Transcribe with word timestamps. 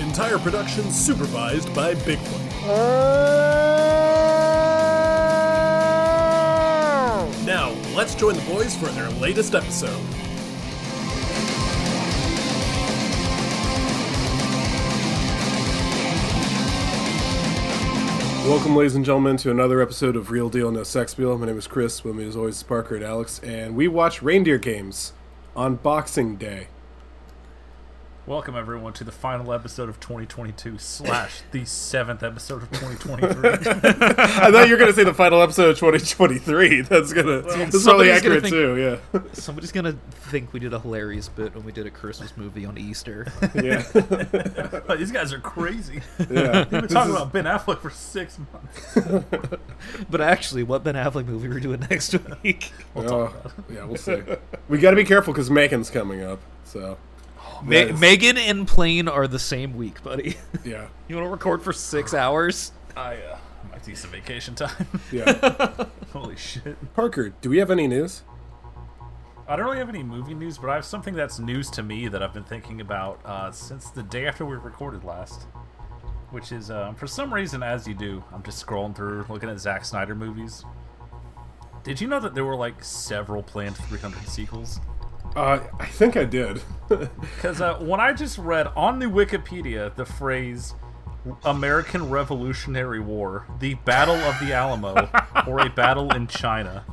Entire 0.00 0.38
production 0.38 0.90
supervised 0.90 1.72
by 1.74 1.94
Bigfoot. 1.94 2.40
Now, 7.44 7.74
let's 7.94 8.14
join 8.14 8.34
the 8.34 8.42
boys 8.42 8.74
for 8.76 8.86
their 8.86 9.10
latest 9.10 9.54
episode. 9.54 10.00
Welcome, 18.46 18.76
ladies 18.76 18.94
and 18.94 19.04
gentlemen, 19.04 19.36
to 19.38 19.50
another 19.50 19.80
episode 19.80 20.16
of 20.16 20.30
Real 20.30 20.50
Deal 20.50 20.70
No 20.70 20.82
Sex 20.82 21.14
Appeal. 21.14 21.38
My 21.38 21.46
name 21.46 21.56
is 21.56 21.66
Chris. 21.66 22.04
With 22.04 22.16
me, 22.16 22.26
as 22.28 22.36
always, 22.36 22.62
Parker 22.62 22.96
and 22.96 23.04
Alex, 23.04 23.40
and 23.42 23.74
we 23.74 23.88
watch 23.88 24.22
reindeer 24.22 24.58
games 24.58 25.12
on 25.56 25.76
Boxing 25.76 26.36
Day. 26.36 26.68
Welcome 28.26 28.56
everyone 28.56 28.94
to 28.94 29.04
the 29.04 29.12
final 29.12 29.52
episode 29.52 29.90
of 29.90 30.00
2022 30.00 30.78
slash 30.78 31.42
the 31.50 31.66
seventh 31.66 32.22
episode 32.22 32.62
of 32.62 32.70
2023. 32.70 33.50
I 33.50 34.50
thought 34.50 34.64
you 34.66 34.72
were 34.72 34.78
going 34.78 34.88
to 34.90 34.94
say 34.94 35.04
the 35.04 35.12
final 35.12 35.42
episode 35.42 35.68
of 35.68 35.78
2023. 35.78 36.80
That's 36.80 37.12
gonna 37.12 37.42
that's 37.42 37.54
probably 37.54 37.78
somebody's 37.80 37.82
gonna 38.22 38.36
accurate 38.36 38.42
think- 38.44 38.54
too. 38.54 38.98
Yeah, 39.12 39.20
Somebody's 39.34 39.72
gonna 39.72 39.92
think 40.10 40.54
we 40.54 40.60
did 40.60 40.72
a 40.72 40.78
hilarious 40.80 41.28
bit 41.28 41.54
when 41.54 41.64
we 41.66 41.72
did 41.72 41.86
a 41.86 41.90
Christmas 41.90 42.34
movie 42.34 42.64
on 42.64 42.78
Easter. 42.78 43.26
yeah, 43.54 43.82
These 44.96 45.12
guys 45.12 45.34
are 45.34 45.40
crazy. 45.40 46.00
yeah. 46.30 46.60
We've 46.60 46.70
been 46.70 46.88
talking 46.88 47.12
about 47.14 47.30
Ben 47.30 47.44
Affleck 47.44 47.80
for 47.80 47.90
six 47.90 48.38
months. 48.38 49.58
but 50.08 50.22
actually, 50.22 50.62
what 50.62 50.82
Ben 50.82 50.94
Affleck 50.94 51.26
movie 51.26 51.48
we're 51.48 51.60
doing 51.60 51.80
next 51.90 52.14
week? 52.42 52.72
Oh, 52.96 53.34
yeah, 53.70 53.84
we'll 53.84 53.98
see. 53.98 54.22
We 54.70 54.78
got 54.78 54.90
to 54.92 54.96
be 54.96 55.04
careful 55.04 55.34
because 55.34 55.50
Megan's 55.50 55.90
coming 55.90 56.22
up. 56.22 56.40
So 56.64 56.96
Ma- 57.62 57.70
Yes. 57.72 58.00
Megan 58.00 58.36
and 58.38 58.66
Plane 58.66 59.08
are 59.08 59.26
the 59.26 59.38
same 59.38 59.76
week, 59.76 60.02
buddy. 60.02 60.36
yeah, 60.64 60.86
you 61.08 61.16
want 61.16 61.26
to 61.26 61.30
record 61.30 61.62
for 61.62 61.72
six 61.72 62.12
hours? 62.14 62.72
I 62.96 63.14
uh, 63.16 63.38
might 63.70 63.86
need 63.86 63.98
some 63.98 64.10
vacation 64.10 64.54
time. 64.54 64.86
yeah. 65.12 65.86
Holy 66.12 66.36
shit. 66.36 66.94
Parker, 66.94 67.30
do 67.40 67.50
we 67.50 67.58
have 67.58 67.70
any 67.70 67.86
news? 67.86 68.22
I 69.46 69.56
don't 69.56 69.66
really 69.66 69.78
have 69.78 69.88
any 69.90 70.02
movie 70.02 70.32
news, 70.34 70.56
but 70.56 70.70
I 70.70 70.74
have 70.76 70.84
something 70.86 71.14
that's 71.14 71.38
news 71.38 71.68
to 71.72 71.82
me 71.82 72.08
that 72.08 72.22
I've 72.22 72.32
been 72.32 72.44
thinking 72.44 72.80
about 72.80 73.20
uh, 73.26 73.50
since 73.52 73.90
the 73.90 74.02
day 74.02 74.26
after 74.26 74.44
we 74.46 74.56
recorded 74.56 75.04
last. 75.04 75.46
Which 76.30 76.50
is, 76.50 76.70
uh, 76.70 76.92
for 76.94 77.06
some 77.06 77.32
reason, 77.32 77.62
as 77.62 77.86
you 77.86 77.94
do, 77.94 78.24
I'm 78.32 78.42
just 78.42 78.64
scrolling 78.64 78.96
through 78.96 79.26
looking 79.28 79.48
at 79.50 79.60
Zack 79.60 79.84
Snyder 79.84 80.14
movies. 80.16 80.64
Did 81.84 82.00
you 82.00 82.08
know 82.08 82.18
that 82.20 82.34
there 82.34 82.44
were 82.44 82.56
like 82.56 82.82
several 82.82 83.42
planned 83.42 83.76
300 83.76 84.26
sequels? 84.26 84.80
Uh, 85.34 85.60
I 85.80 85.86
think 85.86 86.16
I 86.16 86.24
did. 86.24 86.62
Because 86.88 87.62
uh, 87.62 87.76
when 87.78 87.98
I 87.98 88.12
just 88.12 88.36
read 88.36 88.66
on 88.76 88.98
the 88.98 89.06
Wikipedia 89.06 89.94
the 89.96 90.04
phrase 90.04 90.74
American 91.46 92.10
Revolutionary 92.10 93.00
War, 93.00 93.46
the 93.58 93.72
Battle 93.74 94.14
of 94.16 94.38
the 94.38 94.52
Alamo, 94.52 95.08
or 95.46 95.60
a 95.60 95.70
battle 95.70 96.12
in 96.14 96.26
China, 96.26 96.84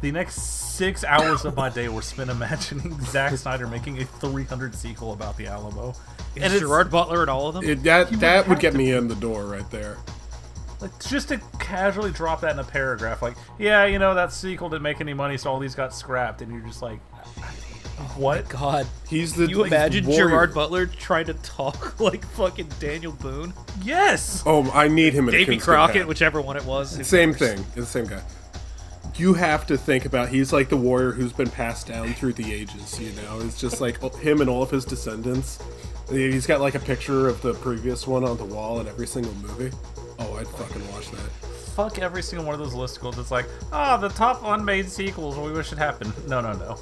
the 0.00 0.10
next 0.10 0.36
six 0.74 1.04
hours 1.04 1.44
of 1.44 1.54
my 1.54 1.68
day 1.68 1.88
were 1.88 2.00
spent 2.00 2.30
imagining 2.30 2.98
Zack 3.04 3.36
Snyder 3.36 3.66
making 3.66 4.00
a 4.00 4.06
300 4.06 4.74
sequel 4.74 5.12
about 5.12 5.36
the 5.36 5.46
Alamo. 5.46 5.92
And 6.34 6.44
it's- 6.44 6.60
Gerard 6.60 6.90
Butler 6.90 7.20
and 7.20 7.30
all 7.30 7.48
of 7.48 7.54
them. 7.54 7.64
It, 7.64 7.82
that 7.82 8.10
that 8.20 8.48
would 8.48 8.54
have 8.54 8.60
get 8.60 8.74
me 8.74 8.92
in 8.92 9.06
the 9.06 9.16
door 9.16 9.44
right 9.46 9.70
there. 9.70 9.98
Like, 10.80 10.98
just 11.06 11.28
to 11.28 11.40
casually 11.58 12.10
drop 12.10 12.40
that 12.40 12.52
in 12.52 12.58
a 12.58 12.64
paragraph, 12.64 13.20
like, 13.22 13.36
yeah, 13.58 13.84
you 13.84 13.98
know, 13.98 14.14
that 14.14 14.32
sequel 14.32 14.68
didn't 14.70 14.82
make 14.82 15.00
any 15.00 15.14
money, 15.14 15.36
so 15.38 15.50
all 15.52 15.58
these 15.58 15.74
got 15.74 15.94
scrapped, 15.94 16.40
and 16.42 16.50
you're 16.52 16.66
just 16.66 16.82
like, 16.82 17.00
what? 18.16 18.48
God, 18.48 18.86
He's 19.08 19.34
the 19.34 19.46
you 19.48 19.58
like, 19.62 19.68
imagine 19.72 20.06
warrior. 20.06 20.28
Gerard 20.28 20.54
Butler 20.54 20.86
trying 20.86 21.26
to 21.26 21.34
talk 21.34 21.98
like 22.00 22.24
fucking 22.32 22.68
Daniel 22.78 23.12
Boone, 23.12 23.52
Yes! 23.82 24.42
Oh, 24.46 24.70
I 24.72 24.88
need 24.88 25.12
him. 25.14 25.28
in 25.28 25.34
a 25.34 25.38
Davy 25.38 25.58
Crockett, 25.58 25.96
hat. 26.02 26.08
whichever 26.08 26.40
one 26.40 26.56
it 26.56 26.64
was. 26.64 27.06
Same 27.06 27.32
thing. 27.32 27.58
It's 27.74 27.74
the 27.74 27.86
same 27.86 28.06
guy. 28.06 28.22
You 29.16 29.32
have 29.34 29.66
to 29.68 29.78
think 29.78 30.04
about 30.04 30.28
he's 30.28 30.52
like 30.52 30.68
the 30.68 30.76
warrior 30.76 31.12
who's 31.12 31.32
been 31.32 31.48
passed 31.48 31.86
down 31.86 32.12
through 32.14 32.34
the 32.34 32.52
ages. 32.52 33.00
You 33.00 33.12
know, 33.22 33.40
it's 33.40 33.58
just 33.58 33.80
like 33.80 34.02
him 34.16 34.40
and 34.42 34.50
all 34.50 34.62
of 34.62 34.70
his 34.70 34.84
descendants. 34.84 35.58
He's 36.10 36.46
got 36.46 36.60
like 36.60 36.74
a 36.74 36.78
picture 36.80 37.26
of 37.28 37.40
the 37.40 37.54
previous 37.54 38.06
one 38.06 38.24
on 38.24 38.36
the 38.36 38.44
wall 38.44 38.78
in 38.80 38.86
every 38.88 39.06
single 39.06 39.32
movie. 39.36 39.74
Oh, 40.18 40.34
I'd 40.34 40.46
fucking 40.48 40.86
watch 40.92 41.10
that. 41.12 41.30
Fuck 41.74 41.98
every 41.98 42.22
single 42.22 42.46
one 42.46 42.54
of 42.54 42.60
those 42.60 42.74
listicles. 42.74 43.18
It's 43.18 43.30
like, 43.30 43.46
ah, 43.72 43.96
the 43.96 44.08
top 44.10 44.40
unmade 44.44 44.88
sequels 44.88 45.36
we 45.38 45.50
wish 45.52 45.70
had 45.70 45.78
happened. 45.78 46.12
No, 46.28 46.40
no, 46.42 46.52
no. 46.52 46.78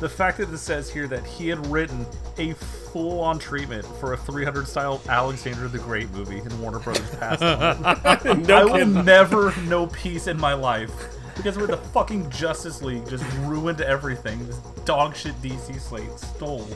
The 0.00 0.08
fact 0.08 0.38
that 0.38 0.50
it 0.52 0.58
says 0.58 0.90
here 0.90 1.06
that 1.08 1.24
he 1.24 1.48
had 1.48 1.64
written 1.68 2.04
a 2.38 2.52
full-on 2.54 3.38
treatment 3.38 3.86
for 4.00 4.12
a 4.12 4.16
300 4.16 4.66
style 4.66 5.00
Alexander 5.08 5.68
the 5.68 5.78
Great 5.78 6.10
movie 6.10 6.38
in 6.38 6.60
Warner 6.60 6.80
Brothers 6.80 7.08
passed 7.16 7.42
on. 8.26 8.42
no 8.42 8.56
I 8.58 8.64
will 8.64 8.72
kidding. 8.72 9.04
never 9.04 9.54
know 9.62 9.86
peace 9.86 10.26
in 10.26 10.38
my 10.38 10.52
life 10.52 10.90
because 11.36 11.56
where 11.56 11.66
the 11.68 11.76
fucking 11.76 12.28
Justice 12.30 12.82
League 12.82 13.08
just 13.08 13.24
ruined 13.40 13.80
everything. 13.80 14.44
This 14.46 14.58
dog 14.84 15.14
shit 15.16 15.34
DC 15.40 15.80
slate 15.80 16.10
stole 16.18 16.66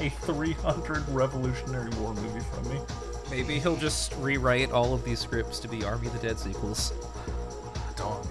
a 0.00 0.08
300 0.08 1.08
Revolutionary 1.10 1.90
War 2.00 2.14
movie 2.14 2.40
from 2.40 2.68
me. 2.70 2.80
Maybe 3.30 3.58
he'll 3.58 3.76
just 3.76 4.14
rewrite 4.16 4.72
all 4.72 4.92
of 4.94 5.04
these 5.04 5.20
scripts 5.20 5.58
to 5.60 5.68
be 5.68 5.84
Army 5.84 6.08
of 6.08 6.12
the 6.20 6.26
Dead 6.26 6.38
sequels. 6.38 6.92
Dog. 7.96 8.26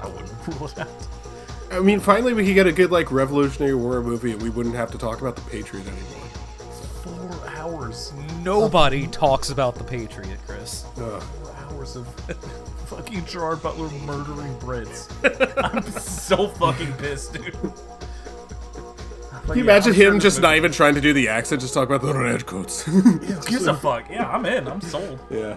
I 0.00 0.06
wouldn't 0.08 0.46
rule 0.48 0.68
it 0.68 0.78
out. 0.78 0.88
I 1.70 1.80
mean, 1.80 2.00
finally 2.00 2.34
we 2.34 2.44
could 2.46 2.54
get 2.54 2.66
a 2.66 2.72
good 2.72 2.90
like 2.90 3.10
Revolutionary 3.10 3.74
War 3.74 4.00
movie, 4.02 4.32
and 4.32 4.42
we 4.42 4.50
wouldn't 4.50 4.74
have 4.76 4.90
to 4.92 4.98
talk 4.98 5.20
about 5.20 5.34
the 5.36 5.42
Patriot 5.42 5.86
anymore. 5.86 6.28
Four 7.02 7.48
hours. 7.56 8.12
Nobody 8.42 9.06
talks 9.08 9.50
about 9.50 9.74
the 9.74 9.84
Patriot, 9.84 10.38
Chris. 10.46 10.84
Ugh. 10.98 11.22
Four 11.22 11.52
hours 11.56 11.96
of 11.96 12.06
fucking 12.86 13.24
Gerard 13.24 13.62
Butler 13.62 13.88
murdering 14.06 14.54
Brits. 14.58 15.08
I'm 15.74 15.82
so 15.82 16.48
fucking 16.48 16.92
pissed, 16.94 17.32
dude. 17.34 17.56
Can 19.46 19.58
you 19.58 19.64
imagine 19.64 19.92
him 19.92 20.20
just 20.20 20.40
not 20.40 20.56
even 20.56 20.72
trying 20.72 20.94
to 20.94 21.02
do 21.02 21.12
the 21.12 21.28
accent, 21.28 21.60
just 21.60 21.74
talk 21.74 21.86
about 21.90 22.00
the 22.00 22.14
redcoats? 22.18 22.88
gives 23.46 23.66
a 23.66 23.74
fuck. 23.74 24.08
Yeah, 24.08 24.28
I'm 24.30 24.46
in. 24.46 24.66
I'm 24.66 24.80
sold. 24.80 25.18
yeah. 25.30 25.56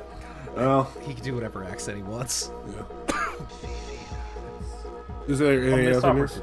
Well, 0.55 0.91
He 1.05 1.13
can 1.13 1.23
do 1.23 1.35
whatever 1.35 1.63
accent 1.63 1.97
he 1.97 2.03
wants. 2.03 2.51
yeah. 2.75 2.83
Is 5.27 5.39
there 5.39 5.61
any 5.61 5.93
other 5.93 6.13
news? 6.13 6.39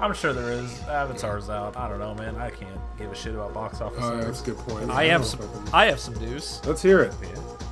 I'm 0.00 0.14
sure 0.14 0.32
there 0.32 0.52
is. 0.52 0.80
Avatar's 0.82 1.50
out. 1.50 1.76
I 1.76 1.88
don't 1.88 1.98
know, 1.98 2.14
man. 2.14 2.36
I 2.36 2.50
can't 2.50 2.80
give 2.96 3.10
a 3.10 3.14
shit 3.14 3.34
about 3.34 3.52
box 3.52 3.80
office. 3.80 3.98
Oh, 4.02 4.14
yeah, 4.14 4.24
that's 4.24 4.42
a 4.42 4.44
good 4.44 4.58
point. 4.58 4.90
I 4.90 5.04
have 5.06 5.24
some. 5.24 5.40
I 5.72 5.84
I 5.84 5.86
have 5.86 5.98
some 5.98 6.14
news. 6.14 6.60
Let's 6.64 6.82
hear 6.82 7.02
it. 7.02 7.12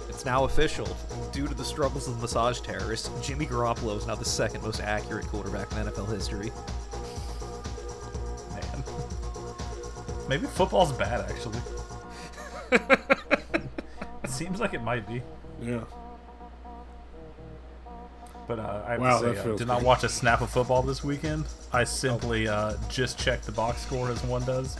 It's 0.09 0.25
now 0.25 0.45
official. 0.45 0.89
Due 1.33 1.47
to 1.47 1.55
the 1.55 1.65
struggles 1.65 2.09
of 2.09 2.17
the 2.17 2.23
massage 2.23 2.61
terrorists, 2.61 3.11
Jimmy 3.25 3.47
Garoppolo 3.47 3.97
is 3.97 4.07
now 4.07 4.15
the 4.15 4.25
second 4.25 4.63
most 4.63 4.81
accurate 4.81 5.27
quarterback 5.27 5.71
in 5.73 5.79
NFL 5.79 6.11
history. 6.13 6.51
Man. 8.55 8.85
Maybe 10.29 10.47
football's 10.47 10.93
bad, 10.93 11.21
actually. 11.31 11.61
it 14.25 14.31
seems 14.31 14.59
like 14.59 14.75
it 14.75 14.83
might 14.83 15.07
be. 15.07 15.23
Yeah. 15.63 15.85
But 18.49 18.59
uh, 18.61 18.83
I 18.87 18.93
have 18.93 19.01
Wow, 19.01 19.21
to 19.21 19.35
say, 19.35 19.41
uh, 19.41 19.43
feels 19.43 19.59
did 19.59 19.69
not 19.69 19.83
watch 19.83 20.05
a 20.05 20.09
snap 20.09 20.41
of 20.41 20.51
football 20.51 20.83
this 20.83 21.03
weekend. 21.03 21.45
I 21.73 21.85
simply 21.85 22.47
uh, 22.49 22.75
just 22.89 23.19
checked 23.19 23.45
the 23.47 23.53
box 23.53 23.81
score 23.83 24.09
as 24.11 24.23
one 24.25 24.45
does. 24.45 24.77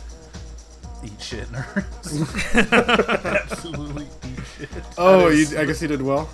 Eat 1.03 1.21
shit, 1.21 1.47
nerds. 1.51 2.63
Absolutely 3.51 4.05
eat 4.05 4.39
shit. 4.57 4.69
Oh, 4.97 5.27
you, 5.29 5.45
I 5.57 5.65
guess 5.65 5.79
he 5.79 5.87
did 5.87 6.01
well. 6.01 6.29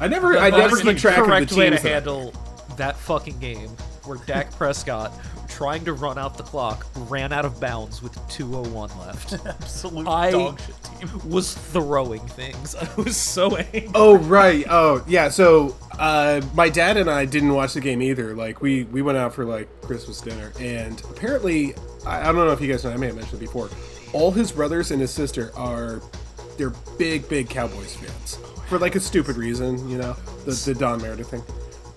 I 0.00 0.08
never, 0.08 0.36
I 0.36 0.50
That 0.50 0.58
never 0.58 0.76
keep 0.76 0.84
the 0.86 0.94
track 0.94 1.18
of 1.18 1.24
the 1.24 1.30
correct 1.30 1.52
way 1.52 1.70
to 1.70 1.76
teams. 1.76 1.82
handle 1.88 2.34
that 2.76 2.96
fucking 2.96 3.38
game, 3.38 3.68
where 4.04 4.18
Dak 4.26 4.50
Prescott, 4.52 5.12
trying 5.56 5.84
to 5.86 5.94
run 5.94 6.18
out 6.18 6.36
the 6.36 6.42
clock, 6.42 6.86
ran 7.08 7.32
out 7.32 7.46
of 7.46 7.58
bounds 7.58 8.02
with 8.02 8.14
2:01 8.28 8.98
left. 8.98 9.32
Absolute 9.46 10.06
I- 10.06 10.30
dog 10.30 10.60
shit 10.60 10.74
team. 10.82 11.20
was 11.30 11.54
throwing 11.54 12.26
things. 12.28 12.74
I 12.74 12.88
was 12.96 13.16
so 13.16 13.56
angry. 13.56 13.90
Oh 13.94 14.18
right. 14.18 14.66
Oh 14.68 15.02
yeah. 15.08 15.30
So 15.30 15.74
uh, 15.98 16.42
my 16.54 16.68
dad 16.68 16.98
and 16.98 17.08
I 17.08 17.24
didn't 17.24 17.54
watch 17.54 17.72
the 17.72 17.80
game 17.80 18.02
either. 18.02 18.34
Like 18.34 18.60
we 18.60 18.84
we 18.84 19.00
went 19.00 19.16
out 19.16 19.34
for 19.34 19.44
like 19.46 19.68
Christmas 19.80 20.20
dinner, 20.20 20.52
and 20.60 21.00
apparently 21.10 21.74
I, 22.06 22.20
I 22.20 22.24
don't 22.26 22.36
know 22.36 22.52
if 22.52 22.60
you 22.60 22.68
guys 22.70 22.84
know. 22.84 22.90
I 22.90 22.96
may 22.98 23.06
have 23.06 23.16
mentioned 23.16 23.40
it 23.40 23.46
before. 23.46 23.70
All 24.12 24.30
his 24.30 24.52
brothers 24.52 24.90
and 24.90 25.00
his 25.00 25.10
sister 25.10 25.52
are 25.56 26.02
they're 26.58 26.72
big, 26.98 27.28
big 27.28 27.48
Cowboys 27.48 27.94
fans 27.96 28.38
for 28.68 28.78
like 28.78 28.94
a 28.94 29.00
stupid 29.00 29.36
reason, 29.36 29.88
you 29.88 29.98
know, 29.98 30.14
the, 30.44 30.52
the 30.52 30.74
Don 30.74 31.00
Meredith 31.00 31.30
thing. 31.30 31.42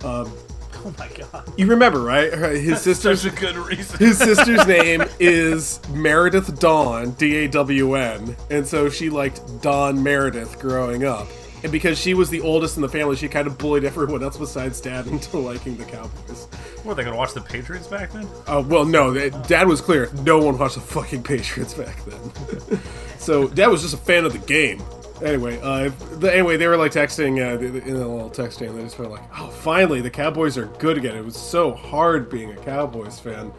Um, 0.04 0.32
Oh 0.84 0.94
my 0.98 1.08
god. 1.08 1.52
you 1.58 1.66
remember, 1.66 2.00
right? 2.00 2.32
His 2.32 2.80
sister's 2.80 3.24
a 3.26 3.30
good 3.30 3.56
reason. 3.56 3.98
his 3.98 4.16
sister's 4.18 4.66
name 4.66 5.02
is 5.18 5.78
Meredith 5.90 6.58
Dawn, 6.58 7.10
D 7.12 7.36
A 7.44 7.48
W 7.48 7.94
N, 7.96 8.34
and 8.50 8.66
so 8.66 8.88
she 8.88 9.10
liked 9.10 9.40
Dawn 9.62 10.02
Meredith 10.02 10.58
growing 10.58 11.04
up. 11.04 11.26
And 11.62 11.70
because 11.70 11.98
she 11.98 12.14
was 12.14 12.30
the 12.30 12.40
oldest 12.40 12.76
in 12.76 12.82
the 12.82 12.88
family, 12.88 13.16
she 13.16 13.28
kind 13.28 13.46
of 13.46 13.58
bullied 13.58 13.84
everyone 13.84 14.22
else 14.22 14.38
besides 14.38 14.80
Dad 14.80 15.06
into 15.08 15.36
liking 15.36 15.76
the 15.76 15.84
Cowboys. 15.84 16.48
Were 16.84 16.94
they 16.94 17.04
gonna 17.04 17.16
watch 17.16 17.34
the 17.34 17.42
Patriots 17.42 17.86
back 17.86 18.12
then? 18.12 18.26
Uh, 18.46 18.64
well, 18.66 18.86
no, 18.86 19.12
that- 19.12 19.46
Dad 19.46 19.68
was 19.68 19.82
clear. 19.82 20.08
No 20.24 20.38
one 20.38 20.56
watched 20.56 20.76
the 20.76 20.80
fucking 20.80 21.22
Patriots 21.22 21.74
back 21.74 22.02
then. 22.06 22.80
so 23.18 23.48
Dad 23.48 23.66
was 23.66 23.82
just 23.82 23.92
a 23.92 23.98
fan 23.98 24.24
of 24.24 24.32
the 24.32 24.38
game. 24.38 24.82
Anyway, 25.22 25.58
uh, 25.62 25.90
the, 26.18 26.32
anyway, 26.32 26.56
they 26.56 26.66
were 26.66 26.76
like 26.76 26.92
texting 26.92 27.38
uh, 27.38 27.58
in 27.60 27.94
a 27.96 27.98
little 27.98 28.30
text 28.30 28.60
and 28.62 28.76
they 28.78 28.82
just 28.82 28.98
were 28.98 29.06
like, 29.06 29.22
"Oh, 29.38 29.48
finally, 29.48 30.00
the 30.00 30.10
Cowboys 30.10 30.56
are 30.56 30.66
good 30.78 30.96
again." 30.96 31.14
It 31.16 31.24
was 31.24 31.36
so 31.36 31.72
hard 31.72 32.30
being 32.30 32.50
a 32.52 32.56
Cowboys 32.56 33.18
fan, 33.20 33.52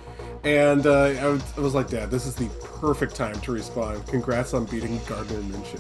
and 0.44 0.88
uh, 0.88 1.04
I, 1.04 1.28
was, 1.28 1.44
I 1.58 1.62
was 1.62 1.76
like, 1.76 1.90
"Dad, 1.90 2.10
this 2.10 2.26
is 2.26 2.36
the 2.36 2.48
perfect 2.80 3.16
time 3.16 3.40
to 3.42 3.52
respond. 3.52 4.06
Congrats 4.08 4.54
on 4.54 4.66
beating 4.66 5.00
Gardner 5.08 5.38
and 5.38 5.54
Minshew." 5.54 5.80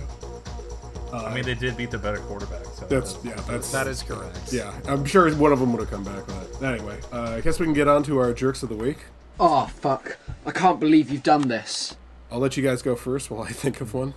I 1.13 1.33
mean, 1.33 1.44
they 1.44 1.56
did 1.56 1.75
beat 1.75 1.92
the 1.92 1.98
better 1.98 2.19
quarterback. 2.19 2.63
So 2.66 2.86
That's 2.86 3.18
yeah, 3.24 3.33
that's 3.48 3.69
That 3.72 3.88
is 3.88 4.01
correct. 4.01 4.54
yeah. 4.54 4.74
I'm 4.88 5.04
sure 5.04 5.30
one 5.36 5.51
of 5.51 5.60
them 5.60 5.74
would 5.74 5.81
have 5.81 5.89
come 5.89 6.04
back 6.06 6.25
with 6.28 6.62
it. 6.62 6.66
Anyway, 6.66 7.00
uh, 7.12 7.31
I 7.38 7.42
guess 7.42 7.60
we 7.60 7.66
can 7.66 7.74
get 7.74 7.88
on 7.89 8.04
to 8.04 8.18
our 8.19 8.31
jerks 8.33 8.63
of 8.63 8.69
the 8.69 8.75
week. 8.75 9.00
Oh, 9.39 9.66
fuck. 9.66 10.18
I 10.45 10.51
can't 10.51 10.80
believe 10.80 11.10
you've 11.10 11.24
done 11.24 11.48
this. 11.50 11.95
I'll 12.31 12.39
let 12.39 12.56
you 12.56 12.63
guys 12.63 12.81
go 12.81 12.95
first 12.95 13.30
while 13.30 13.44
I 13.44 13.50
think 13.51 13.81
of 13.81 13.94
one. 13.94 14.13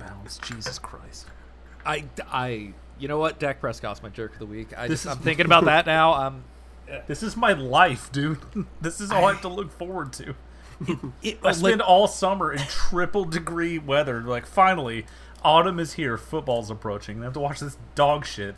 Bounds. 0.00 0.38
Jesus 0.38 0.78
Christ. 0.78 1.26
I, 1.84 2.04
I, 2.30 2.72
you 2.98 3.08
know 3.08 3.18
what? 3.18 3.38
Dak 3.38 3.60
Prescott's 3.60 4.02
my 4.02 4.08
jerk 4.08 4.34
of 4.34 4.38
the 4.38 4.46
week. 4.46 4.76
I 4.76 4.88
This 4.88 5.04
just, 5.04 5.16
I'm 5.16 5.22
thinking 5.22 5.46
about 5.46 5.64
that 5.64 5.86
now. 5.86 6.14
I'm. 6.14 6.44
This 7.06 7.22
is 7.22 7.36
my 7.36 7.52
life, 7.52 8.10
dude. 8.10 8.38
This 8.80 9.00
is 9.00 9.12
all 9.12 9.26
I 9.26 9.32
have 9.32 9.42
to 9.42 9.48
look 9.48 9.70
forward 9.70 10.12
to. 10.14 10.34
It, 11.22 11.38
I 11.44 11.52
spend 11.52 11.82
all 11.82 12.08
summer 12.08 12.52
in 12.52 12.60
triple 12.62 13.24
degree 13.24 13.78
weather. 13.78 14.22
Like, 14.22 14.46
finally, 14.46 15.06
autumn 15.44 15.78
is 15.78 15.92
here. 15.94 16.16
Football's 16.18 16.70
approaching. 16.70 17.20
I 17.20 17.24
have 17.24 17.34
to 17.34 17.40
watch 17.40 17.60
this 17.60 17.76
dog 17.94 18.26
shit. 18.26 18.56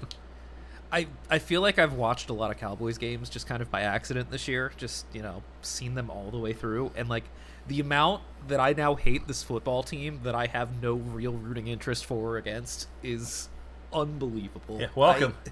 I, 0.90 1.08
I 1.30 1.38
feel 1.38 1.60
like 1.62 1.78
I've 1.78 1.94
watched 1.94 2.28
a 2.30 2.32
lot 2.34 2.50
of 2.50 2.58
Cowboys 2.58 2.98
games 2.98 3.28
just 3.30 3.46
kind 3.46 3.62
of 3.62 3.70
by 3.70 3.80
accident 3.82 4.30
this 4.30 4.46
year. 4.46 4.72
Just, 4.76 5.06
you 5.12 5.22
know, 5.22 5.42
seen 5.62 5.94
them 5.94 6.10
all 6.10 6.30
the 6.30 6.38
way 6.38 6.52
through. 6.52 6.92
And, 6.96 7.08
like, 7.08 7.24
the 7.68 7.80
amount 7.80 8.22
that 8.48 8.60
I 8.60 8.72
now 8.72 8.94
hate 8.96 9.28
this 9.28 9.42
football 9.42 9.82
team 9.82 10.20
that 10.24 10.34
I 10.34 10.46
have 10.46 10.82
no 10.82 10.94
real 10.94 11.32
rooting 11.32 11.68
interest 11.68 12.04
for 12.06 12.30
or 12.32 12.36
against 12.36 12.88
is 13.02 13.48
unbelievable. 13.92 14.80
Yeah, 14.80 14.88
welcome. 14.94 15.34
I- 15.46 15.50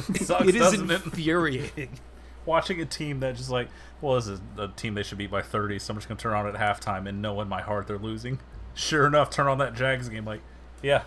Sucks, 0.18 0.42
it 0.48 0.54
is 0.54 0.60
doesn't 0.60 0.90
it? 0.90 1.04
infuriating. 1.04 1.98
Watching 2.44 2.80
a 2.80 2.86
team 2.86 3.20
that 3.20 3.36
just 3.36 3.50
like, 3.50 3.68
well, 4.00 4.14
this 4.16 4.26
is 4.26 4.40
a 4.56 4.68
team 4.68 4.94
they 4.94 5.02
should 5.02 5.18
beat 5.18 5.30
by 5.30 5.42
30, 5.42 5.78
so 5.78 5.92
I'm 5.92 5.98
just 5.98 6.08
going 6.08 6.16
to 6.16 6.22
turn 6.22 6.32
on 6.34 6.46
at 6.46 6.54
halftime 6.54 7.08
and 7.08 7.20
know 7.20 7.40
in 7.40 7.48
my 7.48 7.60
heart 7.60 7.86
they're 7.86 7.98
losing. 7.98 8.38
Sure 8.74 9.06
enough, 9.06 9.30
turn 9.30 9.46
on 9.48 9.58
that 9.58 9.74
Jags 9.74 10.08
game. 10.08 10.24
Like, 10.24 10.40
yeah, 10.82 11.02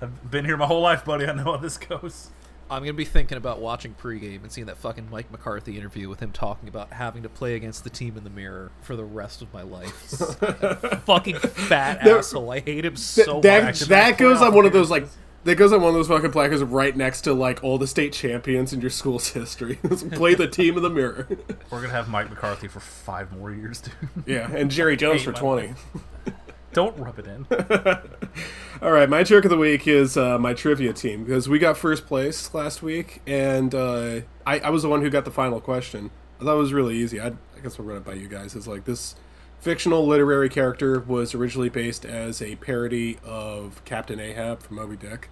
I've 0.00 0.30
been 0.30 0.44
here 0.44 0.56
my 0.56 0.66
whole 0.66 0.80
life, 0.80 1.04
buddy. 1.04 1.26
I 1.26 1.32
know 1.32 1.44
how 1.44 1.56
this 1.58 1.76
goes. 1.78 2.30
I'm 2.72 2.82
gonna 2.82 2.92
be 2.94 3.04
thinking 3.04 3.38
about 3.38 3.60
watching 3.60 3.94
pregame 3.94 4.42
and 4.42 4.50
seeing 4.50 4.66
that 4.66 4.78
fucking 4.78 5.08
Mike 5.10 5.30
McCarthy 5.30 5.76
interview 5.78 6.08
with 6.08 6.20
him 6.20 6.32
talking 6.32 6.68
about 6.68 6.92
having 6.92 7.22
to 7.22 7.28
play 7.28 7.54
against 7.54 7.84
the 7.84 7.90
team 7.90 8.16
in 8.16 8.24
the 8.24 8.30
mirror 8.30 8.70
for 8.82 8.96
the 8.96 9.04
rest 9.04 9.42
of 9.42 9.52
my 9.52 9.62
life. 9.62 9.92
fucking 11.04 11.38
fat 11.38 12.02
There- 12.04 12.18
asshole. 12.18 12.50
I 12.50 12.60
hate 12.60 12.84
him 12.84 12.96
so 12.96 13.40
that 13.42 13.64
much. 13.64 13.80
that 13.82 14.18
goes 14.18 14.40
on 14.42 14.54
one 14.54 14.66
of 14.66 14.72
those 14.72 14.90
like 14.90 15.06
that 15.44 15.56
goes 15.56 15.72
on 15.72 15.80
one 15.80 15.88
of 15.88 15.94
those 15.94 16.06
fucking 16.08 16.30
placards 16.30 16.62
right 16.62 16.96
next 16.96 17.22
to 17.22 17.32
like 17.34 17.64
all 17.64 17.76
the 17.76 17.86
state 17.88 18.12
champions 18.12 18.72
in 18.72 18.80
your 18.80 18.90
school's 18.90 19.28
history. 19.28 19.74
Play 20.12 20.34
the 20.36 20.46
team 20.46 20.76
in 20.76 20.84
the 20.84 20.90
mirror. 20.90 21.26
We're 21.68 21.78
going 21.78 21.90
to 21.90 21.96
have 21.96 22.08
Mike 22.08 22.30
McCarthy 22.30 22.68
for 22.68 22.78
five 22.78 23.36
more 23.36 23.50
years, 23.52 23.80
dude. 23.80 23.94
yeah, 24.24 24.48
and 24.52 24.70
Jerry 24.70 24.96
Jones 24.96 25.22
for 25.22 25.32
twenty. 25.32 25.68
life. 25.68 25.84
Don't 26.72 26.96
rub 26.98 27.18
it 27.18 27.26
in. 27.26 27.46
All 28.82 28.90
right, 28.92 29.08
my 29.08 29.22
jerk 29.22 29.44
of 29.44 29.50
the 29.50 29.56
week 29.58 29.86
is 29.86 30.16
uh, 30.16 30.38
my 30.38 30.54
trivia 30.54 30.92
team 30.92 31.24
because 31.24 31.48
we 31.48 31.58
got 31.58 31.76
first 31.76 32.06
place 32.06 32.52
last 32.54 32.82
week, 32.82 33.20
and 33.26 33.74
uh, 33.74 34.20
I, 34.46 34.58
I 34.60 34.70
was 34.70 34.82
the 34.82 34.88
one 34.88 35.02
who 35.02 35.10
got 35.10 35.24
the 35.24 35.30
final 35.30 35.60
question. 35.60 36.10
I 36.40 36.44
thought 36.44 36.54
it 36.54 36.58
was 36.58 36.72
really 36.72 36.96
easy. 36.96 37.20
I, 37.20 37.28
I 37.28 37.60
guess 37.62 37.78
we'll 37.78 37.86
run 37.86 37.98
it 37.98 38.04
by 38.04 38.14
you 38.14 38.26
guys. 38.26 38.56
It's 38.56 38.66
like 38.66 38.84
this 38.84 39.14
fictional 39.60 40.06
literary 40.06 40.48
character 40.48 40.98
was 41.00 41.34
originally 41.34 41.68
based 41.68 42.04
as 42.04 42.40
a 42.42 42.56
parody 42.56 43.18
of 43.24 43.84
Captain 43.84 44.18
Ahab 44.18 44.62
from 44.62 44.76
Moby 44.76 44.96
Dick. 44.96 45.28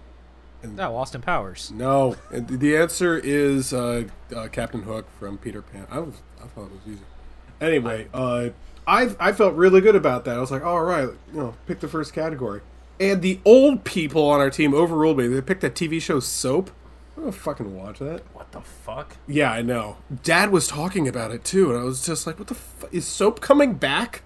No, 0.63 0.95
Austin 0.95 1.21
Powers. 1.21 1.71
No, 1.71 2.15
and 2.31 2.47
the- 2.47 2.55
the 2.55 2.77
answer 2.77 3.17
is 3.17 3.73
uh, 3.73 4.03
uh, 4.35 4.47
Captain 4.49 4.83
Hook 4.83 5.07
from 5.19 5.39
Peter 5.39 5.63
Pan. 5.63 5.87
I 5.89 5.99
was, 5.99 6.21
I 6.41 6.45
thought 6.47 6.65
it 6.65 6.71
was 6.71 6.81
easy. 6.87 7.01
Anyway, 7.59 8.07
uh, 8.13 8.49
I 8.91 9.15
I 9.19 9.31
felt 9.31 9.55
really 9.55 9.81
good 9.81 9.95
about 9.95 10.25
that. 10.25 10.35
I 10.35 10.39
was 10.39 10.51
like, 10.51 10.63
all 10.65 10.83
right, 10.83 11.09
you 11.33 11.39
know, 11.39 11.55
pick 11.65 11.79
the 11.79 11.87
first 11.87 12.13
category. 12.13 12.61
And 12.99 13.21
the 13.21 13.39
old 13.45 13.83
people 13.83 14.27
on 14.29 14.39
our 14.39 14.49
team 14.51 14.73
overruled 14.73 15.17
me. 15.17 15.27
They 15.27 15.41
picked 15.41 15.61
that 15.61 15.73
TV 15.75 16.01
show 16.01 16.19
Soap. 16.19 16.69
I'm 17.17 17.23
gonna 17.23 17.31
fucking 17.31 17.75
watch 17.75 17.99
that. 17.99 18.21
What 18.33 18.51
the 18.51 18.61
fuck? 18.61 19.17
Yeah, 19.27 19.51
I 19.51 19.61
know. 19.61 19.97
Dad 20.23 20.51
was 20.51 20.67
talking 20.67 21.07
about 21.07 21.31
it 21.31 21.43
too, 21.43 21.71
and 21.71 21.79
I 21.79 21.83
was 21.83 22.05
just 22.05 22.27
like, 22.27 22.37
what 22.37 22.47
the 22.47 22.55
fuck? 22.55 22.93
Is 22.93 23.05
Soap 23.07 23.39
coming 23.41 23.73
back? 23.75 24.23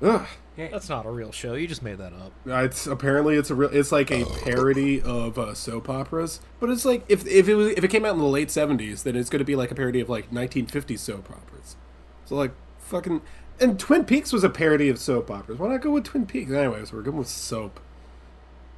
Ugh. 0.00 0.26
That's 0.56 0.88
not 0.88 1.06
a 1.06 1.10
real 1.10 1.30
show. 1.30 1.54
You 1.54 1.68
just 1.68 1.84
made 1.84 1.98
that 1.98 2.12
up. 2.12 2.32
Uh, 2.44 2.64
It's 2.64 2.88
apparently 2.88 3.36
it's 3.36 3.48
a 3.50 3.54
real. 3.54 3.70
It's 3.72 3.92
like 3.92 4.10
a 4.10 4.24
parody 4.24 5.00
of 5.00 5.38
uh, 5.38 5.54
soap 5.54 5.88
operas, 5.88 6.40
but 6.58 6.68
it's 6.68 6.84
like 6.84 7.04
if 7.08 7.24
if 7.28 7.48
it 7.48 7.54
was 7.54 7.68
if 7.68 7.84
it 7.84 7.88
came 7.88 8.04
out 8.04 8.14
in 8.14 8.18
the 8.18 8.24
late 8.24 8.50
seventies, 8.50 9.04
then 9.04 9.14
it's 9.14 9.30
going 9.30 9.38
to 9.38 9.44
be 9.44 9.54
like 9.54 9.70
a 9.70 9.76
parody 9.76 10.00
of 10.00 10.08
like 10.08 10.32
nineteen 10.32 10.66
fifties 10.66 11.00
soap 11.00 11.30
operas. 11.30 11.76
So 12.24 12.34
like 12.34 12.50
fucking 12.78 13.20
and 13.60 13.78
Twin 13.78 14.04
Peaks 14.04 14.32
was 14.32 14.44
a 14.44 14.50
parody 14.50 14.88
of 14.88 14.98
soap 14.98 15.30
operas. 15.30 15.58
Why 15.58 15.68
not 15.68 15.80
go 15.80 15.90
with 15.90 16.04
Twin 16.04 16.26
Peaks? 16.26 16.50
Anyways, 16.50 16.92
we're 16.92 17.02
going 17.02 17.16
with 17.18 17.28
soap. 17.28 17.80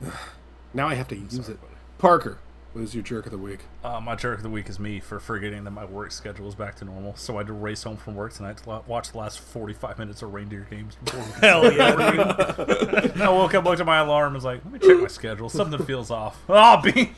now 0.75 0.88
I 0.88 0.94
have 0.94 1.09
to 1.09 1.17
use 1.17 1.49
it. 1.49 1.59
Parker, 1.99 2.38
what 2.73 2.82
is 2.82 2.94
your 2.94 3.03
jerk 3.03 3.27
of 3.27 3.32
the 3.32 3.38
week? 3.38 3.61
Uh, 3.82 4.00
my 4.00 4.15
jerk 4.15 4.38
of 4.38 4.43
the 4.44 4.49
week 4.49 4.69
is 4.69 4.79
me 4.79 5.00
for 5.00 5.19
forgetting 5.19 5.65
that 5.65 5.73
my 5.73 5.85
work 5.85 6.12
schedule 6.12 6.47
is 6.47 6.55
back 6.55 6.77
to 6.77 6.85
normal. 6.85 7.17
So 7.17 7.35
I 7.35 7.38
had 7.38 7.49
to 7.49 7.53
race 7.53 7.82
home 7.82 7.97
from 7.97 8.15
work 8.15 8.32
tonight 8.32 8.59
to 8.59 8.82
watch 8.87 9.11
the 9.11 9.19
last 9.19 9.41
45 9.41 9.99
minutes 9.99 10.23
of 10.23 10.32
reindeer 10.32 10.69
games. 10.71 10.97
Before 11.05 11.21
we 11.21 11.33
Hell 11.41 11.73
yeah. 11.73 13.12
I 13.26 13.28
woke 13.28 13.54
up, 13.54 13.64
looked 13.64 13.81
at 13.81 13.87
my 13.87 13.99
alarm, 13.99 14.28
and 14.28 14.35
was 14.37 14.45
like, 14.45 14.64
let 14.64 14.73
me 14.73 14.78
check 14.78 15.00
my 15.00 15.09
schedule. 15.09 15.49
Something 15.49 15.85
feels 15.85 16.12
off. 16.12 16.40
Oh, 16.49 16.81
Bean! 16.85 17.14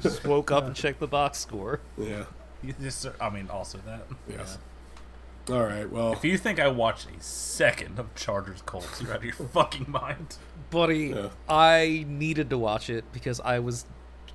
Just 0.00 0.24
woke 0.24 0.50
up 0.50 0.64
and 0.66 0.74
checked 0.74 0.98
the 0.98 1.06
box 1.06 1.38
score. 1.38 1.78
Yeah. 1.96 2.24
You 2.62 2.74
just, 2.80 3.06
I 3.20 3.30
mean, 3.30 3.48
also 3.50 3.78
that. 3.86 4.02
Yes. 4.28 4.58
All 5.50 5.62
right. 5.64 5.90
Well, 5.90 6.12
If 6.12 6.24
you 6.24 6.38
think 6.38 6.60
I 6.60 6.68
watched 6.68 7.08
a 7.08 7.22
second 7.22 7.98
of 7.98 8.14
Chargers 8.14 8.62
Colts, 8.62 9.00
you're 9.02 9.10
out 9.10 9.18
of 9.18 9.24
your 9.24 9.32
fucking 9.52 9.86
mind. 9.90 10.36
Buddy, 10.70 11.08
Yeah. 11.14 11.28
I 11.48 12.04
needed 12.08 12.50
to 12.50 12.58
watch 12.58 12.88
it 12.88 13.04
because 13.12 13.40
I 13.40 13.58
was 13.58 13.84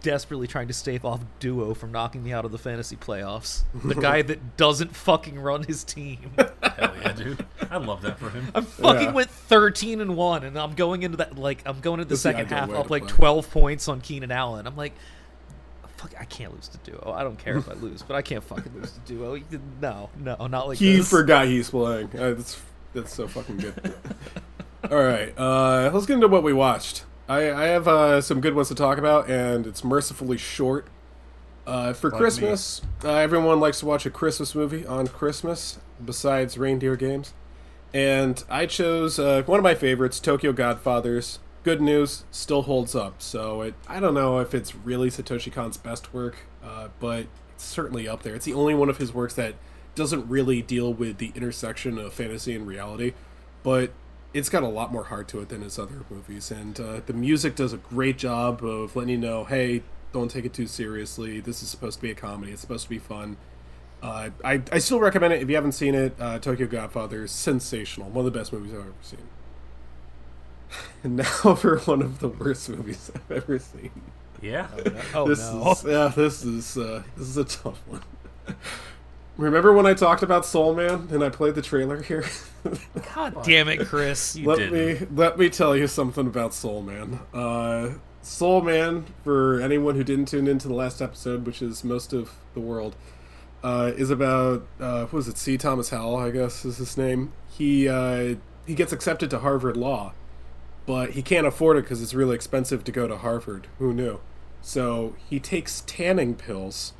desperately 0.01 0.45
trying 0.47 0.67
to 0.67 0.73
stave 0.73 1.03
off 1.03 1.21
Duo 1.39 1.73
from 1.73 1.91
knocking 1.91 2.23
me 2.23 2.31
out 2.31 2.45
of 2.45 2.51
the 2.51 2.57
fantasy 2.59 2.95
playoffs. 2.95 3.63
The 3.83 3.95
guy 4.01 4.21
that 4.21 4.55
doesn't 4.55 4.95
fucking 4.95 5.39
run 5.39 5.63
his 5.63 5.83
team. 5.83 6.31
Hell 6.37 6.93
yeah, 7.01 7.11
dude. 7.13 7.45
I 7.71 7.77
love 7.77 8.01
that 8.03 8.19
for 8.19 8.29
him. 8.29 8.47
I 8.53 8.61
fucking 8.61 9.01
Yeah. 9.07 9.11
went 9.13 9.29
13 9.31 9.99
and 9.99 10.15
1 10.15 10.43
and 10.43 10.57
I'm 10.59 10.75
going 10.75 11.01
into 11.03 11.17
that 11.17 11.37
like 11.37 11.63
I'm 11.65 11.79
going 11.79 11.99
into 11.99 12.09
the 12.09 12.13
That's 12.15 12.21
second 12.21 12.45
ideal 12.53 12.57
half 12.57 12.69
up 12.85 12.89
like 12.91 13.03
play. 13.07 13.11
12 13.15 13.49
points 13.51 13.87
on 13.87 13.99
Keenan 14.01 14.31
Allen. 14.31 14.67
I'm 14.67 14.75
like 14.77 14.93
fuck 15.97 16.13
I 16.19 16.25
can't 16.25 16.53
lose 16.53 16.67
to 16.69 16.77
Duo. 16.79 17.13
I 17.15 17.23
don't 17.23 17.37
care 17.37 17.57
if 17.57 17.69
I 17.69 17.73
lose, 17.81 18.01
but 18.03 18.15
I 18.15 18.21
can't 18.21 18.43
fucking 18.43 18.73
lose 18.75 18.91
to 18.91 18.99
Duo. 18.99 19.39
No, 19.81 20.09
no, 20.17 20.47
not 20.47 20.67
like 20.67 20.77
he 20.77 20.97
this. 20.97 21.09
forgot 21.09 21.47
he's 21.47 21.69
playing. 21.69 22.09
Uh, 22.17 22.33
that's 22.33 22.61
that's 22.93 23.13
so 23.13 23.27
fucking 23.27 23.57
good. 23.57 23.93
All 24.91 25.03
right, 25.03 25.33
uh, 25.37 25.89
let's 25.93 26.05
get 26.05 26.13
into 26.15 26.27
what 26.27 26.43
we 26.43 26.53
watched. 26.53 27.03
I, 27.27 27.51
I 27.51 27.65
have 27.65 27.87
uh, 27.87 28.21
some 28.21 28.39
good 28.39 28.53
ones 28.55 28.69
to 28.69 28.75
talk 28.75 28.97
about, 28.97 29.29
and 29.29 29.67
it's 29.67 29.83
mercifully 29.83 30.37
short. 30.37 30.87
Uh, 31.65 31.91
for 31.91 32.09
Like 32.09 32.19
Christmas, 32.19 32.81
uh, 33.03 33.15
everyone 33.15 33.59
likes 33.59 33.81
to 33.81 33.85
watch 33.85 34.05
a 34.05 34.09
Christmas 34.09 34.55
movie 34.55 34.85
on 34.85 35.07
Christmas, 35.07 35.79
besides 36.03 36.57
reindeer 36.57 36.95
games. 36.95 37.33
And 37.93 38.41
I 38.49 38.65
chose 38.67 39.19
uh, 39.19 39.43
one 39.45 39.59
of 39.59 39.63
my 39.63 39.75
favorites, 39.75 40.21
Tokyo 40.21 40.53
Godfathers. 40.53 41.39
Good 41.67 41.81
news, 41.81 42.23
still 42.31 42.61
holds 42.61 42.95
up. 42.95 43.21
So 43.21 43.61
it, 43.61 43.73
I 43.89 43.99
don't 43.99 44.13
know 44.13 44.39
if 44.39 44.53
it's 44.53 44.73
really 44.73 45.09
Satoshi 45.09 45.51
Kon's 45.51 45.75
best 45.75 46.13
work, 46.13 46.37
uh, 46.63 46.87
but 47.01 47.25
it's 47.49 47.65
certainly 47.65 48.07
up 48.07 48.23
there. 48.23 48.35
It's 48.35 48.45
the 48.45 48.53
only 48.53 48.73
one 48.73 48.87
of 48.87 48.99
his 48.99 49.13
works 49.13 49.33
that 49.33 49.55
doesn't 49.93 50.29
really 50.29 50.61
deal 50.61 50.93
with 50.93 51.17
the 51.17 51.33
intersection 51.35 51.97
of 51.97 52.13
fantasy 52.13 52.55
and 52.55 52.65
reality, 52.65 53.15
but 53.63 53.91
it's 54.33 54.47
got 54.47 54.63
a 54.63 54.67
lot 54.69 54.93
more 54.93 55.03
heart 55.03 55.27
to 55.27 55.41
it 55.41 55.49
than 55.49 55.61
his 55.61 55.77
other 55.77 56.05
movies. 56.09 56.51
And 56.51 56.79
uh, 56.79 57.01
the 57.05 57.11
music 57.11 57.57
does 57.57 57.73
a 57.73 57.77
great 57.77 58.17
job 58.17 58.63
of 58.63 58.95
letting 58.95 59.09
you 59.09 59.17
know, 59.17 59.43
hey, 59.43 59.83
don't 60.13 60.31
take 60.31 60.45
it 60.45 60.53
too 60.53 60.67
seriously. 60.67 61.41
This 61.41 61.61
is 61.61 61.67
supposed 61.67 61.97
to 61.97 62.01
be 62.01 62.11
a 62.11 62.15
comedy. 62.15 62.53
It's 62.53 62.61
supposed 62.61 62.83
to 62.85 62.89
be 62.89 62.97
fun. 62.97 63.35
Uh, 64.01 64.29
I, 64.41 64.61
I 64.71 64.77
still 64.77 65.01
recommend 65.01 65.33
it 65.33 65.41
if 65.41 65.49
you 65.49 65.55
haven't 65.55 65.73
seen 65.73 65.95
it. 65.95 66.15
Uh, 66.17 66.39
Tokyo 66.39 66.65
Godfather 66.65 67.25
is 67.25 67.31
sensational. 67.31 68.09
One 68.09 68.25
of 68.25 68.31
the 68.31 68.39
best 68.39 68.53
movies 68.53 68.71
I've 68.71 68.79
ever 68.79 68.93
seen. 69.01 69.27
And 71.03 71.17
now 71.17 71.23
for 71.55 71.79
one 71.79 72.01
of 72.01 72.19
the 72.19 72.27
worst 72.27 72.69
movies 72.69 73.11
I've 73.13 73.37
ever 73.37 73.59
seen. 73.59 73.91
Yeah. 74.41 74.67
Oh 75.13 75.27
this 75.27 75.39
no. 75.39 75.71
is 75.71 75.83
yeah, 75.83 76.07
this 76.09 76.43
is 76.43 76.77
uh, 76.77 77.03
this 77.15 77.27
is 77.27 77.37
a 77.37 77.45
tough 77.45 77.81
one. 77.87 78.01
Remember 79.37 79.71
when 79.71 79.85
I 79.85 79.93
talked 79.93 80.23
about 80.23 80.45
Soul 80.45 80.73
Man 80.73 81.07
and 81.11 81.23
I 81.23 81.29
played 81.29 81.55
the 81.55 81.61
trailer 81.61 82.01
here? 82.01 82.25
God 83.15 83.43
damn 83.43 83.67
it, 83.69 83.87
Chris. 83.87 84.35
You 84.35 84.47
let 84.47 84.57
didn't. 84.57 85.01
me 85.01 85.07
let 85.15 85.37
me 85.37 85.49
tell 85.49 85.75
you 85.75 85.87
something 85.87 86.25
about 86.25 86.53
Soul 86.53 86.81
Man. 86.81 87.19
Uh, 87.33 87.91
Soul 88.23 88.61
Man, 88.61 89.05
for 89.23 89.61
anyone 89.61 89.95
who 89.95 90.03
didn't 90.03 90.25
tune 90.27 90.47
into 90.47 90.67
the 90.67 90.73
last 90.73 91.01
episode, 91.01 91.45
which 91.45 91.61
is 91.61 91.83
most 91.83 92.13
of 92.13 92.33
the 92.55 92.59
world, 92.59 92.95
uh, 93.63 93.91
is 93.95 94.09
about 94.09 94.65
uh, 94.79 95.01
what 95.03 95.13
was 95.13 95.27
it? 95.27 95.37
C. 95.37 95.57
Thomas 95.57 95.91
Howell, 95.91 96.15
I 96.15 96.31
guess 96.31 96.65
is 96.65 96.77
his 96.77 96.97
name. 96.97 97.31
He 97.47 97.87
uh, 97.87 98.35
he 98.65 98.73
gets 98.73 98.91
accepted 98.91 99.29
to 99.29 99.39
Harvard 99.39 99.77
Law, 99.77 100.13
but 100.87 101.11
he 101.11 101.21
can't 101.21 101.45
afford 101.45 101.77
it 101.77 101.81
because 101.83 102.01
it's 102.01 102.15
really 102.15 102.33
expensive 102.33 102.83
to 102.85 102.91
go 102.91 103.07
to 103.07 103.17
Harvard. 103.17 103.67
Who 103.77 103.93
knew? 103.93 104.19
So 104.61 105.15
he 105.29 105.39
takes 105.39 105.83
tanning 105.85 106.33
pills 106.33 106.93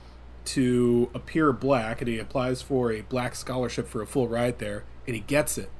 to 0.46 1.10
appear 1.16 1.52
black, 1.52 2.02
and 2.02 2.08
he 2.08 2.20
applies 2.20 2.62
for 2.62 2.92
a 2.92 3.02
black 3.02 3.34
scholarship 3.34 3.88
for 3.88 4.02
a 4.02 4.08
full 4.08 4.28
ride 4.28 4.60
there, 4.60 4.84
and 5.08 5.16
he 5.16 5.22
gets 5.22 5.58
it. 5.58 5.72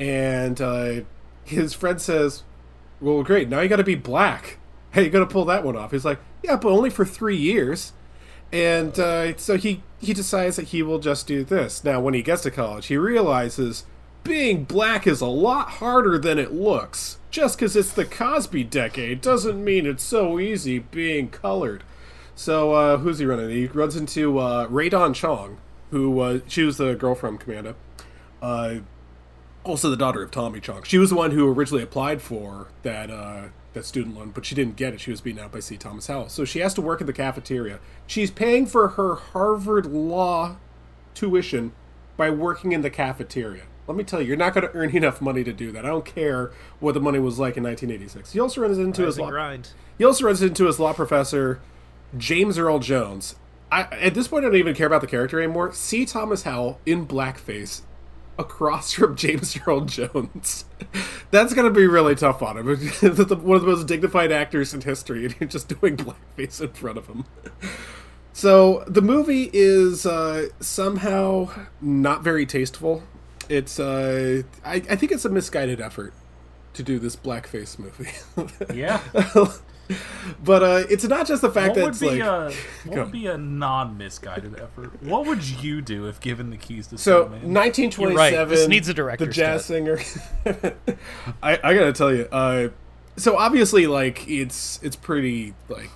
And 0.00 0.60
uh, 0.60 1.00
his 1.44 1.74
friend 1.74 2.00
says, 2.00 2.44
"Well, 3.00 3.22
great. 3.22 3.48
Now 3.48 3.60
you 3.60 3.68
got 3.68 3.76
to 3.76 3.84
be 3.84 3.96
black. 3.96 4.58
Hey, 4.92 5.04
you 5.04 5.10
got 5.10 5.18
to 5.18 5.26
pull 5.26 5.44
that 5.46 5.64
one 5.64 5.76
off." 5.76 5.90
He's 5.90 6.04
like, 6.04 6.20
"Yeah, 6.42 6.56
but 6.56 6.70
only 6.70 6.90
for 6.90 7.04
three 7.04 7.36
years." 7.36 7.92
And 8.52 8.98
uh, 8.98 9.36
so 9.36 9.56
he 9.56 9.82
he 10.00 10.14
decides 10.14 10.56
that 10.56 10.68
he 10.68 10.82
will 10.82 11.00
just 11.00 11.26
do 11.26 11.42
this. 11.44 11.82
Now, 11.82 12.00
when 12.00 12.14
he 12.14 12.22
gets 12.22 12.42
to 12.42 12.50
college, 12.50 12.86
he 12.86 12.96
realizes 12.96 13.84
being 14.24 14.64
black 14.64 15.06
is 15.06 15.20
a 15.20 15.26
lot 15.26 15.68
harder 15.72 16.18
than 16.18 16.38
it 16.38 16.52
looks. 16.52 17.17
Just 17.30 17.58
because 17.58 17.76
it's 17.76 17.92
the 17.92 18.06
Cosby 18.06 18.64
decade 18.64 19.20
doesn't 19.20 19.62
mean 19.62 19.86
it's 19.86 20.02
so 20.02 20.38
easy 20.38 20.78
being 20.78 21.28
colored. 21.28 21.84
So 22.34 22.72
uh, 22.72 22.96
who's 22.98 23.18
he 23.18 23.26
running? 23.26 23.50
He 23.50 23.66
runs 23.66 23.96
into 23.96 24.38
uh, 24.38 24.66
Rae 24.70 24.88
Dawn 24.88 25.12
Chong, 25.12 25.58
who 25.90 26.20
uh, 26.20 26.40
she 26.46 26.62
was 26.62 26.78
the 26.78 26.94
girl 26.94 27.14
from 27.14 27.36
Commando. 27.36 27.74
Uh, 28.40 28.76
also 29.64 29.90
the 29.90 29.96
daughter 29.96 30.22
of 30.22 30.30
Tommy 30.30 30.60
Chong. 30.60 30.82
She 30.84 30.98
was 30.98 31.10
the 31.10 31.16
one 31.16 31.32
who 31.32 31.52
originally 31.52 31.82
applied 31.82 32.22
for 32.22 32.68
that 32.82 33.10
uh, 33.10 33.48
that 33.74 33.84
student 33.84 34.16
loan, 34.16 34.30
but 34.30 34.46
she 34.46 34.54
didn't 34.54 34.76
get 34.76 34.94
it. 34.94 35.00
She 35.00 35.10
was 35.10 35.20
beaten 35.20 35.42
out 35.42 35.52
by 35.52 35.60
C. 35.60 35.76
Thomas 35.76 36.06
Howell. 36.06 36.30
So 36.30 36.44
she 36.44 36.60
has 36.60 36.72
to 36.74 36.80
work 36.80 37.00
in 37.00 37.06
the 37.06 37.12
cafeteria. 37.12 37.78
She's 38.06 38.30
paying 38.30 38.66
for 38.66 38.88
her 38.90 39.16
Harvard 39.16 39.86
law 39.86 40.56
tuition 41.14 41.72
by 42.16 42.30
working 42.30 42.72
in 42.72 42.80
the 42.80 42.90
cafeteria. 42.90 43.64
Let 43.88 43.96
me 43.96 44.04
tell 44.04 44.20
you, 44.20 44.28
you're 44.28 44.36
not 44.36 44.54
going 44.54 44.68
to 44.68 44.74
earn 44.74 44.90
enough 44.96 45.20
money 45.20 45.42
to 45.42 45.52
do 45.52 45.72
that. 45.72 45.84
I 45.84 45.88
don't 45.88 46.04
care 46.04 46.52
what 46.78 46.92
the 46.94 47.00
money 47.00 47.18
was 47.18 47.38
like 47.38 47.56
in 47.56 47.64
1986. 47.64 48.32
He 48.32 48.38
also 48.38 48.60
runs 48.60 48.78
into 48.78 49.04
his 49.04 49.18
law, 49.18 49.30
grind. 49.30 49.70
he 49.96 50.04
also 50.04 50.26
runs 50.26 50.42
into 50.42 50.66
his 50.66 50.78
law 50.78 50.92
professor, 50.92 51.60
James 52.16 52.58
Earl 52.58 52.78
Jones. 52.78 53.34
I, 53.72 53.82
at 53.82 54.14
this 54.14 54.28
point, 54.28 54.44
I 54.44 54.48
don't 54.48 54.56
even 54.56 54.74
care 54.74 54.86
about 54.86 55.00
the 55.00 55.06
character 55.06 55.40
anymore. 55.40 55.72
C. 55.72 56.04
Thomas 56.06 56.42
Howell 56.44 56.80
in 56.86 57.06
blackface 57.06 57.82
across 58.38 58.92
from 58.94 59.16
James 59.16 59.58
Earl 59.66 59.82
Jones. 59.82 60.64
That's 61.30 61.52
going 61.52 61.66
to 61.66 61.74
be 61.74 61.86
really 61.86 62.14
tough 62.14 62.42
on 62.42 62.56
him. 62.56 62.66
One 62.66 62.76
of 62.76 63.16
the 63.26 63.36
most 63.66 63.86
dignified 63.86 64.32
actors 64.32 64.72
in 64.72 64.80
history, 64.82 65.24
and 65.24 65.34
you're 65.40 65.48
just 65.48 65.68
doing 65.80 65.96
blackface 65.96 66.60
in 66.60 66.72
front 66.72 66.98
of 66.98 67.06
him. 67.06 67.24
So 68.32 68.84
the 68.86 69.02
movie 69.02 69.50
is 69.52 70.06
uh, 70.06 70.48
somehow 70.60 71.50
not 71.80 72.22
very 72.22 72.46
tasteful. 72.46 73.02
It's 73.48 73.78
uh, 73.80 74.42
I, 74.64 74.74
I 74.74 74.96
think 74.96 75.12
it's 75.12 75.24
a 75.24 75.28
misguided 75.30 75.80
effort 75.80 76.12
to 76.74 76.82
do 76.82 76.98
this 76.98 77.16
blackface 77.16 77.78
movie. 77.78 78.10
Yeah. 78.74 79.00
but 80.44 80.62
uh, 80.62 80.84
it's 80.90 81.04
not 81.04 81.26
just 81.26 81.40
the 81.40 81.50
fact 81.50 81.68
What 81.70 81.74
that 81.76 81.82
would 81.84 81.90
it's 81.90 82.00
be 82.00 82.10
like 82.10 82.20
a 82.20 82.52
what 82.84 82.98
would 82.98 83.12
be 83.12 83.26
a 83.26 83.38
non-misguided 83.38 84.60
effort? 84.60 85.02
What 85.02 85.26
would 85.26 85.42
you 85.42 85.80
do 85.80 86.06
if 86.06 86.20
given 86.20 86.50
the 86.50 86.56
keys 86.58 86.88
to 86.88 86.98
so 86.98 87.22
Soul 87.22 87.28
Man? 87.30 87.54
1927. 87.54 88.12
You're 88.14 88.40
right. 88.42 88.48
This 88.48 88.68
needs 88.68 88.88
a 88.88 88.94
director. 88.94 89.24
The 89.26 89.32
jazz 89.32 89.62
cut. 89.62 89.66
singer. 89.66 89.98
I, 91.42 91.58
I 91.64 91.74
gotta 91.74 91.92
tell 91.92 92.12
you. 92.14 92.28
Uh, 92.30 92.68
so 93.16 93.36
obviously, 93.36 93.86
like 93.86 94.28
it's 94.28 94.78
it's 94.82 94.96
pretty 94.96 95.54
like 95.68 95.90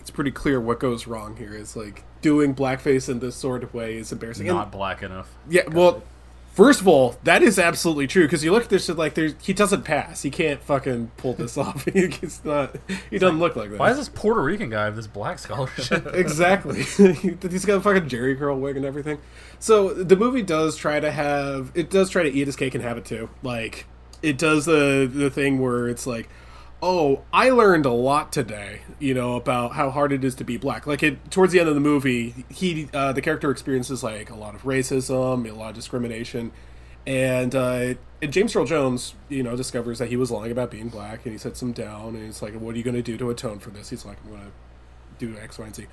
it's 0.00 0.10
pretty 0.10 0.32
clear 0.32 0.60
what 0.60 0.80
goes 0.80 1.06
wrong 1.06 1.36
here. 1.36 1.54
Is 1.54 1.76
like 1.76 2.02
doing 2.20 2.54
blackface 2.54 3.08
in 3.08 3.20
this 3.20 3.36
sort 3.36 3.62
of 3.62 3.72
way 3.72 3.96
is 3.96 4.10
embarrassing. 4.12 4.48
And- 4.48 4.58
not 4.58 4.72
black 4.72 5.02
enough. 5.02 5.28
Yeah, 5.48 5.68
well, 5.68 6.02
first 6.50 6.80
of 6.80 6.88
all, 6.88 7.16
that 7.24 7.42
is 7.42 7.58
absolutely 7.58 8.06
true 8.06 8.24
because 8.24 8.44
you 8.44 8.52
look 8.52 8.64
at 8.64 8.68
this 8.68 8.88
like 8.88 9.14
there's 9.14 9.34
he 9.42 9.52
doesn't 9.52 9.82
pass. 9.82 10.22
He 10.22 10.30
can't 10.30 10.62
fucking 10.62 11.12
pull 11.16 11.34
this 11.34 11.56
off. 11.58 11.84
He's 11.84 12.44
not. 12.44 12.76
He 13.10 13.18
doesn't 13.18 13.38
look 13.38 13.56
like 13.56 13.70
that. 13.70 13.78
Why 13.78 13.90
is 13.90 13.96
this 13.96 14.08
Puerto 14.08 14.42
Rican 14.42 14.70
guy 14.70 14.84
have 14.84 14.96
this 14.96 15.06
black 15.06 15.38
scholarship? 15.38 16.06
exactly. 16.14 16.82
He's 16.82 17.64
got 17.64 17.76
a 17.76 17.80
fucking 17.80 18.08
Jheri 18.08 18.38
curl 18.38 18.58
wig 18.58 18.76
and 18.76 18.84
everything. 18.84 19.18
So 19.58 19.92
the 19.92 20.16
movie 20.16 20.42
does 20.42 20.76
try 20.76 21.00
to 21.00 21.10
have 21.10 21.72
it 21.74 21.90
does 21.90 22.10
try 22.10 22.22
to 22.22 22.30
eat 22.30 22.46
his 22.46 22.56
cake 22.56 22.74
and 22.74 22.82
have 22.82 22.98
it 22.98 23.04
too. 23.04 23.30
Like 23.42 23.86
it 24.22 24.38
does 24.38 24.66
the 24.66 25.10
the 25.12 25.30
thing 25.30 25.60
where 25.60 25.88
it's 25.88 26.06
like, 26.06 26.28
oh, 26.82 27.22
I 27.32 27.50
learned 27.50 27.86
a 27.86 27.92
lot 27.92 28.32
today. 28.32 28.82
You 28.98 29.14
know 29.14 29.36
about 29.36 29.72
how 29.72 29.90
hard 29.90 30.12
it 30.12 30.24
is 30.24 30.34
to 30.36 30.44
be 30.44 30.56
black. 30.56 30.86
Like 30.86 31.02
it 31.02 31.30
towards 31.30 31.52
the 31.52 31.60
end 31.60 31.68
of 31.68 31.74
the 31.74 31.80
movie, 31.80 32.44
he 32.48 32.88
uh, 32.92 33.12
the 33.12 33.22
character 33.22 33.50
experiences 33.50 34.02
like 34.02 34.30
a 34.30 34.36
lot 34.36 34.54
of 34.54 34.62
racism, 34.62 35.48
a 35.48 35.52
lot 35.52 35.70
of 35.70 35.74
discrimination. 35.74 36.52
And, 37.06 37.54
uh, 37.54 37.94
and 38.20 38.30
James 38.30 38.54
Earl 38.54 38.66
Jones, 38.66 39.14
you 39.30 39.42
know, 39.42 39.56
discovers 39.56 39.98
that 40.00 40.10
he 40.10 40.16
was 40.16 40.30
lying 40.30 40.52
about 40.52 40.70
being 40.70 40.90
black, 40.90 41.24
and 41.24 41.32
he 41.32 41.38
sets 41.38 41.62
him 41.62 41.72
down, 41.72 42.14
and 42.14 42.26
he's 42.26 42.42
like, 42.42 42.52
"What 42.52 42.74
are 42.74 42.78
you 42.78 42.84
going 42.84 42.94
to 42.94 43.02
do 43.02 43.16
to 43.16 43.30
atone 43.30 43.58
for 43.58 43.70
this?" 43.70 43.88
He's 43.88 44.04
like, 44.04 44.18
"I'm 44.22 44.30
going 44.30 44.42
to 44.42 44.52
do 45.20 45.38
X, 45.38 45.58
Y, 45.58 45.66
and 45.66 45.74
Z. 45.74 45.86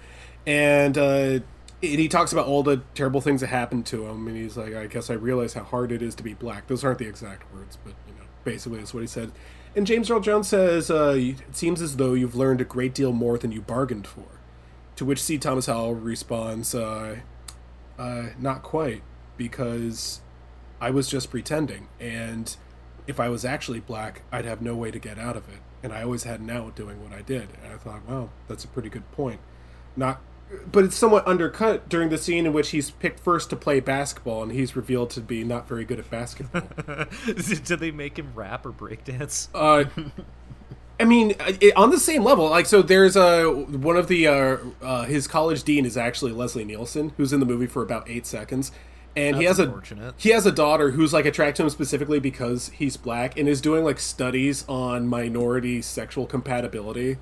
And, 0.47 0.97
uh, 0.97 1.39
and 1.83 1.99
he 1.99 2.07
talks 2.07 2.31
about 2.31 2.47
all 2.47 2.63
the 2.63 2.81
terrible 2.95 3.21
things 3.21 3.41
that 3.41 3.47
happened 3.47 3.85
to 3.87 4.07
him, 4.07 4.27
and 4.27 4.35
he's 4.35 4.57
like, 4.57 4.73
I 4.73 4.87
guess 4.87 5.09
I 5.11 5.13
realize 5.13 5.53
how 5.53 5.63
hard 5.63 5.91
it 5.91 6.01
is 6.01 6.15
to 6.15 6.23
be 6.23 6.33
black. 6.33 6.67
Those 6.67 6.83
aren't 6.83 6.97
the 6.97 7.07
exact 7.07 7.53
words, 7.53 7.77
but, 7.83 7.93
you 8.07 8.13
know, 8.15 8.25
basically 8.43 8.79
that's 8.79 8.93
what 8.93 9.01
he 9.01 9.07
said. 9.07 9.31
And 9.75 9.85
James 9.85 10.09
Earl 10.09 10.21
Jones 10.21 10.47
says, 10.47 10.89
uh, 10.89 11.15
it 11.17 11.55
seems 11.55 11.81
as 11.81 11.97
though 11.97 12.13
you've 12.13 12.35
learned 12.35 12.61
a 12.61 12.65
great 12.65 12.93
deal 12.93 13.13
more 13.13 13.37
than 13.37 13.51
you 13.51 13.61
bargained 13.61 14.07
for. 14.07 14.25
To 14.95 15.05
which 15.05 15.21
C. 15.21 15.37
Thomas 15.37 15.67
Howell 15.67 15.95
responds, 15.95 16.73
uh, 16.73 17.17
uh, 17.99 18.23
not 18.39 18.63
quite, 18.63 19.03
because 19.37 20.21
I 20.81 20.89
was 20.89 21.07
just 21.07 21.29
pretending, 21.29 21.87
and 21.99 22.55
if 23.07 23.19
I 23.19 23.29
was 23.29 23.45
actually 23.45 23.79
black, 23.79 24.23
I'd 24.31 24.45
have 24.45 24.61
no 24.61 24.75
way 24.75 24.91
to 24.91 24.99
get 24.99 25.17
out 25.17 25.37
of 25.37 25.47
it. 25.49 25.59
And 25.81 25.93
I 25.93 26.03
always 26.03 26.23
had 26.23 26.39
an 26.39 26.49
out 26.49 26.75
doing 26.75 27.01
what 27.01 27.13
I 27.13 27.21
did. 27.21 27.49
And 27.63 27.73
I 27.73 27.77
thought, 27.77 28.07
wow, 28.07 28.29
that's 28.47 28.65
a 28.65 28.67
pretty 28.67 28.89
good 28.89 29.09
point. 29.11 29.39
Not, 29.95 30.21
but 30.71 30.85
it's 30.85 30.95
somewhat 30.95 31.27
undercut 31.27 31.89
during 31.89 32.09
the 32.09 32.17
scene 32.17 32.45
in 32.45 32.53
which 32.53 32.69
he's 32.69 32.91
picked 32.91 33.19
first 33.19 33.49
to 33.49 33.55
play 33.55 33.79
basketball, 33.79 34.43
and 34.43 34.51
he's 34.51 34.75
revealed 34.75 35.09
to 35.11 35.21
be 35.21 35.43
not 35.43 35.67
very 35.67 35.83
good 35.83 35.99
at 35.99 36.09
basketball. 36.09 36.63
Did 37.25 37.79
they 37.79 37.91
make 37.91 38.17
him 38.17 38.31
rap 38.33 38.65
or 38.65 38.71
breakdance? 38.71 39.49
uh, 39.53 39.85
I 40.99 41.05
mean, 41.05 41.35
it, 41.39 41.75
on 41.75 41.91
the 41.91 41.99
same 41.99 42.23
level, 42.23 42.49
like 42.49 42.65
so. 42.65 42.81
There's 42.81 43.15
a 43.15 43.49
one 43.49 43.97
of 43.97 44.07
the 44.07 44.27
uh, 44.27 44.57
uh, 44.81 45.05
his 45.05 45.27
college 45.27 45.63
dean 45.63 45.85
is 45.85 45.97
actually 45.97 46.31
Leslie 46.31 46.65
Nielsen, 46.65 47.13
who's 47.17 47.33
in 47.33 47.39
the 47.39 47.45
movie 47.45 47.67
for 47.67 47.83
about 47.83 48.09
eight 48.09 48.25
seconds, 48.25 48.71
and 49.15 49.35
he 49.35 49.45
That's 49.45 49.59
has 49.59 49.67
a 49.67 50.13
he 50.17 50.29
has 50.29 50.45
a 50.45 50.51
daughter 50.51 50.91
who's 50.91 51.13
like 51.13 51.25
attracted 51.25 51.57
to 51.57 51.63
him 51.63 51.69
specifically 51.69 52.19
because 52.19 52.69
he's 52.69 52.97
black 52.97 53.37
and 53.37 53.47
is 53.47 53.61
doing 53.61 53.83
like 53.83 53.99
studies 53.99 54.63
on 54.67 55.07
minority 55.07 55.81
sexual 55.81 56.25
compatibility 56.25 57.17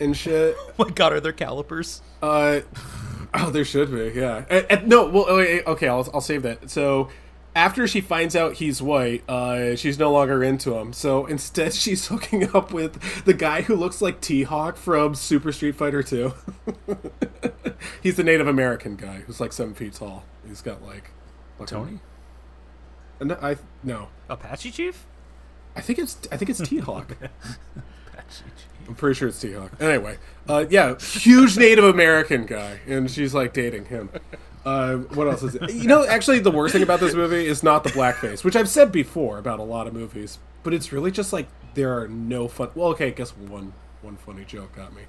and 0.00 0.16
shit. 0.16 0.56
Oh 0.78 0.84
my 0.84 0.90
god, 0.90 1.12
are 1.12 1.20
there 1.20 1.32
calipers? 1.32 2.00
Uh, 2.22 2.60
oh, 3.34 3.50
there 3.50 3.64
should 3.64 3.90
be, 3.90 4.18
yeah. 4.18 4.44
Uh, 4.50 4.62
uh, 4.70 4.80
no, 4.86 5.06
well, 5.08 5.26
oh, 5.28 5.38
okay, 5.38 5.88
I'll, 5.88 6.08
I'll 6.14 6.20
save 6.22 6.42
that. 6.42 6.70
So, 6.70 7.10
after 7.54 7.86
she 7.86 8.00
finds 8.00 8.34
out 8.34 8.54
he's 8.54 8.80
white, 8.80 9.28
uh, 9.28 9.76
she's 9.76 9.98
no 9.98 10.10
longer 10.12 10.42
into 10.42 10.74
him. 10.76 10.92
So 10.92 11.26
instead, 11.26 11.74
she's 11.84 12.06
hooking 12.06 12.54
up 12.54 12.72
with 12.72 13.24
the 13.24 13.34
guy 13.34 13.62
who 13.62 13.74
looks 13.76 14.00
like 14.00 14.20
T 14.20 14.44
Hawk 14.44 14.76
from 14.76 15.14
Super 15.14 15.52
Street 15.52 15.74
Fighter 15.74 16.02
2. 16.02 16.32
he's 18.02 18.16
the 18.16 18.24
Native 18.24 18.46
American 18.46 18.96
guy 18.96 19.20
who's 19.26 19.40
like 19.40 19.52
seven 19.52 19.74
feet 19.74 19.94
tall. 19.94 20.24
He's 20.46 20.62
got 20.62 20.82
like 20.82 21.10
Tony? 21.66 22.00
Uh, 23.20 23.24
No, 23.24 23.38
I 23.42 23.56
no. 23.82 24.08
Apache 24.28 24.70
Chief? 24.70 25.06
I 25.76 25.80
think 25.80 25.98
it's 25.98 26.16
I 26.32 26.36
think 26.36 26.50
it's 26.50 26.60
T 26.66 26.78
Hawk. 26.78 27.16
I'm 28.88 28.94
pretty 28.94 29.14
sure 29.14 29.28
it's 29.28 29.40
T 29.40 29.52
Hawk. 29.52 29.72
Anyway, 29.80 30.18
uh, 30.48 30.64
yeah, 30.68 30.98
huge 30.98 31.56
Native 31.56 31.84
American 31.84 32.46
guy, 32.46 32.80
and 32.86 33.10
she's 33.10 33.34
like 33.34 33.52
dating 33.52 33.86
him. 33.86 34.10
Uh, 34.64 34.96
what 34.96 35.26
else 35.26 35.42
is 35.42 35.54
it? 35.54 35.72
You 35.72 35.86
know, 35.86 36.04
actually, 36.04 36.40
the 36.40 36.50
worst 36.50 36.72
thing 36.72 36.82
about 36.82 37.00
this 37.00 37.14
movie 37.14 37.46
is 37.46 37.62
not 37.62 37.84
the 37.84 37.90
blackface, 37.90 38.44
which 38.44 38.56
I've 38.56 38.68
said 38.68 38.92
before 38.92 39.38
about 39.38 39.58
a 39.58 39.62
lot 39.62 39.86
of 39.86 39.94
movies, 39.94 40.38
but 40.62 40.74
it's 40.74 40.92
really 40.92 41.10
just 41.10 41.32
like 41.32 41.48
there 41.74 41.98
are 41.98 42.08
no 42.08 42.48
fun. 42.48 42.70
Well, 42.74 42.88
okay, 42.88 43.06
I 43.08 43.10
guess 43.10 43.30
one 43.30 43.72
one 44.02 44.16
funny 44.16 44.44
joke 44.44 44.74
got 44.76 44.94
me, 44.94 45.02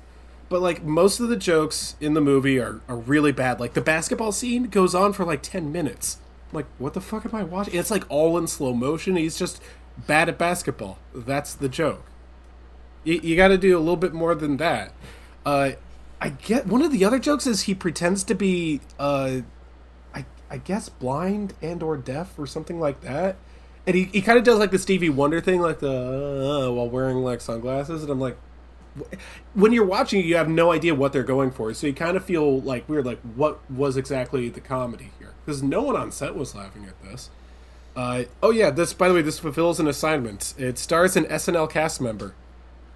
but 0.47 0.61
like 0.61 0.83
most 0.83 1.19
of 1.19 1.29
the 1.29 1.35
jokes 1.35 1.95
in 1.99 2.13
the 2.13 2.21
movie 2.21 2.59
are 2.59 2.81
are 2.87 2.97
really 2.97 3.31
bad. 3.31 3.59
Like 3.59 3.73
the 3.73 3.81
basketball 3.81 4.31
scene 4.31 4.63
goes 4.63 4.93
on 4.95 5.11
for 5.13 5.25
like 5.25 5.41
ten 5.41 5.71
minutes. 5.71 6.17
Like, 6.53 6.65
what 6.77 6.93
the 6.93 7.01
fuck 7.01 7.25
am 7.25 7.33
I 7.33 7.43
watching? 7.43 7.75
It's 7.75 7.91
like 7.91 8.03
all 8.09 8.37
in 8.37 8.45
slow 8.45 8.73
motion. 8.73 9.15
He's 9.15 9.37
just 9.39 9.61
bad 9.97 10.27
at 10.29 10.37
basketball. 10.37 10.97
That's 11.15 11.53
the 11.53 11.69
joke. 11.69 12.03
You, 13.03 13.19
you 13.21 13.35
got 13.35 13.49
to 13.49 13.57
do 13.57 13.77
a 13.77 13.79
little 13.79 13.97
bit 13.97 14.13
more 14.13 14.35
than 14.35 14.57
that. 14.57 14.93
Uh, 15.45 15.71
I 16.19 16.29
get 16.29 16.67
one 16.67 16.83
of 16.83 16.91
the 16.91 17.03
other 17.03 17.17
jokes 17.17 17.47
is 17.47 17.63
he 17.63 17.73
pretends 17.73 18.23
to 18.25 18.35
be, 18.35 18.81
uh, 18.99 19.41
I 20.13 20.25
I 20.51 20.57
guess 20.57 20.87
blind 20.87 21.55
and 21.61 21.81
or 21.81 21.97
deaf 21.97 22.37
or 22.37 22.45
something 22.45 22.79
like 22.79 23.01
that, 23.01 23.37
and 23.87 23.95
he, 23.95 24.03
he 24.05 24.21
kind 24.21 24.37
of 24.37 24.43
does 24.43 24.59
like 24.59 24.69
the 24.69 24.77
Stevie 24.77 25.09
Wonder 25.09 25.41
thing, 25.41 25.61
like 25.61 25.79
the 25.79 25.89
uh, 25.89 26.71
while 26.71 26.89
wearing 26.89 27.17
like 27.17 27.41
sunglasses, 27.41 28.03
and 28.03 28.11
I'm 28.11 28.19
like, 28.19 28.37
when 29.55 29.73
you're 29.73 29.85
watching, 29.85 30.23
you 30.23 30.35
have 30.35 30.47
no 30.47 30.71
idea 30.71 30.93
what 30.93 31.11
they're 31.11 31.23
going 31.23 31.49
for, 31.49 31.73
so 31.73 31.87
you 31.87 31.93
kind 31.93 32.15
of 32.15 32.23
feel 32.23 32.61
like 32.61 32.87
weird, 32.87 33.05
like 33.05 33.19
what 33.35 33.59
was 33.71 33.97
exactly 33.97 34.47
the 34.49 34.61
comedy 34.61 35.11
here? 35.17 35.33
Because 35.43 35.63
no 35.63 35.81
one 35.81 35.95
on 35.95 36.11
set 36.11 36.35
was 36.35 36.53
laughing 36.53 36.85
at 36.85 37.01
this. 37.01 37.31
Uh, 37.95 38.23
oh 38.43 38.51
yeah, 38.51 38.69
this 38.69 38.93
by 38.93 39.07
the 39.07 39.15
way, 39.15 39.23
this 39.23 39.39
fulfills 39.39 39.79
an 39.79 39.87
assignment. 39.87 40.53
It 40.57 40.77
stars 40.77 41.15
an 41.15 41.25
SNL 41.25 41.69
cast 41.69 41.99
member, 41.99 42.35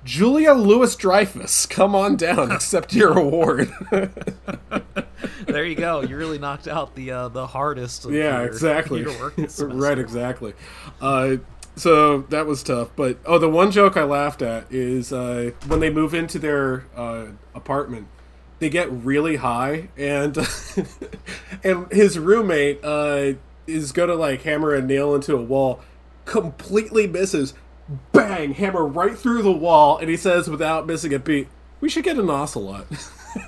Julia 0.06 0.54
Louis 0.54 0.96
Dreyfus. 0.96 1.66
Come 1.66 1.96
on 1.96 2.16
down, 2.16 2.52
accept 2.54 2.94
your 2.94 3.18
award. 3.18 3.74
there 5.48 5.66
you 5.66 5.76
go. 5.76 6.02
You 6.02 6.16
really 6.16 6.40
knocked 6.40 6.68
out 6.68 6.96
the 6.96 7.12
uh, 7.12 7.28
the 7.30 7.48
hardest. 7.48 8.06
Of 8.06 8.14
yeah, 8.14 8.38
your- 8.40 8.46
exactly. 8.46 9.02
your 9.58 9.68
right, 9.68 9.98
exactly. 10.00 10.54
Uh, 11.02 11.38
so 11.76 12.20
that 12.30 12.46
was 12.46 12.64
tough. 12.64 12.90
But 12.96 13.18
oh, 13.26 13.40
the 13.40 13.50
one 13.50 13.72
joke 13.72 13.98
I 13.98 14.04
laughed 14.04 14.42
at 14.42 14.72
is 14.72 15.12
uh, 15.12 15.52
when 15.68 15.80
they 15.80 15.90
move 15.90 16.14
into 16.14 16.40
their 16.40 16.86
uh, 16.96 17.26
apartment, 17.54 18.08
they 18.60 18.70
get 18.70 18.90
really 18.92 19.38
high, 19.38 19.90
and 19.98 20.38
and 21.64 21.92
his 21.92 22.20
roommate 22.20 22.80
uh, 22.84 23.34
is 23.68 23.92
gonna 23.92 24.16
like 24.16 24.44
hammer 24.44 24.74
a 24.74 24.82
nail 24.82 25.16
into 25.16 25.36
a 25.36 25.42
wall, 25.42 25.82
completely 26.26 27.08
misses. 27.08 27.56
Bang! 28.12 28.54
Hammer 28.54 28.86
right 28.86 29.18
through 29.18 29.44
the 29.44 29.52
wall, 29.52 29.98
and 29.98 30.10
he 30.10 30.18
says 30.18 30.50
without 30.50 30.88
missing 30.88 31.14
a 31.14 31.20
beat, 31.20 31.48
"We 31.82 31.90
should 31.90 32.04
get 32.04 32.18
an 32.18 32.30
ocelot." 32.30 32.88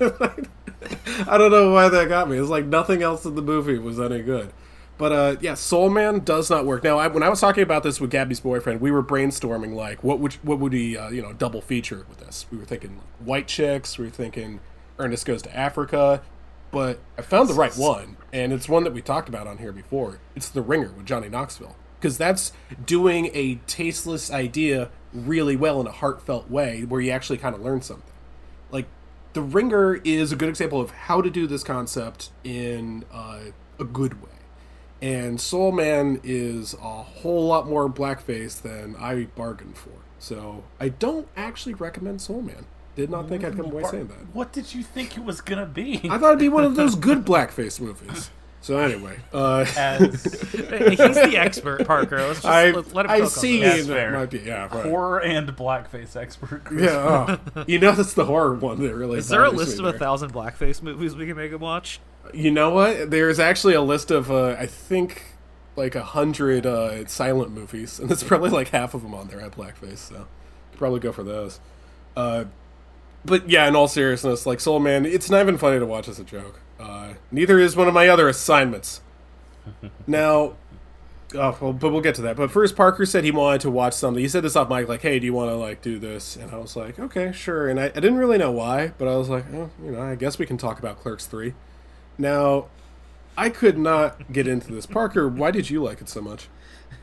I 1.26 1.38
don't 1.38 1.50
know 1.50 1.72
why 1.72 1.88
that 1.88 2.08
got 2.08 2.30
me. 2.30 2.38
It's 2.38 2.48
like 2.48 2.66
nothing 2.66 3.02
else 3.02 3.24
in 3.24 3.34
the 3.34 3.42
movie 3.42 3.78
was 3.78 3.98
any 3.98 4.22
good. 4.22 4.52
But 4.96 5.12
uh, 5.12 5.36
yeah, 5.40 5.54
Soul 5.54 5.90
Man 5.90 6.20
does 6.20 6.50
not 6.50 6.66
work. 6.66 6.84
Now, 6.84 6.98
I, 6.98 7.08
when 7.08 7.22
I 7.22 7.28
was 7.28 7.40
talking 7.40 7.62
about 7.62 7.82
this 7.82 8.00
with 8.00 8.10
Gabby's 8.10 8.40
boyfriend, 8.40 8.80
we 8.80 8.90
were 8.90 9.02
brainstorming 9.02 9.74
like 9.74 10.04
what 10.04 10.20
would 10.20 10.34
what 10.34 10.60
would 10.60 10.72
we 10.72 10.96
uh, 10.96 11.08
you 11.08 11.22
know 11.22 11.32
double 11.32 11.60
feature 11.60 12.06
with 12.08 12.18
this? 12.18 12.46
We 12.50 12.58
were 12.58 12.64
thinking 12.64 13.00
White 13.18 13.48
Chicks. 13.48 13.98
We 13.98 14.04
were 14.04 14.10
thinking 14.10 14.60
Ernest 14.98 15.26
Goes 15.26 15.42
to 15.42 15.56
Africa. 15.56 16.22
But 16.70 17.00
I 17.16 17.22
found 17.22 17.48
the 17.48 17.54
right 17.54 17.74
one, 17.74 18.18
and 18.32 18.52
it's 18.52 18.68
one 18.68 18.84
that 18.84 18.92
we 18.92 19.00
talked 19.00 19.28
about 19.28 19.46
on 19.46 19.56
here 19.58 19.72
before. 19.72 20.20
It's 20.36 20.50
The 20.50 20.60
Ringer 20.60 20.92
with 20.92 21.06
Johnny 21.06 21.30
Knoxville 21.30 21.74
because 22.00 22.18
that's 22.18 22.52
doing 22.84 23.30
a 23.34 23.56
tasteless 23.66 24.30
idea 24.30 24.90
really 25.12 25.56
well 25.56 25.80
in 25.80 25.86
a 25.86 25.92
heartfelt 25.92 26.50
way, 26.50 26.84
where 26.84 27.00
you 27.00 27.10
actually 27.10 27.38
kind 27.38 27.54
of 27.54 27.60
learn 27.60 27.82
something. 27.82 28.12
Like 28.70 28.86
the 29.32 29.42
Ringer 29.42 29.96
is 30.04 30.32
a 30.32 30.36
good 30.36 30.48
example 30.48 30.80
of 30.80 30.90
how 30.90 31.20
to 31.22 31.30
do 31.30 31.46
this 31.46 31.64
concept 31.64 32.30
in 32.44 33.04
uh, 33.12 33.40
a 33.78 33.84
good 33.84 34.22
way. 34.22 34.30
And 35.00 35.40
Soul 35.40 35.72
Man 35.72 36.20
is 36.24 36.74
a 36.74 37.02
whole 37.02 37.46
lot 37.46 37.68
more 37.68 37.88
blackface 37.88 38.60
than 38.60 38.96
I 38.96 39.24
bargained 39.36 39.76
for. 39.76 39.90
So 40.18 40.64
I 40.80 40.88
don't 40.88 41.28
actually 41.36 41.74
recommend 41.74 42.20
Soul 42.20 42.42
Man. 42.42 42.66
Did 42.96 43.10
not 43.10 43.28
think 43.28 43.44
I'd 43.44 43.56
come 43.56 43.66
away 43.66 43.84
saying 43.84 44.08
that. 44.08 44.34
What 44.34 44.52
did 44.52 44.74
you 44.74 44.82
think 44.82 45.16
it 45.16 45.22
was 45.22 45.40
gonna 45.40 45.66
be? 45.66 46.00
I 46.10 46.18
thought 46.18 46.30
it'd 46.30 46.40
be 46.40 46.48
one 46.48 46.64
of 46.64 46.74
those 46.74 46.94
good 46.96 47.24
blackface 47.24 47.80
movies. 47.80 48.30
So 48.60 48.78
anyway, 48.78 49.18
uh, 49.32 49.64
As 49.76 50.24
He's 50.52 50.98
the 50.98 51.36
expert, 51.36 51.86
Parker. 51.86 52.18
Let's 52.18 52.42
just 52.42 52.46
I 52.46 52.70
let, 52.72 52.92
let 52.92 53.06
him 53.06 53.10
I 53.10 53.16
cook 53.18 53.24
on 53.24 53.30
see 53.30 53.60
this. 53.60 53.86
That's 53.86 53.88
that 53.88 54.12
might 54.12 54.30
be 54.30 54.38
yeah 54.40 54.62
right. 54.62 54.84
horror 54.84 55.20
and 55.20 55.48
blackface 55.50 56.16
expert. 56.16 56.64
Chris. 56.64 56.82
Yeah, 56.84 57.38
oh. 57.54 57.64
you 57.68 57.78
know 57.78 57.92
that's 57.92 58.14
the 58.14 58.24
horror 58.24 58.54
one 58.54 58.82
that 58.82 58.94
really. 58.94 59.18
Is 59.18 59.28
there 59.28 59.44
a 59.44 59.50
list 59.50 59.78
me 59.78 59.88
of 59.88 59.94
a 59.94 59.98
thousand 59.98 60.32
blackface 60.32 60.82
movies 60.82 61.14
we 61.14 61.26
can 61.26 61.36
make 61.36 61.52
him 61.52 61.60
watch? 61.60 62.00
You 62.34 62.50
know 62.50 62.70
what? 62.70 63.10
There's 63.10 63.38
actually 63.38 63.74
a 63.74 63.80
list 63.80 64.10
of 64.10 64.30
uh, 64.30 64.56
I 64.58 64.66
think 64.66 65.22
like 65.76 65.94
a 65.94 66.02
hundred 66.02 66.66
uh, 66.66 67.06
silent 67.06 67.52
movies, 67.52 68.00
and 68.00 68.10
it's 68.10 68.24
probably 68.24 68.50
like 68.50 68.68
half 68.68 68.92
of 68.92 69.02
them 69.02 69.14
on 69.14 69.28
there 69.28 69.40
have 69.40 69.54
blackface. 69.54 69.98
So 69.98 70.26
could 70.72 70.78
probably 70.78 71.00
go 71.00 71.12
for 71.12 71.22
those. 71.22 71.60
Uh, 72.16 72.46
but 73.24 73.48
yeah, 73.48 73.66
in 73.68 73.76
all 73.76 73.88
seriousness, 73.88 74.46
like 74.46 74.60
Soul 74.60 74.80
Man, 74.80 75.06
it's 75.06 75.30
not 75.30 75.40
even 75.40 75.58
funny 75.58 75.78
to 75.78 75.86
watch 75.86 76.08
as 76.08 76.18
a 76.18 76.24
joke. 76.24 76.60
Uh, 76.78 77.14
neither 77.30 77.58
is 77.58 77.76
one 77.76 77.88
of 77.88 77.94
my 77.94 78.08
other 78.08 78.28
assignments. 78.28 79.00
now, 80.06 80.54
oh, 81.34 81.58
well, 81.60 81.72
but 81.72 81.90
we'll 81.90 82.00
get 82.00 82.14
to 82.16 82.22
that. 82.22 82.36
But 82.36 82.50
first, 82.50 82.76
Parker 82.76 83.04
said 83.04 83.24
he 83.24 83.30
wanted 83.30 83.60
to 83.62 83.70
watch 83.70 83.94
something. 83.94 84.22
He 84.22 84.28
said 84.28 84.44
this 84.44 84.56
off 84.56 84.68
mic, 84.68 84.88
like, 84.88 85.02
"Hey, 85.02 85.18
do 85.18 85.26
you 85.26 85.32
want 85.32 85.50
to 85.50 85.56
like 85.56 85.82
do 85.82 85.98
this?" 85.98 86.36
And 86.36 86.50
I 86.50 86.58
was 86.58 86.76
like, 86.76 86.98
"Okay, 86.98 87.32
sure." 87.32 87.68
And 87.68 87.78
I, 87.80 87.86
I 87.86 87.88
didn't 87.88 88.16
really 88.16 88.38
know 88.38 88.50
why, 88.52 88.92
but 88.98 89.08
I 89.08 89.16
was 89.16 89.28
like, 89.28 89.44
oh, 89.52 89.70
you 89.84 89.92
know, 89.92 90.02
I 90.02 90.14
guess 90.14 90.38
we 90.38 90.46
can 90.46 90.56
talk 90.56 90.78
about 90.78 91.00
Clerks 91.00 91.26
three. 91.26 91.54
Now, 92.16 92.66
I 93.36 93.50
could 93.50 93.78
not 93.78 94.32
get 94.32 94.48
into 94.48 94.72
this. 94.72 94.86
Parker, 94.86 95.28
why 95.28 95.50
did 95.50 95.70
you 95.70 95.82
like 95.82 96.00
it 96.00 96.08
so 96.08 96.20
much? 96.20 96.48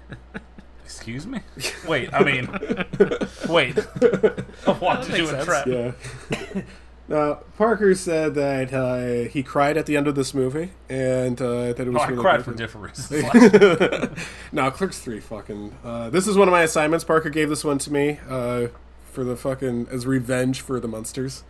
Excuse 0.84 1.26
me. 1.26 1.40
Wait, 1.88 2.14
I 2.14 2.24
mean, 2.24 2.48
wait. 3.50 3.74
What 3.76 5.02
did 5.02 5.18
you 5.18 5.24
makes 5.24 5.30
sense. 5.32 5.34
entrap? 5.34 5.68
Yeah. 5.68 6.62
Now, 7.08 7.36
Parker 7.58 7.94
said 7.96 8.34
that 8.36 8.74
uh, 8.74 9.30
he 9.30 9.44
cried 9.44 9.78
at 9.78 9.86
the 9.86 9.96
end 9.96 10.08
of 10.08 10.16
this 10.16 10.34
movie, 10.34 10.72
and 10.90 11.40
uh, 11.42 11.74
that 11.74 11.82
it 11.82 11.88
was 11.88 11.96
No, 11.96 12.00
I 12.02 12.08
really 12.08 12.22
cried 12.22 12.38
good. 12.38 12.46
for 12.46 12.54
different 12.54 12.98
reasons. 12.98 14.20
no, 14.52 14.72
Clerks 14.72 15.00
three, 15.00 15.20
fucking. 15.20 15.76
Uh, 15.84 16.10
this 16.10 16.28
is 16.28 16.36
one 16.38 16.48
of 16.48 16.52
my 16.52 16.64
assignments. 16.64 17.04
Parker 17.06 17.30
gave 17.30 17.50
this 17.50 17.64
one 17.64 17.78
to 17.80 17.92
me 17.94 18.20
uh, 18.28 18.68
for 19.12 19.24
the 19.24 19.36
fucking 19.36 19.88
as 19.92 20.06
revenge 20.08 20.62
for 20.62 20.80
the 20.80 20.88
monsters. 20.88 21.44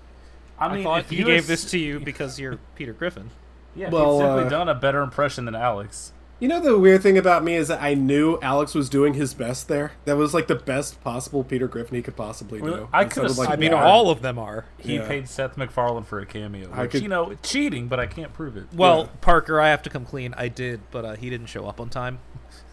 I 0.59 0.67
I 0.67 0.73
mean, 0.75 0.83
thought 0.83 1.05
he 1.05 1.17
you 1.17 1.25
gave 1.25 1.47
this 1.47 1.69
to 1.71 1.77
you 1.79 1.99
because 1.99 2.39
you're 2.39 2.57
Peter 2.75 2.93
Griffin. 2.93 3.31
Yeah, 3.75 3.89
Well, 3.89 4.19
he's 4.19 4.25
simply 4.27 4.43
uh, 4.45 4.49
done 4.49 4.69
a 4.69 4.75
better 4.75 5.01
impression 5.01 5.45
than 5.45 5.55
Alex. 5.55 6.13
You 6.45 6.49
know 6.49 6.59
the 6.59 6.77
weird 6.77 7.01
thing 7.01 7.17
about 7.17 7.43
me 7.43 7.55
is 7.55 7.69
that 7.69 7.81
I 7.81 7.95
knew 7.95 8.37
Alex 8.39 8.75
was 8.75 8.87
doing 8.87 9.15
his 9.15 9.33
best 9.33 9.67
there. 9.67 9.93
That 10.05 10.15
was 10.15 10.31
like 10.35 10.45
the 10.45 10.53
best 10.53 11.03
possible 11.03 11.43
Peter 11.43 11.67
Griffin 11.67 11.95
he 11.95 12.03
could 12.03 12.15
possibly 12.15 12.59
do. 12.59 12.65
Well, 12.71 12.89
I 12.93 13.05
could've 13.05 13.31
sounded 13.31 13.51
I 13.51 13.55
mean, 13.55 13.71
Yeah. 13.71 13.83
all 13.83 14.11
of 14.11 14.21
them 14.21 14.37
are. 14.37 14.65
He 14.77 14.97
Yeah. 14.97 15.07
paid 15.07 15.27
Seth 15.27 15.57
MacFarlane 15.57 16.03
for 16.03 16.19
a 16.19 16.25
cameo. 16.27 16.69
I 16.71 16.83
Which, 16.83 16.91
could- 16.91 17.01
you 17.01 17.07
know, 17.07 17.33
cheating, 17.41 17.87
but 17.87 17.99
I 17.99 18.05
can't 18.05 18.31
prove 18.31 18.57
it. 18.57 18.65
Well, 18.75 19.09
Parker, 19.21 19.59
I 19.59 19.69
have 19.69 19.81
to 19.81 19.89
come 19.89 20.05
clean. 20.05 20.35
I 20.37 20.47
did, 20.47 20.81
but 20.91 21.03
uh, 21.03 21.15
he 21.15 21.31
didn't 21.31 21.47
show 21.47 21.65
up 21.65 21.81
on 21.81 21.89
time. 21.89 22.19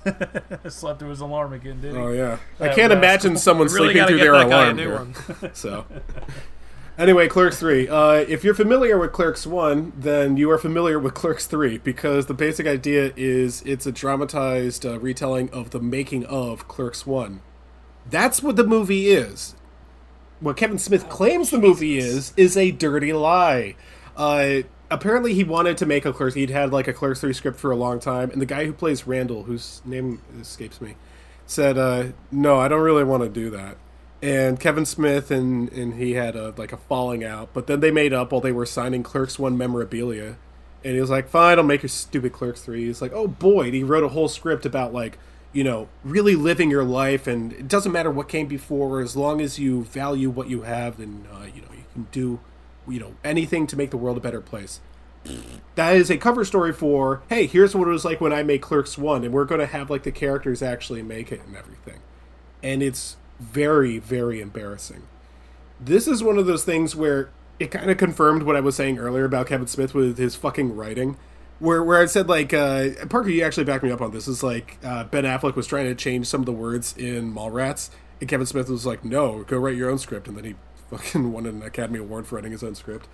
slept 0.68 0.98
through 0.98 1.08
his 1.08 1.20
alarm 1.20 1.54
again, 1.54 1.80
did 1.80 1.92
he? 1.94 1.98
Oh 1.98 2.10
yeah, 2.12 2.36
I 2.60 2.66
can't 2.68 2.76
rascal. 2.76 2.92
imagine 2.98 3.36
someone 3.38 3.68
really 3.68 3.94
sleeping 3.94 4.06
through 4.06 4.18
get 4.18 4.22
their 4.24 4.32
that 4.32 4.50
guy 4.50 4.60
a 4.60 4.64
alarm 4.64 4.76
new 4.76 4.82
here. 4.82 4.96
one. 5.40 5.50
So, 5.54 5.86
anyway, 6.98 7.28
Clerks 7.28 7.58
three. 7.58 7.88
Uh, 7.88 8.24
if 8.28 8.44
you're 8.44 8.54
familiar 8.54 8.98
with 8.98 9.12
Clerks 9.12 9.46
one, 9.46 9.92
then 9.96 10.36
you 10.36 10.50
are 10.50 10.58
familiar 10.58 10.98
with 10.98 11.14
Clerks 11.14 11.46
three 11.46 11.78
because 11.78 12.26
the 12.26 12.34
basic 12.34 12.66
idea 12.66 13.12
is 13.16 13.62
it's 13.62 13.86
a 13.86 13.92
dramatized 13.92 14.84
uh, 14.84 14.98
retelling 14.98 15.50
of 15.50 15.70
the 15.70 15.80
making 15.80 16.24
of 16.26 16.68
Clerks 16.68 17.06
one. 17.06 17.40
That's 18.08 18.42
what 18.42 18.56
the 18.56 18.66
movie 18.66 19.08
is. 19.08 19.54
What 20.40 20.56
Kevin 20.56 20.78
Smith 20.78 21.08
claims 21.08 21.50
the 21.50 21.58
movie 21.58 21.98
is 21.98 22.32
is 22.36 22.56
a 22.56 22.72
dirty 22.72 23.12
lie. 23.12 23.76
Uh, 24.16 24.62
apparently, 24.90 25.34
he 25.34 25.44
wanted 25.44 25.76
to 25.78 25.86
make 25.86 26.04
a 26.04 26.12
Clerks. 26.12 26.34
He'd 26.34 26.50
had 26.50 26.72
like 26.72 26.88
a 26.88 26.92
Clerks 26.92 27.20
three 27.20 27.32
script 27.32 27.58
for 27.58 27.70
a 27.70 27.76
long 27.76 28.00
time, 28.00 28.30
and 28.30 28.40
the 28.40 28.46
guy 28.46 28.66
who 28.66 28.72
plays 28.72 29.06
Randall, 29.06 29.44
whose 29.44 29.80
name 29.84 30.20
escapes 30.40 30.80
me, 30.80 30.96
said, 31.46 31.78
uh, 31.78 32.06
"No, 32.30 32.58
I 32.58 32.68
don't 32.68 32.82
really 32.82 33.04
want 33.04 33.22
to 33.22 33.28
do 33.28 33.50
that." 33.50 33.76
And 34.22 34.60
Kevin 34.60 34.86
Smith 34.86 35.32
and 35.32 35.70
and 35.72 35.94
he 35.94 36.12
had 36.12 36.36
a 36.36 36.54
like 36.56 36.72
a 36.72 36.76
falling 36.76 37.24
out, 37.24 37.50
but 37.52 37.66
then 37.66 37.80
they 37.80 37.90
made 37.90 38.12
up 38.12 38.30
while 38.30 38.40
they 38.40 38.52
were 38.52 38.64
signing 38.64 39.02
Clerks 39.02 39.36
one 39.36 39.58
memorabilia, 39.58 40.36
and 40.84 40.94
he 40.94 41.00
was 41.00 41.10
like, 41.10 41.28
"Fine, 41.28 41.58
I'll 41.58 41.64
make 41.64 41.82
your 41.82 41.88
stupid 41.88 42.32
Clerks 42.32 42.62
3. 42.62 42.86
He's 42.86 43.02
like, 43.02 43.12
"Oh 43.12 43.26
boy!" 43.26 43.64
And 43.64 43.74
he 43.74 43.82
wrote 43.82 44.04
a 44.04 44.08
whole 44.08 44.28
script 44.28 44.64
about 44.64 44.92
like 44.92 45.18
you 45.52 45.64
know 45.64 45.88
really 46.04 46.36
living 46.36 46.70
your 46.70 46.84
life, 46.84 47.26
and 47.26 47.52
it 47.52 47.66
doesn't 47.66 47.90
matter 47.90 48.12
what 48.12 48.28
came 48.28 48.46
before, 48.46 49.00
as 49.00 49.16
long 49.16 49.40
as 49.40 49.58
you 49.58 49.82
value 49.84 50.30
what 50.30 50.48
you 50.48 50.62
have, 50.62 50.98
then 50.98 51.26
uh, 51.32 51.46
you 51.52 51.62
know 51.62 51.72
you 51.72 51.84
can 51.92 52.06
do 52.12 52.38
you 52.86 53.00
know 53.00 53.14
anything 53.24 53.66
to 53.66 53.76
make 53.76 53.90
the 53.90 53.96
world 53.96 54.16
a 54.16 54.20
better 54.20 54.40
place. 54.40 54.80
That 55.74 55.96
is 55.96 56.10
a 56.10 56.16
cover 56.16 56.44
story 56.44 56.72
for 56.72 57.22
hey 57.28 57.46
here's 57.46 57.74
what 57.74 57.86
it 57.86 57.92
was 57.92 58.04
like 58.04 58.20
when 58.20 58.32
i 58.32 58.42
made 58.42 58.60
clerks 58.60 58.98
1 58.98 59.22
and 59.22 59.32
we're 59.32 59.44
going 59.44 59.60
to 59.60 59.68
have 59.68 59.88
like 59.88 60.02
the 60.02 60.10
characters 60.10 60.62
actually 60.62 61.02
make 61.02 61.30
it 61.30 61.40
and 61.46 61.56
everything. 61.56 62.00
And 62.60 62.82
it's 62.82 63.16
very 63.42 63.98
very 63.98 64.40
embarrassing. 64.40 65.02
This 65.80 66.06
is 66.06 66.22
one 66.22 66.38
of 66.38 66.46
those 66.46 66.64
things 66.64 66.94
where 66.94 67.30
it 67.58 67.70
kind 67.70 67.90
of 67.90 67.96
confirmed 67.96 68.42
what 68.42 68.56
i 68.56 68.60
was 68.60 68.74
saying 68.74 68.98
earlier 68.98 69.24
about 69.24 69.46
kevin 69.46 69.68
smith 69.68 69.94
with 69.94 70.18
his 70.18 70.34
fucking 70.34 70.74
writing 70.74 71.16
where, 71.60 71.82
where 71.82 72.02
i 72.02 72.06
said 72.06 72.28
like 72.28 72.52
uh, 72.52 72.88
parker 73.08 73.28
you 73.28 73.44
actually 73.44 73.62
backed 73.62 73.84
me 73.84 73.90
up 73.90 74.00
on 74.00 74.10
this. 74.10 74.26
Is 74.26 74.42
like 74.42 74.78
uh, 74.82 75.04
ben 75.04 75.24
affleck 75.24 75.54
was 75.54 75.66
trying 75.66 75.84
to 75.84 75.94
change 75.94 76.26
some 76.26 76.40
of 76.40 76.46
the 76.46 76.52
words 76.52 76.96
in 76.96 77.32
mallrats 77.32 77.90
and 78.20 78.28
kevin 78.28 78.46
smith 78.46 78.68
was 78.68 78.86
like 78.86 79.04
no 79.04 79.44
go 79.44 79.58
write 79.58 79.76
your 79.76 79.90
own 79.90 79.98
script. 79.98 80.26
And 80.26 80.36
then 80.36 80.44
he 80.44 80.54
fucking 80.92 81.32
won 81.32 81.46
an 81.46 81.62
academy 81.62 81.98
award 81.98 82.26
for 82.26 82.36
writing 82.36 82.52
his 82.52 82.62
own 82.62 82.74
script. 82.74 83.08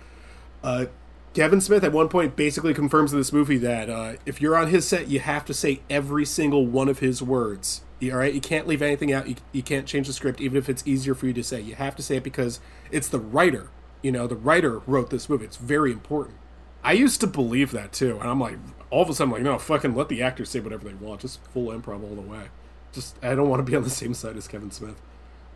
Uh, 0.63 0.85
Kevin 1.33 1.61
Smith 1.61 1.83
at 1.83 1.91
one 1.91 2.09
point 2.09 2.35
basically 2.35 2.73
confirms 2.73 3.13
in 3.13 3.19
this 3.19 3.31
movie 3.31 3.57
that 3.57 3.89
uh, 3.89 4.13
if 4.25 4.41
you're 4.41 4.57
on 4.57 4.67
his 4.67 4.87
set, 4.87 5.07
you 5.07 5.19
have 5.19 5.45
to 5.45 5.53
say 5.53 5.81
every 5.89 6.25
single 6.25 6.65
one 6.65 6.89
of 6.89 6.99
his 6.99 7.21
words 7.21 7.81
All 8.01 8.17
right, 8.17 8.33
you 8.33 8.41
can't 8.41 8.67
leave 8.67 8.81
anything 8.81 9.11
out. 9.11 9.27
You, 9.27 9.35
you 9.51 9.61
can't 9.61 9.85
change 9.85 10.07
the 10.07 10.13
script, 10.13 10.39
even 10.39 10.57
if 10.57 10.69
it's 10.69 10.87
easier 10.87 11.13
for 11.13 11.27
you 11.27 11.33
to 11.33 11.43
say. 11.43 11.59
You 11.59 11.75
have 11.75 11.95
to 11.97 12.03
say 12.03 12.17
it 12.17 12.23
because 12.23 12.59
it's 12.91 13.09
the 13.09 13.19
writer. 13.19 13.69
You 14.01 14.11
know, 14.13 14.25
the 14.25 14.37
writer 14.37 14.79
wrote 14.79 15.09
this 15.09 15.27
movie. 15.27 15.45
It's 15.45 15.57
very 15.57 15.91
important. 15.91 16.37
I 16.81 16.93
used 16.93 17.19
to 17.21 17.27
believe 17.27 17.71
that 17.71 17.91
too, 17.91 18.17
and 18.19 18.29
I'm 18.29 18.39
like, 18.39 18.57
all 18.89 19.01
of 19.01 19.09
a 19.09 19.13
sudden, 19.13 19.33
I'm 19.33 19.33
like, 19.33 19.43
no, 19.43 19.59
fucking 19.59 19.95
let 19.95 20.07
the 20.07 20.23
actors 20.23 20.49
say 20.49 20.61
whatever 20.61 20.87
they 20.87 20.93
want. 20.93 21.21
Just 21.21 21.43
full 21.47 21.67
improv 21.67 22.03
all 22.03 22.15
the 22.15 22.21
way. 22.21 22.45
Just, 22.93 23.17
I 23.23 23.35
don't 23.35 23.49
want 23.49 23.59
to 23.59 23.69
be 23.69 23.75
on 23.75 23.83
the 23.83 23.89
same 23.89 24.13
side 24.13 24.37
as 24.37 24.47
Kevin 24.47 24.71
Smith. 24.71 24.95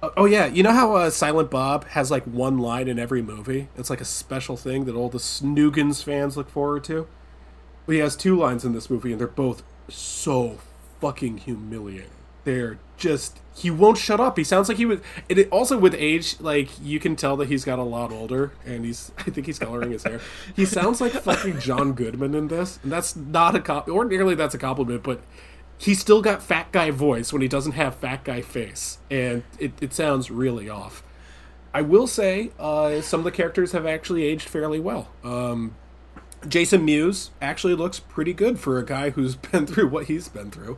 Uh, 0.01 0.09
oh 0.17 0.25
yeah, 0.25 0.45
you 0.45 0.63
know 0.63 0.73
how 0.73 0.95
uh, 0.97 1.09
Silent 1.09 1.49
Bob 1.49 1.85
has 1.89 2.11
like 2.11 2.25
one 2.25 2.57
line 2.57 2.89
in 2.89 2.99
every 2.99 3.21
movie? 3.21 3.69
It's 3.77 3.89
like 3.89 4.01
a 4.01 4.05
special 4.05 4.57
thing 4.57 4.83
that 4.83 4.95
all 4.95 5.07
the 5.07 5.17
Snoogans 5.17 6.03
fans 6.03 6.35
look 6.35 6.49
forward 6.49 6.83
to. 6.85 7.07
Well, 7.87 7.93
he 7.93 7.99
has 7.99 8.17
two 8.17 8.37
lines 8.37 8.65
in 8.65 8.73
this 8.73 8.89
movie, 8.89 9.11
and 9.11 9.19
they're 9.19 9.27
both 9.27 9.63
so 9.87 10.59
fucking 10.99 11.37
humiliating. 11.39 12.09
They're 12.43 12.77
just 12.97 13.39
he 13.55 13.69
won't 13.69 13.97
shut 13.97 14.19
up. 14.19 14.37
He 14.37 14.43
sounds 14.43 14.67
like 14.67 14.77
he 14.77 14.85
was. 14.85 14.99
It, 15.29 15.49
also 15.51 15.77
with 15.77 15.93
age, 15.97 16.39
like 16.39 16.69
you 16.81 16.99
can 16.99 17.15
tell 17.15 17.37
that 17.37 17.49
he's 17.49 17.63
got 17.63 17.79
a 17.79 17.83
lot 17.83 18.11
older, 18.11 18.51
and 18.65 18.85
he's. 18.85 19.11
I 19.17 19.23
think 19.23 19.45
he's 19.45 19.59
coloring 19.59 19.91
his 19.91 20.03
hair. 20.03 20.19
He 20.55 20.65
sounds 20.65 21.01
like 21.01 21.11
fucking 21.11 21.59
John 21.59 21.93
Goodman 21.93 22.33
in 22.33 22.47
this, 22.47 22.79
and 22.83 22.91
that's 22.91 23.15
not 23.15 23.55
a 23.55 23.59
cop. 23.59 23.87
Ordinarily, 23.87 24.35
that's 24.35 24.55
a 24.55 24.57
compliment, 24.57 25.03
but 25.03 25.21
he's 25.77 25.99
still 25.99 26.21
got 26.21 26.41
fat 26.41 26.71
guy 26.71 26.91
voice 26.91 27.31
when 27.31 27.41
he 27.41 27.47
doesn't 27.47 27.73
have 27.73 27.95
fat 27.95 28.23
guy 28.23 28.41
face, 28.41 28.97
and 29.11 29.43
it, 29.59 29.73
it 29.81 29.93
sounds 29.93 30.31
really 30.31 30.69
off. 30.69 31.03
I 31.73 31.81
will 31.81 32.07
say 32.07 32.51
uh, 32.59 33.01
some 33.01 33.21
of 33.21 33.23
the 33.23 33.31
characters 33.31 33.71
have 33.71 33.85
actually 33.85 34.23
aged 34.23 34.47
fairly 34.47 34.79
well. 34.79 35.09
Um, 35.23 35.75
Jason 36.47 36.85
Mewes 36.85 37.31
actually 37.41 37.73
looks 37.73 37.99
pretty 37.99 38.33
good 38.33 38.59
for 38.59 38.77
a 38.77 38.85
guy 38.85 39.11
who's 39.11 39.35
been 39.51 39.65
through 39.65 39.89
what 39.89 40.05
he's 40.05 40.29
been 40.29 40.51
through. 40.51 40.77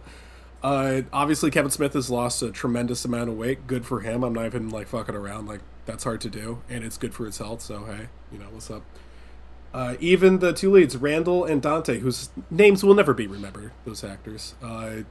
Uh, 0.64 1.04
obviously, 1.14 1.52
Kevin 1.52 1.72
Smith 1.72 1.94
has 1.94 2.10
lost 2.10 2.42
a 2.42 2.52
tremendous 2.52 3.06
amount 3.06 3.30
of 3.30 3.38
weight. 3.38 3.68
Good 3.68 3.86
for 3.86 4.00
him. 4.02 4.24
I'm 4.24 4.34
not 4.34 4.46
even 4.46 4.70
like 4.70 4.88
fucking 4.88 5.16
around. 5.16 5.48
Like 5.48 5.62
that's 5.86 6.04
hard 6.04 6.22
to 6.22 6.30
do, 6.30 6.62
and 6.70 6.84
it's 6.84 6.98
good 6.98 7.14
for 7.14 7.26
his 7.26 7.38
health. 7.38 7.62
So 7.62 7.86
hey, 7.86 8.08
you 8.32 8.40
know 8.40 8.48
what's 8.52 8.72
up. 8.72 8.84
Uh, 9.74 9.96
even 10.00 10.40
the 10.40 10.54
two 10.54 10.72
leads, 10.72 10.96
Randall 10.96 11.44
and 11.44 11.62
Dante, 11.62 12.00
whose 12.00 12.30
names 12.50 12.84
will 12.84 12.94
never 12.94 13.14
be 13.14 13.28
remembered, 13.28 13.74
those 13.86 14.04
actors. 14.04 14.56
Uh, 14.64 15.02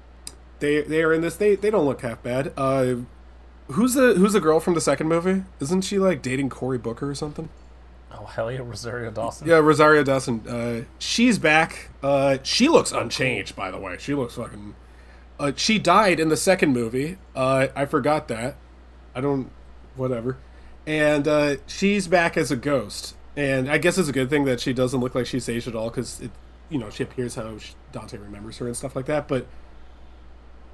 they 0.59 0.81
they 0.83 1.03
are 1.03 1.13
in 1.13 1.21
this. 1.21 1.37
They 1.37 1.55
they 1.55 1.71
don't 1.71 1.85
look 1.85 2.01
half 2.01 2.23
bad. 2.23 2.53
Uh, 2.57 2.97
who's 3.73 3.95
the 3.95 4.15
who's 4.15 4.33
the 4.33 4.41
girl 4.41 4.61
from 4.61 4.75
the 4.75 4.81
second 4.81 5.09
movie? 5.09 5.45
Isn't 5.61 5.83
she 5.83 5.99
like 5.99 6.23
dating 6.23 6.49
Cory 6.49 6.79
Booker 6.79 7.11
or 7.11 7.15
something? 7.15 7.49
Oh 8.11 8.27
hell 8.27 8.51
yeah, 8.51 8.61
Rosario 8.61 9.11
Dawson. 9.11 9.49
Yeah, 9.49 9.57
Rosario 9.57 10.03
Dawson. 10.05 10.49
Uh, 10.49 10.85
she's 10.99 11.39
back. 11.39 11.91
Uh, 12.03 12.39
she 12.43 12.69
looks 12.69 12.93
unchanged, 12.93 13.57
by 13.57 13.71
the 13.71 13.79
way. 13.79 13.97
She 13.99 14.15
looks 14.15 14.35
fucking. 14.37 14.75
Uh, 15.39 15.53
she 15.57 15.79
died 15.79 16.21
in 16.21 16.29
the 16.29 16.37
second 16.37 16.73
movie. 16.73 17.19
Uh, 17.35 17.69
I 17.75 17.87
forgot 17.87 18.29
that. 18.29 18.57
I 19.15 19.21
don't. 19.21 19.51
Whatever. 19.97 20.39
And 20.87 21.27
uh, 21.27 21.57
she's 21.67 22.09
back 22.09 22.37
as 22.37 22.51
a 22.51 22.57
ghost. 22.57 23.17
And 23.37 23.69
I 23.71 23.79
guess 23.79 23.99
it's 23.99 24.09
a 24.09 24.13
good 24.13 24.31
thing 24.31 24.45
that 24.45 24.61
she 24.61 24.73
doesn't 24.73 25.01
look 25.01 25.15
like 25.15 25.27
she's 25.27 25.49
aged 25.49 25.67
at 25.67 25.75
all 25.75 25.91
because 25.91 26.21
it, 26.21 26.31
you 26.69 26.79
know, 26.79 26.91
she 26.91 27.03
appears 27.03 27.35
how 27.35 27.59
she, 27.59 27.75
Dante 27.91 28.17
remembers 28.17 28.59
her 28.59 28.67
and 28.67 28.77
stuff 28.77 28.95
like 28.95 29.07
that. 29.07 29.27
But 29.27 29.47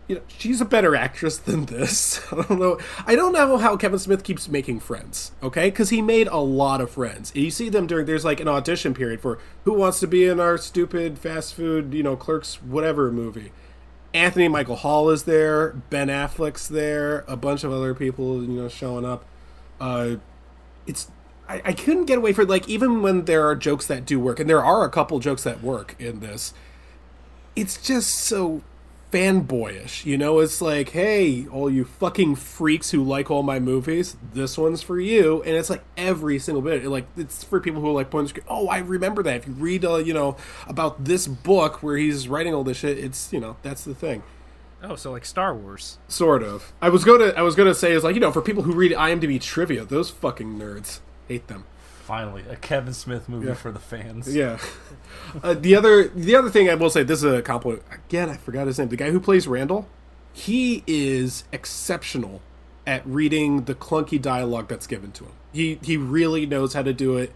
you 0.08 0.16
know, 0.16 0.22
she's 0.26 0.60
a 0.60 0.64
better 0.64 0.96
actress 0.96 1.38
than 1.38 1.66
this. 1.66 2.20
I 2.32 2.42
don't 2.42 2.58
know. 2.58 2.78
I 3.06 3.14
don't 3.14 3.32
know 3.32 3.56
how 3.56 3.76
Kevin 3.76 3.98
Smith 3.98 4.24
keeps 4.24 4.48
making 4.48 4.80
friends. 4.80 5.32
Okay, 5.42 5.70
because 5.70 5.90
he 5.90 6.02
made 6.02 6.26
a 6.26 6.38
lot 6.38 6.80
of 6.80 6.90
friends. 6.90 7.30
And 7.34 7.44
You 7.44 7.50
see 7.50 7.68
them 7.68 7.86
during 7.86 8.06
there's 8.06 8.24
like 8.24 8.40
an 8.40 8.48
audition 8.48 8.92
period 8.92 9.20
for 9.20 9.38
who 9.64 9.72
wants 9.72 10.00
to 10.00 10.06
be 10.06 10.26
in 10.26 10.40
our 10.40 10.58
stupid 10.58 11.18
fast 11.18 11.54
food, 11.54 11.94
you 11.94 12.02
know, 12.02 12.16
clerks 12.16 12.60
whatever 12.60 13.12
movie. 13.12 13.52
Anthony 14.12 14.48
Michael 14.48 14.76
Hall 14.76 15.10
is 15.10 15.24
there. 15.24 15.70
Ben 15.90 16.08
Affleck's 16.08 16.68
there. 16.68 17.24
A 17.28 17.36
bunch 17.36 17.64
of 17.64 17.72
other 17.72 17.94
people, 17.94 18.42
you 18.42 18.48
know, 18.48 18.68
showing 18.68 19.04
up. 19.04 19.24
Uh, 19.80 20.16
it's 20.86 21.10
I, 21.48 21.62
I 21.64 21.72
couldn't 21.72 22.06
get 22.06 22.18
away 22.18 22.32
from 22.32 22.48
like 22.48 22.68
even 22.68 23.02
when 23.02 23.24
there 23.24 23.46
are 23.46 23.56
jokes 23.56 23.86
that 23.86 24.06
do 24.06 24.20
work, 24.20 24.38
and 24.38 24.48
there 24.48 24.64
are 24.64 24.84
a 24.84 24.90
couple 24.90 25.18
jokes 25.18 25.42
that 25.44 25.62
work 25.62 25.96
in 25.98 26.20
this. 26.20 26.54
It's 27.56 27.80
just 27.80 28.10
so 28.14 28.62
fanboyish, 29.10 30.04
you 30.04 30.16
know. 30.16 30.38
It's 30.40 30.60
like, 30.60 30.90
hey, 30.90 31.46
all 31.48 31.70
you 31.70 31.84
fucking 31.84 32.36
freaks 32.36 32.90
who 32.90 33.02
like 33.02 33.30
all 33.30 33.42
my 33.42 33.58
movies, 33.58 34.16
this 34.32 34.56
one's 34.56 34.82
for 34.82 35.00
you, 35.00 35.42
and 35.42 35.56
it's 35.56 35.70
like 35.70 35.82
every 35.96 36.38
single 36.38 36.62
bit. 36.62 36.84
Like 36.84 37.06
it's 37.16 37.44
for 37.44 37.60
people 37.60 37.80
who 37.80 37.88
are 37.88 37.92
like 37.92 38.10
point. 38.10 38.26
the 38.26 38.28
screen, 38.30 38.46
Oh, 38.48 38.68
I 38.68 38.78
remember 38.78 39.22
that. 39.22 39.36
If 39.36 39.46
you 39.46 39.52
read, 39.54 39.84
uh, 39.84 39.96
you 39.96 40.14
know, 40.14 40.36
about 40.66 41.04
this 41.04 41.26
book 41.26 41.82
where 41.82 41.96
he's 41.96 42.28
writing 42.28 42.54
all 42.54 42.64
this 42.64 42.78
shit, 42.78 42.98
it's 42.98 43.32
you 43.32 43.40
know 43.40 43.56
that's 43.62 43.84
the 43.84 43.94
thing. 43.94 44.22
Oh, 44.82 44.96
so 44.96 45.12
like 45.12 45.26
Star 45.26 45.54
Wars. 45.54 45.98
Sort 46.08 46.42
of. 46.42 46.72
I 46.80 46.88
was 46.88 47.04
gonna 47.04 47.32
I 47.36 47.42
was 47.42 47.54
gonna 47.54 47.74
say 47.74 47.92
is 47.92 48.04
like 48.04 48.14
you 48.14 48.20
know 48.20 48.32
for 48.32 48.40
people 48.42 48.62
who 48.62 48.72
read 48.72 48.92
IMDb 48.92 49.40
trivia, 49.40 49.84
those 49.84 50.10
fucking 50.10 50.58
nerds 50.58 51.00
hate 51.28 51.48
them. 51.48 51.64
Finally, 52.10 52.42
a 52.50 52.56
Kevin 52.56 52.92
Smith 52.92 53.28
movie 53.28 53.46
Yeah. 53.46 53.54
for 53.54 53.70
the 53.70 53.78
fans. 53.78 54.34
Yeah. 54.34 54.58
Uh, 55.44 55.54
the 55.54 55.76
other 55.76 56.08
the 56.08 56.34
other 56.34 56.50
thing 56.50 56.68
I 56.68 56.74
will 56.74 56.90
say 56.90 57.04
this 57.04 57.22
is 57.22 57.32
a 57.32 57.40
compliment 57.40 57.84
again. 57.92 58.28
I 58.28 58.36
forgot 58.36 58.66
his 58.66 58.80
name. 58.80 58.88
The 58.88 58.96
guy 58.96 59.12
who 59.12 59.20
plays 59.20 59.46
Randall, 59.46 59.86
he 60.32 60.82
is 60.88 61.44
exceptional 61.52 62.42
at 62.84 63.06
reading 63.06 63.66
the 63.66 63.76
clunky 63.76 64.20
dialogue 64.20 64.66
that's 64.66 64.88
given 64.88 65.12
to 65.12 65.24
him. 65.26 65.32
He 65.52 65.78
he 65.82 65.96
really 65.96 66.46
knows 66.46 66.74
how 66.74 66.82
to 66.82 66.92
do 66.92 67.16
it 67.16 67.32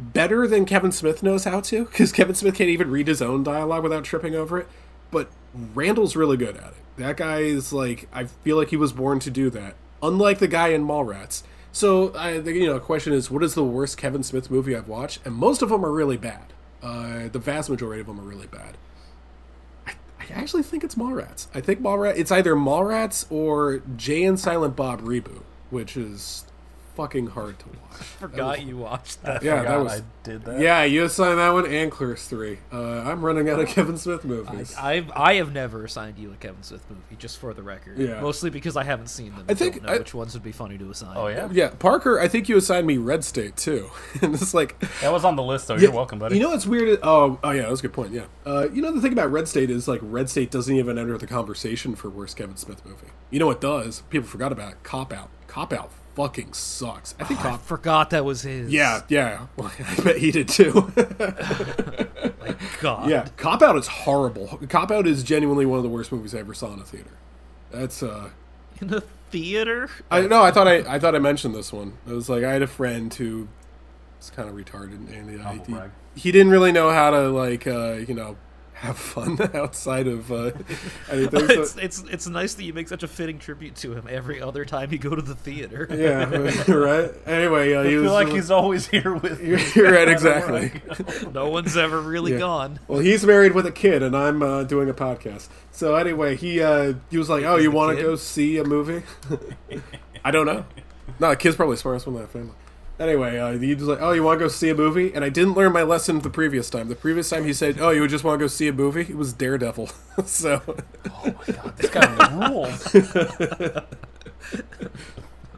better 0.00 0.48
than 0.48 0.64
Kevin 0.64 0.90
Smith 0.90 1.22
knows 1.22 1.44
how 1.44 1.60
to 1.60 1.84
because 1.84 2.12
Kevin 2.18 2.34
Smith 2.34 2.54
can't 2.54 2.70
even 2.70 2.90
read 2.90 3.08
his 3.08 3.20
own 3.20 3.42
dialogue 3.42 3.82
without 3.82 4.04
tripping 4.04 4.34
over 4.34 4.58
it. 4.58 4.68
But 5.10 5.28
Randall's 5.74 6.16
really 6.16 6.38
good 6.38 6.56
at 6.56 6.68
it. 6.68 6.76
That 6.96 7.18
guy 7.18 7.40
is 7.40 7.74
like 7.74 8.08
I 8.10 8.24
feel 8.24 8.56
like 8.56 8.70
he 8.70 8.76
was 8.78 8.94
born 8.94 9.20
to 9.20 9.30
do 9.30 9.50
that. 9.50 9.74
Unlike 10.02 10.38
the 10.38 10.48
guy 10.48 10.68
in 10.68 10.86
Mallrats. 10.86 11.42
So 11.72 12.14
I 12.14 12.40
think 12.40 12.58
you 12.58 12.66
know 12.66 12.78
question 12.78 13.12
is 13.14 13.30
what 13.30 13.42
is 13.42 13.54
the 13.54 13.64
worst 13.64 13.96
Kevin 13.96 14.22
Smith 14.22 14.50
movie 14.50 14.76
I've 14.76 14.88
watched? 14.88 15.24
And 15.24 15.34
most 15.34 15.62
of 15.62 15.70
them 15.70 15.84
are 15.84 15.90
really 15.90 16.18
bad. 16.18 16.52
Uh, 16.82 17.28
the 17.28 17.38
vast 17.38 17.70
majority 17.70 18.00
of 18.00 18.06
them 18.06 18.20
are 18.20 18.24
really 18.24 18.46
bad. 18.46 18.76
I, 19.86 19.92
I 20.20 20.24
actually 20.34 20.64
think 20.64 20.84
it's 20.84 20.96
Mallrats. 20.96 21.46
I 21.54 21.60
think 21.60 21.80
Mallrats. 21.80 22.18
It's 22.18 22.30
either 22.30 22.54
Mallrats 22.54 23.24
or 23.30 23.82
Jay 23.96 24.22
and 24.24 24.38
Silent 24.38 24.76
Bob 24.76 25.00
reboot, 25.00 25.42
which 25.70 25.96
is 25.96 26.44
fucking 26.94 27.28
hard 27.28 27.58
to 27.60 27.66
watch. 27.68 27.78
I 27.92 28.02
Forgot 28.20 28.62
you 28.66 28.76
watched 28.78 29.22
that. 29.22 29.42
Yeah, 29.42 29.62
that 29.62 29.80
was. 29.80 30.00
I 30.00 30.02
did 30.22 30.44
that. 30.44 30.60
Yeah, 30.60 30.84
you 30.84 31.04
assigned 31.04 31.38
that 31.38 31.50
one 31.50 31.66
and 31.66 31.90
Clerks 31.90 32.26
three. 32.28 32.58
Uh, 32.72 33.00
I'm 33.02 33.24
running 33.24 33.48
out 33.48 33.60
of 33.60 33.68
Kevin 33.68 33.98
Smith 33.98 34.24
movies. 34.24 34.74
I've 34.78 35.10
I 35.12 35.34
have 35.34 35.52
never 35.52 35.84
assigned 35.84 36.18
you 36.18 36.30
a 36.32 36.36
Kevin 36.36 36.62
Smith 36.62 36.84
movie, 36.88 37.16
just 37.18 37.38
for 37.38 37.52
the 37.54 37.62
record. 37.62 37.98
Yeah. 37.98 38.20
Mostly 38.20 38.50
because 38.50 38.76
I 38.76 38.84
haven't 38.84 39.08
seen 39.08 39.34
them. 39.36 39.44
I 39.48 39.54
think 39.54 39.74
don't 39.76 39.84
know 39.86 39.92
I- 39.94 39.98
which 39.98 40.14
ones 40.14 40.34
would 40.34 40.42
be 40.42 40.52
funny 40.52 40.78
to 40.78 40.90
assign. 40.90 41.16
Oh 41.16 41.28
yeah, 41.28 41.48
yeah, 41.52 41.70
Parker. 41.78 42.18
I 42.20 42.28
think 42.28 42.48
you 42.48 42.56
assigned 42.56 42.86
me 42.86 42.96
Red 42.98 43.24
State 43.24 43.56
too, 43.56 43.90
and 44.22 44.34
it's 44.34 44.54
like 44.54 44.78
that 45.00 45.12
was 45.12 45.24
on 45.24 45.36
the 45.36 45.42
list. 45.42 45.68
though. 45.68 45.74
Yeah, 45.74 45.82
You're 45.82 45.92
welcome, 45.92 46.18
buddy. 46.18 46.36
You 46.36 46.42
know 46.42 46.50
what's 46.50 46.66
weird? 46.66 46.98
Oh, 47.02 47.38
oh 47.44 47.50
yeah, 47.50 47.62
that 47.62 47.70
was 47.70 47.80
a 47.80 47.82
good 47.82 47.92
point. 47.92 48.12
Yeah. 48.12 48.24
Uh, 48.46 48.68
you 48.72 48.80
know 48.82 48.92
the 48.92 49.00
thing 49.00 49.12
about 49.12 49.30
Red 49.30 49.48
State 49.48 49.70
is 49.70 49.86
like 49.86 50.00
Red 50.02 50.28
State 50.30 50.50
doesn't 50.50 50.74
even 50.74 50.98
enter 50.98 51.16
the 51.18 51.26
conversation 51.26 51.94
for 51.94 52.08
worst 52.08 52.36
Kevin 52.36 52.56
Smith 52.56 52.84
movie. 52.86 53.08
You 53.30 53.38
know 53.38 53.46
what 53.46 53.60
does? 53.60 54.02
People 54.10 54.28
forgot 54.28 54.50
about 54.52 54.72
it. 54.72 54.82
Cop 54.82 55.12
Out. 55.12 55.28
Cop 55.46 55.72
Out 55.72 55.90
fucking 56.14 56.52
sucks. 56.52 57.14
I 57.18 57.24
think 57.24 57.40
I 57.40 57.50
Cop. 57.50 57.62
forgot 57.62 58.10
that 58.10 58.24
was 58.24 58.42
his. 58.42 58.72
Yeah, 58.72 59.02
yeah. 59.08 59.46
Well, 59.56 59.72
I 59.78 60.02
bet 60.02 60.18
he 60.18 60.30
did 60.30 60.48
too. 60.48 60.92
God. 62.80 63.08
yeah, 63.08 63.28
Cop 63.36 63.62
Out 63.62 63.76
is 63.76 63.86
horrible. 63.86 64.58
Cop 64.68 64.90
Out 64.90 65.06
is 65.06 65.22
genuinely 65.22 65.66
one 65.66 65.78
of 65.78 65.82
the 65.82 65.88
worst 65.88 66.12
movies 66.12 66.34
I 66.34 66.38
ever 66.38 66.54
saw 66.54 66.72
in 66.72 66.80
a 66.80 66.84
theater. 66.84 67.10
That's 67.70 68.02
uh. 68.02 68.30
In 68.80 68.92
a 68.92 69.00
theater. 69.30 69.88
I 70.10 70.22
no, 70.22 70.42
I 70.42 70.50
thought 70.50 70.68
I 70.68 70.78
I 70.94 70.98
thought 70.98 71.14
I 71.14 71.18
mentioned 71.18 71.54
this 71.54 71.72
one. 71.72 71.94
It 72.06 72.12
was 72.12 72.28
like 72.28 72.44
I 72.44 72.52
had 72.52 72.62
a 72.62 72.66
friend 72.66 73.12
who 73.14 73.48
was 74.18 74.30
kind 74.30 74.48
of 74.48 74.54
retarded, 74.54 75.12
and 75.12 75.40
uh, 75.40 75.50
he, 76.14 76.20
he 76.20 76.32
didn't 76.32 76.50
really 76.52 76.72
know 76.72 76.90
how 76.90 77.10
to 77.10 77.28
like 77.30 77.66
uh, 77.66 77.92
you 77.94 78.14
know 78.14 78.36
have 78.82 78.98
fun 78.98 79.38
outside 79.54 80.06
of 80.06 80.30
uh, 80.32 80.50
anything. 81.10 81.46
so- 81.46 81.62
it's 81.62 81.76
it's 81.76 82.02
it's 82.10 82.26
nice 82.28 82.54
that 82.54 82.64
you 82.64 82.72
make 82.72 82.88
such 82.88 83.02
a 83.02 83.08
fitting 83.08 83.38
tribute 83.38 83.76
to 83.76 83.92
him 83.94 84.06
every 84.10 84.40
other 84.42 84.64
time 84.64 84.90
you 84.92 84.98
go 84.98 85.14
to 85.14 85.22
the 85.22 85.34
theater. 85.34 85.86
yeah, 85.90 86.24
right. 86.74 87.12
Anyway, 87.26 87.74
uh, 87.74 87.82
I 87.82 87.86
he 87.88 87.96
was 87.96 88.04
feel 88.06 88.12
like 88.12 88.28
uh, 88.28 88.34
he's 88.34 88.50
always 88.50 88.88
here 88.88 89.14
with. 89.14 89.42
You're, 89.42 89.58
you're 89.74 89.92
right, 89.92 90.08
exactly. 90.08 90.72
no 91.32 91.48
one's 91.48 91.76
ever 91.76 92.00
really 92.00 92.32
Yeah. 92.32 92.38
gone. 92.38 92.80
Well, 92.88 93.00
he's 93.00 93.24
married 93.24 93.52
with 93.52 93.66
a 93.66 93.72
kid, 93.72 94.02
and 94.02 94.16
I'm 94.16 94.42
uh, 94.42 94.64
doing 94.64 94.88
a 94.90 94.94
podcast. 94.94 95.48
So 95.70 95.94
anyway, 95.94 96.36
he 96.36 96.60
uh, 96.60 96.94
he 97.10 97.18
was 97.18 97.30
like, 97.30 97.44
"Oh, 97.44 97.56
you 97.56 97.70
want 97.70 97.96
to 97.96 98.02
go 98.02 98.16
see 98.16 98.58
a 98.58 98.64
movie?" 98.64 99.02
I 100.24 100.30
don't 100.30 100.46
know. 100.46 100.64
No, 101.20 101.30
the 101.30 101.36
kid's 101.36 101.56
probably 101.56 101.74
the 101.76 101.80
smartest 101.80 102.06
one 102.06 102.16
in 102.16 102.22
that 102.22 102.30
family. 102.32 102.54
Anyway, 103.02 103.36
uh, 103.36 103.58
he 103.58 103.74
was 103.74 103.82
like, 103.82 104.00
"Oh, 104.00 104.12
you 104.12 104.22
want 104.22 104.38
to 104.38 104.44
go 104.44 104.48
see 104.48 104.68
a 104.68 104.76
movie?" 104.76 105.12
And 105.12 105.24
I 105.24 105.28
didn't 105.28 105.54
learn 105.54 105.72
my 105.72 105.82
lesson 105.82 106.20
the 106.20 106.30
previous 106.30 106.70
time. 106.70 106.86
The 106.86 106.94
previous 106.94 107.28
time 107.28 107.44
he 107.44 107.52
said, 107.52 107.80
"Oh, 107.80 107.90
you 107.90 108.06
just 108.06 108.22
want 108.22 108.38
to 108.38 108.44
go 108.44 108.46
see 108.46 108.68
a 108.68 108.72
movie?" 108.72 109.00
It 109.00 109.16
was 109.16 109.32
Daredevil. 109.32 109.90
so 110.24 110.62
Oh 111.10 111.24
my 111.24 111.32
god, 111.52 111.76
this 111.76 111.90
guy 111.90 112.48
rules. 112.48 112.94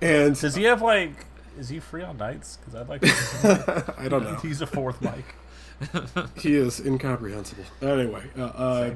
and 0.00 0.40
Does 0.40 0.54
he 0.54 0.64
have 0.64 0.80
like? 0.80 1.26
Is 1.58 1.68
he 1.68 1.80
free 1.80 2.02
on 2.02 2.16
nights? 2.16 2.56
Because 2.56 2.80
I'd 2.80 2.88
like. 2.88 3.02
To, 3.02 3.94
I 3.98 4.08
don't 4.08 4.24
know. 4.24 4.36
He's 4.36 4.62
a 4.62 4.66
fourth 4.66 5.02
mic. 5.02 5.34
he 6.38 6.54
is 6.54 6.80
incomprehensible. 6.80 7.64
Anyway, 7.82 8.22
uh, 8.38 8.42
uh, 8.42 8.94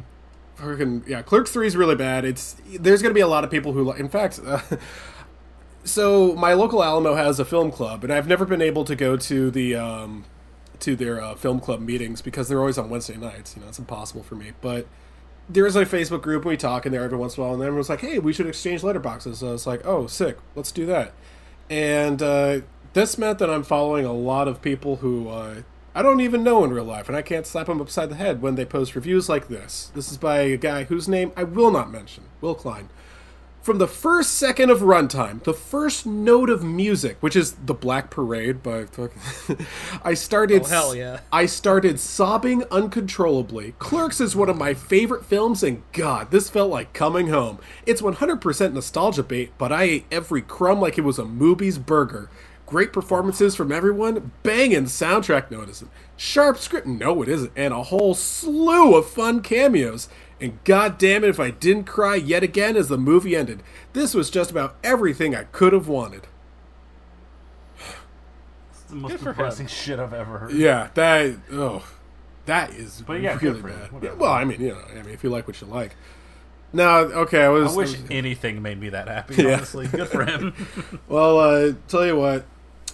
fucking 0.55 1.05
yeah, 1.07 1.21
Clerks 1.21 1.51
Three 1.51 1.67
is 1.67 1.77
really 1.77 1.97
bad. 1.97 2.25
It's 2.25 2.57
there's 2.81 3.03
gonna 3.03 3.13
be 3.13 3.21
a 3.21 3.29
lot 3.29 3.45
of 3.45 3.51
people 3.51 3.75
who 3.75 3.85
like. 3.85 4.01
In 4.01 4.09
fact, 4.09 4.41
uh, 4.43 4.61
so 5.89 6.35
my 6.35 6.53
local 6.53 6.83
Alamo 6.83 7.15
has 7.15 7.41
a 7.41 7.45
film 7.45 7.71
club, 7.71 8.05
and 8.05 8.13
I've 8.13 8.29
never 8.29 8.45
been 8.45 8.63
able 8.63 8.85
to 8.85 8.95
go 8.95 9.17
to 9.17 9.51
the 9.51 9.75
um, 9.75 10.25
to 10.81 10.95
their 10.97 11.21
uh, 11.21 11.35
film 11.35 11.61
club 11.61 11.81
meetings 11.81 12.23
because 12.23 12.49
they're 12.49 12.61
always 12.61 12.79
on 12.79 12.91
Wednesday 12.91 13.17
nights. 13.17 13.57
You 13.57 13.63
know, 13.63 13.69
it's 13.69 13.79
impossible 13.79 14.23
for 14.23 14.35
me. 14.35 14.53
But 14.61 14.87
there 15.49 15.67
is 15.67 15.77
a 15.77 15.85
Facebook 15.85 16.23
group 16.23 16.43
and 16.43 16.51
we 16.51 16.57
talk 16.57 16.85
in 16.87 16.93
there 16.93 17.03
every 17.03 17.19
once 17.19 17.37
in 17.37 17.43
a 17.43 17.47
while, 17.47 17.55
and 17.55 17.63
everyone's 17.63 17.89
like, 17.89 18.01
"Hey, 18.01 18.19
we 18.19 18.33
should 18.33 18.47
exchange 18.47 18.83
letterboxes." 18.83 19.37
So 19.37 19.53
was 19.53 19.67
like, 19.67 19.85
"Oh, 19.87 20.07
sick, 20.07 20.39
let's 20.55 20.73
do 20.73 20.87
that." 20.87 21.13
And 21.71 22.23
uh, 22.23 22.61
this 22.93 23.19
meant 23.19 23.39
that 23.39 23.51
I'm 23.51 23.63
following 23.63 24.05
a 24.05 24.13
lot 24.13 24.49
of 24.49 24.63
people 24.63 24.97
who 24.97 25.29
uh, 25.29 25.63
I 25.95 26.03
don't 26.03 26.21
even 26.21 26.45
know 26.45 26.65
in 26.65 26.71
real 26.71 26.85
life, 26.85 27.09
and 27.09 27.17
I 27.17 27.23
can't 27.23 27.47
slap 27.47 27.67
them 27.67 27.81
upside 27.81 28.11
the 28.11 28.17
head 28.17 28.43
when 28.43 28.55
they 28.55 28.65
post 28.65 28.95
reviews 28.95 29.29
like 29.29 29.49
this. 29.49 29.91
This 29.95 30.11
is 30.11 30.19
by 30.19 30.41
a 30.41 30.57
guy 30.57 30.85
whose 30.85 31.09
name 31.09 31.33
I 31.37 31.45
will 31.45 31.71
not 31.71 31.91
mention, 31.91 32.25
Will 32.41 32.55
Klein. 32.55 32.89
From 33.69 33.77
the 33.77 33.87
first 33.87 34.33
second 34.33 34.71
of 34.71 34.79
runtime, 34.79 35.45
the 35.45 35.53
first 35.53 36.07
note 36.07 36.49
of 36.49 36.65
music, 36.65 37.19
which 37.21 37.37
is 37.37 37.53
the 37.53 37.75
Black 37.75 38.09
Parade 38.09 38.63
by 38.63 38.87
I 40.03 40.15
started 40.15 40.63
Oh, 40.63 40.69
hell 40.69 40.95
yeah. 40.95 41.21
I 41.31 41.45
started 41.45 42.01
sobbing 42.01 42.65
uncontrollably. 42.71 43.75
Clerks 43.79 44.23
is 44.23 44.35
one 44.35 44.49
of 44.49 44.57
my 44.57 44.73
favorite 44.73 45.27
films, 45.27 45.63
and 45.63 45.83
God, 45.93 46.31
this 46.31 46.49
felt 46.49 46.71
like 46.71 46.95
coming 46.95 47.27
home. 47.27 47.59
It's 47.85 48.01
100% 48.01 48.73
nostalgia 48.73 49.23
bait, 49.23 49.53
but 49.59 49.71
I 49.71 49.83
ate 49.83 50.07
every 50.11 50.41
crumb 50.41 50.81
like 50.81 50.97
it 50.97 51.05
was 51.05 51.19
a 51.19 51.25
Mooby's 51.25 51.77
burger. 51.77 52.31
Great 52.65 52.91
performances 52.91 53.55
from 53.55 53.71
everyone, 53.71 54.33
banging 54.43 54.85
soundtrack 54.85 55.51
notice, 55.51 55.85
sharp 56.17 56.57
script, 56.57 56.87
no 56.87 57.23
it 57.23 57.29
isn't, 57.29 57.53
and 57.55 57.75
a 57.75 57.83
whole 57.83 58.15
slew 58.15 58.95
of 58.95 59.11
fun 59.11 59.43
cameos. 59.43 60.09
And 60.41 60.63
god 60.65 60.99
damn 60.99 61.25
it 61.25 61.31
if 61.31 61.41
I 61.41 61.51
didn't 61.51 61.85
cry 61.85 62.15
yet 62.15 62.43
again 62.45 62.77
as 62.77 62.89
the 62.89 62.99
movie 62.99 63.35
ended. 63.35 63.63
This 63.93 64.15
was 64.15 64.31
just 64.31 64.51
about 64.51 64.77
everything 64.85 65.35
I 65.35 65.45
could 65.45 65.73
have 65.73 65.89
wanted. 65.89 66.27
It's 68.71 68.81
the 68.89 68.97
most 68.97 69.11
Good 69.13 69.21
him. 69.21 69.27
depressing 69.27 69.67
shit 69.67 69.99
I've 69.99 70.13
ever 70.15 70.39
heard. 70.39 70.53
Yeah, 70.53 70.89
that 70.95 71.37
oh, 71.53 71.85
that 72.47 72.71
is 72.71 73.03
But 73.07 73.21
yeah, 73.21 73.37
good 73.39 73.63
really 73.63 73.81
for 73.91 73.99
bad. 73.99 74.03
Yeah, 74.05 74.13
well, 74.15 74.33
I 74.33 74.45
mean, 74.45 74.61
you 74.61 74.69
know, 74.71 74.81
I 74.91 75.03
mean, 75.03 75.11
if 75.15 75.23
you 75.25 75.31
like 75.31 75.47
what 75.47 75.61
you 75.61 75.67
like. 75.67 75.97
Now, 76.73 76.99
okay, 76.99 77.43
I 77.45 77.49
was. 77.49 77.73
I 77.73 77.77
wish 77.77 77.93
was- 77.93 78.11
anything 78.11 78.61
made 78.63 78.79
me 78.79 78.91
that 78.91 79.09
happy. 79.09 79.35
Yeah. 79.43 79.55
Honestly, 79.57 79.87
good 79.89 80.09
for 80.09 80.25
him. 80.25 80.55
well, 81.09 81.39
uh, 81.41 81.73
tell 81.89 82.05
you 82.07 82.17
what, 82.17 82.45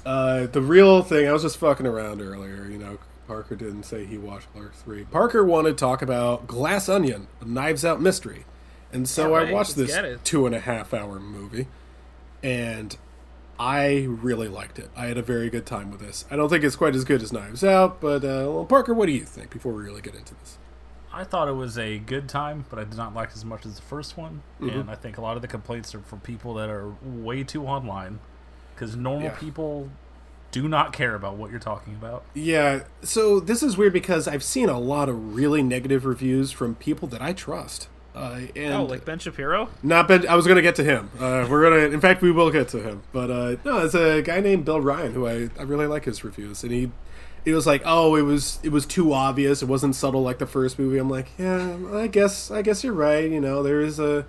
uh, 0.07 0.47
the 0.47 0.61
real 0.63 1.03
thing. 1.03 1.29
I 1.29 1.33
was 1.33 1.43
just 1.43 1.57
fucking 1.59 1.87
around 1.87 2.21
earlier. 2.21 2.67
You 2.71 2.79
know, 2.79 2.99
Parker 3.27 3.57
didn't 3.57 3.85
say 3.85 4.05
he 4.05 4.19
watched 4.19 4.53
Clerks 4.53 4.79
three. 4.83 5.05
Parker 5.05 5.45
wanted 5.45 5.71
to 5.71 5.75
talk 5.77 6.03
about 6.03 6.47
Glass 6.47 6.89
Onion, 6.89 7.27
a 7.41 7.45
Knives 7.45 7.85
Out 7.85 8.01
mystery, 8.01 8.45
and 8.93 9.09
so 9.09 9.35
Alright, 9.35 9.49
I 9.49 9.53
watched 9.53 9.77
this 9.77 9.97
two 10.25 10.47
and 10.47 10.55
a 10.55 10.61
half 10.61 10.93
hour 10.95 11.19
movie, 11.19 11.67
and 12.43 12.97
I 13.59 14.07
really 14.09 14.49
liked 14.49 14.79
it. 14.79 14.91
I 14.97 15.07
had 15.07 15.17
a 15.19 15.23
very 15.23 15.49
good 15.51 15.67
time 15.67 15.91
with 15.91 16.01
this. 16.01 16.25
I 16.31 16.37
don't 16.37 16.49
think 16.49 16.65
it's 16.65 16.77
quite 16.77 16.95
as 16.97 17.05
good 17.05 17.23
as 17.23 17.33
Knives 17.33 17.63
Out, 17.65 18.01
but 18.01 18.25
uh, 18.25 18.51
well, 18.51 18.65
Parker, 18.65 18.93
what 18.93 19.07
do 19.07 19.13
you 19.13 19.25
think 19.25 19.51
before 19.51 19.73
we 19.73 19.83
really 19.83 20.03
get 20.03 20.15
into 20.15 20.35
this? 20.35 20.59
I 21.13 21.23
thought 21.23 21.47
it 21.47 21.53
was 21.53 21.79
a 21.79 21.99
good 22.01 22.29
time, 22.29 22.65
but 22.69 22.79
I 22.81 22.85
did 22.85 22.97
not 22.97 23.15
like 23.15 23.29
it 23.31 23.37
as 23.37 23.45
much 23.45 23.65
as 23.65 23.77
the 23.77 23.83
first 23.83 24.17
one. 24.17 24.43
Mm-hmm. 24.61 24.81
And 24.81 24.91
I 24.91 24.97
think 24.97 25.17
a 25.17 25.21
lot 25.21 25.37
of 25.37 25.43
the 25.43 25.49
complaints 25.49 25.95
are 25.95 26.01
from 26.01 26.19
people 26.19 26.55
that 26.55 26.69
are 26.69 26.93
way 27.05 27.45
too 27.45 27.65
online, 27.65 28.19
because 28.75 28.97
normal 28.97 29.23
Yeah. 29.27 29.37
people 29.37 29.91
do 30.55 30.69
not 30.69 30.93
care 30.93 31.17
about 31.17 31.37
what 31.37 31.51
you're 31.51 31.59
talking 31.59 31.95
about. 31.95 32.23
Yeah, 32.33 32.85
so 33.03 33.40
this 33.40 33.61
is 33.62 33.77
weird 33.77 33.93
because 33.93 34.29
I've 34.29 34.45
seen 34.45 34.69
a 34.69 34.79
lot 34.79 35.09
of 35.09 35.35
really 35.35 35.62
negative 35.64 36.07
reviews 36.07 36.53
from 36.53 36.77
people 36.77 37.09
that 37.09 37.21
I 37.21 37.33
trust. 37.33 37.88
Uh, 38.14 38.43
and 38.55 38.73
Oh, 38.75 38.85
like 38.85 39.05
Ben 39.05 39.19
Shapiro? 39.19 39.69
not 39.83 40.07
Ben. 40.07 40.29
I 40.29 40.37
was 40.37 40.47
gonna 40.47 40.62
get 40.62 40.77
to 40.77 40.85
him. 40.85 41.11
Uh, 41.19 41.47
we're 41.51 41.62
gonna, 41.69 41.93
in 41.93 42.01
fact, 42.01 42.23
we 42.23 42.31
will 42.31 42.53
get 42.53 42.69
to 42.69 42.79
him. 42.81 43.03
But 43.12 43.29
uh, 43.31 43.57
no, 43.64 43.85
it's 43.85 43.95
a 43.97 44.23
guy 44.23 44.38
named 44.38 44.64
Bill 44.64 44.81
Ryan 44.81 45.12
who 45.14 45.27
I, 45.27 45.51
I 45.59 45.62
really 45.62 45.87
like 45.88 46.05
his 46.05 46.23
reviews, 46.23 46.62
and 46.62 46.71
he 46.71 46.93
he 47.45 47.53
was 47.53 47.67
like, 47.67 47.83
oh, 47.85 48.14
it 48.14 48.23
was 48.23 48.61
it 48.62 48.69
was 48.71 48.87
too 48.87 49.12
obvious. 49.12 49.62
It 49.62 49.67
wasn't 49.69 49.97
subtle 49.97 50.23
like 50.23 50.38
the 50.38 50.47
first 50.47 50.79
movie. 50.79 50.99
I'm 50.99 51.11
like, 51.11 51.27
yeah, 51.37 51.77
I 51.93 52.07
guess 52.07 52.53
I 52.53 52.62
guess 52.62 52.85
you're 52.85 52.93
right. 52.95 53.29
You 53.29 53.40
know, 53.40 53.64
there 53.64 53.81
is 53.81 53.99
a 53.99 54.25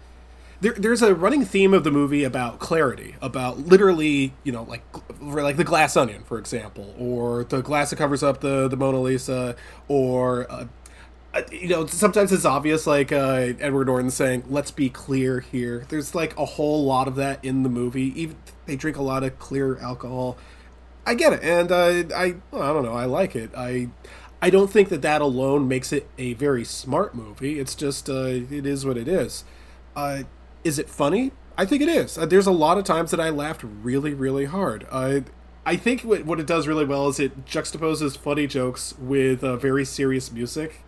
there, 0.65 0.73
there's 0.73 1.03
a 1.03 1.13
running 1.13 1.45
theme 1.45 1.75
of 1.75 1.83
the 1.83 1.91
movie 1.91 2.23
about 2.23 2.57
clarity, 2.57 3.15
about 3.21 3.59
literally, 3.59 4.33
you 4.43 4.51
know, 4.51 4.63
like 4.63 4.81
like 5.21 5.57
the 5.57 5.63
glass 5.63 5.95
onion, 5.95 6.23
for 6.23 6.39
example, 6.39 6.95
or 6.97 7.43
the 7.43 7.61
glass 7.61 7.91
that 7.91 7.97
covers 7.97 8.23
up 8.23 8.41
the 8.41 8.67
the 8.67 8.75
Mona 8.75 8.99
Lisa, 8.99 9.55
or 9.87 10.51
uh, 10.51 10.65
uh, 11.35 11.41
you 11.51 11.67
know, 11.67 11.85
sometimes 11.85 12.31
it's 12.31 12.45
obvious, 12.45 12.87
like 12.87 13.11
uh, 13.11 13.53
Edward 13.59 13.85
Norton 13.85 14.09
saying, 14.09 14.45
"Let's 14.49 14.71
be 14.71 14.89
clear 14.89 15.41
here." 15.41 15.85
There's 15.89 16.15
like 16.15 16.35
a 16.35 16.45
whole 16.45 16.83
lot 16.83 17.07
of 17.07 17.15
that 17.17 17.45
in 17.45 17.61
the 17.61 17.69
movie. 17.69 18.19
Even 18.19 18.35
they 18.65 18.75
drink 18.75 18.97
a 18.97 19.03
lot 19.03 19.23
of 19.23 19.37
clear 19.37 19.77
alcohol. 19.77 20.35
I 21.05 21.13
get 21.13 21.31
it, 21.31 21.43
and 21.43 21.71
uh, 21.71 22.15
I 22.15 22.37
I 22.51 22.73
don't 22.73 22.83
know, 22.83 22.93
I 22.95 23.05
like 23.05 23.35
it. 23.35 23.51
I 23.55 23.89
I 24.41 24.49
don't 24.49 24.71
think 24.71 24.89
that 24.89 25.03
that 25.03 25.21
alone 25.21 25.67
makes 25.67 25.93
it 25.93 26.09
a 26.17 26.33
very 26.33 26.65
smart 26.65 27.13
movie. 27.13 27.59
It's 27.59 27.75
just 27.75 28.09
uh, 28.09 28.23
it 28.23 28.65
is 28.65 28.83
what 28.83 28.97
it 28.97 29.07
is. 29.07 29.43
Uh, 29.95 30.23
is 30.65 30.79
it 30.79 30.89
funny? 30.89 31.31
I 31.57 31.65
think 31.65 31.81
it 31.81 31.87
is. 31.87 32.17
Uh, 32.17 32.25
there's 32.25 32.47
a 32.47 32.51
lot 32.51 32.77
of 32.77 32.83
times 32.83 33.11
that 33.11 33.19
I 33.21 33.29
laughed 33.29 33.63
really, 33.63 34.13
really 34.13 34.45
hard. 34.45 34.85
Uh, 34.89 35.21
I 35.65 35.77
think 35.77 36.01
what, 36.01 36.25
what 36.25 36.39
it 36.39 36.47
does 36.47 36.67
really 36.67 36.83
well 36.83 37.07
is 37.07 37.19
it 37.19 37.45
juxtaposes 37.45 38.17
funny 38.17 38.47
jokes 38.47 38.93
with 38.99 39.43
uh, 39.43 39.55
very 39.55 39.85
serious 39.85 40.31
music. 40.31 40.81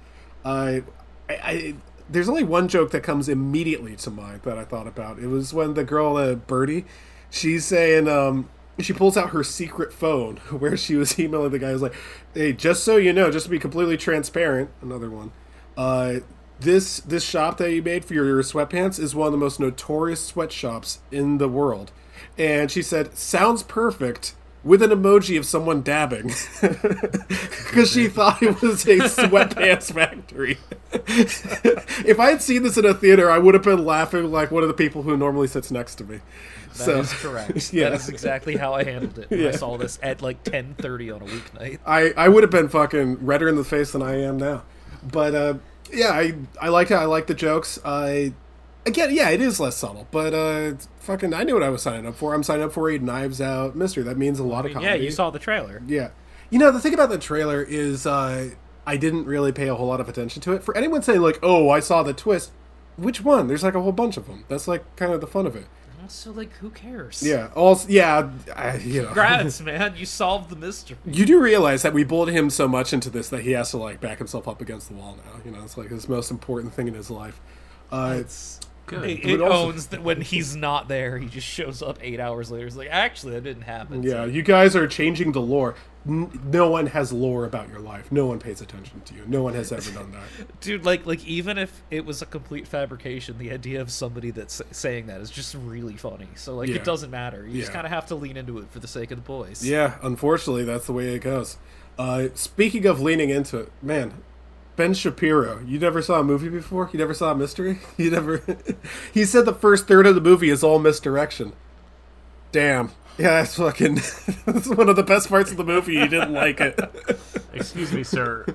Uh, 0.43 0.81
I, 1.29 1.33
I 1.43 1.75
there's 2.09 2.29
only 2.29 2.43
one 2.43 2.67
joke 2.67 2.91
that 2.91 3.03
comes 3.03 3.27
immediately 3.27 3.95
to 3.97 4.09
mind 4.09 4.41
that 4.43 4.57
I 4.57 4.63
thought 4.63 4.87
about. 4.87 5.19
It 5.19 5.27
was 5.27 5.53
when 5.53 5.73
the 5.73 5.83
girl 5.83 6.35
Birdie, 6.35 6.85
she's 7.29 7.65
saying 7.65 8.07
um, 8.07 8.49
she 8.79 8.93
pulls 8.93 9.17
out 9.17 9.31
her 9.31 9.43
secret 9.43 9.91
phone 9.91 10.37
where 10.49 10.77
she 10.77 10.95
was 10.95 11.19
emailing 11.19 11.51
the 11.51 11.59
guy. 11.59 11.71
Who's 11.71 11.81
like, 11.81 11.95
"Hey, 12.33 12.53
just 12.53 12.83
so 12.83 12.95
you 12.97 13.13
know, 13.13 13.29
just 13.29 13.45
to 13.45 13.49
be 13.49 13.59
completely 13.59 13.97
transparent, 13.97 14.69
another 14.81 15.09
one. 15.09 15.31
Uh, 15.75 16.21
this 16.59 16.99
this 17.01 17.23
shop 17.23 17.57
that 17.57 17.71
you 17.71 17.81
made 17.81 18.05
for 18.05 18.13
your 18.13 18.41
sweatpants 18.43 18.99
is 18.99 19.15
one 19.15 19.27
of 19.27 19.31
the 19.31 19.37
most 19.37 19.59
notorious 19.59 20.25
sweatshops 20.25 20.99
in 21.11 21.37
the 21.37 21.49
world." 21.49 21.91
And 22.37 22.71
she 22.71 22.81
said, 22.81 23.17
"Sounds 23.17 23.63
perfect." 23.63 24.33
With 24.63 24.81
an 24.81 24.89
emoji 24.89 25.37
of 25.37 25.45
someone 25.45 25.81
dabbing, 25.81 26.33
because 26.61 27.89
she 27.91 28.09
thought 28.09 28.43
it 28.43 28.61
was 28.61 28.85
a 28.85 28.97
sweatpants 28.97 29.93
factory. 29.93 30.57
if 30.91 32.19
I 32.19 32.31
had 32.31 32.41
seen 32.41 32.63
this 32.63 32.77
in 32.77 32.83
a 32.83 32.93
theater, 32.93 33.31
I 33.31 33.37
would 33.37 33.53
have 33.53 33.63
been 33.63 33.85
laughing 33.85 34.29
like 34.29 34.51
one 34.51 34.63
of 34.63 34.67
the 34.67 34.73
people 34.73 35.03
who 35.03 35.15
normally 35.15 35.47
sits 35.47 35.71
next 35.71 35.95
to 35.95 36.03
me. 36.03 36.19
That 36.77 36.97
is 36.99 37.13
correct. 37.13 37.73
yeah. 37.73 37.89
That 37.89 38.01
is 38.01 38.09
exactly 38.09 38.55
how 38.55 38.73
I 38.73 38.83
handled 38.83 39.19
it 39.19 39.27
Yeah. 39.31 39.49
I 39.49 39.51
saw 39.51 39.77
this 39.77 39.99
at 40.01 40.21
like 40.21 40.43
10:30 40.43 41.15
on 41.15 41.21
a 41.21 41.25
weeknight. 41.25 41.79
I, 41.85 42.13
I 42.17 42.29
would 42.29 42.43
have 42.43 42.51
been 42.51 42.69
fucking 42.69 43.25
redder 43.25 43.47
in 43.47 43.55
the 43.55 43.63
face 43.63 43.91
than 43.91 44.01
I 44.01 44.21
am 44.21 44.37
now. 44.37 44.63
But 45.03 45.35
uh, 45.35 45.53
yeah, 45.93 46.11
I 46.11 46.33
I 46.61 46.69
like 46.69 46.91
it. 46.91 46.95
I 46.95 47.05
like 47.05 47.27
the 47.27 47.33
jokes. 47.33 47.79
I 47.83 48.33
again, 48.85 49.13
yeah, 49.13 49.29
it 49.29 49.41
is 49.41 49.59
less 49.59 49.75
subtle, 49.75 50.07
but 50.11 50.33
uh, 50.33 50.73
fucking, 50.99 51.33
I 51.33 51.43
knew 51.43 51.53
what 51.53 51.63
I 51.63 51.69
was 51.69 51.81
signing 51.81 52.07
up 52.07 52.15
for. 52.15 52.33
I'm 52.33 52.43
signing 52.43 52.63
up 52.63 52.71
for 52.71 52.89
a 52.89 52.97
Knives 52.97 53.41
Out 53.41 53.75
mystery. 53.75 54.03
That 54.03 54.17
means 54.17 54.39
a 54.39 54.43
lot 54.43 54.65
of 54.65 54.73
comedy. 54.73 54.89
Yeah, 54.89 54.95
you 54.95 55.11
saw 55.11 55.29
the 55.29 55.39
trailer. 55.39 55.81
Yeah. 55.85 56.09
You 56.49 56.59
know, 56.59 56.71
the 56.71 56.79
thing 56.79 56.93
about 56.93 57.09
the 57.09 57.17
trailer 57.17 57.61
is 57.61 58.05
uh, 58.07 58.51
I 58.85 58.97
didn't 58.97 59.25
really 59.25 59.51
pay 59.51 59.67
a 59.67 59.75
whole 59.75 59.87
lot 59.87 59.99
of 59.99 60.07
attention 60.07 60.41
to 60.43 60.53
it. 60.53 60.63
For 60.63 60.75
anyone 60.77 61.01
saying, 61.01 61.21
like, 61.21 61.39
oh, 61.43 61.69
I 61.69 61.81
saw 61.81 62.03
the 62.03 62.13
twist, 62.13 62.51
which 62.95 63.21
one? 63.21 63.47
There's 63.47 63.63
like 63.63 63.75
a 63.75 63.81
whole 63.81 63.91
bunch 63.91 64.15
of 64.17 64.27
them. 64.27 64.45
That's 64.47 64.67
like 64.67 64.95
kind 64.95 65.11
of 65.13 65.21
the 65.21 65.27
fun 65.27 65.45
of 65.45 65.55
it. 65.55 65.65
Also, 66.07 66.31
like, 66.31 66.53
who 66.53 66.69
cares? 66.69 67.21
Yeah. 67.21 67.49
Also, 67.53 67.89
yeah, 67.89 68.29
I, 68.55 68.77
you 68.77 69.01
know. 69.01 69.07
Congrats, 69.07 69.59
man! 69.69 69.93
You 69.97 70.05
solved 70.05 70.49
the 70.49 70.55
mystery. 70.55 70.95
You 71.05 71.25
do 71.25 71.41
realize 71.41 71.81
that 71.81 71.93
we 71.93 72.05
bullied 72.05 72.33
him 72.33 72.49
so 72.49 72.65
much 72.65 72.93
into 72.93 73.09
this 73.09 73.27
that 73.27 73.41
he 73.41 73.51
has 73.51 73.71
to 73.71 73.77
like 73.77 73.99
back 73.99 74.17
himself 74.19 74.47
up 74.47 74.61
against 74.61 74.87
the 74.87 74.95
wall 74.95 75.17
now. 75.25 75.41
You 75.43 75.51
know, 75.51 75.61
it's 75.63 75.77
like 75.77 75.89
his 75.89 76.07
most 76.07 76.31
important 76.31 76.73
thing 76.73 76.87
in 76.87 76.93
his 76.93 77.09
life. 77.11 77.41
Uh, 77.91 78.15
It's 78.19 78.61
Good. 78.85 79.03
It, 79.09 79.25
it 79.25 79.41
also- 79.41 79.67
owns 79.67 79.87
that 79.87 80.01
when 80.01 80.21
he's 80.21 80.55
not 80.55 80.87
there, 80.87 81.17
he 81.17 81.27
just 81.27 81.45
shows 81.45 81.81
up 81.81 81.99
eight 82.01 82.21
hours 82.21 82.49
later. 82.49 82.63
He's 82.63 82.77
like, 82.77 82.87
actually, 82.89 83.33
that 83.33 83.43
didn't 83.43 83.63
happen. 83.63 84.01
yeah, 84.01 84.23
you 84.23 84.43
guys 84.43 84.77
are 84.77 84.87
changing 84.87 85.33
the 85.33 85.41
lore. 85.41 85.75
No 86.07 86.69
one 86.69 86.87
has 86.87 87.11
lore 87.11 87.45
about 87.45 87.69
your 87.69 87.79
life. 87.79 88.11
No 88.11 88.25
one 88.27 88.39
pays 88.39 88.61
attention 88.61 89.01
to 89.01 89.13
you. 89.13 89.23
No 89.27 89.43
one 89.43 89.53
has 89.55 89.71
ever 89.71 89.91
done 89.91 90.11
that. 90.13 90.59
dude, 90.61 90.85
like, 90.85 91.05
like 91.05 91.25
even 91.25 91.57
if 91.57 91.83
it 91.91 92.05
was 92.05 92.21
a 92.21 92.25
complete 92.25 92.67
fabrication, 92.67 93.37
the 93.37 93.51
idea 93.51 93.81
of 93.81 93.91
somebody 93.91 94.31
that's 94.31 94.61
saying 94.71 95.07
that 95.07 95.19
is 95.21 95.29
just 95.29 95.53
really 95.55 95.97
funny. 95.97 96.27
So 96.35 96.55
like, 96.55 96.69
Yeah. 96.69 96.75
it 96.75 96.83
doesn't 96.83 97.11
matter. 97.11 97.45
You 97.45 97.59
just 97.59 97.73
kind 97.73 97.85
of 97.85 97.91
have 97.91 98.05
to 98.07 98.15
lean 98.15 98.37
into 98.37 98.57
it 98.59 98.71
for 98.71 98.79
the 98.79 98.87
sake 98.87 99.11
of 99.11 99.17
the 99.17 99.23
boys. 99.23 99.65
Yeah, 99.65 99.95
unfortunately, 100.01 100.63
that's 100.63 100.85
the 100.85 100.93
way 100.93 101.13
it 101.13 101.19
goes. 101.19 101.57
Uh, 101.99 102.27
speaking 102.35 102.85
of 102.85 103.01
leaning 103.01 103.29
into 103.29 103.57
it, 103.57 103.71
man, 103.81 104.13
Ben 104.75 104.93
Shapiro. 104.93 105.59
You 105.65 105.79
never 105.79 106.01
saw 106.03 106.19
a 106.19 106.23
movie 106.23 106.49
before? 106.49 106.89
You 106.93 106.99
never 106.99 107.13
saw 107.15 107.31
a 107.31 107.35
mystery? 107.35 107.79
You 107.97 108.11
never. 108.11 108.43
he 109.13 109.25
said 109.25 109.45
the 109.45 109.53
first 109.53 109.87
third 109.87 110.05
of 110.05 110.15
the 110.15 110.21
movie 110.21 110.49
is 110.49 110.63
all 110.63 110.77
misdirection. 110.79 111.53
Damn. 112.51 112.91
Yeah, 113.17 113.41
that's 113.41 113.55
fucking. 113.55 113.95
that's 114.45 114.67
one 114.67 114.89
of 114.89 114.95
the 114.95 115.03
best 115.03 115.29
parts 115.29 115.49
of 115.51 115.57
the 115.57 115.63
movie. 115.63 115.93
You 115.93 116.07
didn't 116.07 116.33
like 116.33 116.61
it. 116.61 116.79
Excuse 117.53 117.91
me, 117.91 118.03
sir. 118.03 118.45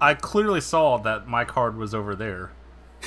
I 0.00 0.14
clearly 0.14 0.60
saw 0.60 0.98
that 0.98 1.26
my 1.26 1.44
card 1.44 1.76
was 1.76 1.94
over 1.94 2.14
there. 2.14 2.50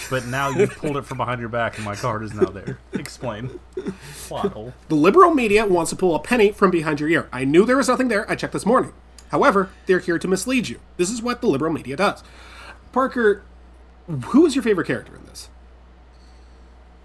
but 0.10 0.26
now 0.26 0.50
you've 0.50 0.76
pulled 0.76 0.98
it 0.98 1.06
from 1.06 1.18
behind 1.18 1.40
your 1.40 1.50
back 1.50 1.76
and 1.78 1.86
my 1.86 1.96
card 1.96 2.24
is 2.24 2.34
now 2.34 2.46
there. 2.50 2.80
Explain. 2.94 3.60
Plot 4.28 4.54
hole. 4.54 4.74
The 4.90 4.96
liberal 4.96 5.34
media 5.34 5.66
wants 5.66 5.90
to 5.92 5.96
pull 5.96 6.16
a 6.16 6.20
penny 6.20 6.52
from 6.52 6.72
behind 6.72 7.00
your 7.00 7.10
ear. 7.10 7.30
I 7.32 7.46
knew 7.46 7.66
there 7.66 7.78
was 7.78 7.88
nothing 7.88 8.08
there. 8.08 8.30
I 8.30 8.36
checked 8.36 8.54
this 8.54 8.66
morning. 8.66 8.94
However, 9.32 9.70
they're 9.86 10.00
here 10.00 10.18
to 10.20 10.28
mislead 10.28 10.70
you. 10.70 10.80
This 10.98 11.10
is 11.10 11.22
what 11.22 11.42
the 11.42 11.48
liberal 11.48 11.74
media 11.74 11.96
does. 11.98 12.24
Parker, 12.92 13.44
who 14.08 14.46
is 14.46 14.56
your 14.56 14.64
favorite 14.64 14.88
character 14.88 15.16
in 15.16 15.26
this? 15.26 15.50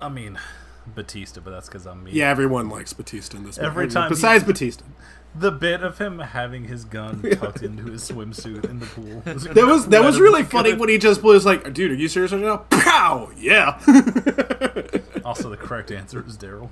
I 0.01 0.09
mean, 0.09 0.39
Bautista, 0.87 1.41
but 1.41 1.51
that's 1.51 1.69
because 1.69 1.87
I'm 1.87 2.05
me. 2.05 2.13
Yeah, 2.13 2.29
everyone 2.31 2.69
likes 2.69 2.93
Bautista 2.93 3.37
in 3.37 3.45
this 3.45 3.59
Every 3.59 3.85
movie. 3.85 3.95
time 3.95 4.09
he- 4.09 4.15
Besides 4.15 4.45
Bautista. 4.45 4.85
The 5.35 5.51
bit 5.51 5.83
of 5.83 5.97
him 5.97 6.19
having 6.19 6.65
his 6.65 6.85
gun 6.85 7.23
tucked 7.41 7.63
into 7.63 7.85
his 7.85 8.07
swimsuit 8.11 8.69
in 8.69 8.81
the 8.81 8.87
pool. 8.87 9.23
That 9.55 9.65
was 9.67 9.87
that 9.87 10.05
was 10.05 10.21
really 10.21 10.43
funny 10.43 10.75
when 10.75 10.91
he 10.91 10.99
just 10.99 11.23
was 11.23 11.47
like, 11.47 11.73
dude, 11.73 11.91
are 11.91 11.95
you 11.95 12.09
serious 12.09 12.33
right 12.33 12.43
now? 12.43 12.59
Pow! 12.71 13.31
Yeah. 13.39 13.79
Also, 15.25 15.49
the 15.49 15.57
correct 15.57 15.93
answer 15.93 16.25
is 16.27 16.37
Daryl. 16.37 16.69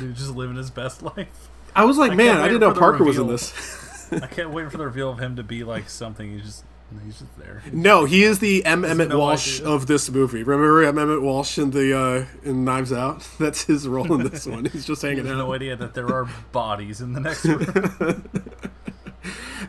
Dude 0.00 0.16
just 0.16 0.34
living 0.34 0.56
his 0.56 0.68
best 0.68 1.00
life. 1.02 1.48
I 1.76 1.84
was 1.84 1.96
like, 1.96 2.10
I 2.10 2.14
man, 2.16 2.38
I 2.38 2.46
didn't 2.48 2.60
know 2.60 2.72
Parker 2.74 3.04
was 3.04 3.18
in 3.18 3.28
this. 3.28 4.08
I 4.12 4.26
can't 4.26 4.50
wait 4.50 4.68
for 4.72 4.78
the 4.78 4.84
reveal 4.84 5.10
of 5.10 5.20
him 5.20 5.36
to 5.36 5.44
be 5.44 5.62
like 5.62 5.88
something. 5.88 6.32
He's 6.32 6.42
just 6.42 6.64
he's 7.04 7.18
just 7.20 7.38
there. 7.38 7.62
No, 7.72 8.04
he 8.04 8.22
is 8.24 8.38
the 8.38 8.64
M. 8.64 8.84
Emmett 8.84 9.08
no 9.08 9.18
Walsh 9.18 9.60
idea. 9.60 9.72
of 9.72 9.86
this 9.86 10.10
movie. 10.10 10.42
Remember 10.42 10.82
M. 10.82 10.98
Emmett 10.98 11.22
Walsh 11.22 11.58
in 11.58 11.70
the 11.70 11.96
uh, 11.96 12.26
in 12.48 12.64
Knives 12.64 12.92
Out? 12.92 13.26
That's 13.38 13.64
his 13.64 13.86
role 13.88 14.12
in 14.20 14.28
this 14.30 14.46
one. 14.46 14.64
He's 14.66 14.84
just 14.86 15.02
hanging 15.02 15.24
There's 15.24 15.36
out. 15.36 15.46
no 15.46 15.52
idea 15.54 15.76
that 15.76 15.94
there 15.94 16.08
are 16.12 16.28
bodies 16.52 17.00
in 17.00 17.12
the 17.12 17.20
next 17.20 17.44
room. 17.44 18.28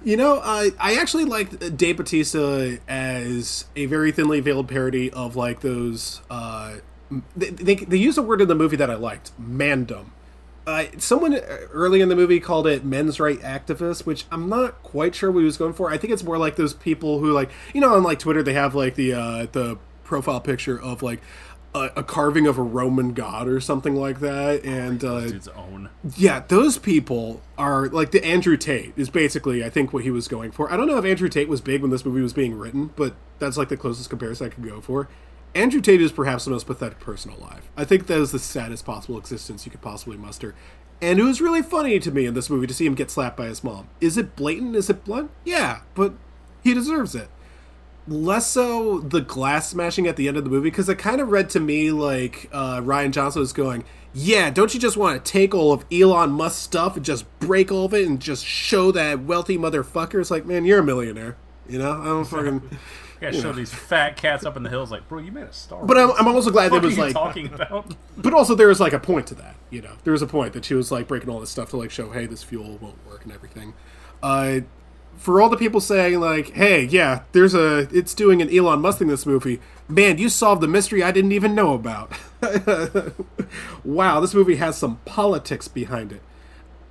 You 0.03 0.17
know, 0.17 0.35
uh, 0.43 0.69
I 0.79 0.95
actually 0.97 1.25
liked 1.25 1.77
Dave 1.77 1.97
Bautista 1.97 2.77
as 2.87 3.65
a 3.75 3.87
very 3.87 4.11
thinly 4.11 4.39
veiled 4.39 4.67
parody 4.67 5.09
of 5.11 5.35
like 5.35 5.61
those. 5.61 6.21
Uh, 6.29 6.75
they, 7.35 7.49
they 7.49 7.75
they 7.75 7.97
use 7.97 8.15
a 8.17 8.21
word 8.21 8.39
in 8.41 8.47
the 8.47 8.53
movie 8.53 8.75
that 8.75 8.91
I 8.91 8.95
liked, 8.95 9.31
mandom. 9.41 10.11
Uh, 10.67 10.85
someone 10.97 11.35
early 11.71 12.01
in 12.01 12.09
the 12.09 12.15
movie 12.15 12.39
called 12.39 12.65
it 12.65 12.83
men's 12.83 13.19
right 13.19 13.39
activist, 13.41 14.05
which 14.05 14.25
I'm 14.31 14.49
not 14.49 14.81
quite 14.81 15.13
sure 15.13 15.31
what 15.31 15.39
he 15.39 15.45
was 15.45 15.57
going 15.57 15.73
for. 15.73 15.91
I 15.91 15.97
think 15.97 16.11
it's 16.11 16.23
more 16.23 16.37
like 16.37 16.55
those 16.55 16.73
people 16.73 17.19
who 17.19 17.31
like 17.31 17.51
you 17.73 17.81
know 17.81 17.93
on 17.93 18.03
like 18.03 18.19
Twitter 18.19 18.41
they 18.41 18.53
have 18.53 18.73
like 18.73 18.95
the 18.95 19.13
uh, 19.13 19.47
the 19.51 19.77
profile 20.03 20.39
picture 20.41 20.79
of 20.79 21.03
like 21.03 21.21
a, 21.75 21.91
a 21.97 22.03
carving 22.03 22.47
of 22.47 22.57
a 22.57 22.61
Roman 22.63 23.13
god 23.13 23.47
or 23.47 23.59
something 23.59 23.95
like 23.95 24.21
that, 24.21 24.63
and 24.63 25.03
uh, 25.03 25.21
Dude's 25.21 25.47
own. 25.49 25.89
yeah, 26.15 26.43
those 26.47 26.77
people 26.77 27.41
are 27.57 27.87
like 27.89 28.11
the 28.11 28.25
Andrew 28.25 28.57
Tate 28.57 28.93
is 28.95 29.09
basically 29.09 29.63
I 29.63 29.69
think 29.69 29.93
what 29.93 30.03
he 30.03 30.09
was 30.09 30.27
going 30.27 30.51
for. 30.51 30.71
I 30.71 30.77
don't 30.77 30.87
know 30.87 30.97
if 30.97 31.05
Andrew 31.05 31.29
Tate 31.29 31.49
was 31.49 31.61
big 31.61 31.81
when 31.81 31.91
this 31.91 32.05
movie 32.05 32.21
was 32.21 32.33
being 32.33 32.57
written, 32.57 32.91
but 32.95 33.13
that's 33.39 33.57
like 33.57 33.69
the 33.69 33.77
closest 33.77 34.09
comparison 34.09 34.47
I 34.47 34.49
could 34.49 34.63
go 34.63 34.81
for. 34.81 35.09
Andrew 35.55 35.81
Tate 35.81 36.01
is 36.01 36.11
perhaps 36.11 36.45
the 36.45 36.51
most 36.51 36.67
pathetic 36.67 36.99
person 36.99 37.31
alive. 37.31 37.69
I 37.77 37.85
think 37.85 38.07
that 38.07 38.19
is 38.19 38.31
the 38.31 38.39
saddest 38.39 38.85
possible 38.85 39.17
existence 39.17 39.65
you 39.65 39.71
could 39.71 39.81
possibly 39.81 40.17
muster. 40.17 40.53
And 41.01 41.19
it 41.19 41.23
was 41.23 41.41
really 41.41 41.61
funny 41.61 41.97
to 41.99 42.11
me 42.11 42.25
in 42.25 42.33
this 42.33 42.49
movie 42.49 42.67
to 42.67 42.73
see 42.73 42.85
him 42.85 42.93
get 42.95 43.09
slapped 43.09 43.37
by 43.37 43.47
his 43.47 43.63
mom. 43.63 43.87
Is 44.01 44.17
it 44.17 44.35
blatant? 44.35 44.75
Is 44.75 44.89
it 44.89 45.05
blunt? 45.05 45.31
Yeah, 45.43 45.81
but 45.93 46.13
he 46.61 46.73
deserves 46.73 47.15
it 47.15 47.29
less 48.07 48.47
so 48.47 48.99
the 48.99 49.21
glass 49.21 49.69
smashing 49.69 50.07
at 50.07 50.15
the 50.15 50.27
end 50.27 50.37
of 50.37 50.43
the 50.43 50.49
movie 50.49 50.69
because 50.69 50.87
it 50.87 50.97
kind 50.97 51.19
of 51.19 51.29
read 51.29 51.49
to 51.49 51.59
me 51.59 51.91
like 51.91 52.49
uh, 52.51 52.79
Rian 52.81 53.11
Johnson 53.11 53.39
was 53.39 53.53
going, 53.53 53.83
"Yeah, 54.13 54.49
don't 54.49 54.73
you 54.73 54.79
just 54.79 54.97
want 54.97 55.23
to 55.23 55.31
take 55.31 55.53
all 55.53 55.73
of 55.73 55.85
Elon 55.91 56.31
Musk's 56.31 56.61
stuff 56.61 56.95
and 56.95 57.05
just 57.05 57.25
break 57.39 57.71
all 57.71 57.85
of 57.85 57.93
it 57.93 58.07
and 58.07 58.19
just 58.19 58.45
show 58.45 58.91
that 58.91 59.21
wealthy 59.21 59.57
motherfucker?" 59.57 60.19
It's 60.19 60.31
like, 60.31 60.45
man, 60.45 60.65
you're 60.65 60.79
a 60.79 60.83
millionaire, 60.83 61.37
you 61.67 61.79
know. 61.79 62.01
I 62.01 62.05
don't 62.05 62.25
fucking. 62.25 62.61
You 63.15 63.27
gotta 63.27 63.41
show 63.41 63.53
these 63.53 63.73
fat 63.73 64.17
cats 64.17 64.45
up 64.45 64.57
in 64.57 64.63
the 64.63 64.69
hills, 64.69 64.91
like, 64.91 65.07
bro, 65.07 65.19
you 65.19 65.31
made 65.31 65.45
a 65.45 65.53
star. 65.53 65.85
But 65.85 65.97
I'm, 65.97 66.11
I'm 66.11 66.27
also 66.27 66.51
glad 66.51 66.71
are 66.71 66.79
was 66.79 66.97
like, 66.97 67.13
talking 67.13 67.53
about? 67.53 67.95
but 68.17 68.33
also 68.33 68.55
there 68.55 68.67
was 68.67 68.79
like 68.79 68.93
a 68.93 68.99
point 68.99 69.27
to 69.27 69.35
that, 69.35 69.55
you 69.69 69.81
know. 69.81 69.93
There 70.03 70.11
was 70.13 70.21
a 70.21 70.27
point 70.27 70.53
that 70.53 70.65
she 70.65 70.73
was 70.73 70.91
like 70.91 71.07
breaking 71.07 71.29
all 71.29 71.39
this 71.39 71.49
stuff 71.49 71.69
to 71.69 71.77
like 71.77 71.91
show, 71.91 72.11
hey, 72.11 72.25
this 72.25 72.43
fuel 72.43 72.77
won't 72.77 73.05
work 73.07 73.23
and 73.23 73.33
everything. 73.33 73.73
Uh, 74.21 74.61
for 75.17 75.41
all 75.41 75.49
the 75.49 75.57
people 75.57 75.79
saying 75.79 76.19
like, 76.19 76.51
hey, 76.51 76.83
yeah, 76.83 77.23
there's 77.31 77.53
a, 77.53 77.87
it's 77.91 78.13
doing 78.13 78.41
an 78.41 78.55
Elon 78.55 78.81
Musk 78.81 78.99
thing 78.99 79.07
this 79.07 79.25
movie. 79.25 79.59
Man, 79.87 80.17
you 80.17 80.29
solved 80.29 80.61
the 80.61 80.67
mystery 80.67 81.03
I 81.03 81.11
didn't 81.11 81.31
even 81.31 81.55
know 81.55 81.73
about. 81.73 82.11
wow, 83.83 84.19
this 84.19 84.33
movie 84.33 84.55
has 84.55 84.77
some 84.77 84.97
politics 85.05 85.67
behind 85.67 86.11
it. 86.11 86.21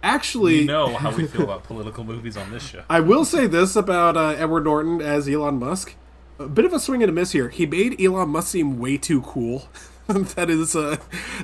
Actually, 0.03 0.61
You 0.61 0.67
know 0.67 0.95
how 0.95 1.11
we 1.11 1.27
feel 1.27 1.45
about 1.45 1.65
political 1.65 2.05
movies 2.05 2.37
on 2.37 2.51
this 2.51 2.63
show. 2.63 2.85
I 2.91 3.01
will 3.01 3.25
say 3.25 3.47
this 3.47 3.75
about 3.75 4.17
uh, 4.17 4.35
Edward 4.37 4.65
Norton 4.65 5.01
as 5.01 5.29
Elon 5.29 5.59
Musk. 5.59 5.95
A 6.39 6.49
bit 6.49 6.65
of 6.65 6.73
a 6.73 6.81
swing 6.81 7.03
and 7.03 7.11
a 7.11 7.13
miss 7.13 7.33
here. 7.33 7.49
He 7.49 7.67
made 7.67 8.01
Elon 8.01 8.31
Musk 8.31 8.49
seem 8.49 8.79
way 8.79 8.97
too 8.97 9.23
cool. 9.23 9.69
that 10.09 10.51
is 10.51 10.75
uh, 10.75 10.97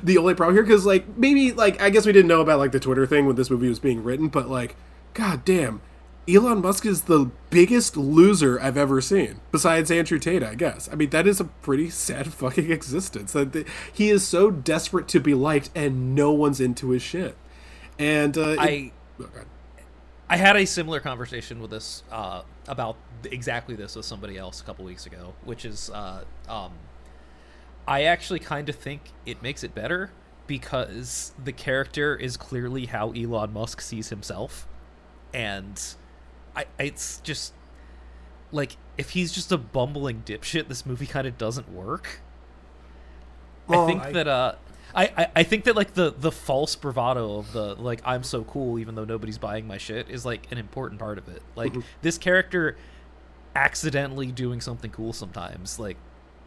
the 0.02 0.18
only 0.18 0.34
problem 0.34 0.56
here. 0.56 0.64
Because, 0.64 0.84
like, 0.84 1.16
maybe, 1.16 1.52
like, 1.52 1.80
I 1.80 1.90
guess 1.90 2.06
we 2.06 2.12
didn't 2.12 2.28
know 2.28 2.40
about, 2.40 2.58
like, 2.58 2.72
the 2.72 2.80
Twitter 2.80 3.06
thing 3.06 3.26
when 3.26 3.36
this 3.36 3.50
movie 3.50 3.68
was 3.68 3.78
being 3.78 4.02
written, 4.02 4.28
but, 4.28 4.48
like, 4.48 4.76
god 5.14 5.44
damn. 5.44 5.80
Elon 6.28 6.60
Musk 6.60 6.84
is 6.86 7.02
the 7.02 7.30
biggest 7.48 7.96
loser 7.96 8.60
I've 8.60 8.76
ever 8.76 9.00
seen, 9.00 9.40
besides 9.50 9.90
Andrew 9.90 10.18
Tate, 10.18 10.42
I 10.42 10.54
guess. 10.54 10.88
I 10.92 10.94
mean, 10.94 11.10
that 11.10 11.26
is 11.26 11.40
a 11.40 11.44
pretty 11.44 11.88
sad 11.90 12.32
fucking 12.34 12.70
existence. 12.70 13.32
That 13.32 13.66
he 13.92 14.10
is 14.10 14.26
so 14.26 14.50
desperate 14.50 15.08
to 15.08 15.20
be 15.20 15.34
liked, 15.34 15.70
and 15.74 16.14
no 16.14 16.30
one's 16.30 16.60
into 16.60 16.90
his 16.90 17.02
shit. 17.02 17.36
And 17.98 18.36
uh, 18.36 18.50
it- 18.50 18.58
I 18.58 18.92
oh, 19.20 19.28
I 20.28 20.36
had 20.36 20.56
a 20.56 20.64
similar 20.64 21.00
conversation 21.00 21.60
with 21.60 21.70
this 21.72 22.04
uh, 22.12 22.42
about 22.70 22.96
exactly 23.24 23.74
this 23.74 23.96
with 23.96 24.06
somebody 24.06 24.38
else 24.38 24.60
a 24.60 24.64
couple 24.64 24.84
weeks 24.84 25.04
ago, 25.04 25.34
which 25.44 25.64
is 25.64 25.90
uh, 25.90 26.24
um, 26.48 26.72
I 27.86 28.04
actually 28.04 28.38
kind 28.38 28.68
of 28.68 28.76
think 28.76 29.10
it 29.26 29.42
makes 29.42 29.62
it 29.64 29.74
better 29.74 30.12
because 30.46 31.32
the 31.42 31.52
character 31.52 32.16
is 32.16 32.36
clearly 32.36 32.86
how 32.86 33.10
Elon 33.10 33.52
Musk 33.52 33.80
sees 33.80 34.08
himself, 34.08 34.66
and 35.34 35.82
I 36.56 36.66
it's 36.78 37.20
just 37.20 37.52
like 38.52 38.76
if 38.96 39.10
he's 39.10 39.32
just 39.32 39.50
a 39.52 39.58
bumbling 39.58 40.22
dipshit, 40.24 40.68
this 40.68 40.86
movie 40.86 41.06
kind 41.06 41.26
of 41.26 41.36
doesn't 41.36 41.70
work. 41.70 42.20
I 43.68 43.86
think 43.86 44.12
that 44.12 44.26
uh 44.26 44.54
I, 44.94 45.04
I, 45.16 45.30
I 45.36 45.42
think 45.42 45.64
that 45.64 45.76
like 45.76 45.94
the 45.94 46.10
the 46.10 46.32
false 46.32 46.76
bravado 46.76 47.38
of 47.38 47.52
the 47.52 47.74
like 47.74 48.00
I'm 48.04 48.22
so 48.22 48.44
cool 48.44 48.78
even 48.78 48.94
though 48.94 49.04
nobody's 49.04 49.38
buying 49.38 49.66
my 49.66 49.78
shit 49.78 50.08
is 50.10 50.24
like 50.24 50.50
an 50.50 50.58
important 50.58 51.00
part 51.00 51.18
of 51.18 51.28
it. 51.28 51.42
Like 51.56 51.72
mm-hmm. 51.72 51.80
this 52.02 52.18
character 52.18 52.76
accidentally 53.54 54.32
doing 54.32 54.60
something 54.60 54.90
cool 54.90 55.12
sometimes 55.12 55.78
like 55.78 55.96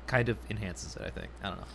kind 0.07 0.29
of 0.29 0.37
enhances 0.49 0.95
it, 0.95 1.01
I 1.01 1.09
think. 1.09 1.29
I 1.43 1.49
don't 1.49 1.57
know. 1.59 1.65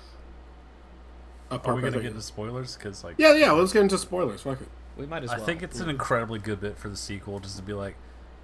Are 1.51 1.75
we 1.75 1.81
gonna 1.81 1.93
think- 1.93 2.03
get 2.03 2.11
into 2.11 2.23
spoilers? 2.23 2.77
Because 2.77 3.03
like, 3.05 3.17
Yeah, 3.19 3.35
yeah. 3.35 3.53
Let's 3.53 3.73
get 3.73 3.83
into 3.83 3.99
spoilers. 3.99 4.43
Fuck 4.43 4.61
it. 4.61 4.69
We 4.97 5.07
might 5.07 5.23
as 5.23 5.31
well. 5.31 5.41
I 5.41 5.45
think 5.45 5.63
it's 5.63 5.81
an 5.81 5.89
incredibly 5.89 6.41
good 6.41 6.61
bit 6.61 6.77
for 6.77 6.89
the 6.89 6.97
sequel, 6.97 7.39
just 7.39 7.57
to 7.57 7.63
be 7.63 7.73
like, 7.73 7.95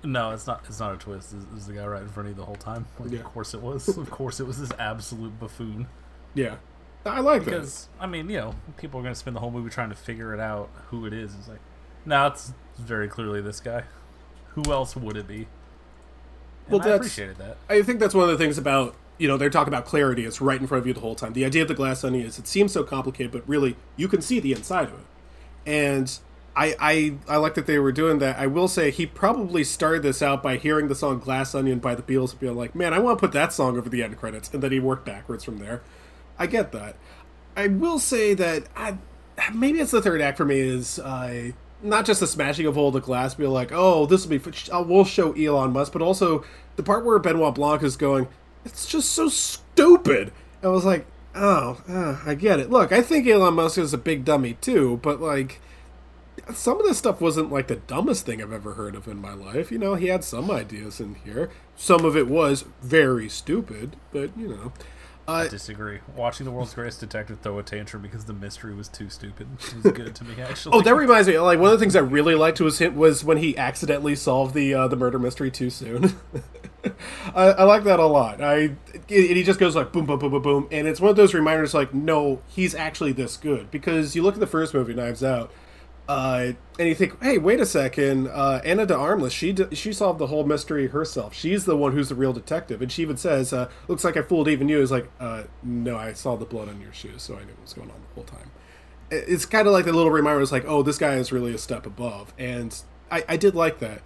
no, 0.04 0.30
it's 0.30 0.46
not. 0.46 0.64
It's 0.68 0.78
not 0.78 0.94
a 0.94 0.96
twist. 0.96 1.34
Is 1.56 1.66
the 1.66 1.72
guy 1.72 1.86
right 1.86 2.02
in 2.02 2.08
front 2.08 2.28
of 2.28 2.34
you 2.34 2.40
the 2.40 2.46
whole 2.46 2.56
time. 2.56 2.86
Like, 2.98 3.10
Yeah. 3.10 3.20
Of 3.20 3.24
course 3.24 3.54
it 3.54 3.60
was. 3.60 3.88
of 3.98 4.10
course 4.10 4.40
it 4.40 4.46
was 4.46 4.58
this 4.58 4.70
absolute 4.78 5.38
buffoon. 5.38 5.88
Yeah, 6.34 6.56
I 7.06 7.20
like 7.20 7.44
that. 7.44 7.50
Because 7.50 7.88
I 8.00 8.06
mean, 8.06 8.28
you 8.30 8.38
know, 8.38 8.54
people 8.76 9.00
are 9.00 9.02
gonna 9.02 9.14
spend 9.14 9.36
the 9.36 9.40
whole 9.40 9.50
movie 9.50 9.70
trying 9.70 9.90
to 9.90 9.94
figure 9.96 10.32
it 10.34 10.40
out 10.40 10.70
who 10.88 11.06
it 11.06 11.12
is. 11.12 11.34
It's 11.38 11.48
like, 11.48 11.60
no, 12.06 12.26
it's 12.28 12.52
very 12.78 13.08
clearly 13.08 13.40
this 13.40 13.60
guy. 13.60 13.84
Who 14.54 14.72
else 14.72 14.96
would 14.96 15.16
it 15.16 15.26
be? 15.28 15.36
And 15.36 15.46
Well, 16.70 16.80
I 16.80 16.84
that's- 16.84 17.00
appreciated 17.00 17.36
that. 17.38 17.56
I 17.68 17.82
think 17.82 18.00
that's 18.00 18.14
one 18.14 18.24
of 18.24 18.30
the 18.30 18.42
things 18.42 18.56
about 18.58 18.94
you 19.18 19.28
know 19.28 19.36
they're 19.36 19.50
talking 19.50 19.72
about 19.72 19.84
clarity. 19.84 20.24
It's 20.24 20.40
right 20.40 20.60
in 20.60 20.66
front 20.66 20.80
of 20.82 20.86
you 20.86 20.92
the 20.94 21.00
whole 21.00 21.14
time. 21.14 21.32
The 21.34 21.44
idea 21.44 21.62
of 21.62 21.68
the 21.68 21.74
glass 21.74 22.02
onion 22.04 22.26
is 22.26 22.38
it 22.38 22.46
seems 22.48 22.72
so 22.72 22.82
complicated, 22.82 23.30
but 23.32 23.42
really 23.48 23.76
you 23.96 24.08
can 24.08 24.22
see 24.22 24.40
the 24.40 24.52
inside 24.52 24.88
of 24.88 24.94
it. 24.94 25.06
And 25.66 26.18
I 26.56 26.74
I 26.80 27.14
I 27.28 27.36
like 27.36 27.54
that 27.54 27.66
they 27.66 27.78
were 27.78 27.92
doing 27.92 28.18
that. 28.20 28.38
I 28.38 28.46
will 28.46 28.68
say 28.68 28.90
he 28.90 29.06
probably 29.06 29.62
started 29.64 30.02
this 30.02 30.22
out 30.22 30.42
by 30.42 30.56
hearing 30.56 30.88
the 30.88 30.94
song 30.94 31.18
"Glass 31.18 31.54
Onion" 31.54 31.78
by 31.80 31.94
the 31.94 32.02
Beatles 32.02 32.30
and 32.32 32.40
being 32.40 32.56
like, 32.56 32.74
"Man, 32.74 32.92
I 32.94 32.98
want 32.98 33.18
to 33.18 33.20
put 33.20 33.32
that 33.32 33.52
song 33.52 33.76
over 33.76 33.88
the 33.88 34.02
end 34.02 34.16
credits," 34.18 34.52
and 34.52 34.62
then 34.62 34.72
he 34.72 34.80
worked 34.80 35.04
backwards 35.04 35.44
from 35.44 35.58
there. 35.58 35.82
I 36.38 36.46
get 36.46 36.72
that. 36.72 36.96
I 37.56 37.68
will 37.68 37.98
say 37.98 38.34
that 38.34 38.64
I 38.76 38.98
maybe 39.52 39.80
it's 39.80 39.90
the 39.90 40.02
third 40.02 40.20
act 40.20 40.36
for 40.36 40.44
me 40.44 40.58
is 40.58 40.98
uh, 40.98 41.52
not 41.82 42.06
just 42.06 42.20
the 42.20 42.26
smashing 42.26 42.66
of 42.66 42.78
all 42.78 42.90
the 42.90 43.00
glass, 43.00 43.34
be 43.34 43.46
like, 43.46 43.70
oh, 43.72 44.06
this 44.06 44.26
will 44.26 44.38
be, 44.38 44.52
uh, 44.72 44.82
we'll 44.82 45.04
show 45.04 45.32
Elon 45.32 45.72
Musk, 45.72 45.92
but 45.92 46.02
also 46.02 46.44
the 46.76 46.82
part 46.82 47.04
where 47.04 47.18
Benoit 47.18 47.54
Blanc 47.54 47.82
is 47.82 47.96
going, 47.96 48.28
it's 48.64 48.86
just 48.86 49.10
so 49.10 49.28
stupid. 49.28 50.32
I 50.62 50.68
was 50.68 50.84
like, 50.84 51.06
oh, 51.34 51.82
uh, 51.88 52.18
I 52.24 52.34
get 52.34 52.60
it. 52.60 52.70
Look, 52.70 52.92
I 52.92 53.02
think 53.02 53.26
Elon 53.26 53.54
Musk 53.54 53.78
is 53.78 53.92
a 53.92 53.98
big 53.98 54.24
dummy 54.24 54.54
too, 54.54 54.98
but 55.02 55.20
like, 55.20 55.60
some 56.52 56.78
of 56.78 56.86
this 56.86 56.98
stuff 56.98 57.20
wasn't 57.20 57.52
like 57.52 57.68
the 57.68 57.76
dumbest 57.76 58.26
thing 58.26 58.42
I've 58.42 58.52
ever 58.52 58.74
heard 58.74 58.94
of 58.94 59.06
in 59.06 59.20
my 59.20 59.34
life. 59.34 59.70
You 59.70 59.78
know, 59.78 59.94
he 59.94 60.08
had 60.08 60.24
some 60.24 60.50
ideas 60.50 61.00
in 61.00 61.16
here. 61.24 61.50
Some 61.76 62.04
of 62.04 62.16
it 62.16 62.28
was 62.28 62.64
very 62.82 63.28
stupid, 63.28 63.96
but 64.12 64.36
you 64.36 64.48
know. 64.48 64.72
Uh, 65.26 65.48
Disagree. 65.48 66.00
Watching 66.16 66.44
the 66.44 66.52
world's 66.52 66.74
greatest 66.74 67.00
detective 67.00 67.38
throw 67.40 67.58
a 67.58 67.62
tantrum 67.62 68.02
because 68.02 68.26
the 68.26 68.34
mystery 68.34 68.74
was 68.74 68.88
too 68.88 69.08
stupid 69.08 69.46
was 69.82 69.92
good 69.92 70.14
to 70.14 70.24
me. 70.24 70.34
Actually. 70.42 70.76
Oh, 70.76 70.82
that 70.82 70.94
reminds 70.94 71.28
me. 71.28 71.38
Like 71.38 71.58
one 71.58 71.72
of 71.72 71.78
the 71.78 71.82
things 71.82 71.96
I 71.96 72.00
really 72.00 72.34
liked 72.34 72.60
was 72.60 72.78
him 72.78 72.94
was 72.94 73.24
when 73.24 73.38
he 73.38 73.56
accidentally 73.56 74.16
solved 74.16 74.54
the 74.54 74.74
uh, 74.74 74.88
the 74.88 74.96
murder 74.96 75.18
mystery 75.18 75.50
too 75.50 75.70
soon. 75.70 76.14
I, 77.34 77.44
I 77.44 77.62
like 77.64 77.84
that 77.84 77.98
a 77.98 78.06
lot. 78.06 78.42
I 78.42 78.56
and 78.94 79.08
he 79.08 79.42
just 79.42 79.58
goes 79.58 79.74
like 79.74 79.92
boom, 79.92 80.04
boom, 80.04 80.18
boom, 80.18 80.30
boom, 80.30 80.42
boom, 80.42 80.68
and 80.70 80.86
it's 80.86 81.00
one 81.00 81.10
of 81.10 81.16
those 81.16 81.32
reminders 81.32 81.72
like, 81.72 81.94
no, 81.94 82.42
he's 82.48 82.74
actually 82.74 83.12
this 83.12 83.38
good 83.38 83.70
because 83.70 84.14
you 84.14 84.22
look 84.22 84.34
at 84.34 84.40
the 84.40 84.46
first 84.46 84.74
movie, 84.74 84.92
Knives 84.92 85.24
Out, 85.24 85.50
uh, 86.06 86.52
and 86.78 86.88
you 86.88 86.94
think, 86.94 87.22
hey, 87.22 87.38
wait 87.38 87.60
a 87.60 87.66
second, 87.66 88.28
uh, 88.28 88.60
Ana 88.64 88.84
de 88.84 88.94
Armas, 88.94 89.32
she 89.32 89.54
she 89.72 89.92
solved 89.92 90.18
the 90.18 90.26
whole 90.26 90.44
mystery 90.44 90.88
herself. 90.88 91.34
She's 91.34 91.64
the 91.64 91.76
one 91.76 91.92
who's 91.92 92.10
the 92.10 92.14
real 92.14 92.32
detective, 92.32 92.82
and 92.82 92.92
she 92.92 93.02
even 93.02 93.16
says, 93.16 93.52
uh, 93.52 93.70
"Looks 93.88 94.04
like 94.04 94.16
I 94.16 94.22
fooled 94.22 94.48
even 94.48 94.68
you." 94.68 94.80
Is 94.80 94.90
like, 94.90 95.10
uh, 95.18 95.44
no, 95.62 95.96
I 95.96 96.12
saw 96.12 96.36
the 96.36 96.44
blood 96.44 96.68
on 96.68 96.80
your 96.80 96.92
shoes, 96.92 97.22
so 97.22 97.34
I 97.34 97.40
knew 97.40 97.52
what 97.52 97.62
was 97.62 97.72
going 97.72 97.90
on 97.90 97.96
the 97.96 98.14
whole 98.14 98.24
time. 98.24 98.50
It's 99.10 99.46
kind 99.46 99.66
of 99.66 99.72
like 99.72 99.86
the 99.86 99.92
little 99.92 100.10
reminder. 100.10 100.42
It's 100.42 100.52
like, 100.52 100.64
oh, 100.66 100.82
this 100.82 100.98
guy 100.98 101.14
is 101.14 101.32
really 101.32 101.54
a 101.54 101.58
step 101.58 101.86
above, 101.86 102.34
and 102.38 102.76
I, 103.10 103.24
I 103.28 103.36
did 103.36 103.54
like 103.54 103.78
that. 103.78 104.02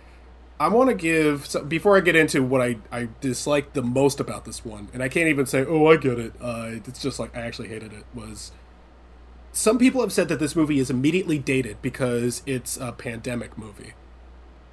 I 0.60 0.68
want 0.68 0.90
to 0.90 0.94
give 0.94 1.46
so 1.46 1.64
before 1.64 1.96
I 1.96 2.00
get 2.00 2.14
into 2.14 2.42
what 2.42 2.60
I 2.60 2.78
I 2.92 3.08
disliked 3.20 3.74
the 3.74 3.82
most 3.82 4.20
about 4.20 4.44
this 4.44 4.64
one, 4.64 4.88
and 4.92 5.02
I 5.02 5.08
can't 5.08 5.28
even 5.28 5.46
say, 5.46 5.64
oh, 5.64 5.86
I 5.88 5.96
get 5.96 6.18
it. 6.18 6.32
Uh, 6.40 6.70
it's 6.72 7.00
just 7.00 7.18
like 7.18 7.36
I 7.36 7.40
actually 7.40 7.68
hated 7.68 7.92
it. 7.92 8.04
Was 8.14 8.52
some 9.58 9.76
people 9.76 10.00
have 10.02 10.12
said 10.12 10.28
that 10.28 10.38
this 10.38 10.54
movie 10.54 10.78
is 10.78 10.88
immediately 10.88 11.36
dated 11.36 11.82
because 11.82 12.44
it's 12.46 12.76
a 12.76 12.92
pandemic 12.92 13.58
movie, 13.58 13.94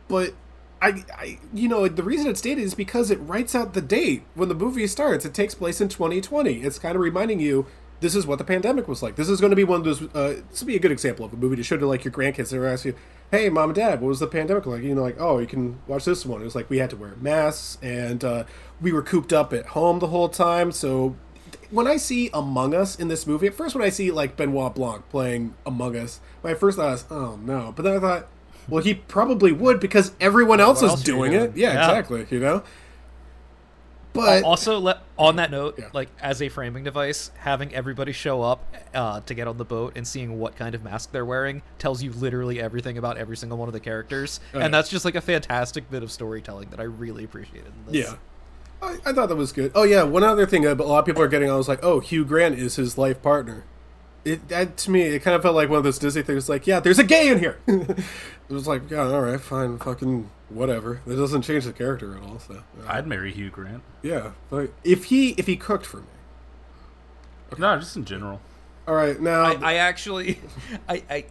but 0.08 0.36
I, 0.80 1.04
I 1.12 1.40
you 1.52 1.68
know 1.68 1.88
the 1.88 2.04
reason 2.04 2.28
it's 2.28 2.40
dated 2.40 2.64
is 2.64 2.76
because 2.76 3.10
it 3.10 3.16
writes 3.16 3.56
out 3.56 3.74
the 3.74 3.82
date 3.82 4.26
when 4.36 4.48
the 4.48 4.54
movie 4.54 4.86
starts. 4.86 5.26
It 5.26 5.34
takes 5.34 5.56
place 5.56 5.82
in 5.82 5.90
2020. 5.90 6.62
It's 6.62 6.78
kind 6.78 6.96
of 6.96 7.02
reminding 7.02 7.40
you 7.40 7.66
this 8.00 8.14
is 8.14 8.28
what 8.28 8.38
the 8.38 8.44
pandemic 8.44 8.88
was 8.88 9.02
like. 9.02 9.16
This 9.16 9.28
is 9.28 9.42
going 9.42 9.50
to 9.50 9.56
be 9.56 9.64
one 9.64 9.80
of 9.80 9.86
those. 9.86 10.04
Uh, 10.14 10.42
this 10.52 10.62
would 10.62 10.68
be 10.68 10.76
a 10.76 10.80
good 10.80 10.92
example 10.92 11.26
of 11.26 11.34
a 11.34 11.36
movie 11.36 11.56
to 11.56 11.64
show 11.64 11.78
to 11.78 11.88
like 11.88 12.06
your 12.06 12.14
grandkids. 12.14 12.52
They're 12.52 12.68
ask 12.68 12.86
you, 12.86 12.94
"Hey, 13.32 13.50
mom 13.50 13.70
and 13.70 13.76
dad, 13.76 14.02
what 14.02 14.10
was 14.10 14.20
the 14.20 14.28
pandemic 14.28 14.68
like?" 14.68 14.84
You 14.84 14.94
know, 14.94 15.02
like, 15.02 15.20
"Oh, 15.20 15.40
you 15.40 15.48
can 15.48 15.80
watch 15.88 16.06
this 16.06 16.28
one." 16.28 16.42
It 16.42 16.46
was 16.46 16.54
like 16.54 16.70
we 16.70 16.78
had 16.78 16.92
to 16.92 16.96
wear 16.96 17.16
masks 17.20 17.80
and 17.82 18.24
uh, 18.24 18.44
we 18.80 18.94
were 18.94 19.02
cooped 19.02 19.34
up 19.34 19.52
at 19.52 19.68
home 19.68 19.98
the 19.98 20.08
whole 20.08 20.30
time. 20.30 20.72
So 20.72 21.16
when 21.72 21.88
I 21.88 21.98
see 21.98 22.30
Among 22.34 22.74
Us 22.74 22.96
in 22.98 23.08
this 23.08 23.26
movie, 23.28 23.48
at 23.48 23.54
first 23.54 23.76
when 23.76 23.84
I 23.84 23.90
see 23.90 24.12
like 24.12 24.36
Benoit 24.38 24.74
Blanc 24.76 25.08
playing 25.10 25.54
Among 25.66 25.96
Us, 25.96 26.20
my 26.44 26.54
first 26.54 26.78
thought 26.78 26.94
is, 26.94 27.06
"Oh 27.10 27.38
no!" 27.44 27.74
But 27.76 27.84
then 27.84 27.96
I 27.98 28.00
thought, 28.00 28.28
well, 28.68 28.84
he 28.84 28.94
probably 28.94 29.52
would 29.52 29.80
because 29.80 30.14
everyone 30.20 30.60
else 30.60 30.82
What 30.82 30.86
is 30.88 30.92
else 30.92 31.04
doing 31.04 31.32
doing? 31.32 31.44
it. 31.44 31.58
Yeah, 31.58 31.74
Yeah. 31.74 31.90
exactly. 31.90 32.28
You 32.30 32.40
know. 32.40 32.64
But 34.14 34.46
also, 34.46 34.80
let, 34.80 35.00
on 35.20 35.36
that 35.36 35.52
note, 35.52 35.76
Yeah. 35.78 35.90
like 35.92 36.08
as 36.22 36.42
a 36.42 36.48
framing 36.48 36.86
device, 36.86 37.32
having 37.40 37.76
everybody 37.76 38.14
show 38.14 38.42
up 38.42 38.64
uh, 38.94 39.20
to 39.20 39.34
get 39.34 39.46
on 39.46 39.58
the 39.58 39.66
boat 39.66 39.92
and 39.98 40.08
seeing 40.08 40.40
what 40.40 40.56
kind 40.56 40.74
of 40.74 40.86
mask 40.86 41.12
they're 41.12 41.26
wearing 41.26 41.64
tells 41.80 42.02
you 42.02 42.14
literally 42.14 42.62
everything 42.62 42.98
about 42.98 43.18
every 43.18 43.36
single 43.36 43.58
one 43.58 43.68
of 43.68 43.74
the 43.74 43.80
characters, 43.82 44.40
Oh, 44.54 44.60
yeah. 44.60 44.66
and 44.66 44.74
that's 44.74 44.88
just 44.88 45.04
like 45.04 45.16
a 45.16 45.22
fantastic 45.22 45.90
bit 45.92 46.02
of 46.02 46.14
storytelling 46.14 46.70
that 46.70 46.80
I 46.80 46.84
really 46.84 47.26
appreciated. 47.26 47.74
In 47.88 47.92
this. 47.92 48.08
Yeah. 48.08 48.16
I, 48.82 48.98
I 49.06 49.14
thought 49.14 49.30
that 49.30 49.36
was 49.36 49.52
good. 49.52 49.72
Oh 49.76 49.84
yeah, 49.84 50.04
one 50.04 50.24
other 50.24 50.46
thing 50.46 50.64
that 50.64 50.80
a 50.80 50.84
lot 50.84 51.00
of 51.00 51.06
people 51.06 51.22
are 51.22 51.28
getting 51.28 51.50
on 51.50 51.58
was 51.58 51.68
like, 51.68 51.84
oh, 51.84 52.00
Hugh 52.00 52.26
Grant 52.26 52.58
is 52.60 52.76
his 52.76 52.98
life 52.98 53.22
partner. 53.22 53.64
It 54.24 54.48
that 54.50 54.78
to 54.78 54.92
me, 54.92 55.02
it 55.04 55.20
kind 55.22 55.36
of 55.36 55.42
felt 55.42 55.56
like 55.56 55.70
one 55.70 55.78
of 55.78 55.84
those 55.84 56.00
Disney 56.00 56.24
things. 56.24 56.50
Like, 56.50 56.66
yeah, 56.68 56.80
there's 56.80 57.00
a 57.00 57.04
gay 57.04 57.30
in 57.30 57.40
here. 57.40 57.60
it 57.68 58.04
was 58.50 58.68
like, 58.68 58.90
yeah, 58.90 59.04
all 59.08 59.22
right, 59.22 59.40
fine, 59.40 59.78
fucking 59.78 60.30
whatever. 60.50 61.02
It 61.08 61.16
doesn't 61.16 61.44
change 61.44 61.66
the 61.66 61.74
character 61.74 62.16
at 62.18 62.24
all. 62.24 62.40
So 62.40 62.56
uh, 62.56 62.86
I'd 62.88 63.06
marry 63.08 63.32
Hugh 63.32 63.50
Grant. 63.52 63.84
yeah, 64.02 64.32
but 64.50 64.72
if 64.84 65.06
he 65.06 65.30
if 65.32 65.46
he 65.48 65.56
cooked 65.56 65.86
for 65.86 65.98
me, 65.98 66.08
No, 67.58 67.78
just 67.80 67.96
in 67.96 68.06
general. 68.06 68.42
all 68.88 68.96
right, 68.96 69.20
now 69.20 69.44
I, 69.44 69.54
I 69.62 69.74
actually, 69.76 70.40
I, 70.90 71.04
I, 71.10 71.26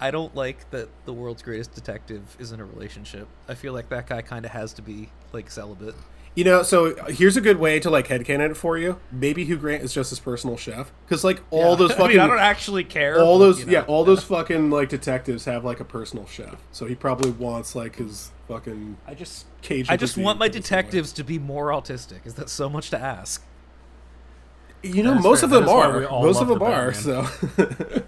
I 0.00 0.10
don't 0.10 0.34
like 0.34 0.68
that 0.70 0.88
the 1.04 1.12
world's 1.12 1.42
greatest 1.42 1.74
detective 1.74 2.36
is 2.38 2.50
in 2.52 2.60
a 2.60 2.64
relationship. 2.64 3.28
I 3.48 3.54
feel 3.54 3.72
like 3.72 3.88
that 3.90 4.06
guy 4.06 4.22
kind 4.22 4.44
of 4.44 4.50
has 4.52 4.72
to 4.74 4.82
be 4.82 5.10
like 5.32 5.50
celibate. 5.50 5.94
You 6.34 6.44
know, 6.44 6.62
so 6.62 6.94
here's 7.08 7.36
a 7.36 7.42
good 7.42 7.58
way 7.58 7.78
to 7.80 7.90
like 7.90 8.08
headcanon 8.08 8.52
it 8.52 8.56
for 8.56 8.78
you. 8.78 8.98
Maybe 9.10 9.44
Hugh 9.44 9.58
Grant 9.58 9.82
is 9.82 9.92
just 9.92 10.08
his 10.10 10.18
personal 10.18 10.56
chef 10.56 10.90
because 11.04 11.24
like 11.24 11.42
all 11.50 11.76
those 11.76 11.90
I 11.92 11.96
fucking 11.96 12.16
mean, 12.16 12.20
I 12.20 12.26
don't 12.26 12.38
actually 12.38 12.84
care. 12.84 13.20
all 13.20 13.38
those 13.38 13.60
you 13.60 13.66
know. 13.66 13.72
yeah 13.72 13.80
all 13.82 14.02
those 14.02 14.24
fucking 14.24 14.70
like 14.70 14.88
detectives 14.88 15.44
have 15.44 15.62
like 15.62 15.78
a 15.80 15.84
personal 15.84 16.26
chef. 16.26 16.56
So 16.72 16.86
he 16.86 16.94
probably 16.94 17.30
wants 17.32 17.74
like 17.74 17.96
his 17.96 18.30
fucking 18.48 18.96
I 19.06 19.12
just, 19.14 19.44
Cajun 19.60 19.92
I 19.92 19.96
just 19.98 20.16
want 20.16 20.38
my 20.38 20.46
in 20.46 20.52
some 20.52 20.56
way. 20.56 20.62
detectives 20.62 21.12
to 21.12 21.24
be 21.24 21.38
more 21.38 21.66
autistic. 21.66 22.24
Is 22.26 22.34
that 22.34 22.48
so 22.48 22.70
much 22.70 22.88
to 22.90 22.98
ask? 22.98 23.44
You 24.82 25.02
know, 25.02 25.14
most 25.14 25.40
fair. 25.40 25.44
of 25.44 25.50
them 25.50 25.66
That 25.66 25.70
is 25.70 25.74
why 25.76 26.04
are. 26.06 26.22
Most 26.22 26.40
of 26.40 26.48
them 26.48 26.58
the 26.58 26.64
are. 26.64 26.90
Batman. 26.92 27.26
So, 27.26 28.02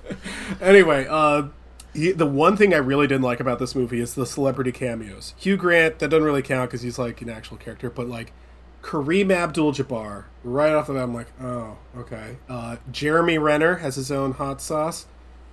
anyway, 0.60 1.06
uh, 1.08 1.48
he, 1.94 2.12
the 2.12 2.26
one 2.26 2.56
thing 2.56 2.74
I 2.74 2.78
really 2.78 3.06
didn't 3.06 3.22
like 3.22 3.40
about 3.40 3.58
this 3.58 3.74
movie 3.74 4.00
is 4.00 4.14
the 4.14 4.26
celebrity 4.26 4.72
cameos. 4.72 5.34
Hugh 5.36 5.56
Grant 5.56 5.98
that 6.00 6.08
doesn't 6.08 6.24
really 6.24 6.42
count 6.42 6.70
because 6.70 6.82
he's 6.82 6.98
like 6.98 7.22
an 7.22 7.30
actual 7.30 7.56
character, 7.56 7.88
but 7.88 8.08
like 8.08 8.32
Kareem 8.82 9.32
Abdul-Jabbar, 9.32 10.24
right 10.42 10.72
off 10.72 10.88
the 10.88 10.92
bat, 10.92 11.04
I'm 11.04 11.14
like, 11.14 11.28
oh, 11.40 11.78
okay. 11.96 12.36
Uh, 12.48 12.76
Jeremy 12.92 13.38
Renner 13.38 13.76
has 13.76 13.96
his 13.96 14.12
own 14.12 14.32
hot 14.32 14.60
sauce. 14.60 15.06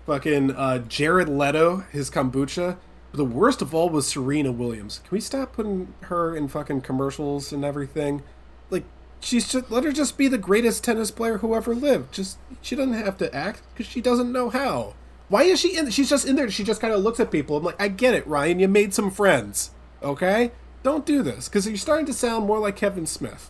Fucking 0.05 0.51
uh, 0.51 0.79
Jared 0.79 1.29
Leto, 1.29 1.85
his 1.91 2.09
kombucha. 2.09 2.77
But 3.11 3.17
the 3.17 3.25
worst 3.25 3.61
of 3.61 3.73
all 3.73 3.89
was 3.89 4.07
Serena 4.07 4.51
Williams. 4.51 4.99
Can 4.99 5.11
we 5.11 5.21
stop 5.21 5.53
putting 5.53 5.93
her 6.03 6.35
in 6.35 6.47
fucking 6.47 6.81
commercials 6.81 7.53
and 7.53 7.63
everything? 7.63 8.23
Like, 8.69 8.83
she's 9.21 9.49
just 9.49 9.71
let 9.71 9.83
her 9.83 9.91
just 9.91 10.17
be 10.17 10.27
the 10.27 10.37
greatest 10.37 10.83
tennis 10.83 11.11
player 11.11 11.37
who 11.37 11.55
ever 11.55 11.73
lived. 11.73 12.13
Just 12.13 12.37
she 12.61 12.75
doesn't 12.75 12.93
have 12.93 13.17
to 13.17 13.33
act 13.33 13.61
because 13.73 13.89
she 13.89 14.01
doesn't 14.01 14.31
know 14.31 14.49
how. 14.49 14.95
Why 15.31 15.43
is 15.43 15.59
she 15.61 15.77
in? 15.77 15.89
She's 15.91 16.09
just 16.09 16.27
in 16.27 16.35
there. 16.35 16.51
She 16.51 16.65
just 16.65 16.81
kind 16.81 16.93
of 16.93 16.99
looks 17.01 17.19
at 17.21 17.31
people. 17.31 17.55
I'm 17.55 17.63
like, 17.63 17.81
I 17.81 17.87
get 17.87 18.13
it, 18.13 18.27
Rian. 18.27 18.59
You 18.59 18.67
made 18.67 18.93
some 18.93 19.09
friends, 19.09 19.71
okay? 20.03 20.51
Don't 20.83 21.05
do 21.05 21.23
this 21.23 21.47
because 21.47 21.65
you're 21.65 21.77
starting 21.77 22.05
to 22.07 22.13
sound 22.13 22.45
more 22.45 22.59
like 22.59 22.75
Kevin 22.75 23.05
Smith. 23.05 23.49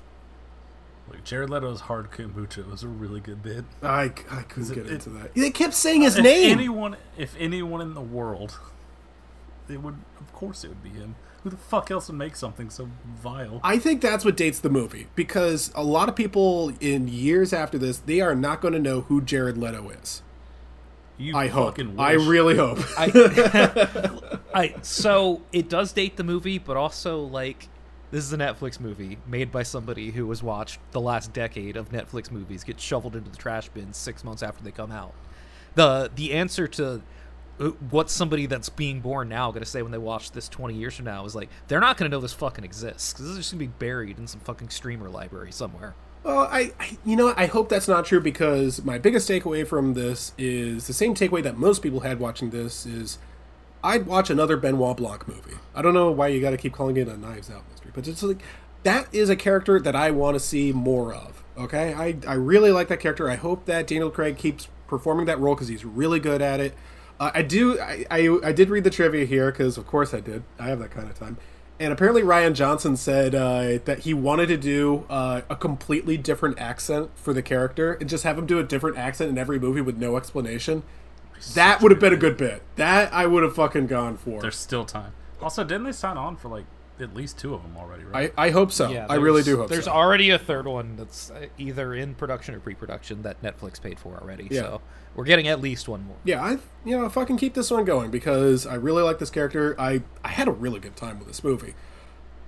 Like 1.09 1.23
Jared 1.23 1.49
Leto's 1.49 1.81
hard 1.81 2.11
kombucha 2.11 2.69
was 2.69 2.83
a 2.83 2.87
really 2.87 3.19
good 3.19 3.41
bit. 3.41 3.65
I, 3.81 4.13
I 4.29 4.43
couldn't 4.43 4.71
it- 4.71 4.75
get 4.75 4.85
it- 4.85 4.91
into 4.91 5.09
that. 5.09 5.33
They 5.33 5.49
kept 5.49 5.73
saying 5.73 6.01
uh, 6.01 6.05
his 6.05 6.17
if 6.17 6.23
name. 6.23 6.51
anyone, 6.57 6.97
if 7.17 7.35
anyone 7.39 7.81
in 7.81 7.95
the 7.95 8.01
world, 8.01 8.59
it 9.67 9.81
would, 9.81 9.97
of 10.19 10.31
course, 10.33 10.63
it 10.63 10.67
would 10.67 10.83
be 10.83 10.89
him. 10.89 11.15
Who 11.43 11.49
the 11.49 11.57
fuck 11.57 11.89
else 11.89 12.07
would 12.09 12.17
make 12.17 12.35
something 12.35 12.69
so 12.69 12.89
vile? 13.23 13.59
I 13.63 13.79
think 13.79 14.01
that's 14.01 14.23
what 14.23 14.37
dates 14.37 14.59
the 14.59 14.69
movie 14.69 15.07
because 15.15 15.71
a 15.73 15.83
lot 15.83 16.07
of 16.09 16.15
people 16.15 16.71
in 16.79 17.07
years 17.07 17.51
after 17.51 17.79
this, 17.79 17.97
they 17.97 18.21
are 18.21 18.35
not 18.35 18.61
going 18.61 18.75
to 18.75 18.79
know 18.79 19.01
who 19.01 19.21
Jared 19.21 19.57
Leto 19.57 19.89
is. 19.89 20.21
You 21.21 21.35
I 21.35 21.47
hope. 21.47 21.77
fucking 21.77 21.99
I 21.99 22.13
really 22.13 22.55
hope. 22.55 22.79
I, 22.97 24.09
I 24.53 24.75
so 24.81 25.41
it 25.51 25.69
does 25.69 25.93
date 25.93 26.17
the 26.17 26.23
movie, 26.23 26.57
but 26.57 26.77
also 26.77 27.21
like 27.21 27.69
this 28.11 28.25
is 28.25 28.33
a 28.33 28.37
Netflix 28.37 28.79
movie 28.79 29.17
made 29.25 29.51
by 29.51 29.63
somebody 29.63 30.11
who 30.11 30.27
has 30.29 30.43
watched 30.43 30.79
the 30.91 30.99
last 30.99 31.31
decade 31.31 31.77
of 31.77 31.89
Netflix 31.89 32.29
movies 32.31 32.63
get 32.63 32.79
shoveled 32.79 33.15
into 33.15 33.29
the 33.29 33.37
trash 33.37 33.69
bin 33.69 33.93
six 33.93 34.23
months 34.23 34.43
after 34.43 34.63
they 34.63 34.71
come 34.71 34.91
out. 34.91 35.13
The 35.75 36.11
the 36.13 36.33
answer 36.33 36.67
to 36.67 37.01
uh, 37.59 37.67
what 37.89 38.09
somebody 38.09 38.47
that's 38.47 38.69
being 38.69 38.99
born 38.99 39.29
now 39.29 39.51
going 39.51 39.63
to 39.63 39.69
say 39.69 39.81
when 39.81 39.91
they 39.91 39.97
watch 39.97 40.31
this 40.31 40.49
20 40.49 40.73
years 40.73 40.95
from 40.95 41.05
now 41.05 41.23
is 41.25 41.35
like 41.35 41.49
they're 41.67 41.79
not 41.79 41.97
going 41.97 42.09
to 42.09 42.15
know 42.15 42.21
this 42.21 42.33
fucking 42.33 42.63
exists 42.63 43.13
because 43.13 43.25
this 43.27 43.31
is 43.31 43.37
just 43.37 43.51
going 43.51 43.59
to 43.59 43.67
be 43.67 43.73
buried 43.79 44.17
in 44.17 44.27
some 44.27 44.41
fucking 44.41 44.69
streamer 44.69 45.09
library 45.09 45.51
somewhere. 45.51 45.93
Well, 46.23 46.47
I, 46.51 46.71
I, 46.79 46.97
you 47.03 47.15
know. 47.15 47.33
I 47.35 47.47
hope 47.47 47.69
that's 47.69 47.87
not 47.87 48.05
true 48.05 48.21
because 48.21 48.83
my 48.83 48.97
biggest 48.97 49.27
takeaway 49.27 49.65
from 49.65 49.95
this 49.95 50.33
is 50.37 50.87
the 50.87 50.93
same 50.93 51.15
takeaway 51.15 51.41
that 51.43 51.57
most 51.57 51.81
people 51.81 52.01
had 52.01 52.19
watching 52.19 52.51
this 52.51 52.85
is 52.85 53.17
I'd 53.83 54.05
watch 54.05 54.29
another 54.29 54.57
Benoit 54.57 54.97
Blanc 54.97 55.27
movie. 55.27 55.57
I 55.73 55.81
don't 55.81 55.93
know 55.93 56.11
why 56.11 56.27
you 56.27 56.39
got 56.39 56.51
to 56.51 56.57
keep 56.57 56.73
calling 56.73 56.97
it 56.97 57.07
a 57.07 57.17
Knives 57.17 57.49
Out 57.49 57.63
mystery, 57.69 57.91
but 57.93 58.07
it's 58.07 58.21
like 58.21 58.41
that 58.83 59.07
is 59.11 59.29
a 59.29 59.35
character 59.35 59.79
that 59.79 59.95
I 59.95 60.11
want 60.11 60.35
to 60.35 60.39
see 60.39 60.71
more 60.71 61.13
of. 61.13 61.43
Okay, 61.57 61.93
I, 61.93 62.17
I 62.27 62.33
really 62.33 62.71
like 62.71 62.87
that 62.89 62.99
character. 62.99 63.29
I 63.29 63.35
hope 63.35 63.65
that 63.65 63.87
Daniel 63.87 64.09
Craig 64.09 64.37
keeps 64.37 64.67
performing 64.87 65.25
that 65.25 65.39
role 65.39 65.55
because 65.55 65.67
he's 65.67 65.85
really 65.85 66.19
good 66.19 66.41
at 66.41 66.59
it. 66.59 66.75
Uh, 67.19 67.31
I 67.33 67.41
do. 67.41 67.79
I, 67.79 68.05
I 68.09 68.37
I 68.43 68.51
did 68.51 68.69
read 68.69 68.83
the 68.83 68.89
trivia 68.89 69.25
here 69.25 69.51
because 69.51 69.77
of 69.77 69.87
course 69.87 70.13
I 70.13 70.19
did. 70.19 70.43
I 70.59 70.67
have 70.67 70.79
that 70.79 70.91
kind 70.91 71.09
of 71.09 71.17
time. 71.17 71.37
And 71.81 71.91
apparently 71.91 72.21
Rian 72.21 72.53
Johnson 72.53 72.95
said 72.95 73.33
uh, 73.33 73.79
that 73.85 74.01
he 74.01 74.13
wanted 74.13 74.45
to 74.49 74.57
do 74.57 75.03
uh, 75.09 75.41
a 75.49 75.55
completely 75.55 76.15
different 76.15 76.59
accent 76.59 77.09
for 77.15 77.33
the 77.33 77.41
character 77.41 77.93
and 77.93 78.07
just 78.07 78.23
have 78.23 78.37
him 78.37 78.45
do 78.45 78.59
a 78.59 78.63
different 78.63 78.99
accent 78.99 79.31
in 79.31 79.37
every 79.39 79.57
movie 79.57 79.81
with 79.81 79.97
no 79.97 80.15
explanation. 80.15 80.83
That 81.55 81.81
would 81.81 81.89
have 81.89 81.99
been 81.99 82.13
a 82.13 82.17
good 82.17 82.37
bit. 82.37 82.61
That 82.75 83.11
I 83.11 83.25
would 83.25 83.41
have 83.41 83.55
fucking 83.55 83.87
gone 83.87 84.17
for. 84.17 84.41
There's 84.41 84.57
still 84.57 84.85
time. 84.85 85.13
Also, 85.41 85.63
didn't 85.63 85.85
they 85.85 85.91
sign 85.91 86.17
on 86.17 86.35
for 86.35 86.49
like 86.49 86.65
at 86.99 87.15
least 87.15 87.39
two 87.39 87.55
of 87.55 87.63
them 87.63 87.75
already? 87.75 88.03
Right? 88.03 88.31
I, 88.37 88.45
I 88.45 88.49
hope 88.51 88.71
so. 88.71 88.93
I 89.09 89.15
really 89.15 89.41
do 89.41 89.57
hope 89.57 89.69
so. 89.69 89.73
There's 89.73 89.85
so. 89.85 89.91
already 89.91 90.29
a 90.29 90.37
third 90.37 90.67
one 90.67 90.97
that's 90.97 91.31
uh, 91.31 91.47
either 91.57 91.95
in 91.95 92.13
production 92.13 92.53
or 92.53 92.59
pre-production 92.59 93.23
that 93.23 93.41
Netflix 93.41 93.81
paid 93.81 93.97
for 93.99 94.19
already. 94.21 94.49
Yeah. 94.51 94.61
So 94.61 94.81
we're 95.15 95.25
getting 95.25 95.47
at 95.47 95.61
least 95.61 95.87
one 95.87 96.05
more. 96.05 96.17
yeah, 96.23 96.43
I 96.43 96.57
you 96.85 96.97
know 96.97 97.09
fucking 97.09 97.37
keep 97.37 97.53
this 97.53 97.69
one 97.71 97.85
going 97.85 98.11
because 98.11 98.65
I 98.65 98.75
really 98.75 99.03
like 99.03 99.19
this 99.19 99.29
character. 99.29 99.79
I 99.79 100.03
I 100.23 100.29
had 100.29 100.47
a 100.47 100.51
really 100.51 100.79
good 100.79 100.95
time 100.95 101.19
with 101.19 101.27
this 101.27 101.43
movie. 101.43 101.75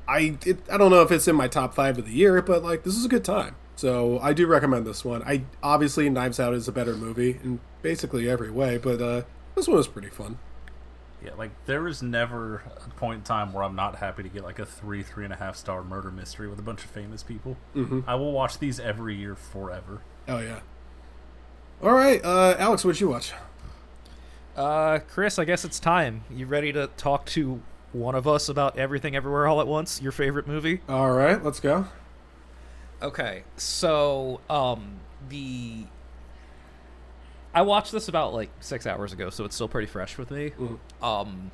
I 0.07 0.37
it, 0.45 0.59
I 0.71 0.77
don't 0.77 0.91
know 0.91 1.01
if 1.01 1.11
it's 1.11 1.27
in 1.27 1.35
my 1.35 1.47
top 1.47 1.73
five 1.73 1.97
of 1.97 2.05
the 2.05 2.13
year, 2.13 2.41
but 2.41 2.63
like 2.63 2.83
this 2.83 2.95
is 2.95 3.05
a 3.05 3.09
good 3.09 3.23
time. 3.23 3.55
So 3.75 4.19
I 4.19 4.33
do 4.33 4.45
recommend 4.45 4.85
this 4.85 5.03
one. 5.03 5.23
I 5.23 5.43
obviously 5.61 6.09
Knives 6.09 6.39
Out 6.39 6.53
is 6.53 6.67
a 6.67 6.71
better 6.71 6.95
movie 6.95 7.39
in 7.43 7.59
basically 7.81 8.29
every 8.29 8.51
way, 8.51 8.77
but 8.77 9.01
uh, 9.01 9.23
this 9.55 9.67
one 9.67 9.77
was 9.77 9.87
pretty 9.87 10.09
fun. 10.09 10.37
Yeah, 11.23 11.31
like 11.37 11.51
there 11.65 11.87
is 11.87 12.03
never 12.03 12.63
a 12.85 12.89
point 12.91 13.19
in 13.19 13.23
time 13.23 13.53
where 13.53 13.63
I'm 13.63 13.75
not 13.75 13.95
happy 13.95 14.23
to 14.23 14.29
get 14.29 14.43
like 14.43 14.59
a 14.59 14.65
three, 14.65 15.03
three 15.03 15.23
and 15.23 15.33
a 15.33 15.37
half 15.37 15.55
star 15.55 15.81
murder 15.81 16.11
mystery 16.11 16.49
with 16.49 16.59
a 16.59 16.61
bunch 16.61 16.83
of 16.83 16.89
famous 16.91 17.23
people. 17.23 17.55
Mm-hmm. 17.75 18.01
I 18.05 18.15
will 18.15 18.33
watch 18.33 18.59
these 18.59 18.79
every 18.79 19.15
year 19.15 19.35
forever. 19.35 20.01
Oh 20.27 20.39
yeah. 20.39 20.59
All 21.83 21.91
right, 21.91 22.23
uh, 22.23 22.55
Alex, 22.57 22.85
what'd 22.85 23.01
you 23.01 23.09
watch? 23.09 23.33
Uh, 24.55 24.99
Chris, 24.99 25.37
I 25.37 25.43
guess 25.43 25.65
it's 25.65 25.81
time. 25.81 26.23
You 26.31 26.45
ready 26.45 26.71
to 26.71 26.87
talk 26.95 27.25
to 27.27 27.61
one 27.91 28.15
of 28.15 28.25
us 28.25 28.47
about 28.47 28.77
Everything 28.77 29.17
Everywhere 29.17 29.47
All 29.47 29.59
at 29.59 29.67
Once, 29.67 30.01
your 30.01 30.13
favorite 30.13 30.47
movie? 30.47 30.79
All 30.87 31.11
right, 31.11 31.43
let's 31.43 31.59
go. 31.59 31.87
Okay, 33.01 33.43
so 33.57 34.39
um 34.49 35.01
the 35.27 35.83
I 37.53 37.63
watched 37.63 37.91
this 37.91 38.07
about 38.07 38.33
like 38.33 38.49
six 38.61 38.87
hours 38.87 39.11
ago, 39.11 39.29
so 39.29 39.43
it's 39.43 39.53
still 39.53 39.67
pretty 39.67 39.87
fresh 39.87 40.17
with 40.17 40.31
me. 40.31 40.53
Um 41.01 41.51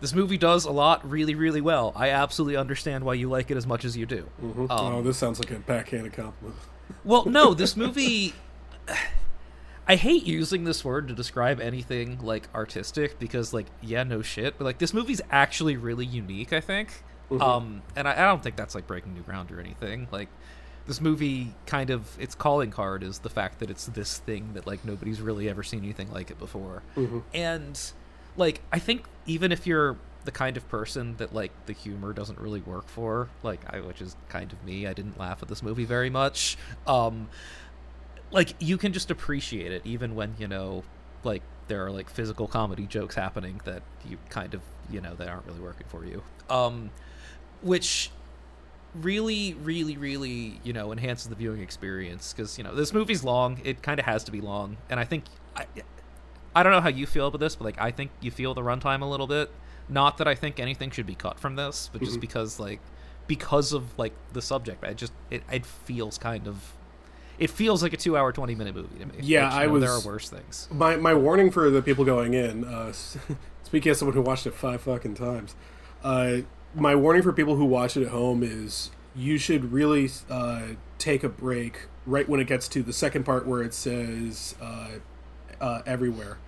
this 0.00 0.12
movie 0.12 0.38
does 0.38 0.64
a 0.64 0.72
lot 0.72 1.08
really, 1.08 1.36
really 1.36 1.60
well. 1.60 1.92
I 1.94 2.08
absolutely 2.08 2.56
understand 2.56 3.04
why 3.04 3.14
you 3.14 3.30
like 3.30 3.52
it 3.52 3.56
as 3.56 3.66
much 3.66 3.84
as 3.84 3.96
you 3.96 4.06
do. 4.06 4.28
Um, 4.42 4.66
oh, 4.70 5.02
this 5.02 5.18
sounds 5.18 5.38
like 5.38 5.52
a 5.52 5.60
backhanded 5.60 6.14
compliment. 6.14 6.58
Well, 7.04 7.24
no, 7.26 7.54
this 7.54 7.76
movie. 7.76 8.34
I 9.86 9.96
hate 9.96 10.24
using 10.24 10.64
this 10.64 10.84
word 10.84 11.08
to 11.08 11.14
describe 11.14 11.60
anything 11.60 12.20
like 12.22 12.48
artistic 12.54 13.18
because, 13.18 13.52
like, 13.52 13.66
yeah, 13.82 14.04
no 14.04 14.22
shit, 14.22 14.56
but 14.56 14.64
like 14.64 14.78
this 14.78 14.94
movie's 14.94 15.20
actually 15.30 15.76
really 15.76 16.06
unique. 16.06 16.52
I 16.52 16.60
think, 16.60 17.02
um, 17.40 17.82
and 17.96 18.06
I, 18.06 18.12
I 18.12 18.24
don't 18.26 18.42
think 18.42 18.54
that's 18.54 18.74
like 18.74 18.86
breaking 18.86 19.14
new 19.14 19.22
ground 19.22 19.50
or 19.50 19.58
anything. 19.58 20.06
Like, 20.12 20.28
this 20.86 21.00
movie 21.00 21.54
kind 21.66 21.90
of 21.90 22.16
its 22.20 22.34
calling 22.36 22.70
card 22.70 23.02
is 23.02 23.20
the 23.20 23.30
fact 23.30 23.58
that 23.60 23.70
it's 23.70 23.86
this 23.86 24.18
thing 24.18 24.52
that 24.54 24.66
like 24.66 24.84
nobody's 24.84 25.20
really 25.20 25.48
ever 25.48 25.62
seen 25.64 25.80
anything 25.80 26.12
like 26.12 26.30
it 26.30 26.38
before, 26.38 26.82
and 27.34 27.92
like 28.36 28.60
I 28.72 28.78
think 28.78 29.06
even 29.26 29.50
if 29.50 29.66
you're 29.66 29.96
the 30.24 30.30
kind 30.30 30.56
of 30.56 30.68
person 30.68 31.16
that 31.16 31.34
like 31.34 31.52
the 31.66 31.72
humor 31.72 32.12
doesn't 32.12 32.38
really 32.38 32.60
work 32.60 32.88
for, 32.88 33.28
like 33.42 33.60
I, 33.72 33.80
which 33.80 34.00
is 34.02 34.16
kind 34.28 34.52
of 34.52 34.62
me, 34.64 34.86
I 34.86 34.92
didn't 34.92 35.18
laugh 35.18 35.42
at 35.42 35.48
this 35.48 35.62
movie 35.62 35.84
very 35.84 36.10
much. 36.10 36.56
Um, 36.86 37.28
like 38.30 38.54
you 38.60 38.78
can 38.78 38.92
just 38.92 39.10
appreciate 39.10 39.72
it 39.72 39.82
even 39.84 40.14
when 40.14 40.34
you 40.38 40.46
know 40.46 40.84
like 41.24 41.42
there 41.68 41.84
are 41.84 41.90
like 41.90 42.08
physical 42.08 42.46
comedy 42.46 42.86
jokes 42.86 43.14
happening 43.14 43.60
that 43.64 43.82
you 44.08 44.18
kind 44.28 44.54
of 44.54 44.60
you 44.90 45.00
know 45.00 45.14
that 45.14 45.28
aren't 45.28 45.46
really 45.46 45.60
working 45.60 45.86
for 45.88 46.04
you. 46.04 46.22
Um 46.48 46.90
which 47.62 48.10
really 48.94 49.54
really 49.54 49.96
really 49.96 50.60
you 50.64 50.72
know 50.72 50.90
enhances 50.90 51.28
the 51.28 51.34
viewing 51.34 51.60
experience 51.60 52.32
because 52.32 52.58
you 52.58 52.64
know 52.64 52.74
this 52.74 52.92
movie's 52.92 53.24
long. 53.24 53.60
It 53.64 53.82
kind 53.82 54.00
of 54.00 54.06
has 54.06 54.24
to 54.24 54.32
be 54.32 54.40
long. 54.40 54.76
And 54.88 54.98
i 54.98 55.04
think 55.04 55.24
I, 55.56 55.66
I 56.54 56.62
don't 56.62 56.72
know 56.72 56.80
how 56.80 56.88
you 56.88 57.06
feel 57.06 57.26
about 57.26 57.38
this 57.38 57.56
but 57.56 57.64
like 57.64 57.80
i 57.80 57.90
think 57.90 58.10
you 58.20 58.30
feel 58.30 58.54
the 58.54 58.62
runtime 58.62 59.02
a 59.02 59.06
little 59.06 59.26
bit. 59.26 59.50
Not 59.88 60.18
that 60.18 60.28
i 60.28 60.34
think 60.34 60.60
anything 60.60 60.90
should 60.90 61.06
be 61.06 61.14
cut 61.14 61.38
from 61.40 61.56
this 61.56 61.90
but 61.92 62.02
just 62.02 62.20
because 62.20 62.60
like 62.60 62.80
because 63.26 63.72
of 63.72 63.96
like 63.98 64.12
the 64.32 64.42
subject 64.42 64.84
i 64.84 64.92
just 64.92 65.12
it, 65.30 65.42
it 65.52 65.64
feels 65.64 66.18
kind 66.18 66.48
of 66.48 66.74
it 67.40 67.48
feels 67.50 67.82
like 67.82 67.92
a 67.92 67.96
two 67.96 68.16
hour 68.16 68.30
20 68.30 68.54
minute 68.54 68.74
movie 68.74 68.98
to 68.98 69.06
me. 69.06 69.14
Yeah, 69.20 69.46
which, 69.46 69.54
I 69.54 69.66
know, 69.66 69.78
there 69.80 69.90
are 69.90 70.00
worse 70.00 70.28
things. 70.28 70.68
My 70.70 70.96
my 70.96 71.14
warning 71.14 71.50
for 71.50 71.70
the 71.70 71.82
people 71.82 72.04
going 72.04 72.34
in. 72.34 72.64
Uh, 72.64 72.92
speaking 73.64 73.90
as 73.90 73.98
someone 73.98 74.14
who 74.14 74.20
watched 74.22 74.46
it 74.46 74.54
five 74.54 74.82
fucking 74.82 75.14
times, 75.14 75.56
uh, 76.04 76.38
my 76.74 76.94
warning 76.94 77.22
for 77.22 77.32
people 77.32 77.56
who 77.56 77.64
watch 77.64 77.96
it 77.96 78.02
at 78.04 78.10
home 78.10 78.42
is 78.42 78.90
you 79.16 79.38
should 79.38 79.72
really 79.72 80.08
uh, 80.28 80.62
take 80.98 81.24
a 81.24 81.28
break 81.28 81.88
right 82.06 82.28
when 82.28 82.40
it 82.40 82.46
gets 82.46 82.68
to 82.68 82.82
the 82.82 82.92
second 82.92 83.24
part 83.24 83.46
where 83.46 83.62
it 83.62 83.74
says 83.74 84.54
uh, 85.60 85.82
everywhere. 85.86 86.38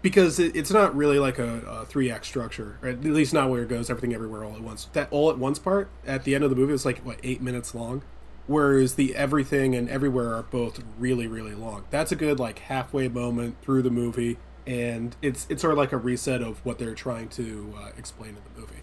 Because 0.00 0.38
it, 0.38 0.54
it's 0.54 0.70
not 0.70 0.94
really 0.96 1.18
like 1.18 1.38
a, 1.38 1.60
a 1.66 1.86
three 1.86 2.10
act 2.10 2.24
structure, 2.24 2.78
or 2.82 2.88
at 2.88 3.02
least 3.02 3.34
not 3.34 3.50
where 3.50 3.62
it 3.62 3.68
goes 3.68 3.90
everything 3.90 4.14
everywhere 4.14 4.44
all 4.44 4.54
at 4.54 4.62
once. 4.62 4.84
That 4.92 5.08
all 5.10 5.30
at 5.30 5.38
once 5.38 5.58
part 5.58 5.88
at 6.06 6.24
the 6.24 6.34
end 6.34 6.44
of 6.44 6.50
the 6.50 6.56
movie 6.56 6.72
is 6.72 6.84
like 6.84 6.98
what 6.98 7.18
eight 7.24 7.42
minutes 7.42 7.74
long, 7.74 8.02
whereas 8.46 8.94
the 8.94 9.16
everything 9.16 9.74
and 9.74 9.88
everywhere 9.88 10.34
are 10.34 10.44
both 10.44 10.82
really 10.98 11.26
really 11.26 11.54
long. 11.54 11.84
That's 11.90 12.12
a 12.12 12.16
good 12.16 12.38
like 12.38 12.60
halfway 12.60 13.08
moment 13.08 13.56
through 13.60 13.82
the 13.82 13.90
movie, 13.90 14.38
and 14.68 15.16
it's 15.20 15.48
it's 15.50 15.62
sort 15.62 15.72
of 15.72 15.78
like 15.78 15.92
a 15.92 15.96
reset 15.96 16.42
of 16.42 16.64
what 16.64 16.78
they're 16.78 16.94
trying 16.94 17.28
to 17.30 17.74
uh, 17.76 17.90
explain 17.96 18.30
in 18.30 18.42
the 18.54 18.60
movie. 18.60 18.82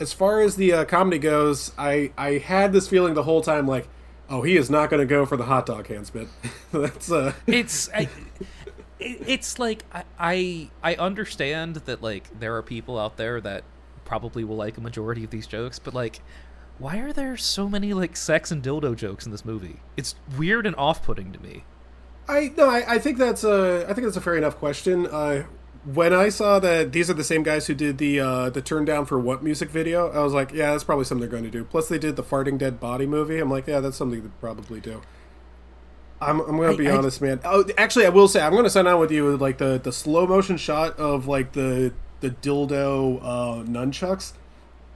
As 0.00 0.12
far 0.12 0.40
as 0.40 0.56
the 0.56 0.72
uh, 0.72 0.84
comedy 0.86 1.18
goes, 1.18 1.72
I 1.78 2.10
I 2.18 2.38
had 2.38 2.72
this 2.72 2.88
feeling 2.88 3.14
the 3.14 3.22
whole 3.22 3.42
time 3.42 3.68
like, 3.68 3.88
oh, 4.30 4.42
he 4.42 4.56
is 4.56 4.70
not 4.70 4.90
going 4.90 5.00
to 5.00 5.06
go 5.06 5.24
for 5.26 5.36
the 5.36 5.44
hot 5.44 5.66
dog 5.66 5.86
hands 5.88 6.10
bit. 6.10 6.28
That's 6.72 7.10
uh 7.10 7.32
it's 7.46 7.88
I, 7.92 8.08
it- 9.00 9.22
it's 9.26 9.58
like 9.58 9.84
I, 9.92 10.04
I 10.18 10.70
i 10.82 10.94
understand 10.96 11.76
that 11.76 12.02
like 12.02 12.38
there 12.38 12.56
are 12.56 12.62
people 12.62 12.98
out 12.98 13.16
there 13.16 13.40
that 13.40 13.64
probably 14.04 14.44
will 14.44 14.56
like 14.56 14.76
a 14.78 14.80
majority 14.80 15.24
of 15.24 15.30
these 15.30 15.46
jokes 15.46 15.78
but 15.78 15.94
like 15.94 16.20
why 16.78 16.98
are 16.98 17.12
there 17.12 17.36
so 17.36 17.68
many 17.68 17.92
like 17.92 18.16
sex 18.16 18.50
and 18.50 18.62
dildo 18.62 18.96
jokes 18.96 19.26
in 19.26 19.32
this 19.32 19.44
movie 19.44 19.80
it's 19.96 20.14
weird 20.36 20.66
and 20.66 20.74
off-putting 20.76 21.32
to 21.32 21.42
me 21.42 21.64
I 22.30 22.52
no, 22.58 22.68
I, 22.68 22.94
I 22.94 22.98
think 22.98 23.16
that's 23.16 23.42
a 23.42 23.86
I 23.88 23.94
think 23.94 24.04
that's 24.06 24.18
a 24.18 24.20
fair 24.20 24.36
enough 24.36 24.58
question. 24.58 25.06
Uh, 25.06 25.44
when 25.86 26.12
I 26.12 26.28
saw 26.28 26.58
that 26.58 26.92
these 26.92 27.08
are 27.08 27.14
the 27.14 27.24
same 27.24 27.42
guys 27.42 27.66
who 27.68 27.72
did 27.74 27.96
the 27.96 28.20
uh, 28.20 28.50
the 28.50 28.60
turn 28.60 28.84
down 28.84 29.06
for 29.06 29.18
what 29.18 29.42
music 29.42 29.70
video, 29.70 30.10
I 30.12 30.18
was 30.22 30.34
like, 30.34 30.52
yeah, 30.52 30.72
that's 30.72 30.84
probably 30.84 31.06
something 31.06 31.20
they're 31.22 31.30
going 31.30 31.50
to 31.50 31.58
do. 31.58 31.64
Plus, 31.64 31.88
they 31.88 31.98
did 31.98 32.16
the 32.16 32.22
farting 32.22 32.58
dead 32.58 32.78
body 32.78 33.06
movie. 33.06 33.38
I'm 33.38 33.50
like, 33.50 33.66
yeah, 33.66 33.80
that's 33.80 33.96
something 33.96 34.22
they 34.22 34.28
probably 34.42 34.78
do. 34.78 35.00
I'm, 36.20 36.40
I'm 36.40 36.56
gonna 36.56 36.72
I- 36.72 36.76
be 36.76 36.88
I- 36.88 36.96
honest, 36.96 37.20
man. 37.20 37.40
Oh, 37.44 37.64
actually, 37.78 38.06
I 38.06 38.10
will 38.10 38.28
say 38.28 38.40
I'm 38.40 38.54
gonna 38.54 38.70
sign 38.70 38.86
on 38.86 38.98
with 39.00 39.10
you 39.12 39.24
with 39.24 39.40
like 39.40 39.58
the 39.58 39.78
the 39.82 39.92
slow 39.92 40.26
motion 40.26 40.56
shot 40.56 40.98
of 40.98 41.26
like 41.26 41.52
the 41.52 41.92
the 42.20 42.30
dildo 42.30 43.20
uh, 43.22 43.64
nunchucks. 43.64 44.32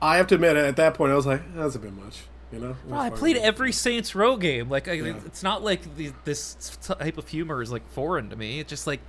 I 0.01 0.17
have 0.17 0.27
to 0.29 0.35
admit, 0.35 0.57
at 0.57 0.75
that 0.77 0.95
point, 0.95 1.13
I 1.13 1.15
was 1.15 1.27
like, 1.27 1.43
that's 1.55 1.77
a 1.77 1.79
bit 1.79 1.93
much. 1.93 2.23
You 2.53 2.59
know, 2.59 2.77
Well, 2.87 3.01
I 3.01 3.09
played 3.09 3.37
every 3.37 3.71
Saints 3.73 4.15
Row 4.17 4.37
game. 4.37 4.69
Like, 4.69 4.87
I, 4.89 4.95
it's 4.95 5.43
not 5.45 5.63
like 5.63 5.95
the, 5.97 6.13
this 6.25 6.77
type 6.83 7.17
of 7.17 7.29
humor 7.29 7.63
is 7.63 7.71
like 7.73 7.89
foreign 7.93 8.29
to 8.31 8.37
me. 8.37 8.59
It's 8.61 8.69
just 8.69 8.87
like 8.87 9.01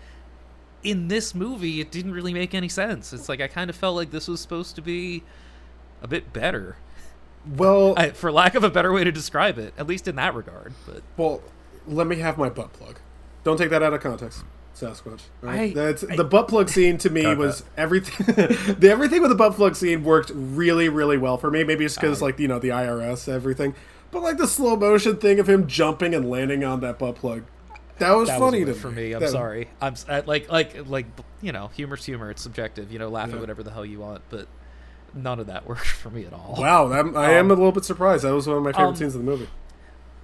in 0.84 1.08
this 1.10 1.34
movie, 1.36 1.82
it 1.82 1.92
didn't 1.92 2.14
really 2.14 2.34
make 2.34 2.54
any 2.54 2.70
sense. 2.70 3.12
It's 3.12 3.28
like 3.28 3.42
I 3.42 3.48
kind 3.48 3.70
of 3.70 3.76
felt 3.76 3.96
like 3.96 4.12
this 4.12 4.28
was 4.28 4.40
supposed 4.40 4.76
to 4.76 4.82
be 4.82 5.24
a 6.02 6.08
bit 6.08 6.32
better, 6.32 6.78
Well, 7.58 7.96
I, 7.98 8.12
for 8.12 8.32
lack 8.32 8.56
of 8.56 8.64
a 8.64 8.70
better 8.70 8.94
way 8.94 9.04
to 9.04 9.12
describe 9.12 9.58
it. 9.58 9.74
At 9.78 9.88
least 9.88 10.08
in 10.08 10.16
that 10.18 10.36
regard. 10.36 10.74
But 10.86 11.02
Well, 11.18 11.42
let 11.88 12.08
me 12.08 12.18
have 12.18 12.38
my 12.38 12.50
butt 12.50 12.74
plug. 12.74 13.00
Don't 13.44 13.58
take 13.58 13.70
that 13.72 13.84
out 13.84 13.94
of 13.94 14.00
context, 14.02 14.44
Sasquatch. 14.76 15.22
all 15.44 15.50
right? 15.50 15.72
I- 15.72 15.74
That's 15.74 16.04
I- 16.10 16.16
the 16.16 16.24
butt 16.24 16.48
plug 16.48 16.70
scene 16.70 16.98
to 17.00 17.10
me 17.10 17.24
Cut 17.24 17.38
was 17.38 17.64
everything. 17.78 18.26
the 18.80 18.90
everything 18.90 19.22
with 19.22 19.30
the 19.30 19.36
butt 19.36 19.54
plug 19.54 19.76
scene 19.76 20.04
worked 20.04 20.32
really, 20.34 20.88
really 20.90 21.18
well 21.18 21.38
for 21.38 21.52
me. 21.52 21.64
Maybe 21.64 21.86
it's 21.86 21.96
because 21.96 22.22
like 22.22 22.40
you 22.40 22.48
know 22.48 22.60
the 22.60 22.70
IRS 22.70 23.28
everything, 23.28 23.76
but 24.12 24.22
like 24.22 24.38
the 24.38 24.48
slow 24.48 24.76
motion 24.76 25.18
thing 25.18 25.40
of 25.40 25.50
him 25.50 25.68
jumping 25.68 26.14
and 26.16 26.30
landing 26.30 26.64
on 26.64 26.80
that 26.82 26.98
butt 27.00 27.16
plug, 27.16 27.44
that 28.00 28.12
was 28.14 28.30
that 28.30 28.40
funny 28.40 28.64
was 28.64 28.76
to 28.78 28.82
for 28.82 28.90
me. 28.92 29.10
me. 29.10 29.14
I'm 29.14 29.20
That- 29.20 29.30
sorry. 29.30 29.70
I'm 29.82 29.94
s- 29.94 30.06
I- 30.08 30.22
like 30.22 30.50
like 30.52 30.88
like 30.88 31.06
you 31.42 31.52
know, 31.52 31.68
humor's 31.76 32.06
humor. 32.06 32.32
It's 32.32 32.42
subjective. 32.42 32.92
You 32.92 33.00
know, 33.00 33.10
laugh 33.10 33.28
Yeah. 33.30 33.36
at 33.36 33.42
whatever 33.42 33.62
the 33.64 33.72
hell 33.72 33.86
you 33.86 34.00
want, 34.00 34.22
but 34.30 34.48
none 35.14 35.40
of 35.42 35.48
that 35.48 35.68
worked 35.68 35.86
for 35.86 36.10
me 36.10 36.26
at 36.26 36.32
all. 36.32 36.56
Wow, 36.58 36.92
I'm, 36.94 37.16
I 37.18 37.32
am 37.32 37.48
Um, 37.48 37.52
a 37.52 37.56
little 37.56 37.72
bit 37.74 37.84
surprised. 37.84 38.24
That 38.24 38.34
was 38.34 38.48
one 38.48 38.56
of 38.58 38.64
my 38.64 38.72
favorite 38.72 38.88
um, 38.88 38.96
scenes 38.96 39.16
of 39.16 39.20
the 39.26 39.30
movie. 39.30 39.50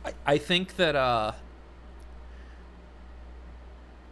I, 0.05 0.13
I 0.25 0.37
think 0.37 0.77
that 0.77 0.95
uh 0.95 1.33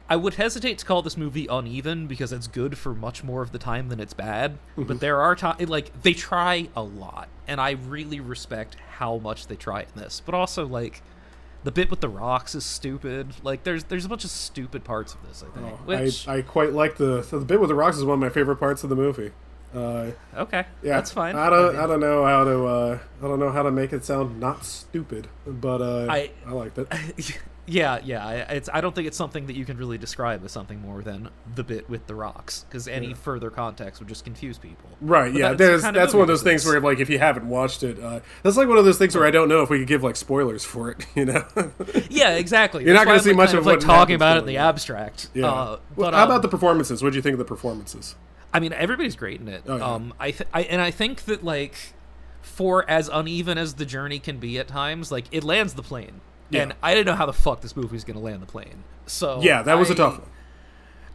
I 0.09 0.15
would 0.15 0.35
hesitate 0.35 0.77
to 0.79 0.85
call 0.85 1.01
this 1.01 1.17
movie 1.17 1.47
uneven 1.49 2.07
because 2.07 2.31
it's 2.31 2.47
good 2.47 2.77
for 2.77 2.93
much 2.93 3.23
more 3.23 3.41
of 3.41 3.51
the 3.51 3.59
time 3.59 3.89
than 3.89 3.99
it's 3.99 4.13
bad. 4.13 4.53
Mm-hmm. 4.71 4.83
But 4.83 4.99
there 5.01 5.19
are 5.21 5.35
times 5.35 5.67
like 5.69 6.01
they 6.03 6.13
try 6.13 6.69
a 6.75 6.81
lot, 6.81 7.27
and 7.47 7.59
I 7.59 7.71
really 7.71 8.19
respect 8.19 8.75
how 8.97 9.17
much 9.17 9.47
they 9.47 9.55
try 9.55 9.81
in 9.81 9.87
this. 9.95 10.21
But 10.25 10.33
also 10.33 10.65
like 10.65 11.01
the 11.63 11.71
bit 11.71 11.89
with 11.89 11.99
the 11.99 12.07
rocks 12.09 12.55
is 12.55 12.63
stupid. 12.63 13.33
Like 13.43 13.63
there's 13.63 13.85
there's 13.85 14.05
a 14.05 14.09
bunch 14.09 14.23
of 14.23 14.29
stupid 14.29 14.83
parts 14.85 15.13
of 15.13 15.27
this. 15.27 15.43
I 15.43 15.53
think. 15.59 15.73
Oh, 15.73 15.79
which 15.85 16.27
I, 16.27 16.35
I 16.37 16.41
quite 16.41 16.71
like 16.71 16.95
the 16.97 17.21
so 17.23 17.39
the 17.39 17.45
bit 17.45 17.59
with 17.59 17.67
the 17.69 17.75
rocks 17.75 17.97
is 17.97 18.05
one 18.05 18.13
of 18.15 18.19
my 18.19 18.29
favorite 18.29 18.57
parts 18.57 18.83
of 18.83 18.89
the 18.89 18.95
movie. 18.95 19.31
Uh, 19.75 20.11
okay, 20.37 20.65
yeah, 20.81 20.95
that's 20.95 21.11
fine. 21.11 21.35
I 21.35 21.49
don't 21.49 21.73
mean, 21.73 21.83
I 21.83 21.87
don't 21.87 21.99
know 21.99 22.23
how 22.23 22.45
to 22.45 22.65
uh, 22.65 22.99
I 23.21 23.27
don't 23.27 23.39
know 23.39 23.51
how 23.51 23.63
to 23.63 23.71
make 23.71 23.91
it 23.91 24.05
sound 24.05 24.39
not 24.39 24.63
stupid, 24.63 25.27
but 25.45 25.81
uh, 25.81 26.07
I- 26.09 26.31
I 26.45 26.51
liked 26.53 26.77
it. 26.77 26.87
yeah, 27.67 27.99
yeah. 28.03 28.25
I- 28.25 28.33
It's. 28.53 28.69
I 28.73 28.81
don't 28.81 28.95
think 28.95 29.07
it's 29.07 29.17
something 29.17 29.45
that 29.47 29.55
you 29.55 29.65
can 29.65 29.77
really 29.77 29.97
describe 29.97 30.43
as 30.43 30.51
something 30.51 30.81
more 30.81 31.01
than 31.01 31.29
the 31.53 31.63
bit 31.63 31.89
with 31.89 32.07
the 32.07 32.15
rocks, 32.15 32.65
because 32.67 32.87
any 32.87 33.13
further 33.13 33.49
context 33.49 33.99
would 33.99 34.07
just 34.09 34.23
confuse 34.23 34.57
people. 34.57 34.89
Right, 35.01 35.31
But 35.31 35.39
yeah. 35.39 35.47
that's 35.49 35.57
There's, 35.57 35.93
that's 35.93 36.13
one 36.13 36.21
of 36.21 36.27
those 36.27 36.43
things 36.43 36.65
where, 36.65 36.79
like, 36.79 36.99
if 36.99 37.09
you 37.09 37.19
haven't 37.19 37.47
watched 37.47 37.83
it, 37.83 37.99
uh, 37.99 38.21
that's 38.41 38.57
like 38.57 38.67
one 38.67 38.77
of 38.77 38.85
those 38.85 38.97
things 38.97 39.15
where 39.15 39.25
I 39.25 39.31
don't 39.31 39.49
know 39.49 39.61
if 39.61 39.69
we 39.69 39.79
could 39.79 39.87
give 39.87 40.01
like 40.03 40.15
spoilers 40.15 40.63
for 40.63 40.91
it. 40.91 41.05
You 41.15 41.25
know? 41.25 41.43
Yeah, 42.09 42.35
exactly. 42.35 42.85
You're 42.85 42.93
not 42.93 43.05
gonna 43.05 43.19
see 43.19 43.29
like, 43.29 43.37
much 43.37 43.47
kind 43.49 43.59
of 43.59 43.65
like 43.65 43.79
talking 43.79 44.15
about 44.15 44.37
it 44.37 44.41
in 44.41 44.45
the 44.45 44.57
abstract. 44.57 45.29
yeah. 45.33 45.47
Uh, 45.47 45.65
well, 45.95 46.11
but, 46.11 46.13
how 46.13 46.23
um, 46.23 46.29
about 46.31 46.41
the 46.43 46.47
performances? 46.47 47.01
What 47.03 47.11
do 47.11 47.15
you 47.15 47.21
think 47.21 47.33
of 47.33 47.39
the 47.39 47.45
performances? 47.45 48.15
I 48.53 48.59
mean, 48.59 48.71
everybody's 48.73 49.15
great 49.15 49.41
in 49.41 49.47
it. 49.47 49.63
Oh, 49.67 49.77
yeah. 49.77 49.83
Um, 49.83 50.13
I, 50.19 50.31
th- 50.31 50.49
I 50.53 50.61
and 50.63 50.79
I 50.81 50.91
think 50.91 51.25
that 51.25 51.43
like, 51.43 51.75
for 52.41 52.89
as 52.89 53.09
uneven 53.09 53.57
as 53.57 53.75
the 53.75 53.85
journey 53.85 54.19
can 54.19 54.37
be 54.37 54.57
at 54.59 54.67
times, 54.67 55.11
like 55.11 55.25
it 55.31 55.43
lands 55.43 55.73
the 55.73 55.83
plane. 55.83 56.21
Yeah. 56.49 56.61
And 56.63 56.75
I 56.81 56.93
didn't 56.93 57.07
know 57.07 57.15
how 57.15 57.25
the 57.25 57.33
fuck 57.33 57.61
this 57.61 57.75
movie 57.75 57.93
was 57.93 58.03
gonna 58.03 58.19
land 58.19 58.41
the 58.41 58.45
plane. 58.47 58.83
So 59.05 59.39
Yeah, 59.41 59.61
that 59.63 59.77
was 59.77 59.89
a 59.89 59.93
I- 59.93 59.95
tough 59.97 60.19
one. 60.19 60.29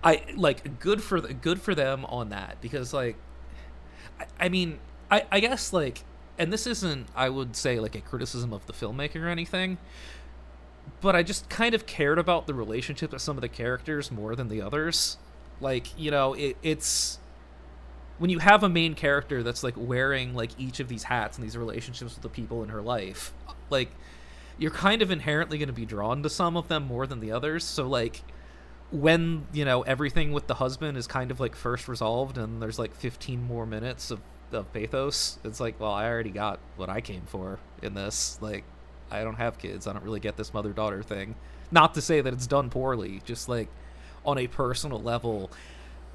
I 0.05 0.23
like 0.37 0.81
good 0.81 1.03
for 1.03 1.21
the, 1.21 1.33
good 1.33 1.61
for 1.63 1.75
them 1.77 2.05
on 2.07 2.31
that 2.31 2.61
because 2.61 2.93
like 2.93 3.17
I, 4.19 4.27
I 4.41 4.49
mean 4.49 4.79
I 5.11 5.25
I 5.31 5.39
guess 5.41 5.73
like 5.73 6.03
and 6.39 6.53
this 6.53 6.67
isn't 6.67 7.07
I 7.15 7.29
would 7.29 7.55
say 7.55 7.79
like 7.79 7.95
a 7.95 8.01
criticism 8.01 8.53
of 8.53 8.67
the 8.67 8.73
filmmaker 8.73 9.23
or 9.23 9.29
anything 9.29 9.79
but 11.01 11.15
I 11.15 11.23
just 11.23 11.49
kind 11.49 11.73
of 11.75 11.87
cared 11.87 12.19
about 12.19 12.49
the 12.49 12.55
relationship 12.55 13.13
of 13.13 13.21
some 13.21 13.37
of 13.37 13.43
the 13.43 13.49
characters 13.49 14.11
more 14.11 14.35
than 14.35 14.49
the 14.49 14.61
others 14.61 15.19
like 15.61 15.97
you 15.97 16.11
know 16.11 16.35
it, 16.35 16.57
it's 16.65 17.21
when 18.19 18.29
you 18.29 18.41
have 18.41 18.65
a 18.65 18.69
main 18.69 18.95
character 18.95 19.45
that's 19.45 19.63
like 19.63 19.75
wearing 19.77 20.35
like 20.35 20.51
each 20.59 20.81
of 20.81 20.89
these 20.89 21.05
hats 21.05 21.37
and 21.39 21.45
these 21.47 21.57
relationships 21.57 22.15
with 22.15 22.23
the 22.23 22.29
people 22.29 22.65
in 22.65 22.71
her 22.71 22.83
life 22.83 23.33
like 23.71 23.91
you're 24.59 24.71
kind 24.71 25.03
of 25.03 25.11
inherently 25.11 25.59
going 25.59 25.69
to 25.69 25.73
be 25.73 25.87
drawn 25.87 26.23
to 26.23 26.31
some 26.31 26.57
of 26.57 26.69
them 26.69 26.87
more 26.87 27.07
than 27.07 27.21
the 27.21 27.33
others. 27.33 27.65
So 27.65 27.89
like 27.89 28.23
when 28.93 29.47
you 29.53 29.65
know 29.65 29.83
everything 29.83 30.33
with 30.33 30.47
the 30.47 30.55
husband 30.55 30.99
is 30.99 31.07
kind 31.07 31.31
of 31.31 31.41
like 31.41 31.57
first 31.57 31.89
resolved 31.89 32.37
and 32.37 32.61
there's 32.61 32.79
like 32.79 32.95
15 32.95 33.43
more 33.43 33.65
minutes 33.65 34.11
of, 34.11 34.21
of 34.53 34.71
pathos 34.75 35.39
it's 35.45 35.61
like 35.61 35.81
well 35.81 35.93
i 35.93 36.07
already 36.07 36.29
got 36.29 36.61
what 36.77 36.91
i 36.91 37.01
came 37.01 37.23
for 37.23 37.59
in 37.81 37.95
this. 37.95 38.39
Like 38.41 38.65
i 39.11 39.25
don't 39.25 39.37
have 39.37 39.59
kids. 39.59 39.87
I 39.87 39.93
don't 39.93 40.05
really 40.05 40.21
get 40.21 40.37
this 40.37 40.55
mother 40.55 40.73
daughter 40.73 41.03
thing. 41.03 41.35
Not 41.71 41.95
to 41.95 42.03
say 42.03 42.21
that 42.21 42.33
it's 42.33 42.47
done 42.47 42.69
poorly 42.71 43.23
just 43.25 43.49
like 43.49 43.69
on 44.25 44.39
a 44.39 44.47
personal 44.47 45.01
level 45.01 45.51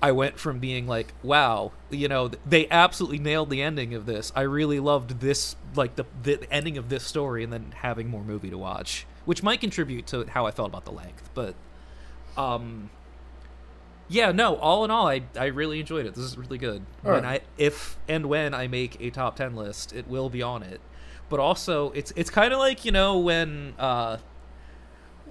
I 0.01 0.11
went 0.11 0.39
from 0.39 0.59
being 0.59 0.87
like, 0.87 1.13
wow, 1.23 1.71
you 1.89 2.07
know, 2.07 2.29
they 2.45 2.67
absolutely 2.69 3.17
nailed 3.17 3.49
the 3.49 3.61
ending 3.61 3.95
of 3.95 4.05
this. 4.05 4.31
I 4.35 4.41
really 4.41 4.79
loved 4.79 5.19
this, 5.21 5.55
like 5.75 5.95
the 5.95 6.05
the 6.21 6.51
ending 6.51 6.77
of 6.77 6.89
this 6.89 7.03
story, 7.03 7.43
and 7.43 7.51
then 7.51 7.73
having 7.77 8.07
more 8.07 8.23
movie 8.23 8.51
to 8.51 8.57
watch, 8.57 9.07
which 9.25 9.41
might 9.41 9.59
contribute 9.59 10.05
to 10.07 10.25
how 10.25 10.45
I 10.45 10.51
felt 10.51 10.69
about 10.69 10.85
the 10.85 10.91
length. 10.91 11.29
But, 11.33 11.55
um, 12.37 12.91
yeah, 14.07 14.31
no, 14.31 14.55
all 14.57 14.85
in 14.85 14.91
all, 14.91 15.07
I 15.07 15.23
I 15.35 15.45
really 15.45 15.79
enjoyed 15.79 16.05
it. 16.05 16.13
This 16.13 16.25
is 16.25 16.37
really 16.37 16.59
good. 16.59 16.85
All 17.03 17.13
when 17.13 17.23
right. 17.23 17.41
I 17.41 17.45
if 17.57 17.97
and 18.07 18.27
when 18.27 18.53
I 18.53 18.67
make 18.67 19.01
a 19.01 19.09
top 19.09 19.35
ten 19.35 19.55
list, 19.55 19.93
it 19.93 20.07
will 20.07 20.29
be 20.29 20.43
on 20.43 20.61
it. 20.61 20.79
But 21.27 21.39
also, 21.39 21.91
it's 21.91 22.13
it's 22.15 22.29
kind 22.29 22.53
of 22.53 22.59
like 22.59 22.85
you 22.85 22.91
know 22.91 23.17
when 23.17 23.73
uh 23.79 24.17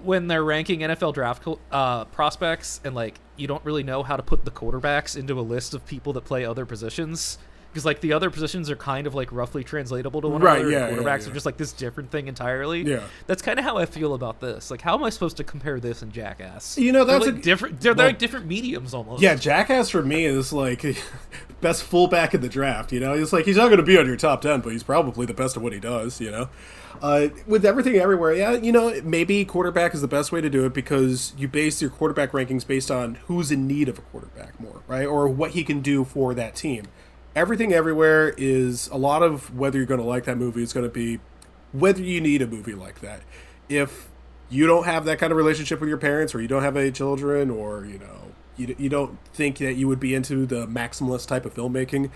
when 0.03 0.27
they're 0.27 0.43
ranking 0.43 0.81
NFL 0.81 1.13
draft 1.13 1.47
uh, 1.71 2.05
prospects 2.05 2.79
and 2.83 2.93
like 2.93 3.19
you 3.37 3.47
don't 3.47 3.63
really 3.63 3.83
know 3.83 4.03
how 4.03 4.17
to 4.17 4.23
put 4.23 4.45
the 4.45 4.51
quarterbacks 4.51 5.15
into 5.17 5.39
a 5.39 5.41
list 5.41 5.73
of 5.73 5.85
people 5.85 6.13
that 6.13 6.25
play 6.25 6.43
other 6.45 6.65
positions 6.65 7.37
because 7.71 7.85
like 7.85 7.99
the 8.01 8.13
other 8.13 8.29
positions 8.31 8.69
are 8.71 8.75
kind 8.75 9.05
of 9.05 9.13
like 9.13 9.31
roughly 9.31 9.63
translatable 9.63 10.21
to 10.21 10.27
one 10.27 10.41
Right, 10.41 10.59
another. 10.61 10.71
yeah, 10.71 10.87
and 10.87 10.95
yeah, 10.97 11.03
quarterbacks 11.03 11.25
yeah. 11.25 11.31
are 11.31 11.33
just 11.33 11.45
like 11.45 11.57
this 11.57 11.73
different 11.73 12.09
thing 12.09 12.27
entirely. 12.27 12.81
Yeah. 12.81 13.03
that's 13.27 13.41
kind 13.41 13.59
of 13.59 13.65
how 13.65 13.77
I 13.77 13.85
feel 13.85 14.13
about 14.15 14.39
this. 14.39 14.71
Like, 14.71 14.81
how 14.81 14.95
am 14.95 15.03
I 15.03 15.09
supposed 15.09 15.37
to 15.37 15.43
compare 15.43 15.79
this 15.79 16.01
and 16.01 16.11
Jackass? 16.11 16.77
You 16.77 16.91
know, 16.91 17.03
They're, 17.03 17.19
that's 17.19 17.29
like 17.29 17.39
a- 17.39 17.41
different. 17.43 17.81
They're, 17.81 17.93
they're 17.93 18.07
like 18.07 18.17
different 18.19 18.47
mediums 18.47 18.93
almost. 18.95 19.21
Yeah, 19.21 19.35
Jackass 19.35 19.89
for 19.89 20.01
me 20.01 20.25
is 20.25 20.51
like 20.53 20.83
best 21.61 21.83
fullback 21.83 22.33
in 22.33 22.41
the 22.41 22.49
draft. 22.49 22.91
You 22.91 22.99
know, 22.99 23.13
it's 23.13 23.33
like 23.33 23.45
he's 23.45 23.57
not 23.57 23.65
going 23.67 23.77
to 23.77 23.83
be 23.83 23.97
on 23.97 24.07
your 24.07 24.17
top 24.17 24.41
ten, 24.41 24.61
but 24.61 24.71
he's 24.71 24.83
probably 24.83 25.25
the 25.25 25.33
best 25.35 25.57
at 25.57 25.61
what 25.61 25.73
he 25.73 25.79
does. 25.79 26.19
You 26.21 26.31
know, 26.31 26.49
uh, 27.01 27.29
with 27.45 27.65
everything 27.65 27.95
everywhere. 27.95 28.33
Yeah, 28.33 28.53
you 28.53 28.71
know, 28.71 29.01
maybe 29.03 29.43
quarterback 29.45 29.93
is 29.93 30.01
the 30.01 30.07
best 30.07 30.31
way 30.31 30.41
to 30.41 30.49
do 30.49 30.65
it 30.65 30.73
because 30.73 31.33
you 31.37 31.47
base 31.47 31.81
your 31.81 31.91
quarterback 31.91 32.31
rankings 32.31 32.65
based 32.65 32.91
on 32.91 33.15
who's 33.25 33.51
in 33.51 33.67
need 33.67 33.89
of 33.89 33.97
a 33.97 34.01
quarterback 34.01 34.59
more, 34.59 34.81
right, 34.87 35.05
or 35.05 35.27
what 35.27 35.51
he 35.51 35.63
can 35.63 35.81
do 35.81 36.03
for 36.03 36.33
that 36.33 36.55
team. 36.55 36.85
Everything 37.35 37.73
everywhere 37.73 38.33
is 38.37 38.87
a 38.87 38.97
lot 38.97 39.21
of 39.21 39.55
whether 39.55 39.77
you're 39.77 39.85
going 39.85 39.99
to 39.99 40.05
like 40.05 40.25
that 40.25 40.37
movie 40.37 40.63
is 40.63 40.73
going 40.73 40.85
to 40.85 40.91
be 40.91 41.19
whether 41.71 42.01
you 42.01 42.19
need 42.21 42.41
a 42.41 42.47
movie 42.47 42.73
like 42.73 43.01
that. 43.01 43.21
If 43.69 44.09
you 44.49 44.65
don't 44.65 44.85
have 44.85 45.05
that 45.05 45.19
kind 45.19 45.31
of 45.31 45.37
relationship 45.37 45.79
with 45.79 45.89
your 45.89 45.97
parents, 45.97 46.33
or 46.33 46.41
you 46.41 46.47
don't 46.47 46.63
have 46.63 46.77
any 46.77 46.91
children, 46.91 47.49
or 47.49 47.85
you 47.85 47.99
know, 47.99 48.31
you, 48.55 48.75
you 48.77 48.89
don't 48.89 49.17
think 49.33 49.57
that 49.57 49.73
you 49.73 49.87
would 49.87 49.99
be 49.99 50.15
into 50.15 50.45
the 50.45 50.65
maximalist 50.67 51.27
type 51.27 51.45
of 51.45 51.53
filmmaking, 51.53 52.09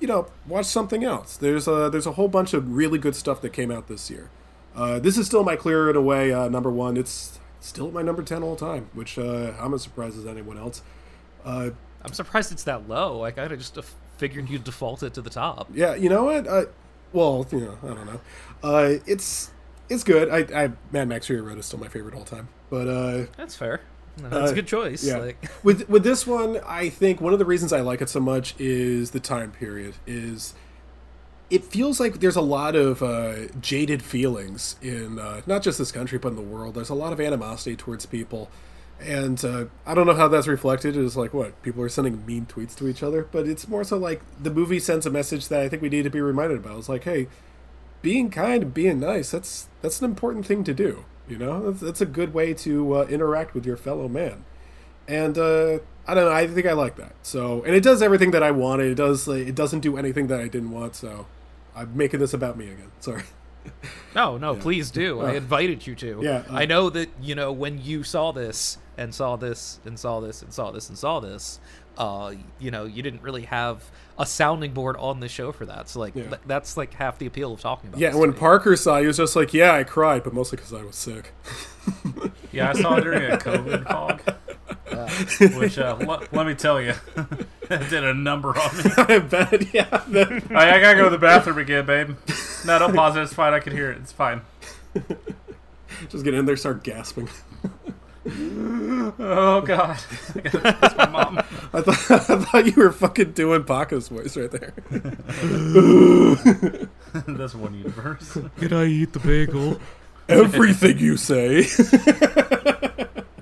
you 0.00 0.06
know, 0.08 0.26
watch 0.46 0.66
something 0.66 1.04
else. 1.04 1.36
There's 1.36 1.68
a 1.68 1.88
there's 1.90 2.06
a 2.06 2.12
whole 2.12 2.28
bunch 2.28 2.54
of 2.54 2.72
really 2.74 2.98
good 2.98 3.14
stuff 3.14 3.40
that 3.42 3.52
came 3.52 3.70
out 3.70 3.86
this 3.88 4.10
year. 4.10 4.30
Uh, 4.74 4.98
this 4.98 5.18
is 5.18 5.26
still 5.26 5.44
my 5.44 5.56
clear 5.56 5.90
in 5.90 5.96
a 5.96 6.00
way 6.00 6.32
uh, 6.32 6.48
number 6.48 6.70
one. 6.70 6.96
It's 6.96 7.38
still 7.60 7.90
my 7.90 8.02
number 8.02 8.22
ten 8.22 8.42
all 8.42 8.56
time, 8.56 8.88
which 8.94 9.18
uh, 9.18 9.52
I'm 9.60 9.74
as 9.74 9.82
surprised 9.82 10.18
as 10.18 10.26
anyone 10.26 10.56
else. 10.58 10.82
Uh, 11.44 11.70
I'm 12.02 12.12
surprised 12.12 12.50
it's 12.52 12.64
that 12.64 12.88
low. 12.88 13.18
Like, 13.18 13.38
I 13.38 13.46
just 13.48 13.78
figured 14.16 14.48
you'd 14.48 14.64
default 14.64 15.02
it 15.02 15.14
to 15.14 15.22
the 15.22 15.30
top. 15.30 15.68
yeah, 15.74 15.94
you 15.94 16.08
know 16.08 16.24
what? 16.24 16.46
Uh, 16.46 16.64
well, 17.12 17.46
you 17.50 17.60
know, 17.60 17.78
I 17.82 17.94
don't 17.94 18.06
know. 18.06 18.20
Uh, 18.62 18.94
it's 19.06 19.50
it's 19.88 20.04
good. 20.04 20.28
I, 20.30 20.64
I 20.64 20.70
Mad 20.92 21.08
Max 21.08 21.26
Fury 21.26 21.42
Road 21.42 21.58
is 21.58 21.66
still 21.66 21.78
my 21.80 21.88
favorite 21.88 22.14
all 22.14 22.24
time, 22.24 22.48
but 22.70 22.88
uh, 22.88 23.26
That's 23.36 23.56
fair. 23.56 23.80
That's 24.18 24.50
Uh, 24.50 24.52
a 24.52 24.54
good 24.54 24.66
choice. 24.66 25.04
Yeah. 25.04 25.18
Like, 25.18 25.48
with 25.62 25.88
with 25.88 26.02
this 26.04 26.26
one, 26.26 26.60
I 26.66 26.88
think 26.88 27.20
one 27.20 27.32
of 27.32 27.38
the 27.38 27.44
reasons 27.44 27.72
I 27.72 27.80
like 27.80 28.00
it 28.02 28.08
so 28.08 28.20
much 28.20 28.54
is 28.58 29.12
the 29.12 29.20
time 29.20 29.50
period. 29.52 29.94
Is 30.06 30.54
it 31.48 31.64
feels 31.64 31.98
like 31.98 32.20
there's 32.20 32.36
a 32.36 32.40
lot 32.40 32.76
of 32.76 33.02
uh, 33.02 33.46
jaded 33.60 34.02
feelings 34.02 34.76
in 34.82 35.18
uh, 35.18 35.40
not 35.46 35.62
just 35.62 35.78
this 35.78 35.90
country 35.90 36.18
but 36.18 36.28
in 36.28 36.36
the 36.36 36.42
world. 36.42 36.74
There's 36.74 36.90
a 36.90 36.94
lot 36.94 37.12
of 37.12 37.20
animosity 37.20 37.74
towards 37.76 38.06
people, 38.06 38.48
and 39.00 39.42
uh, 39.44 39.64
I 39.86 39.94
don't 39.94 40.06
know 40.06 40.14
how 40.14 40.28
that's 40.28 40.46
reflected. 40.46 40.96
It's 40.96 41.16
like 41.16 41.34
what 41.34 41.60
people 41.62 41.82
are 41.82 41.88
sending 41.88 42.24
mean 42.26 42.46
tweets 42.46 42.76
to 42.76 42.88
each 42.88 43.02
other, 43.02 43.26
but 43.32 43.48
it's 43.48 43.66
more 43.66 43.82
so 43.84 43.96
like 43.96 44.20
the 44.40 44.50
movie 44.50 44.78
sends 44.78 45.06
a 45.06 45.10
message 45.10 45.48
that 45.48 45.60
I 45.60 45.68
think 45.68 45.82
we 45.82 45.88
need 45.88 46.02
to 46.02 46.10
be 46.10 46.20
reminded 46.20 46.58
about. 46.58 46.78
It's 46.78 46.88
like, 46.88 47.04
hey, 47.04 47.26
being 48.02 48.30
kind 48.30 48.72
being 48.72 49.00
nice 49.00 49.30
that's 49.32 49.68
that's 49.82 50.00
an 50.00 50.04
important 50.06 50.46
thing 50.46 50.64
to 50.64 50.72
do 50.72 51.04
you 51.28 51.36
know 51.38 51.70
that's, 51.70 51.80
that's 51.80 52.00
a 52.00 52.06
good 52.06 52.34
way 52.34 52.52
to 52.54 52.96
uh, 52.96 53.02
interact 53.06 53.54
with 53.54 53.64
your 53.66 53.76
fellow 53.76 54.08
man 54.08 54.44
and 55.08 55.38
uh, 55.38 55.78
i 56.06 56.14
don't 56.14 56.24
know 56.24 56.32
i 56.32 56.46
think 56.46 56.66
i 56.66 56.72
like 56.72 56.96
that 56.96 57.14
so 57.22 57.62
and 57.64 57.74
it 57.74 57.82
does 57.82 58.02
everything 58.02 58.30
that 58.32 58.42
i 58.42 58.50
wanted 58.50 58.86
it 58.90 58.94
does 58.96 59.26
like, 59.28 59.46
it 59.46 59.54
doesn't 59.54 59.80
do 59.80 59.96
anything 59.96 60.26
that 60.28 60.40
i 60.40 60.48
didn't 60.48 60.70
want 60.70 60.94
so 60.96 61.26
i'm 61.74 61.96
making 61.96 62.20
this 62.20 62.34
about 62.34 62.56
me 62.56 62.66
again 62.70 62.90
sorry 63.00 63.22
No, 64.14 64.38
no, 64.38 64.54
please 64.56 64.90
do. 64.90 65.20
I 65.20 65.32
Uh, 65.32 65.34
invited 65.34 65.86
you 65.86 65.94
to. 65.96 66.20
yeah, 66.22 66.44
uh, 66.50 66.54
I 66.54 66.64
know 66.64 66.88
that 66.88 67.10
you 67.20 67.34
know 67.34 67.52
when 67.52 67.78
you 67.78 68.02
saw 68.02 68.32
this 68.32 68.78
and 68.96 69.14
saw 69.14 69.36
this 69.36 69.80
and 69.84 69.98
saw 69.98 70.18
this 70.20 70.40
and 70.40 70.50
saw 70.52 70.70
this 70.70 70.88
and 70.88 70.96
saw 70.96 71.20
this. 71.20 71.60
Uh, 71.98 72.32
you 72.58 72.70
know, 72.70 72.84
you 72.86 73.02
didn't 73.02 73.20
really 73.20 73.42
have 73.42 73.90
a 74.20 74.26
sounding 74.26 74.72
board 74.72 74.96
on 74.98 75.18
the 75.20 75.28
show 75.28 75.50
for 75.50 75.64
that. 75.66 75.88
So 75.88 75.98
like, 75.98 76.14
Yeah. 76.14 76.24
th- 76.28 76.40
that's 76.46 76.76
like 76.76 76.94
half 76.94 77.18
the 77.18 77.26
appeal 77.26 77.52
of 77.54 77.60
talking 77.60 77.88
about. 77.88 77.98
yeah 77.98 78.10
this 78.10 78.18
when 78.18 78.32
to 78.32 78.38
parker 78.38 78.76
saw 78.76 78.98
it, 78.98 79.00
he 79.00 79.06
was 79.06 79.16
just 79.16 79.34
like 79.34 79.52
yeah 79.54 79.72
i 79.74 79.82
cried 79.82 80.22
but 80.22 80.32
mostly 80.34 80.56
because 80.56 80.72
i 80.74 80.82
was 80.82 80.94
sick 80.94 81.32
Yeah, 82.52 82.70
I 82.70 82.72
saw 82.74 82.96
it 82.96 83.02
during 83.02 83.30
a 83.30 83.36
COVID 83.36 83.84
fog. 83.86 84.20
Which, 85.56 85.78
uh, 85.78 85.96
l- 86.00 86.22
let 86.32 86.46
me 86.46 86.54
tell 86.54 86.80
you, 86.80 86.94
it 87.70 87.88
did 87.90 88.02
a 88.04 88.12
number 88.12 88.48
on 88.50 88.76
me. 88.76 88.82
i 88.98 89.18
bet 89.20 89.72
yeah 89.72 89.84
that- 90.08 90.42
I, 90.54 90.76
I 90.76 90.80
gotta 90.80 90.96
go 90.98 91.04
to 91.04 91.10
the 91.10 91.18
bathroom 91.18 91.58
again, 91.58 91.86
babe. 91.86 92.16
No, 92.66 92.78
don't 92.80 92.94
pause 92.94 93.14
it. 93.16 93.22
It's 93.22 93.32
fine. 93.32 93.54
I 93.54 93.60
can 93.60 93.72
hear 93.72 93.90
it. 93.92 93.98
It's 93.98 94.10
fine. 94.12 94.42
just 96.10 96.24
get 96.24 96.34
in 96.34 96.44
there 96.44 96.56
start 96.56 96.82
gasping 96.82 97.28
Oh 99.18 99.60
God, 99.62 99.98
that's 100.34 100.96
my 100.96 101.08
mom. 101.08 101.38
I 101.72 101.80
thought, 101.80 102.10
I 102.10 102.36
thought 102.44 102.66
you 102.66 102.74
were 102.76 102.92
fucking 102.92 103.32
doing 103.32 103.64
Paco's 103.64 104.08
voice 104.08 104.36
right 104.36 104.50
there. 104.50 104.72
that's 107.26 107.54
one 107.54 107.74
universe. 107.74 108.38
Can 108.58 108.72
I 108.72 108.84
eat 108.86 109.12
the 109.12 109.20
bagel? 109.20 109.80
Everything 110.28 110.98
you 110.98 111.16
say. 111.16 111.66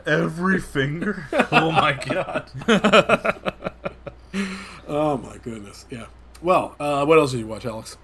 Every 0.06 0.60
finger. 0.60 1.26
Oh 1.52 1.70
my 1.70 1.92
God. 1.92 2.50
Oh 4.88 5.18
my 5.18 5.36
goodness. 5.38 5.84
Yeah. 5.90 6.06
Well, 6.40 6.74
uh, 6.80 7.04
what 7.04 7.18
else 7.18 7.32
did 7.32 7.40
you 7.40 7.46
watch, 7.46 7.66
Alex? 7.66 7.98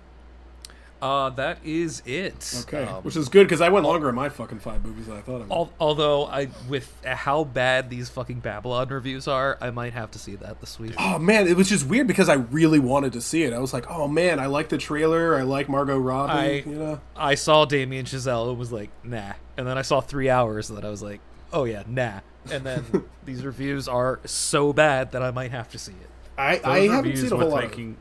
Uh, 1.05 1.29
that 1.31 1.59
is 1.65 2.03
it. 2.07 2.55
Okay, 2.63 2.85
Um, 2.85 3.03
which 3.03 3.15
is 3.15 3.29
good 3.29 3.47
because 3.47 3.61
I 3.61 3.69
went 3.69 3.85
longer 3.85 4.09
in 4.09 4.15
my 4.15 4.31
fucking 4.31 4.61
five 4.61 4.83
movies 4.85 5.07
than 5.07 5.19
I 5.19 5.21
thought 5.21 5.35
I 5.35 5.45
would. 5.45 5.51
al- 5.53 5.73
although 5.79 6.25
I, 6.27 6.49
with 6.67 6.91
how 7.05 7.45
bad 7.45 7.91
these 7.91 8.09
fucking 8.09 8.41
Babylon 8.41 8.89
reviews 8.89 9.29
are, 9.29 9.59
I 9.61 9.71
might 9.71 9.93
have 9.93 10.11
to 10.13 10.19
see 10.19 10.37
that 10.37 10.61
this 10.61 10.79
week. 10.79 10.95
Oh 10.99 11.19
man, 11.19 11.47
it 11.47 11.57
was 11.59 11.69
just 11.69 11.87
weird 11.87 12.07
because 12.07 12.31
I 12.31 12.35
really 12.35 12.79
wanted 12.79 13.13
to 13.13 13.21
see 13.21 13.43
it. 13.43 13.53
I 13.53 13.59
was 13.59 13.75
like, 13.75 13.85
oh 13.91 14.09
man, 14.09 14.41
I 14.41 14.47
like 14.47 14.71
the 14.71 14.79
trailer. 14.79 15.37
I 15.37 15.43
like 15.43 15.69
Margot 15.69 15.99
Robbie. 15.99 16.33
I- 16.33 16.63
you 16.67 16.77
know. 16.77 17.01
I 17.15 17.35
saw 17.35 17.67
Damien 17.67 18.07
Chazelle 18.07 18.49
and 18.49 18.59
was 18.59 18.73
like, 18.73 18.89
nah. 19.05 19.35
And 19.59 19.67
then 19.67 19.77
I 19.77 19.83
saw 19.83 20.01
three 20.01 20.31
hours 20.31 20.71
and 20.71 20.79
then 20.79 20.87
I 20.87 20.91
was 20.91 21.03
like, 21.03 21.21
oh 21.53 21.65
yeah, 21.65 21.83
nah. 21.87 22.21
And 22.51 22.65
then 22.65 23.05
these 23.27 23.45
reviews 23.45 23.89
are 23.89 24.21
so 24.25 24.73
bad 24.73 25.13
that 25.13 25.23
I 25.23 25.31
might 25.33 25.51
have 25.51 25.71
to 25.73 25.79
see 25.79 25.93
it. 25.93 26.11
I, 26.39 26.57
Those 26.57 26.65
I 26.65 26.79
haven't 26.89 27.17
seen 27.17 27.31
a 27.33 27.37
with 27.37 27.43
whole 27.43 27.51
lot. 27.51 27.65
Making 27.65 27.97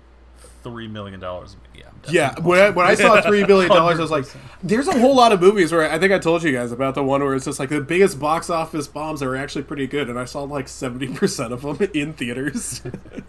three 0.63 0.87
million 0.87 1.19
dollars. 1.19 1.57
Yeah. 1.75 1.83
Yeah, 2.09 2.37
when 2.41 2.59
I, 2.59 2.69
when 2.69 2.85
I 2.85 2.95
saw 2.95 3.21
three 3.25 3.45
billion 3.45 3.71
dollars, 3.71 3.97
I 3.97 4.01
was 4.01 4.11
like, 4.11 4.25
"There's 4.61 4.87
a 4.87 4.99
whole 4.99 5.15
lot 5.15 5.31
of 5.31 5.39
movies 5.39 5.71
where 5.71 5.89
I 5.89 5.97
think 5.97 6.11
I 6.11 6.19
told 6.19 6.43
you 6.43 6.51
guys 6.51 6.71
about 6.71 6.95
the 6.95 7.03
one 7.03 7.23
where 7.23 7.33
it's 7.33 7.45
just 7.45 7.59
like 7.59 7.69
the 7.69 7.81
biggest 7.81 8.19
box 8.19 8.49
office 8.49 8.87
bombs 8.87 9.21
that 9.21 9.27
are 9.27 9.35
actually 9.35 9.63
pretty 9.63 9.87
good, 9.87 10.09
and 10.09 10.19
I 10.19 10.25
saw 10.25 10.43
like 10.43 10.67
seventy 10.67 11.07
percent 11.13 11.53
of 11.53 11.61
them 11.61 11.89
in 11.93 12.13
theaters, 12.13 12.81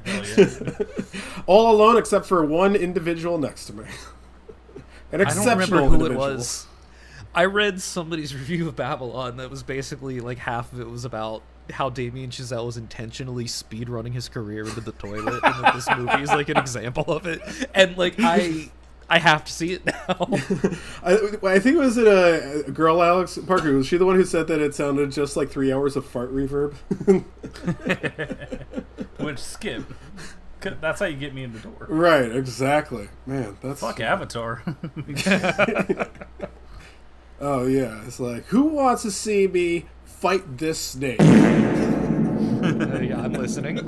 oh, 0.06 0.76
all 1.46 1.70
alone 1.70 1.96
except 1.96 2.26
for 2.26 2.44
one 2.44 2.74
individual 2.74 3.38
next 3.38 3.66
to 3.66 3.74
me. 3.74 3.84
An 5.12 5.20
I 5.20 5.24
don't 5.24 5.26
exceptional 5.28 5.84
remember 5.84 5.96
who 5.98 6.04
it 6.06 6.08
individual. 6.08 6.36
was. 6.36 6.66
I 7.34 7.44
read 7.44 7.80
somebody's 7.80 8.34
review 8.34 8.68
of 8.68 8.76
Babylon 8.76 9.36
that 9.36 9.50
was 9.50 9.62
basically 9.62 10.20
like 10.20 10.38
half 10.38 10.72
of 10.72 10.80
it 10.80 10.88
was 10.88 11.04
about 11.04 11.42
how 11.70 11.90
Damien 11.90 12.30
Chazelle 12.30 12.68
is 12.68 12.76
intentionally 12.76 13.46
speed 13.46 13.88
running 13.88 14.12
his 14.12 14.28
career 14.28 14.64
into 14.64 14.80
the 14.80 14.92
toilet, 14.92 15.42
and 15.42 15.64
that 15.64 15.74
this 15.74 15.88
movie 15.96 16.22
is 16.22 16.30
like 16.30 16.48
an 16.48 16.58
example 16.58 17.04
of 17.08 17.26
it. 17.26 17.40
And 17.74 17.96
like 17.96 18.14
I, 18.18 18.70
I 19.08 19.18
have 19.18 19.44
to 19.44 19.52
see 19.52 19.72
it 19.72 19.84
now. 19.84 19.94
I, 21.02 21.18
I 21.42 21.58
think 21.58 21.76
it 21.76 21.78
was 21.78 21.96
it 21.96 22.06
a, 22.06 22.64
a 22.66 22.70
girl, 22.70 23.02
Alex 23.02 23.38
Parker. 23.46 23.72
Was 23.72 23.86
she 23.86 23.96
the 23.96 24.06
one 24.06 24.16
who 24.16 24.24
said 24.24 24.46
that 24.48 24.60
it 24.60 24.74
sounded 24.74 25.12
just 25.12 25.36
like 25.36 25.50
three 25.50 25.72
hours 25.72 25.96
of 25.96 26.06
fart 26.06 26.34
reverb? 26.34 26.74
Which 29.18 29.38
skip. 29.38 29.84
That's 30.60 31.00
how 31.00 31.06
you 31.06 31.16
get 31.16 31.34
me 31.34 31.44
in 31.44 31.52
the 31.52 31.58
door. 31.58 31.86
right, 31.90 32.34
exactly. 32.34 33.08
Man, 33.26 33.58
that's 33.62 33.80
Fuck 33.80 34.00
Avatar. 34.00 34.62
Oh 37.40 37.66
yeah, 37.66 38.02
it's 38.06 38.20
like 38.20 38.46
who 38.46 38.64
wants 38.64 39.02
to 39.02 39.10
see 39.10 39.46
me 39.46 39.86
fight 40.24 40.56
this 40.56 40.78
snake? 40.78 41.20
yeah, 41.20 43.20
I'm 43.22 43.34
listening. 43.34 43.78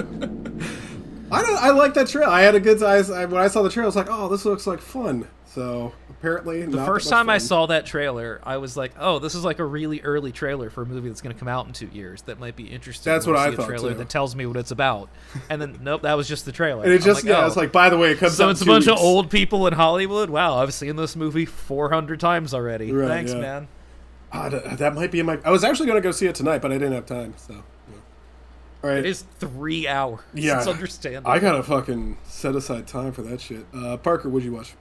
I 1.32 1.42
don't. 1.42 1.56
I 1.56 1.70
like 1.70 1.94
that 1.94 2.08
trail. 2.08 2.28
I 2.28 2.42
had 2.42 2.54
a 2.54 2.60
good 2.60 2.82
eyes 2.82 3.10
I, 3.10 3.24
when 3.24 3.42
I 3.42 3.48
saw 3.48 3.62
the 3.62 3.70
trail. 3.70 3.84
I 3.84 3.86
was 3.86 3.96
like, 3.96 4.08
oh, 4.10 4.28
this 4.28 4.44
looks 4.44 4.66
like 4.66 4.80
fun. 4.80 5.26
So 5.46 5.94
apparently, 6.10 6.62
The 6.66 6.84
first 6.84 7.08
time 7.08 7.30
I 7.30 7.38
saw 7.38 7.64
that 7.66 7.86
trailer, 7.86 8.38
I 8.42 8.58
was 8.58 8.76
like, 8.76 8.92
"Oh, 9.00 9.18
this 9.18 9.34
is 9.34 9.46
like 9.46 9.60
a 9.60 9.64
really 9.64 10.02
early 10.02 10.30
trailer 10.30 10.68
for 10.68 10.82
a 10.82 10.86
movie 10.86 11.08
that's 11.08 11.22
going 11.22 11.34
to 11.34 11.38
come 11.38 11.48
out 11.48 11.66
in 11.66 11.72
two 11.72 11.88
years. 11.90 12.20
That 12.22 12.38
might 12.38 12.54
be 12.54 12.64
interesting." 12.64 13.10
That's 13.10 13.26
what 13.26 13.36
I 13.36 13.48
see 13.48 13.56
thought, 13.56 13.64
A 13.64 13.68
trailer 13.68 13.92
too. 13.92 13.98
that 13.98 14.10
tells 14.10 14.36
me 14.36 14.44
what 14.44 14.58
it's 14.58 14.72
about, 14.72 15.08
and 15.48 15.62
then 15.62 15.78
nope, 15.80 16.02
that 16.02 16.18
was 16.18 16.28
just 16.28 16.44
the 16.44 16.52
trailer. 16.52 16.84
and 16.84 16.92
it 16.92 16.96
I'm 16.96 17.02
just 17.02 17.24
like, 17.24 17.30
yeah, 17.30 17.44
oh. 17.44 17.46
it's 17.46 17.56
like 17.56 17.72
by 17.72 17.88
the 17.88 17.96
way, 17.96 18.10
it 18.10 18.18
comes 18.18 18.36
so 18.36 18.44
out 18.44 18.50
it's 18.50 18.60
a 18.60 18.66
bunch 18.66 18.86
of 18.86 18.98
old 18.98 19.30
people 19.30 19.66
in 19.66 19.72
Hollywood. 19.72 20.28
Wow, 20.28 20.58
I've 20.58 20.74
seen 20.74 20.96
this 20.96 21.16
movie 21.16 21.46
400 21.46 22.20
times 22.20 22.52
already. 22.52 22.92
Right, 22.92 23.08
Thanks, 23.08 23.32
yeah. 23.32 23.40
man. 23.40 23.68
Ah, 24.36 24.48
that, 24.48 24.78
that 24.78 24.94
might 24.94 25.10
be 25.10 25.20
in 25.20 25.26
my. 25.26 25.38
I 25.44 25.50
was 25.50 25.64
actually 25.64 25.86
going 25.86 26.00
to 26.00 26.06
go 26.06 26.12
see 26.12 26.26
it 26.26 26.34
tonight, 26.34 26.60
but 26.62 26.70
I 26.72 26.74
didn't 26.78 26.92
have 26.92 27.06
time. 27.06 27.34
So, 27.36 27.54
yeah. 27.54 27.94
all 28.84 28.90
right. 28.90 28.98
It 28.98 29.06
is 29.06 29.24
three 29.38 29.88
hours. 29.88 30.20
Yeah, 30.34 30.58
it's 30.58 30.66
understandable. 30.66 31.30
I 31.30 31.38
gotta 31.38 31.62
fucking 31.62 32.18
set 32.24 32.54
aside 32.54 32.86
time 32.86 33.12
for 33.12 33.22
that 33.22 33.40
shit. 33.40 33.66
Uh, 33.74 33.96
Parker, 33.96 34.28
what'd 34.28 34.44
you 34.44 34.52
watch? 34.52 34.74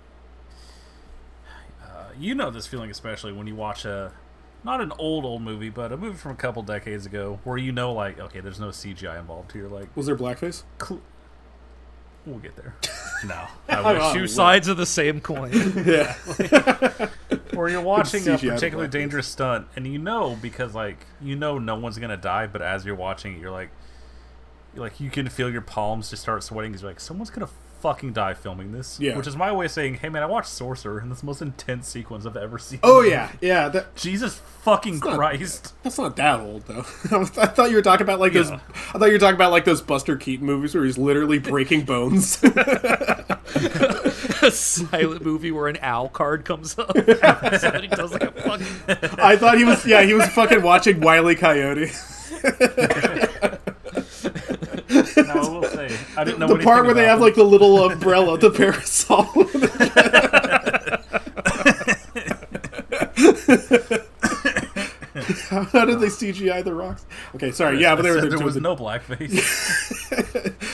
you 2.17 2.33
know 2.33 2.49
this 2.49 2.65
feeling 2.65 2.89
especially 2.89 3.33
when 3.33 3.45
you 3.45 3.55
watch 3.55 3.83
a 3.83 4.11
not 4.63 4.81
an 4.81 4.91
old 4.97 5.25
old 5.25 5.41
movie, 5.41 5.69
but 5.69 5.91
a 5.91 5.97
movie 5.97 6.17
from 6.17 6.31
a 6.31 6.35
couple 6.35 6.63
decades 6.63 7.05
ago 7.05 7.39
where 7.43 7.57
you 7.57 7.71
know 7.71 7.93
like 7.93 8.19
okay, 8.19 8.39
there's 8.39 8.59
no 8.59 8.69
CGI 8.69 9.19
involved 9.19 9.51
here. 9.51 9.67
Like 9.67 9.95
Was 9.95 10.05
there 10.07 10.15
blackface? 10.15 10.63
cl- 10.81 11.01
we'll 12.25 12.39
get 12.39 12.55
there. 12.55 12.75
no, 13.25 13.47
I 13.69 13.93
wish. 13.93 14.13
Two 14.13 14.27
sides 14.27 14.67
of 14.67 14.77
the 14.77 14.85
same 14.85 15.21
coin. 15.21 15.51
Yeah. 15.85 16.15
where 17.53 17.69
you're 17.69 17.81
watching 17.81 18.27
a 18.27 18.31
CGI 18.31 18.53
particularly 18.53 18.87
blackface. 18.89 18.91
dangerous 18.91 19.27
stunt, 19.27 19.67
and 19.75 19.87
you 19.87 19.97
know 19.97 20.37
because 20.41 20.73
like 20.75 20.97
you 21.21 21.35
know 21.35 21.57
no 21.57 21.75
one's 21.75 21.97
gonna 21.97 22.17
die, 22.17 22.47
but 22.47 22.61
as 22.61 22.85
you're 22.85 22.95
watching 22.95 23.35
it, 23.35 23.39
you're 23.39 23.51
like, 23.51 23.69
you're 24.73 24.83
like 24.83 24.99
you 24.99 25.09
can 25.09 25.29
feel 25.29 25.49
your 25.51 25.61
palms 25.61 26.09
just 26.09 26.21
start 26.21 26.43
sweating 26.43 26.71
because 26.71 26.81
you're 26.81 26.91
like 26.91 26.99
someone's 26.99 27.29
gonna 27.29 27.49
fucking 27.85 28.13
die 28.13 28.33
filming 28.33 28.71
this. 28.71 28.99
Yeah. 28.99 29.15
Which 29.15 29.27
is 29.27 29.37
my 29.37 29.51
way 29.51 29.65
of 29.65 29.71
saying, 29.71 29.95
hey 29.95 30.09
man, 30.09 30.23
I 30.23 30.25
watched 30.25 30.49
Sorcerer, 30.49 30.97
and 30.97 31.11
this 31.11 31.21
most 31.21 31.39
intense 31.39 31.87
sequence 31.87 32.25
I've 32.25 32.35
ever 32.35 32.57
seen. 32.57 32.79
Oh 32.81 33.01
yeah, 33.01 33.31
yeah. 33.41 33.69
That, 33.69 33.95
Jesus 33.95 34.41
fucking 34.63 34.97
not- 34.97 35.15
Christ! 35.15 35.75
that's 35.83 35.99
not 35.99 36.15
that 36.15 36.39
old 36.39 36.63
though. 36.63 36.79
I 37.11 37.45
thought 37.45 37.69
you 37.69 37.75
were 37.75 37.83
talking 37.83 38.03
about 38.03 38.19
like 38.19 38.33
those. 38.33 38.49
I 38.49 38.57
thought 38.57 39.05
you 39.05 39.11
were 39.11 39.19
talking 39.19 39.35
about 39.35 39.51
like 39.51 39.65
those 39.65 39.83
Buster 39.83 40.15
Keaton 40.15 40.47
movies 40.47 40.73
where 40.73 40.83
he's 40.83 40.97
literally 40.97 41.37
breaking 41.37 41.85
bones. 41.85 42.43
a 42.43 43.37
silent 44.51 45.23
movie 45.23 45.51
where 45.51 45.67
an 45.67 45.77
owl 45.83 46.09
card 46.09 46.43
comes 46.43 46.79
up. 46.79 46.97
Somebody 47.59 47.87
does 47.87 48.13
like 48.13 48.23
a 48.23 48.31
fucking. 48.31 49.19
I 49.19 49.35
thought 49.35 49.59
he 49.59 49.63
was. 49.63 49.85
Yeah, 49.85 50.01
he 50.01 50.15
was 50.15 50.25
fucking 50.29 50.63
watching 50.63 51.01
Wile 51.01 51.29
E. 51.29 51.35
Coyote. 51.35 51.91
Will 55.15 55.63
say, 55.63 55.97
I 56.17 56.23
didn't 56.23 56.39
know 56.39 56.47
the 56.47 56.63
part 56.63 56.85
where 56.85 56.93
they 56.93 57.05
have 57.05 57.21
like 57.21 57.35
the 57.35 57.43
little 57.43 57.89
umbrella, 57.89 58.37
the 58.37 58.51
parasol. 58.51 59.23
How 65.71 65.85
did 65.85 65.99
they 65.99 66.07
CGI 66.07 66.63
the 66.63 66.73
rocks? 66.73 67.05
Okay, 67.35 67.51
sorry. 67.51 67.81
Yeah, 67.81 67.95
but 67.95 68.01
they 68.03 68.11
were 68.11 68.21
there 68.21 68.39
was 68.39 68.57
no 68.57 68.75
blackface. 68.75 69.35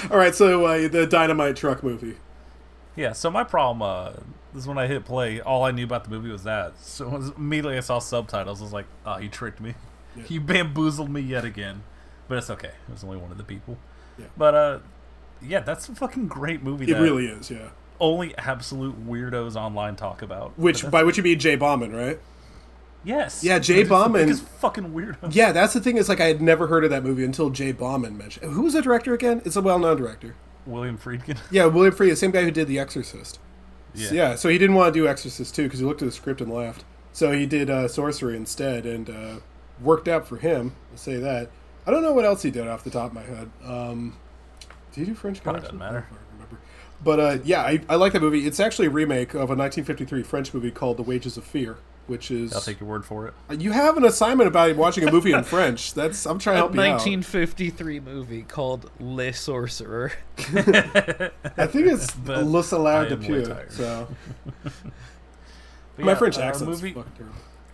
All 0.12 0.18
right, 0.18 0.34
so 0.34 0.66
uh, 0.66 0.88
the 0.88 1.06
dynamite 1.06 1.56
truck 1.56 1.84
movie. 1.84 2.18
Yeah, 2.96 3.14
so 3.14 3.30
my 3.30 3.44
problem 3.44 3.82
uh, 3.82 4.14
is 4.58 4.68
when 4.68 4.78
I 4.78 4.88
hit 4.88 5.06
play, 5.06 5.40
all 5.40 5.64
I 5.64 5.72
knew 5.72 5.86
about 5.86 6.04
the 6.04 6.10
movie 6.10 6.30
was 6.30 6.44
that. 6.44 6.78
So 6.80 7.08
was 7.08 7.30
immediately 7.38 7.78
I 7.78 7.82
saw 7.82 8.00
subtitles, 8.00 8.60
I 8.60 8.64
was 8.64 8.74
like, 8.74 8.88
oh, 9.06 9.18
you 9.18 9.30
tricked 9.30 9.62
me. 9.62 9.76
You 10.28 10.42
bamboozled 10.42 11.10
me 11.10 11.22
yet 11.22 11.46
again. 11.46 11.84
But 12.28 12.40
it's 12.40 12.50
okay. 12.50 12.72
It 12.88 12.92
was 12.92 13.04
only 13.04 13.18
one 13.18 13.32
of 13.32 13.38
the 13.38 13.44
people. 13.44 13.78
Yeah. 14.22 14.28
But, 14.38 14.56
uh, 14.56 14.80
yeah, 15.42 15.60
that's 15.60 15.90
a 15.90 15.96
fucking 15.96 16.28
great 16.28 16.64
movie 16.64 16.86
It 16.86 16.94
that 16.94 17.02
really 17.02 17.26
is, 17.28 17.50
yeah. 17.52 17.70
only 18.00 18.38
absolute 18.38 19.08
weirdos 19.08 19.56
online 19.56 19.96
talk 19.96 20.22
about. 20.22 20.58
Which 20.58 20.90
by 20.90 21.04
which 21.04 21.18
you 21.18 21.24
mean 21.24 21.40
Jay 21.40 21.56
Bauman, 21.56 21.94
right? 21.96 22.20
Yes. 23.04 23.44
Yeah, 23.44 23.58
Jay 23.60 23.84
Bauman- 23.84 24.26
biggest 24.28 24.44
fucking 24.44 24.94
weirdos. 24.94 25.34
Yeah, 25.34 25.52
that's 25.52 25.74
the 25.74 25.80
thing. 25.82 25.98
Is 25.98 26.08
like 26.08 26.22
I 26.22 26.28
had 26.28 26.42
never 26.42 26.68
heard 26.68 26.84
of 26.84 26.92
that 26.92 27.04
movie 27.04 27.24
until 27.24 27.50
Jay 27.50 27.72
Bauman 27.72 28.18
mentioned. 28.18 28.52
Who 28.54 28.62
was 28.62 28.74
the 28.74 28.82
director 28.82 29.14
again? 29.14 29.42
It's 29.46 29.56
a 29.56 29.62
well-known 29.62 29.98
director. 29.98 30.36
William 30.68 30.98
Friedkin. 30.98 31.38
Yeah, 31.52 31.66
William 31.66 31.94
Friedkin, 31.94 32.12
the 32.12 32.16
same 32.16 32.32
guy 32.32 32.44
who 32.44 32.52
did 32.52 32.68
The 32.68 32.78
Exorcist. 32.78 33.40
Yeah. 33.96 34.08
So, 34.08 34.16
yeah, 34.16 34.36
so 34.36 34.50
he 34.50 34.58
didn't 34.60 34.76
want 34.76 34.94
to 34.94 35.00
do 35.00 35.08
Exorcist 35.08 35.56
too 35.56 35.64
because 35.64 35.80
he 35.80 35.86
looked 35.86 36.02
at 36.04 36.06
the 36.06 36.12
script 36.12 36.40
and 36.42 36.52
laughed. 36.54 36.86
So 37.14 37.32
he 37.32 37.46
did 37.48 37.70
uh, 37.70 37.88
Sorcerer 37.88 38.34
instead, 38.34 38.86
and 38.86 39.10
uh, 39.10 39.36
worked 39.82 40.08
out 40.08 40.28
for 40.28 40.38
him. 40.38 40.76
I'll 40.92 40.98
say 40.98 41.18
that. 41.18 41.50
I 41.86 41.92
don't 41.92 42.04
know 42.04 42.14
what 42.14 42.26
else 42.26 42.42
he 42.44 42.52
did 42.52 42.68
off 42.68 42.84
the 42.84 42.90
top 42.92 43.08
of 43.08 43.14
my 43.14 43.22
head. 43.24 43.50
Um, 43.64 44.18
did 44.94 45.02
he 45.02 45.06
do 45.08 45.16
French 45.16 45.42
Probably 45.42 45.62
Connection? 45.62 45.80
doesn't 45.80 45.94
matter. 45.94 46.08
I 46.10 46.14
don't 46.16 46.34
remember. 46.34 46.60
But 47.04 47.20
uh, 47.20 47.38
yeah, 47.44 47.62
I, 47.62 47.82
I 47.90 47.96
like 47.96 48.14
that 48.14 48.22
movie. 48.22 48.46
It's 48.46 48.60
actually 48.60 48.88
a 48.88 48.92
remake 48.92 49.30
of 49.34 49.50
a 49.50 49.56
1953 49.56 50.22
French 50.24 50.54
movie 50.54 50.70
called 50.72 50.98
The 50.98 51.04
Wages 51.04 51.36
of 51.38 51.44
Fear, 51.44 51.78
which 52.06 52.30
is 52.30 52.54
I'll 52.54 52.62
take 52.62 52.80
your 52.80 52.88
word 52.88 53.06
for 53.06 53.28
it. 53.28 53.34
you 53.60 53.72
have 53.72 53.98
an 53.98 54.06
assignment 54.06 54.48
about 54.48 54.76
watching 54.76 55.08
a 55.08 55.12
movie 55.12 55.32
in 55.32 55.44
French. 55.46 55.96
That's 55.96 56.28
I'm 56.28 56.38
trying 56.38 56.58
to 56.58 56.60
A 56.60 56.62
help 56.66 56.76
you 56.76 56.82
out. 56.82 56.92
1953 57.00 58.00
movie 58.02 58.44
called 58.44 58.92
Le 59.00 59.34
Sorcerer. 59.34 60.12
I 60.38 61.66
think 61.66 61.88
it's 61.88 62.12
But 62.16 62.46
Le 62.46 62.64
Salaire 62.64 63.08
de 63.10 63.14
am 63.16 63.22
Pieux. 63.22 63.46
So 63.70 64.08
But 64.64 66.06
my 66.06 66.12
yeah, 66.12 66.18
French 66.18 66.38
uh, 66.38 66.42
accent's 66.42 66.70
movie 66.84 66.96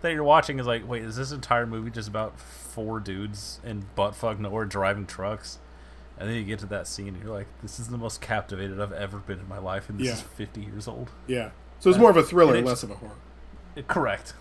that 0.02 0.12
you're 0.14 0.24
watching 0.24 0.60
is 0.60 0.66
like, 0.68 0.88
wait, 0.88 1.04
is 1.04 1.16
this 1.18 1.32
entire 1.32 1.66
movie 1.66 1.90
just 1.90 2.08
about 2.08 2.34
four 2.78 3.00
dudes 3.00 3.60
in 3.66 3.88
buttfuck 3.98 4.38
nowhere 4.38 4.66
driving 4.66 5.08
trucks? 5.08 5.58
And 6.20 6.30
then 6.30 6.36
you 6.38 6.44
get 6.44 6.60
to 6.60 6.66
that 6.68 6.88
scene, 6.88 7.10
and 7.10 7.24
you're 7.24 7.34
like, 7.34 7.48
this 7.64 7.80
is 7.80 7.88
the 7.90 7.98
most 7.98 8.22
captivated 8.22 8.80
I've 8.80 8.92
ever 8.92 9.18
been 9.18 9.40
in 9.40 9.48
my 9.48 9.58
life, 9.58 9.90
and 9.90 10.00
this 10.00 10.08
Yeah. 10.08 10.14
is 10.14 10.22
50 10.22 10.62
years 10.62 10.88
old. 10.88 11.10
Yeah. 11.26 11.50
So 11.80 11.90
it's 11.90 11.98
more 12.00 12.10
of 12.12 12.18
a 12.18 12.24
thriller, 12.24 12.52
And 12.56 12.60
it's- 12.60 12.70
less 12.70 12.84
of 12.84 12.92
a 12.92 12.96
horror. 12.96 13.12
Uh, 13.76 13.82
Correct. 13.88 14.34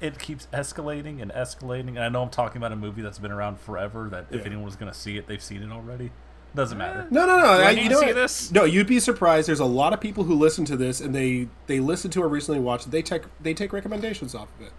It 0.00 0.18
keeps 0.18 0.46
escalating 0.52 1.22
and 1.22 1.30
escalating, 1.32 1.90
and 1.90 2.00
I 2.00 2.08
know 2.08 2.22
I'm 2.22 2.28
talking 2.30 2.58
about 2.58 2.70
a 2.72 2.76
movie 2.76 3.02
that's 3.02 3.18
been 3.18 3.32
around 3.32 3.58
forever. 3.60 4.08
That 4.10 4.26
if 4.30 4.44
anyone 4.46 4.64
was 4.64 4.76
going 4.76 4.92
to 4.92 4.98
see 4.98 5.16
it, 5.16 5.26
they've 5.28 5.42
seen 5.42 5.62
it 5.62 5.70
already. 5.72 6.10
Doesn't 6.54 6.78
matter. 6.78 7.06
No, 7.10 7.26
no, 7.26 7.38
no. 7.38 7.44
I, 7.46 7.62
I 7.62 7.70
you 7.70 7.82
need 7.82 7.90
know 7.90 8.00
see 8.00 8.06
what? 8.06 8.14
this? 8.14 8.50
No, 8.52 8.64
you'd 8.64 8.86
be 8.86 9.00
surprised. 9.00 9.48
There's 9.48 9.60
a 9.60 9.64
lot 9.64 9.92
of 9.92 10.00
people 10.00 10.24
who 10.24 10.34
listen 10.34 10.64
to 10.66 10.76
this, 10.76 11.00
and 11.00 11.14
they 11.14 11.48
they 11.66 11.80
listen 11.80 12.10
to 12.12 12.22
or 12.22 12.28
recently 12.28 12.60
watched. 12.60 12.86
it. 12.86 12.90
They 12.90 13.02
take 13.02 13.22
they 13.40 13.52
take 13.54 13.72
recommendations 13.72 14.34
off 14.34 14.48
of 14.60 14.66
it. 14.66 14.72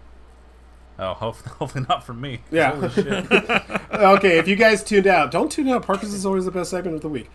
Oh, 0.98 1.14
hopefully, 1.14 1.54
hopefully 1.58 1.86
not 1.88 2.04
from 2.04 2.20
me. 2.20 2.40
Yeah. 2.50 2.72
Holy 2.74 2.88
shit. 2.90 3.30
okay, 3.92 4.38
if 4.38 4.48
you 4.48 4.56
guys 4.56 4.82
tuned 4.82 5.06
out, 5.06 5.30
don't 5.30 5.50
tune 5.50 5.68
out. 5.68 5.84
Parker's 5.86 6.12
is 6.14 6.26
always 6.26 6.44
the 6.44 6.50
best 6.50 6.70
segment 6.70 6.96
of 6.96 7.02
the 7.02 7.08
week. 7.08 7.30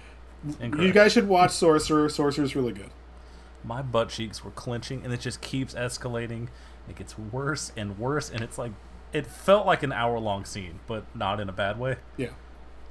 You 0.62 0.92
guys 0.92 1.14
should 1.14 1.28
watch 1.30 1.52
Sorcerer. 1.52 2.10
Sorcerer's 2.10 2.56
really 2.56 2.74
good. 2.74 2.90
my 3.64 3.82
butt 3.82 4.10
cheeks 4.10 4.44
were 4.44 4.52
clenching 4.52 5.02
and 5.06 5.14
it 5.14 5.22
just 5.22 5.40
keeps 5.40 5.74
escalating 5.74 6.50
it 6.90 6.98
gets 6.98 7.18
worse 7.18 7.72
and 7.78 7.98
worse 7.98 8.30
and 8.30 8.42
it's 8.42 8.58
like 8.58 8.74
it 9.14 9.26
felt 9.26 9.66
like 9.66 9.84
an 9.84 9.94
hour 9.94 10.20
long 10.20 10.44
scene 10.44 10.82
but 10.86 11.06
not 11.16 11.40
in 11.40 11.48
a 11.48 11.54
bad 11.54 11.80
way 11.80 11.96
Yeah. 12.18 12.32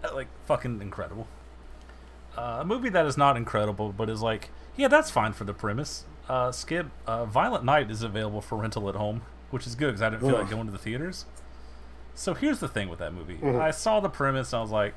Uh, 0.03 0.15
like 0.15 0.29
fucking 0.47 0.81
incredible 0.81 1.27
uh, 2.39 2.59
a 2.61 2.65
movie 2.65 2.89
that 2.89 3.05
is 3.05 3.19
not 3.19 3.37
incredible 3.37 3.93
but 3.93 4.09
is 4.09 4.23
like 4.23 4.49
yeah 4.77 4.89
that's 4.89 5.11
fine 5.11 5.35
for 5.35 5.45
the 5.45 5.53
premise 5.53 6.07
uh, 6.31 6.51
skip 6.51 6.87
uh, 7.07 7.27
violent 7.27 7.65
night 7.67 7.91
is 7.91 8.03
available 8.03 8.41
for 8.41 8.57
rental 8.57 8.89
at 8.89 8.95
home 8.95 9.21
which 9.53 9.67
is 9.67 9.75
good 9.77 9.87
because 9.89 10.03
i 10.03 10.11
didn't 10.11 10.23
feel 10.23 10.33
like 10.39 10.51
going 10.51 10.67
to 10.67 10.73
the 10.73 10.79
theaters 10.79 11.25
so 12.15 12.35
here's 12.35 12.59
the 12.59 12.69
thing 12.69 12.89
with 12.89 12.99
that 12.99 13.15
movie 13.15 13.37
Mm-hmm. 13.37 13.61
i 13.61 13.71
saw 13.71 14.01
the 14.01 14.09
premise 14.09 14.53
and 14.53 14.59
i 14.59 14.63
was 14.63 14.71
like 14.73 14.95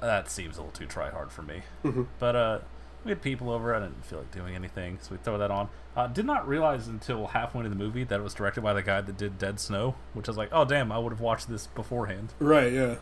that 0.00 0.30
seems 0.30 0.56
a 0.58 0.60
little 0.62 0.72
too 0.72 0.86
try 0.86 1.08
hard 1.10 1.30
for 1.32 1.42
me 1.42 1.62
Mm-hmm. 1.84 2.02
but 2.18 2.36
uh 2.36 2.58
we 3.02 3.12
had 3.12 3.22
people 3.22 3.48
over. 3.48 3.74
I 3.74 3.78
didn't 3.80 4.04
feel 4.04 4.18
like 4.18 4.30
doing 4.30 4.54
anything, 4.54 4.98
so 5.00 5.12
we 5.12 5.16
throw 5.16 5.38
that 5.38 5.50
on. 5.50 5.70
Uh, 5.96 6.06
did 6.06 6.26
not 6.26 6.46
realize 6.46 6.86
until 6.86 7.28
halfway 7.28 7.60
into 7.60 7.70
the 7.70 7.82
movie 7.82 8.04
that 8.04 8.20
it 8.20 8.22
was 8.22 8.34
directed 8.34 8.60
by 8.60 8.74
the 8.74 8.82
guy 8.82 9.00
that 9.00 9.16
did 9.16 9.38
Dead 9.38 9.58
Snow, 9.58 9.94
which 10.12 10.28
I 10.28 10.32
was 10.32 10.36
like, 10.36 10.50
oh 10.52 10.66
damn, 10.66 10.92
I 10.92 10.98
would 10.98 11.10
have 11.10 11.20
watched 11.22 11.48
this 11.48 11.66
beforehand 11.68 12.34
Right. 12.38 12.70
Yeah. 12.70 12.96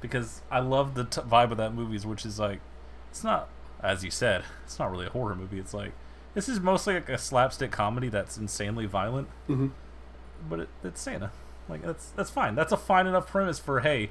because 0.00 0.40
I 0.50 0.60
love 0.60 0.94
the 0.94 1.04
t- 1.04 1.20
vibe 1.20 1.50
of 1.50 1.58
that 1.58 1.74
movie, 1.74 1.98
which 2.08 2.24
is 2.24 2.38
like, 2.38 2.60
it's 3.10 3.22
not, 3.22 3.50
as 3.82 4.02
you 4.02 4.10
said, 4.10 4.44
it's 4.64 4.78
not 4.78 4.90
really 4.90 5.04
a 5.06 5.10
horror 5.10 5.34
movie. 5.34 5.58
It's 5.58 5.74
like 5.74 5.92
this 6.32 6.48
is 6.48 6.58
mostly 6.58 6.94
like 6.94 7.10
a 7.10 7.18
slapstick 7.18 7.70
comedy 7.70 8.08
that's 8.08 8.38
insanely 8.38 8.86
violent, 8.86 9.28
Mhm. 9.46 9.72
But 10.48 10.60
it, 10.60 10.68
it's 10.84 11.00
Santa. 11.00 11.30
Like 11.68 11.82
that's 11.82 12.10
that's 12.10 12.30
fine. 12.30 12.54
That's 12.54 12.72
a 12.72 12.76
fine 12.76 13.06
enough 13.06 13.26
premise 13.26 13.58
for 13.58 13.80
hey, 13.80 14.10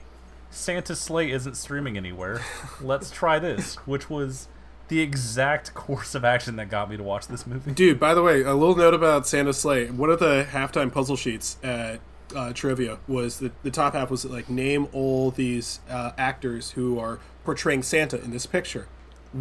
Santa's 0.50 1.00
sleigh 1.00 1.32
isn't 1.32 1.56
streaming 1.56 1.98
anywhere. 1.98 2.42
Let's 2.82 3.12
try 3.12 3.40
this, 3.40 3.76
which 3.86 4.10
was 4.10 4.48
the 4.88 5.00
exact 5.02 5.74
course 5.74 6.16
of 6.16 6.24
action 6.24 6.56
that 6.56 6.70
got 6.70 6.90
me 6.90 6.98
to 6.98 7.04
watch 7.04 7.28
this 7.28 7.46
movie. 7.46 7.72
Dude, 7.72 8.00
by 8.00 8.14
the 8.14 8.22
way, 8.22 8.42
a 8.44 8.54
little 8.54 8.76
note 8.76 8.94
about 8.94 9.28
Santa's 9.28 9.58
sleigh. 9.58 9.90
One 9.90 10.10
of 10.10 10.20
the 10.20 10.48
halftime 10.50 10.92
puzzle 10.92 11.18
sheets 11.18 11.58
at 11.62 12.00
uh, 12.36 12.54
trivia 12.54 13.00
was 13.08 13.40
the, 13.40 13.52
the 13.64 13.72
top 13.72 13.94
half 13.94 14.10
was 14.10 14.26
like 14.26 14.50
name 14.50 14.88
all 14.94 15.32
these 15.32 15.80
uh, 15.90 16.12
actors 16.18 16.72
who 16.72 17.00
are 17.00 17.20
portraying 17.44 17.84
Santa 17.84 18.22
in 18.22 18.32
this 18.32 18.46
picture. 18.46 18.88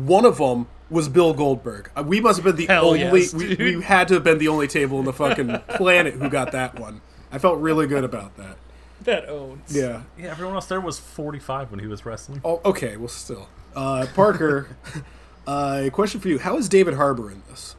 One 0.05 0.25
of 0.25 0.39
them 0.39 0.67
was 0.91 1.09
Bill 1.09 1.33
Goldberg. 1.33 1.91
Uh, 1.97 2.05
we 2.07 2.21
must 2.21 2.37
have 2.37 2.45
been 2.45 2.57
the 2.57 2.67
Hell 2.67 2.89
only. 2.89 3.01
yes, 3.01 3.33
we, 3.33 3.55
we 3.57 3.83
had 3.83 4.09
to 4.09 4.15
have 4.15 4.25
been 4.25 4.39
the 4.39 4.49
only 4.49 4.69
table 4.69 4.99
on 4.99 5.05
the 5.05 5.13
fucking 5.13 5.59
planet 5.71 6.15
who 6.15 6.29
got 6.29 6.53
that 6.53 6.79
one. 6.79 7.01
I 7.33 7.39
felt 7.39 7.59
really 7.59 7.87
good 7.87 8.05
about 8.05 8.37
that. 8.37 8.57
That 9.03 9.29
owns. 9.29 9.75
Yeah. 9.75 10.03
Yeah, 10.19 10.31
everyone 10.31 10.55
else 10.55 10.67
there 10.67 10.81
was 10.81 10.99
45 10.99 11.71
when 11.71 11.81
he 11.81 11.87
was 11.87 12.05
wrestling. 12.07 12.41
Oh, 12.45 12.61
okay. 12.65 12.97
Well, 12.97 13.09
still, 13.09 13.49
uh, 13.75 14.07
Parker. 14.15 14.77
uh, 15.47 15.83
a 15.85 15.91
question 15.91 16.21
for 16.21 16.29
you: 16.29 16.39
How 16.39 16.57
is 16.57 16.69
David 16.69 16.95
Harbour 16.95 17.31
in 17.31 17.43
this? 17.49 17.77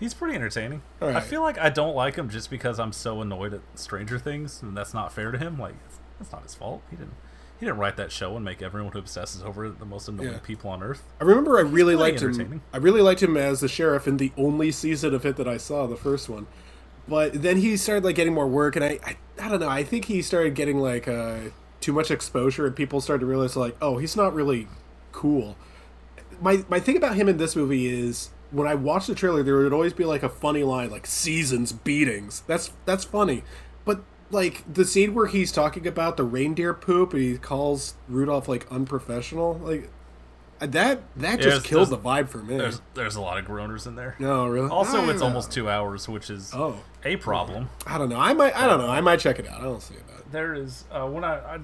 He's 0.00 0.14
pretty 0.14 0.36
entertaining. 0.36 0.82
All 1.02 1.08
I 1.08 1.20
feel 1.20 1.42
like 1.42 1.58
I 1.58 1.70
don't 1.70 1.94
like 1.94 2.14
him 2.14 2.28
just 2.30 2.50
because 2.50 2.78
I'm 2.78 2.92
so 2.92 3.20
annoyed 3.20 3.52
at 3.52 3.60
Stranger 3.74 4.18
Things, 4.18 4.62
and 4.62 4.76
that's 4.76 4.94
not 4.94 5.12
fair 5.12 5.32
to 5.32 5.38
him. 5.38 5.58
Like, 5.58 5.74
that's 6.18 6.30
not 6.30 6.44
his 6.44 6.54
fault. 6.54 6.82
He 6.90 6.96
didn't. 6.96 7.14
He 7.58 7.66
didn't 7.66 7.78
write 7.78 7.96
that 7.96 8.12
show 8.12 8.36
and 8.36 8.44
make 8.44 8.62
everyone 8.62 8.92
who 8.92 9.00
obsesses 9.00 9.42
over 9.42 9.66
it 9.66 9.78
the 9.80 9.84
most 9.84 10.08
annoying 10.08 10.30
Yeah. 10.32 10.38
people 10.38 10.70
on 10.70 10.82
earth. 10.82 11.02
I 11.20 11.24
remember 11.24 11.58
I 11.58 11.62
really 11.62 11.96
liked 11.96 12.20
him. 12.22 12.62
I 12.72 12.76
really 12.76 13.02
liked 13.02 13.22
him 13.22 13.36
as 13.36 13.60
the 13.60 13.68
sheriff 13.68 14.06
in 14.06 14.16
the 14.18 14.32
only 14.36 14.70
season 14.70 15.12
of 15.12 15.26
it 15.26 15.36
that 15.36 15.48
I 15.48 15.56
saw, 15.56 15.86
the 15.86 15.96
first 15.96 16.28
one. 16.28 16.46
But 17.08 17.42
then 17.42 17.56
he 17.56 17.76
started 17.76 18.04
like 18.04 18.14
getting 18.16 18.34
more 18.34 18.46
work, 18.46 18.76
and 18.76 18.84
I, 18.84 19.00
I, 19.04 19.16
I 19.40 19.48
don't 19.48 19.60
know. 19.60 19.68
I 19.68 19.82
think 19.82 20.04
he 20.04 20.22
started 20.22 20.54
getting 20.54 20.78
like 20.78 21.08
uh, 21.08 21.38
too 21.80 21.92
much 21.92 22.10
exposure, 22.10 22.66
and 22.66 22.76
people 22.76 23.00
started 23.00 23.20
to 23.20 23.26
realize 23.26 23.56
like, 23.56 23.76
oh, 23.80 23.96
he's 23.98 24.14
not 24.14 24.34
really 24.34 24.68
cool. 25.10 25.56
My 26.40 26.64
my 26.68 26.78
thing 26.78 26.96
about 26.96 27.16
him 27.16 27.28
in 27.28 27.38
this 27.38 27.56
movie 27.56 27.86
is 27.86 28.30
when 28.50 28.68
I 28.68 28.74
watched 28.74 29.08
the 29.08 29.14
trailer, 29.14 29.42
there 29.42 29.56
would 29.56 29.72
always 29.72 29.92
be 29.94 30.04
like 30.04 30.22
a 30.22 30.28
funny 30.28 30.62
line 30.62 30.90
like 30.90 31.06
"seasons 31.06 31.72
beatings." 31.72 32.42
That's 32.46 32.70
that's 32.84 33.04
funny, 33.04 33.42
like 34.30 34.62
the 34.72 34.84
scene 34.84 35.14
where 35.14 35.26
he's 35.26 35.50
talking 35.52 35.86
about 35.86 36.16
the 36.16 36.24
reindeer 36.24 36.74
poop 36.74 37.12
and 37.14 37.22
he 37.22 37.38
calls 37.38 37.94
Rudolph 38.08 38.48
like 38.48 38.70
unprofessional, 38.70 39.54
like 39.62 39.90
that 40.60 41.00
that 41.16 41.36
just 41.36 41.42
There's- 41.48 41.62
kills 41.62 41.90
the 41.90 41.98
vibe 41.98 42.28
for 42.28 42.38
me. 42.38 42.56
There's 42.56 42.80
there's 42.94 43.14
a 43.16 43.20
lot 43.20 43.38
of 43.38 43.44
groaners 43.46 43.86
in 43.86 43.94
there. 43.94 44.16
no, 44.18 44.46
really. 44.48 44.68
Also, 44.68 45.08
it's 45.08 45.20
don't 45.20 45.28
almost 45.28 45.52
two 45.52 45.68
hours, 45.70 46.08
which 46.08 46.30
is 46.30 46.52
Oh, 46.54 46.76
a 47.04 47.16
problem. 47.16 47.70
I 47.86 47.96
don't 47.98 48.08
know. 48.08 48.18
I 48.18 48.32
might. 48.34 48.56
I 48.56 48.66
don't 48.66 48.78
know. 48.78 48.88
I 48.88 49.00
might 49.00 49.20
check 49.20 49.38
it 49.38 49.46
out. 49.48 49.60
I 49.60 49.64
don't 49.64 49.80
see 49.82 49.94
that. 49.94 50.32
There 50.32 50.54
is 50.54 50.84
uh, 50.92 51.06
when 51.06 51.22
I, 51.24 51.36
I 51.54 51.58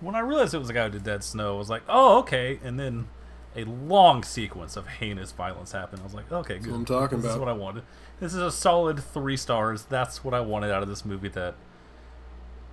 when 0.00 0.14
I 0.14 0.20
realized 0.20 0.54
it 0.54 0.58
was 0.58 0.68
the 0.68 0.74
guy 0.74 0.84
who 0.84 0.90
did 0.90 1.04
Dead 1.04 1.24
Snow, 1.24 1.54
I 1.54 1.58
was 1.58 1.70
like, 1.70 1.82
oh 1.88 2.18
okay, 2.20 2.60
and 2.62 2.78
then 2.78 3.08
a 3.56 3.64
long 3.64 4.22
sequence 4.22 4.76
of 4.76 4.86
heinous 4.86 5.32
violence 5.32 5.72
happened. 5.72 6.02
I 6.02 6.04
was 6.04 6.14
like, 6.14 6.30
okay, 6.30 6.58
good. 6.58 6.70
what 6.70 6.76
I'm 6.76 6.84
talking 6.84 7.18
this 7.22 7.30
is 7.30 7.34
about. 7.36 7.46
what 7.46 7.48
I 7.48 7.56
wanted. 7.58 7.82
This 8.20 8.34
is 8.34 8.40
a 8.42 8.52
solid 8.52 9.02
three 9.02 9.36
stars. 9.38 9.84
That's 9.84 10.22
what 10.22 10.34
I 10.34 10.40
wanted 10.40 10.70
out 10.70 10.82
of 10.82 10.88
this 10.88 11.04
movie. 11.04 11.28
That 11.28 11.54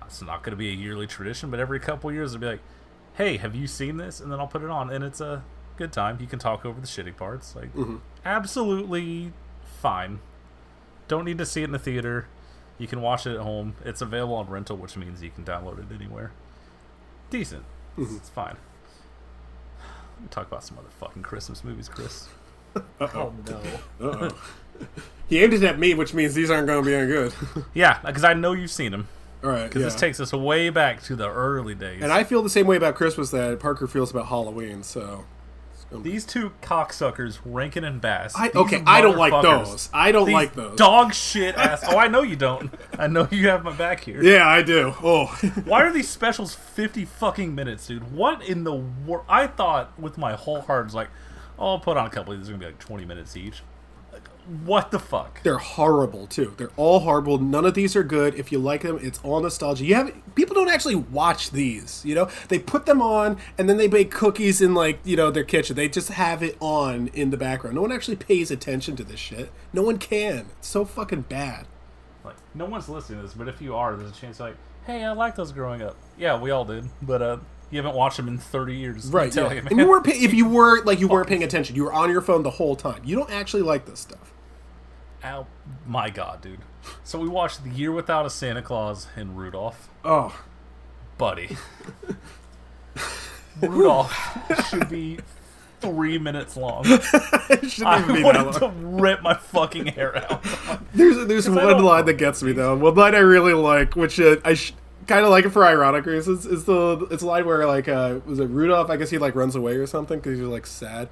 it's 0.06 0.22
not 0.22 0.42
going 0.42 0.50
to 0.52 0.56
be 0.56 0.68
a 0.70 0.74
yearly 0.74 1.06
tradition, 1.06 1.50
but 1.50 1.60
every 1.60 1.78
couple 1.80 2.10
years 2.12 2.34
it'll 2.34 2.40
be 2.40 2.46
like, 2.46 2.60
hey, 3.14 3.36
have 3.38 3.54
you 3.54 3.66
seen 3.66 3.96
this? 3.96 4.20
And 4.20 4.30
then 4.32 4.38
I'll 4.40 4.46
put 4.46 4.62
it 4.62 4.70
on, 4.70 4.90
and 4.90 5.02
it's 5.04 5.20
a 5.20 5.42
good 5.76 5.92
time. 5.92 6.18
You 6.20 6.26
can 6.26 6.38
talk 6.38 6.64
over 6.64 6.80
the 6.80 6.86
shitty 6.86 7.16
parts. 7.16 7.54
Like, 7.56 7.72
Mm-hmm. 7.74 7.96
absolutely 8.24 9.32
fine. 9.80 10.20
Don't 11.08 11.24
need 11.24 11.38
to 11.38 11.46
see 11.46 11.62
it 11.62 11.64
in 11.64 11.72
the 11.72 11.78
theater. 11.78 12.26
You 12.78 12.86
can 12.86 13.00
watch 13.00 13.26
it 13.26 13.34
at 13.34 13.40
home. 13.40 13.74
It's 13.84 14.02
available 14.02 14.34
on 14.34 14.48
rental, 14.50 14.76
which 14.76 14.96
means 14.96 15.22
you 15.22 15.30
can 15.30 15.44
download 15.44 15.78
it 15.78 15.94
anywhere. 15.94 16.32
Decent. 17.30 17.64
It's, 17.96 18.06
Mm-hmm. 18.08 18.16
it's 18.16 18.28
fine. 18.28 18.56
Let 20.16 20.22
me 20.22 20.28
talk 20.30 20.46
about 20.46 20.64
some 20.64 20.78
other 20.78 20.88
fucking 21.00 21.22
Christmas 21.22 21.62
movies, 21.64 21.88
Chris. 21.88 22.28
Oh 23.00 23.32
no. 23.48 23.60
Uh-oh. 24.06 24.36
he 25.30 25.42
aimed 25.42 25.54
it 25.54 25.62
at 25.64 25.78
me, 25.78 25.94
which 25.94 26.12
means 26.12 26.34
these 26.34 26.50
aren't 26.50 26.66
going 26.66 26.84
to 26.84 26.86
be 26.86 26.94
any 26.94 27.06
good. 27.06 27.32
Yeah, 27.72 27.98
because 28.04 28.22
I 28.22 28.34
know 28.34 28.52
you've 28.52 28.70
seen 28.70 28.92
them. 28.92 29.08
All 29.46 29.52
right. 29.52 29.64
Because 29.64 29.80
Yeah. 29.82 29.86
this 29.88 29.94
takes 29.94 30.18
us 30.20 30.32
way 30.32 30.70
back 30.70 31.02
to 31.04 31.14
the 31.16 31.28
early 31.30 31.74
days. 31.74 32.02
and 32.02 32.12
I 32.12 32.24
feel 32.24 32.42
the 32.42 32.50
same 32.50 32.66
way 32.66 32.76
about 32.76 32.94
Christmas 32.96 33.30
that 33.30 33.60
Parker 33.60 33.86
feels 33.86 34.10
about 34.10 34.26
Halloween. 34.26 34.82
So. 34.82 35.24
These 35.92 36.24
two 36.24 36.50
cocksuckers, 36.62 37.38
Rankin 37.44 37.84
and 37.84 38.00
Bass. 38.00 38.34
I- 38.36 38.50
okay, 38.52 38.82
I 38.88 39.00
don't 39.00 39.16
like 39.16 39.40
those. 39.40 39.88
I 39.94 40.10
don't 40.10 40.28
like 40.32 40.54
those. 40.54 40.76
Dog 40.76 41.14
shit 41.14 41.54
ass. 41.54 41.84
Oh, 41.86 41.96
I 41.96 42.08
know 42.08 42.22
you 42.22 42.34
don't. 42.34 42.74
I 42.98 43.06
know 43.06 43.28
you 43.30 43.48
have 43.50 43.62
my 43.62 43.72
back 43.72 44.00
here. 44.00 44.20
Yeah, 44.20 44.48
I 44.48 44.62
do. 44.62 44.94
Oh. 45.00 45.26
Why 45.64 45.82
are 45.84 45.92
these 45.92 46.08
specials 46.08 46.56
50 46.56 47.04
fucking 47.04 47.54
minutes, 47.54 47.86
dude? 47.86 48.12
What 48.12 48.42
in 48.42 48.64
the 48.64 48.74
world? 48.74 49.26
I 49.28 49.46
thought 49.46 49.92
with 49.98 50.18
my 50.18 50.32
whole 50.32 50.62
heart, 50.62 50.92
like, 50.92 51.08
oh, 51.56 51.74
I'll 51.74 51.78
put 51.78 51.96
on 51.96 52.04
a 52.06 52.10
couple 52.10 52.32
of 52.32 52.40
these. 52.40 52.48
Going 52.48 52.58
to 52.60 52.66
be 52.66 52.72
like 52.72 52.80
20 52.80 53.04
minutes 53.04 53.36
each. 53.36 53.62
What 54.64 54.92
the 54.92 54.98
fuck? 55.00 55.42
They're 55.42 55.58
horrible 55.58 56.26
too. 56.26 56.54
They're 56.56 56.70
all 56.76 57.00
horrible. 57.00 57.38
None 57.38 57.64
of 57.64 57.74
these 57.74 57.96
are 57.96 58.04
good. 58.04 58.34
If 58.36 58.52
you 58.52 58.58
like 58.58 58.82
them, 58.82 58.98
it's 59.02 59.18
all 59.24 59.40
nostalgia. 59.40 59.84
You 59.84 59.94
have 59.96 60.12
people 60.36 60.54
don't 60.54 60.70
actually 60.70 60.94
watch 60.94 61.50
these. 61.50 62.04
You 62.04 62.14
know, 62.14 62.30
they 62.48 62.58
put 62.60 62.86
them 62.86 63.02
on 63.02 63.38
and 63.58 63.68
then 63.68 63.76
they 63.76 63.88
bake 63.88 64.12
cookies 64.12 64.60
in 64.60 64.72
like 64.72 65.00
you 65.04 65.16
know 65.16 65.30
their 65.30 65.44
kitchen. 65.44 65.74
They 65.74 65.88
just 65.88 66.10
have 66.10 66.42
it 66.42 66.56
on 66.60 67.08
in 67.08 67.30
the 67.30 67.36
background. 67.36 67.74
No 67.74 67.82
one 67.82 67.92
actually 67.92 68.16
pays 68.16 68.50
attention 68.52 68.94
to 68.96 69.04
this 69.04 69.18
shit. 69.18 69.50
No 69.72 69.82
one 69.82 69.98
can. 69.98 70.46
It's 70.58 70.68
so 70.68 70.84
fucking 70.84 71.22
bad. 71.22 71.66
Like, 72.24 72.36
no 72.54 72.66
one's 72.66 72.88
listening 72.88 73.20
to 73.20 73.26
this, 73.26 73.34
but 73.34 73.48
if 73.48 73.60
you 73.60 73.74
are, 73.74 73.96
there's 73.96 74.10
a 74.10 74.14
chance 74.14 74.40
like, 74.40 74.56
hey, 74.84 75.04
I 75.04 75.12
like 75.12 75.36
those 75.36 75.52
growing 75.52 75.82
up. 75.82 75.96
Yeah, 76.18 76.40
we 76.40 76.50
all 76.50 76.64
did. 76.64 76.88
But, 77.00 77.22
uh, 77.22 77.38
you 77.70 77.78
haven't 77.78 77.96
watched 77.96 78.16
them 78.16 78.28
in 78.28 78.38
30 78.38 78.76
years. 78.76 79.06
Right. 79.08 79.34
Yeah. 79.34 79.52
you, 79.52 79.62
and 79.70 79.78
you 79.78 79.88
were 79.88 80.02
if 80.04 80.32
you 80.32 80.48
were 80.48 80.82
like 80.84 81.00
you 81.00 81.08
weren't 81.08 81.28
paying 81.28 81.42
attention, 81.44 81.74
you 81.74 81.84
were 81.84 81.92
on 81.92 82.10
your 82.10 82.20
phone 82.20 82.42
the 82.42 82.50
whole 82.50 82.76
time. 82.76 83.02
You 83.04 83.16
don't 83.16 83.30
actually 83.30 83.62
like 83.62 83.86
this 83.86 84.00
stuff. 84.00 84.25
My 85.86 86.10
god, 86.10 86.42
dude. 86.42 86.60
So 87.04 87.18
we 87.18 87.28
watched 87.28 87.64
The 87.64 87.70
Year 87.70 87.92
Without 87.92 88.26
a 88.26 88.30
Santa 88.30 88.62
Claus 88.62 89.08
and 89.16 89.36
Rudolph. 89.36 89.88
Oh, 90.04 90.38
Buddy. 91.18 91.56
Rudolph 93.62 94.68
should 94.68 94.88
be 94.88 95.18
three 95.80 96.18
minutes 96.18 96.56
long. 96.56 96.82
it 96.86 97.70
shouldn't 97.70 97.86
I 97.86 98.00
even 98.02 98.16
be 98.16 98.22
that 98.22 98.24
wanted 98.24 98.60
long. 98.60 98.62
to 98.72 98.86
rip 99.02 99.22
my 99.22 99.34
fucking 99.34 99.86
hair 99.86 100.16
out. 100.30 100.44
There's 100.92 101.26
there's 101.26 101.48
one 101.50 101.82
line 101.82 102.04
that 102.06 102.14
gets 102.14 102.42
me 102.42 102.52
though. 102.52 102.76
One 102.76 102.94
line 102.94 103.14
I 103.14 103.18
really 103.18 103.54
like, 103.54 103.96
which 103.96 104.20
uh, 104.20 104.36
I 104.44 104.54
sh- 104.54 104.74
kind 105.06 105.24
of 105.24 105.30
like 105.30 105.46
it 105.46 105.50
for 105.50 105.64
ironic 105.64 106.04
reasons, 106.04 106.44
is 106.44 106.64
the 106.64 107.06
it's 107.10 107.22
a 107.22 107.26
line 107.26 107.46
where 107.46 107.66
like 107.66 107.88
uh, 107.88 108.20
was 108.26 108.40
it 108.40 108.46
Rudolph? 108.46 108.90
I 108.90 108.96
guess 108.96 109.10
he 109.10 109.18
like 109.18 109.34
runs 109.34 109.56
away 109.56 109.76
or 109.76 109.86
something 109.86 110.18
because 110.18 110.38
he's 110.38 110.46
like 110.48 110.66
sad. 110.66 111.08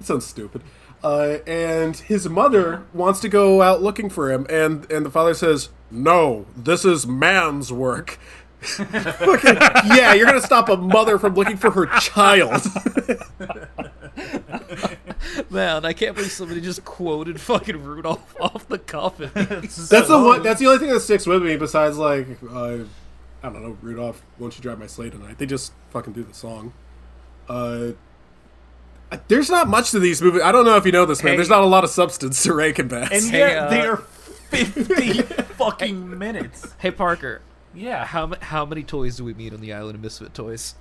it 0.00 0.04
sounds 0.06 0.26
stupid. 0.26 0.62
Uh, 1.02 1.38
and 1.46 1.96
his 1.96 2.28
mother 2.28 2.82
wants 2.92 3.20
to 3.20 3.28
go 3.28 3.62
out 3.62 3.82
looking 3.82 4.10
for 4.10 4.30
him, 4.32 4.46
and 4.50 4.90
and 4.90 5.06
the 5.06 5.10
father 5.10 5.34
says, 5.34 5.68
"No, 5.90 6.46
this 6.56 6.84
is 6.84 7.06
man's 7.06 7.72
work." 7.72 8.18
Fucking- 8.60 9.56
yeah, 9.96 10.14
you're 10.14 10.26
gonna 10.26 10.40
stop 10.40 10.68
a 10.68 10.76
mother 10.76 11.18
from 11.18 11.34
looking 11.34 11.56
for 11.56 11.70
her 11.70 11.86
child. 12.00 12.60
Man, 15.50 15.84
I 15.84 15.92
can't 15.92 16.14
believe 16.16 16.32
somebody 16.32 16.60
just 16.60 16.84
quoted 16.84 17.40
fucking 17.40 17.82
Rudolph 17.84 18.34
off 18.40 18.68
the 18.68 18.78
cuff. 18.78 19.18
That's 19.34 19.88
the 19.88 20.18
one. 20.20 20.42
That's 20.42 20.60
the 20.60 20.66
only 20.66 20.78
thing 20.78 20.90
that 20.90 21.00
sticks 21.00 21.26
with 21.26 21.42
me. 21.42 21.56
Besides, 21.56 21.96
like, 21.98 22.26
uh, 22.50 22.78
I 23.42 23.48
don't 23.48 23.62
know, 23.62 23.76
Rudolph. 23.82 24.22
Won't 24.38 24.56
you 24.56 24.62
drive 24.62 24.78
my 24.78 24.86
sleigh 24.86 25.10
tonight? 25.10 25.38
They 25.38 25.46
just 25.46 25.72
fucking 25.90 26.12
do 26.12 26.22
the 26.24 26.34
song. 26.34 26.72
Uh, 27.48 27.92
I- 27.92 27.94
there's 29.28 29.48
not 29.50 29.68
much 29.68 29.90
to 29.92 29.98
these 29.98 30.20
movies. 30.22 30.42
I 30.42 30.52
don't 30.52 30.64
know 30.64 30.76
if 30.76 30.84
you 30.86 30.92
know 30.92 31.06
this, 31.06 31.22
man. 31.22 31.32
Hey. 31.32 31.36
There's 31.36 31.48
not 31.48 31.62
a 31.62 31.66
lot 31.66 31.84
of 31.84 31.90
substance 31.90 32.42
to 32.44 32.52
Rankin 32.54 32.88
Bass. 32.88 33.10
And 33.12 33.24
Hey, 33.30 33.38
yet 33.38 33.58
uh, 33.58 33.70
they 33.70 33.80
are 33.86 33.96
50 33.96 35.22
fucking 35.54 36.18
minutes. 36.18 36.74
hey 36.78 36.90
Parker, 36.90 37.40
Yeah. 37.74 38.04
how 38.04 38.32
how 38.42 38.64
many 38.64 38.82
toys 38.82 39.16
do 39.16 39.24
we 39.24 39.34
meet 39.34 39.52
on 39.52 39.60
the 39.60 39.72
island 39.72 39.96
of 39.96 40.02
Misfit 40.02 40.34
Toys? 40.34 40.74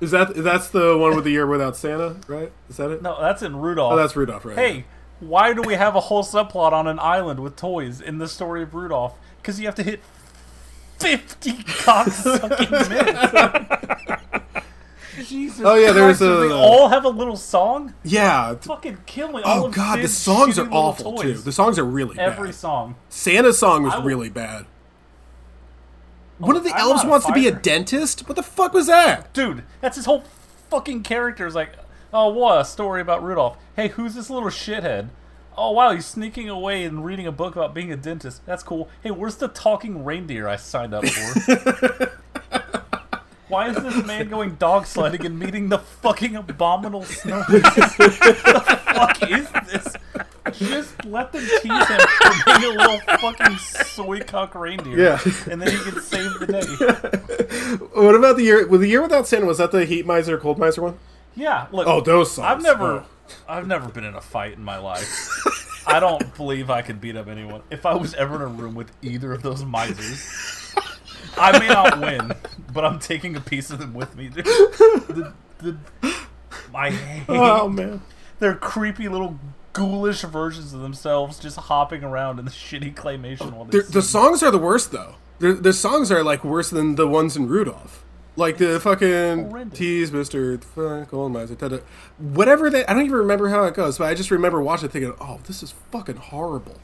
is 0.00 0.10
that 0.12 0.34
that's 0.34 0.68
the 0.68 0.96
one 0.96 1.14
with 1.16 1.24
the 1.24 1.30
year 1.30 1.46
without 1.46 1.76
Santa, 1.76 2.16
right? 2.28 2.52
Is 2.70 2.76
that 2.76 2.90
it? 2.90 3.02
No, 3.02 3.20
that's 3.20 3.42
in 3.42 3.56
Rudolph. 3.56 3.92
Oh, 3.92 3.96
that's 3.96 4.14
Rudolph, 4.16 4.44
right? 4.44 4.56
Hey, 4.56 4.84
why 5.20 5.52
do 5.52 5.62
we 5.62 5.74
have 5.74 5.96
a 5.96 6.00
whole 6.00 6.22
subplot 6.22 6.72
on 6.72 6.86
an 6.86 6.98
island 7.00 7.40
with 7.40 7.56
toys 7.56 8.00
in 8.00 8.18
the 8.18 8.28
story 8.28 8.62
of 8.62 8.74
Rudolph? 8.74 9.14
Because 9.42 9.58
you 9.58 9.66
have 9.66 9.74
to 9.76 9.82
hit 9.82 10.00
50 11.00 11.52
cocksucking 11.64 12.88
minutes. 12.88 14.62
Jesus 15.24 15.62
Oh, 15.64 15.74
yeah, 15.74 15.92
there's 15.92 16.18
Christ, 16.18 16.20
a- 16.22 16.48
They 16.48 16.52
uh, 16.54 16.56
all 16.56 16.88
have 16.88 17.04
a 17.04 17.08
little 17.08 17.36
song? 17.36 17.94
yeah. 18.04 18.54
Fucking 18.56 18.98
kill 19.06 19.28
me. 19.32 19.42
Oh, 19.44 19.48
all 19.50 19.64
Oh 19.66 19.68
god, 19.70 20.00
the 20.00 20.08
songs 20.08 20.58
are 20.58 20.68
awful 20.70 21.18
too. 21.18 21.34
The 21.34 21.52
songs 21.52 21.78
are 21.78 21.84
really 21.84 22.18
Every 22.18 22.48
bad. 22.48 22.54
song. 22.54 22.96
Santa's 23.08 23.58
song 23.58 23.82
was 23.84 24.00
really 24.02 24.28
bad. 24.30 24.66
Oh, 26.40 26.46
One 26.46 26.56
of 26.56 26.64
the 26.64 26.72
I'm 26.72 26.80
elves 26.80 27.04
wants 27.04 27.26
to 27.26 27.32
be 27.32 27.48
a 27.48 27.52
dentist. 27.52 28.28
What 28.28 28.36
the 28.36 28.42
fuck 28.42 28.72
was 28.72 28.86
that? 28.86 29.32
Dude, 29.32 29.64
that's 29.80 29.96
his 29.96 30.04
whole 30.06 30.22
fucking 30.70 31.02
character. 31.02 31.46
Is 31.46 31.54
like, 31.54 31.72
oh, 32.12 32.28
what 32.28 32.60
a 32.60 32.64
story 32.64 33.00
about 33.00 33.22
Rudolph. 33.24 33.56
Hey, 33.74 33.88
who's 33.88 34.14
this 34.14 34.30
little 34.30 34.48
shithead? 34.50 35.08
Oh 35.56 35.72
wow, 35.72 35.90
he's 35.92 36.06
sneaking 36.06 36.48
away 36.48 36.84
and 36.84 37.04
reading 37.04 37.26
a 37.26 37.32
book 37.32 37.56
about 37.56 37.74
being 37.74 37.90
a 37.92 37.96
dentist. 37.96 38.46
That's 38.46 38.62
cool. 38.62 38.88
Hey, 39.02 39.10
where's 39.10 39.34
the 39.36 39.48
talking 39.48 40.04
reindeer 40.04 40.46
I 40.46 40.54
signed 40.54 40.94
up 40.94 41.04
for? 41.04 42.12
Why 43.48 43.70
is 43.70 43.76
this 43.76 44.04
man 44.06 44.28
going 44.30 44.54
dog 44.56 44.86
sledding 44.86 45.24
and 45.26 45.38
meeting 45.38 45.68
the 45.68 45.78
fucking 45.78 46.36
abominable 46.36 47.02
snowman? 47.04 47.44
What 47.62 47.62
the 47.74 48.80
fuck 48.94 49.30
is 49.30 49.48
this? 49.72 49.96
Just 50.52 51.04
let 51.04 51.30
them 51.32 51.42
tease 51.62 51.88
him 51.88 52.00
for 52.00 52.44
being 52.58 52.64
a 52.64 52.78
little 52.78 52.98
fucking 53.18 53.56
soy 53.58 54.20
cock 54.20 54.54
reindeer. 54.54 54.98
Yeah. 54.98 55.20
And 55.50 55.60
then 55.60 55.70
he 55.70 55.78
can 55.90 56.00
save 56.00 56.38
the 56.40 56.46
day. 56.46 57.78
What 57.94 58.14
about 58.14 58.36
the 58.36 58.44
year? 58.44 58.66
Well, 58.66 58.80
the 58.80 58.88
year 58.88 59.02
without 59.02 59.26
Santa 59.28 59.44
was 59.44 59.58
that 59.58 59.72
the 59.72 59.84
Heat 59.84 60.06
Miser, 60.06 60.36
or 60.36 60.38
Cold 60.38 60.58
Miser 60.58 60.80
one? 60.82 60.98
Yeah, 61.36 61.66
look. 61.70 61.86
Oh, 61.86 62.00
those 62.00 62.30
songs. 62.32 62.46
I've 62.46 62.62
never, 62.62 63.00
Oh. 63.00 63.04
I've 63.48 63.66
never 63.66 63.88
been 63.88 64.04
in 64.04 64.14
a 64.14 64.20
fight 64.22 64.54
in 64.54 64.64
my 64.64 64.78
life. 64.78 65.28
I 65.86 66.00
don't 66.00 66.34
believe 66.36 66.70
I 66.70 66.80
could 66.82 67.00
beat 67.00 67.16
up 67.16 67.28
anyone. 67.28 67.62
If 67.70 67.84
I 67.84 67.94
was 67.94 68.14
ever 68.14 68.36
in 68.36 68.42
a 68.42 68.46
room 68.46 68.74
with 68.74 68.90
either 69.02 69.32
of 69.32 69.42
those 69.42 69.64
misers, 69.64 70.67
I 71.40 71.58
may 71.58 71.68
not 71.68 72.00
win, 72.00 72.32
but 72.72 72.84
I'm 72.84 72.98
taking 72.98 73.36
a 73.36 73.40
piece 73.40 73.70
of 73.70 73.78
them 73.78 73.94
with 73.94 74.16
me. 74.16 74.28
Dude. 74.28 74.44
The, 74.44 75.32
the, 75.58 75.76
I 76.74 76.90
hate 76.90 77.24
Oh 77.28 77.68
man. 77.68 78.02
their 78.38 78.54
creepy 78.54 79.08
little 79.08 79.38
ghoulish 79.72 80.22
versions 80.22 80.72
of 80.74 80.80
themselves 80.80 81.38
just 81.38 81.56
hopping 81.56 82.02
around 82.04 82.38
in 82.38 82.44
the 82.44 82.50
shitty 82.50 82.94
claymation 82.94 83.52
while 83.52 83.64
The, 83.64 83.82
the 83.82 84.02
songs 84.02 84.42
are 84.42 84.50
the 84.50 84.58
worst 84.58 84.92
though. 84.92 85.14
The, 85.38 85.52
the 85.52 85.72
songs 85.72 86.10
are 86.10 86.22
like 86.24 86.44
worse 86.44 86.70
than 86.70 86.96
the 86.96 87.06
ones 87.06 87.36
in 87.36 87.46
Rudolph. 87.48 88.04
Like 88.36 88.58
the 88.58 88.78
fucking 88.78 89.48
Horrendous. 89.50 89.78
tease, 89.78 90.12
Mister 90.12 90.58
Gold 91.10 91.32
Miser, 91.32 91.82
whatever 92.18 92.70
that. 92.70 92.88
I 92.88 92.92
don't 92.94 93.02
even 93.02 93.16
remember 93.16 93.48
how 93.48 93.64
it 93.64 93.74
goes, 93.74 93.98
but 93.98 94.04
I 94.06 94.14
just 94.14 94.30
remember 94.30 94.60
watching, 94.62 94.86
it 94.88 94.92
thinking, 94.92 95.12
"Oh, 95.20 95.40
this 95.44 95.60
is 95.60 95.72
fucking 95.90 96.16
horrible." 96.16 96.76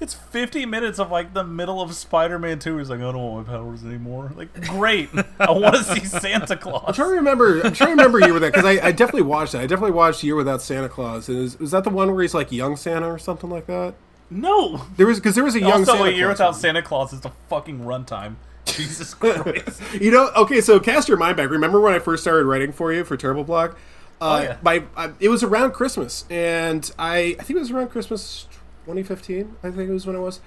It's 0.00 0.14
50 0.14 0.64
minutes 0.66 0.98
of 1.00 1.10
like 1.10 1.34
the 1.34 1.42
middle 1.42 1.80
of 1.80 1.92
Spider-Man 1.94 2.60
2. 2.60 2.78
He's 2.78 2.88
like, 2.90 3.00
I 3.00 3.02
don't 3.02 3.16
want 3.16 3.46
my 3.48 3.52
powers 3.52 3.84
anymore. 3.84 4.32
Like, 4.36 4.52
great. 4.68 5.08
I 5.40 5.50
want 5.50 5.74
to 5.74 5.82
see 5.82 6.04
Santa 6.04 6.56
Claus. 6.56 6.84
I'm 6.86 6.94
trying 6.94 7.10
to 7.10 7.14
remember. 7.16 7.60
I'm 7.62 7.72
trying 7.72 7.96
to 7.96 8.02
remember 8.02 8.20
Year 8.20 8.32
Without 8.32 8.52
because 8.52 8.64
I, 8.64 8.86
I 8.88 8.92
definitely 8.92 9.22
watched 9.22 9.52
that. 9.52 9.62
I 9.62 9.66
definitely 9.66 9.92
watched 9.96 10.22
Year 10.22 10.36
Without 10.36 10.62
Santa 10.62 10.88
Claus. 10.88 11.28
And 11.28 11.38
is, 11.38 11.56
is 11.56 11.72
that 11.72 11.82
the 11.84 11.90
one 11.90 12.12
where 12.12 12.22
he's 12.22 12.34
like 12.34 12.52
young 12.52 12.76
Santa 12.76 13.10
or 13.10 13.18
something 13.18 13.50
like 13.50 13.66
that? 13.66 13.94
No. 14.30 14.84
There 14.96 15.06
was 15.06 15.18
because 15.18 15.34
there 15.34 15.42
was 15.44 15.54
a 15.56 15.60
young 15.60 15.72
also, 15.80 15.92
Santa 15.94 16.04
a 16.04 16.10
year 16.12 16.26
Claus 16.26 16.34
without 16.38 16.50
one. 16.52 16.60
Santa 16.60 16.82
Claus 16.82 17.12
is 17.12 17.20
the 17.22 17.30
fucking 17.48 17.80
runtime. 17.80 18.36
Jesus 18.66 19.14
Christ. 19.14 19.82
You 20.00 20.10
know, 20.12 20.30
okay, 20.36 20.60
so 20.60 20.78
cast 20.78 21.08
your 21.08 21.16
mind 21.16 21.36
back. 21.38 21.50
Remember 21.50 21.80
when 21.80 21.94
I 21.94 21.98
first 21.98 22.22
started 22.22 22.44
writing 22.44 22.70
for 22.70 22.92
you 22.92 23.02
for 23.04 23.16
Terrible 23.16 23.42
Blog? 23.44 23.70
Uh, 23.72 23.74
Oh, 24.20 24.42
yeah. 24.42 24.56
my, 24.62 24.82
I, 24.96 25.12
it 25.20 25.28
was 25.28 25.42
around 25.42 25.72
Christmas, 25.72 26.24
and 26.28 26.90
I 26.98 27.36
I 27.38 27.42
think 27.44 27.56
it 27.56 27.60
was 27.60 27.70
around 27.70 27.88
Christmas 27.88 28.46
2015. 28.88 29.56
I 29.62 29.70
think 29.70 29.90
it 29.90 29.92
was 29.92 30.06
when 30.06 30.16
it 30.16 30.20
was, 30.20 30.40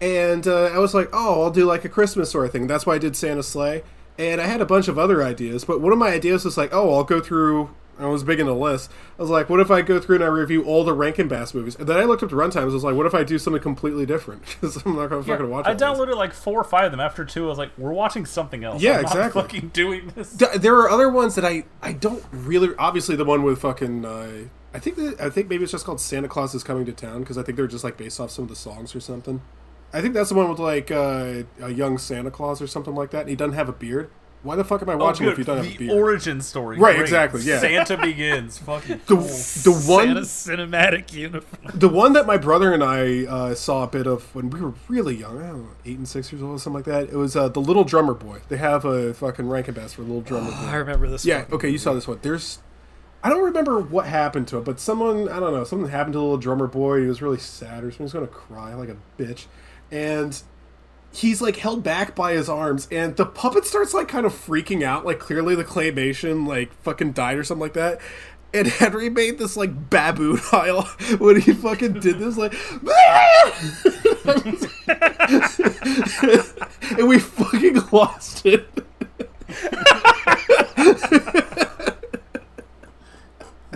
and 0.00 0.46
uh, 0.46 0.66
I 0.66 0.78
was 0.78 0.94
like, 0.94 1.08
oh, 1.12 1.42
I'll 1.42 1.50
do 1.50 1.64
like 1.64 1.84
a 1.84 1.88
Christmas 1.88 2.30
sort 2.30 2.46
of 2.46 2.52
thing. 2.52 2.66
That's 2.66 2.86
why 2.86 2.94
I 2.94 2.98
did 2.98 3.16
Santa 3.16 3.42
Sleigh, 3.42 3.82
and 4.18 4.40
I 4.40 4.46
had 4.46 4.60
a 4.60 4.66
bunch 4.66 4.88
of 4.88 4.98
other 4.98 5.22
ideas, 5.22 5.64
but 5.64 5.80
one 5.80 5.92
of 5.92 5.98
my 5.98 6.08
ideas 6.08 6.44
was 6.44 6.56
like, 6.56 6.72
oh, 6.72 6.94
I'll 6.94 7.04
go 7.04 7.20
through. 7.20 7.74
I 7.98 8.06
was 8.06 8.24
big 8.24 8.40
into 8.40 8.54
lists. 8.54 8.88
I 9.18 9.22
was 9.22 9.30
like, 9.30 9.50
what 9.50 9.60
if 9.60 9.70
I 9.70 9.82
go 9.82 10.00
through 10.00 10.16
and 10.16 10.24
I 10.24 10.28
review 10.28 10.64
all 10.64 10.84
the 10.84 10.94
Rankin 10.94 11.28
Bass 11.28 11.52
movies? 11.52 11.76
And 11.76 11.86
then 11.86 11.98
I 11.98 12.04
looked 12.04 12.22
up 12.22 12.30
the 12.30 12.36
runtimes. 12.36 12.62
I 12.62 12.64
was 12.64 12.82
like, 12.82 12.94
what 12.94 13.04
if 13.04 13.14
I 13.14 13.24
do 13.24 13.38
something 13.38 13.60
completely 13.60 14.06
different? 14.06 14.42
Because 14.60 14.82
I'm 14.86 14.96
not 14.96 15.10
gonna 15.10 15.22
fucking 15.22 15.50
watch. 15.50 15.66
It. 15.66 15.70
I 15.70 15.74
downloaded 15.74 16.16
like 16.16 16.32
four 16.32 16.58
or 16.58 16.64
five 16.64 16.86
of 16.86 16.90
them. 16.92 17.00
After 17.00 17.26
two, 17.26 17.44
I 17.44 17.48
was 17.48 17.58
like, 17.58 17.76
we're 17.76 17.92
watching 17.92 18.24
something 18.24 18.64
else. 18.64 18.80
Yeah, 18.80 18.96
I'm 18.96 19.02
not 19.02 19.12
exactly. 19.12 19.42
fucking 19.42 19.68
doing 19.74 20.12
this. 20.14 20.30
There 20.32 20.76
are 20.76 20.88
other 20.88 21.10
ones 21.10 21.34
that 21.34 21.44
I 21.44 21.64
I 21.82 21.92
don't 21.92 22.24
really 22.32 22.74
obviously 22.78 23.16
the 23.16 23.26
one 23.26 23.42
with 23.42 23.60
fucking 23.60 24.06
uh, 24.06 24.30
I 24.72 24.78
think 24.78 24.96
that, 24.96 25.20
I 25.20 25.30
think 25.30 25.48
maybe 25.48 25.64
it's 25.64 25.72
just 25.72 25.84
called 25.84 26.00
Santa 26.00 26.28
Claus 26.28 26.54
is 26.54 26.62
coming 26.62 26.86
to 26.86 26.92
town 26.92 27.20
because 27.20 27.36
I 27.36 27.42
think 27.42 27.56
they're 27.56 27.66
just 27.66 27.84
like 27.84 27.96
based 27.96 28.20
off 28.20 28.30
some 28.30 28.44
of 28.44 28.48
the 28.48 28.56
songs 28.56 28.94
or 28.94 29.00
something. 29.00 29.40
I 29.92 30.00
think 30.00 30.14
that's 30.14 30.28
the 30.28 30.36
one 30.36 30.48
with 30.48 30.60
like 30.60 30.90
uh, 30.92 31.42
a 31.60 31.70
young 31.70 31.98
Santa 31.98 32.30
Claus 32.30 32.62
or 32.62 32.66
something 32.68 32.94
like 32.94 33.10
that, 33.10 33.20
and 33.22 33.28
he 33.28 33.34
doesn't 33.36 33.54
have 33.54 33.68
a 33.68 33.72
beard. 33.72 34.10
Why 34.42 34.56
the 34.56 34.64
fuck 34.64 34.80
am 34.80 34.88
I 34.88 34.94
Oh, 34.94 34.96
watching 34.96 35.26
good. 35.26 35.32
if 35.32 35.38
you 35.38 35.44
don't 35.44 35.58
have 35.58 35.66
a 35.66 35.68
the 35.70 35.76
beard? 35.76 35.98
origin 35.98 36.40
story. 36.40 36.78
Right, 36.78 36.92
Great. 36.94 37.02
exactly, 37.02 37.42
yeah. 37.42 37.58
Santa 37.58 37.98
begins. 37.98 38.56
Fucking 38.58 39.00
the 39.06 39.16
cool. 39.16 39.22
the 39.24 39.84
one 39.86 40.24
Santa 40.24 40.66
cinematic 40.66 41.12
uniform. 41.12 41.72
the 41.74 41.88
one 41.90 42.14
that 42.14 42.24
my 42.26 42.38
brother 42.38 42.72
and 42.72 42.82
I 42.82 43.26
uh, 43.26 43.54
saw 43.54 43.82
a 43.82 43.86
bit 43.88 44.06
of 44.06 44.34
when 44.34 44.48
we 44.48 44.60
were 44.60 44.72
really 44.88 45.16
young, 45.16 45.42
I 45.42 45.48
don't 45.48 45.62
know, 45.64 45.70
eight 45.84 45.98
and 45.98 46.08
six 46.08 46.32
years 46.32 46.42
old 46.42 46.54
or 46.54 46.58
something 46.58 46.76
like 46.78 46.84
that. 46.86 47.12
It 47.12 47.16
was 47.18 47.34
uh, 47.36 47.48
the 47.48 47.60
Little 47.60 47.84
Drummer 47.84 48.14
Boy. 48.14 48.38
They 48.48 48.56
have 48.56 48.84
a 48.86 49.12
fucking 49.12 49.46
Rankin 49.46 49.74
Bass 49.74 49.92
for 49.92 50.02
Little 50.02 50.22
Drummer 50.22 50.52
Boy. 50.52 50.56
I 50.56 50.76
remember 50.76 51.06
this. 51.08 51.24
One. 51.24 51.28
Yeah, 51.28 51.40
fucking 51.42 51.54
okay, 51.56 51.68
you 51.68 51.78
saw 51.78 51.92
this 51.92 52.08
one. 52.08 52.20
There's 52.22 52.60
I 53.22 53.28
don't 53.28 53.42
remember 53.42 53.80
what 53.80 54.06
happened 54.06 54.48
to 54.48 54.58
it, 54.58 54.64
but 54.64 54.80
someone 54.80 55.28
I 55.28 55.40
don't 55.40 55.52
know, 55.52 55.64
something 55.64 55.90
happened 55.90 56.14
to 56.14 56.18
the 56.18 56.22
little 56.22 56.38
drummer 56.38 56.66
boy. 56.66 57.02
He 57.02 57.06
was 57.06 57.20
really 57.20 57.38
sad 57.38 57.84
or 57.84 57.92
was 57.98 58.12
gonna 58.12 58.26
cry 58.26 58.74
like 58.74 58.88
a 58.88 58.96
bitch. 59.18 59.46
And 59.90 60.40
he's 61.12 61.42
like 61.42 61.56
held 61.56 61.82
back 61.82 62.14
by 62.14 62.34
his 62.34 62.48
arms 62.48 62.86
and 62.90 63.16
the 63.16 63.26
puppet 63.26 63.66
starts 63.66 63.92
like 63.92 64.08
kind 64.08 64.24
of 64.24 64.32
freaking 64.32 64.82
out, 64.82 65.04
like 65.04 65.18
clearly 65.18 65.54
the 65.54 65.64
claymation 65.64 66.46
like 66.46 66.72
fucking 66.82 67.12
died 67.12 67.36
or 67.36 67.44
something 67.44 67.62
like 67.62 67.74
that. 67.74 68.00
And 68.54 68.66
Henry 68.66 69.10
made 69.10 69.38
this 69.38 69.56
like 69.56 69.90
baboon 69.90 70.36
howl 70.50 70.82
when 71.18 71.40
he 71.40 71.52
fucking 71.52 72.00
did 72.00 72.18
this, 72.18 72.36
like, 72.36 72.54
and 76.98 77.08
we 77.08 77.18
fucking 77.18 77.80
lost 77.92 78.46
it. 78.46 78.66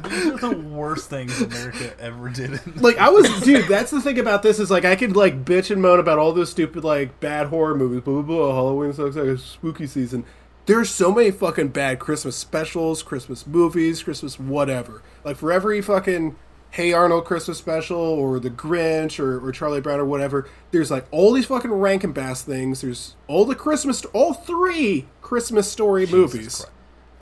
These 0.08 0.26
are 0.26 0.36
the 0.38 0.56
worst 0.56 1.10
things 1.10 1.40
America 1.40 1.94
ever 2.00 2.28
did. 2.28 2.80
like 2.80 2.98
I 2.98 3.08
was, 3.08 3.28
dude. 3.42 3.68
That's 3.68 3.90
the 3.90 4.00
thing 4.00 4.18
about 4.18 4.42
this 4.42 4.58
is 4.58 4.70
like 4.70 4.84
I 4.84 4.96
could 4.96 5.16
like 5.16 5.44
bitch 5.44 5.70
and 5.70 5.80
moan 5.80 6.00
about 6.00 6.18
all 6.18 6.32
those 6.32 6.50
stupid 6.50 6.84
like 6.84 7.20
bad 7.20 7.48
horror 7.48 7.74
movies. 7.74 8.02
Blah 8.02 8.22
blah 8.22 8.22
blah. 8.22 8.54
Halloween 8.54 8.92
sucks 8.92 9.16
like 9.16 9.26
a 9.26 9.38
spooky 9.38 9.86
season. 9.86 10.24
There's 10.66 10.88
so 10.88 11.12
many 11.12 11.30
fucking 11.30 11.68
bad 11.68 11.98
Christmas 11.98 12.36
specials, 12.36 13.02
Christmas 13.02 13.46
movies, 13.46 14.02
Christmas 14.02 14.38
whatever. 14.38 15.02
Like 15.22 15.36
for 15.36 15.52
every 15.52 15.82
fucking 15.82 16.36
Hey 16.70 16.92
Arnold 16.92 17.24
Christmas 17.24 17.58
special 17.58 17.98
or 17.98 18.40
The 18.40 18.50
Grinch 18.50 19.20
or, 19.20 19.38
or 19.46 19.52
Charlie 19.52 19.80
Brown 19.80 20.00
or 20.00 20.06
whatever, 20.06 20.48
there's 20.70 20.90
like 20.90 21.06
all 21.10 21.32
these 21.32 21.46
fucking 21.46 21.70
Rankin 21.70 22.12
Bass 22.12 22.42
things. 22.42 22.80
There's 22.80 23.14
all 23.28 23.44
the 23.44 23.54
Christmas, 23.54 24.04
all 24.06 24.34
three 24.34 25.06
Christmas 25.20 25.70
story 25.70 26.06
movies. 26.06 26.66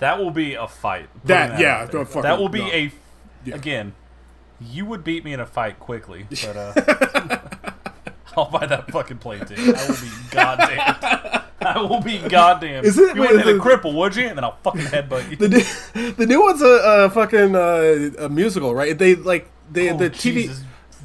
That 0.03 0.18
will 0.18 0.32
be 0.32 0.55
a 0.55 0.66
fight. 0.66 1.09
That- 1.26 1.50
Putting 1.53 1.62
yeah, 1.64 1.86
don't 1.86 2.07
fucking- 2.07 2.22
that 2.22 2.38
will 2.38 2.48
be 2.48 2.59
no. 2.59 2.66
a. 2.72 2.92
Yeah. 3.44 3.55
Again, 3.55 3.94
you 4.61 4.84
would 4.84 5.05
beat 5.05 5.24
me 5.24 5.32
in 5.32 5.38
a 5.40 5.46
fight 5.46 5.78
quickly, 5.78 6.26
but 6.30 6.57
uh, 6.57 6.72
I'll 8.36 8.50
buy 8.50 8.66
that 8.66 8.90
fucking 8.90 9.18
plane 9.18 9.44
ticket. 9.44 9.76
I 9.76 9.86
will 9.88 9.94
be 10.00 10.11
goddamn. 10.30 11.42
I 11.61 11.80
will 11.80 12.00
be 12.00 12.18
goddamn. 12.18 12.84
Is 12.84 12.98
it- 12.98 13.14
You 13.14 13.20
wouldn't 13.22 13.44
hit 13.44 13.57
a 13.57 13.59
cripple, 13.61 13.94
would 13.94 14.16
you? 14.16 14.26
And 14.26 14.36
then 14.36 14.42
I'll 14.44 14.59
fucking 14.64 14.80
headbutt 14.82 15.30
you. 15.30 15.36
the 15.36 15.48
new, 15.48 16.12
the 16.12 16.26
new 16.26 16.42
one's 16.42 16.62
a, 16.62 16.66
a 17.07 17.11
fucking 17.11 17.55
uh, 17.55 18.24
a 18.24 18.28
musical, 18.28 18.74
right? 18.74 18.98
They 18.98 19.14
like 19.14 19.48
they 19.70 19.90
Oh, 19.90 19.96
the 19.96 20.11
TV. 20.11 20.53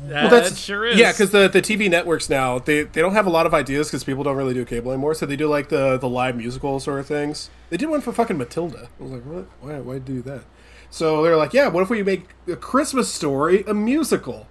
Jesus. 0.07 0.21
Well, 0.21 0.29
that's 0.29 0.49
that 0.51 0.57
sure 0.57 0.85
is. 0.85 0.97
Yeah, 0.97 1.11
because 1.11 1.31
the, 1.31 1.47
the 1.47 1.61
TV 1.61 1.89
networks 1.89 2.29
now 2.29 2.59
they, 2.59 2.83
they 2.83 3.01
don't 3.01 3.13
have 3.13 3.25
a 3.27 3.29
lot 3.29 3.45
of 3.45 3.53
ideas 3.53 3.87
because 3.87 4.03
people 4.03 4.23
don't 4.23 4.35
really 4.37 4.53
do 4.53 4.65
cable 4.65 4.91
anymore. 4.91 5.13
So 5.13 5.25
they 5.25 5.35
do 5.35 5.47
like 5.47 5.69
the 5.69 5.97
the 5.97 6.09
live 6.09 6.35
musical 6.35 6.79
sort 6.79 6.99
of 6.99 7.05
things. 7.07 7.49
They 7.69 7.77
did 7.77 7.89
one 7.89 8.01
for 8.01 8.11
fucking 8.13 8.37
Matilda. 8.37 8.89
I 8.99 9.03
was 9.03 9.11
like, 9.11 9.23
what? 9.23 9.45
Why 9.61 9.79
why 9.79 9.99
do 9.99 10.21
that? 10.23 10.43
So 10.89 11.21
they're 11.23 11.35
like, 11.37 11.53
yeah, 11.53 11.67
what 11.67 11.81
if 11.83 11.89
we 11.89 12.01
make 12.03 12.29
a 12.47 12.55
Christmas 12.55 13.11
story 13.13 13.63
a 13.67 13.73
musical? 13.73 14.47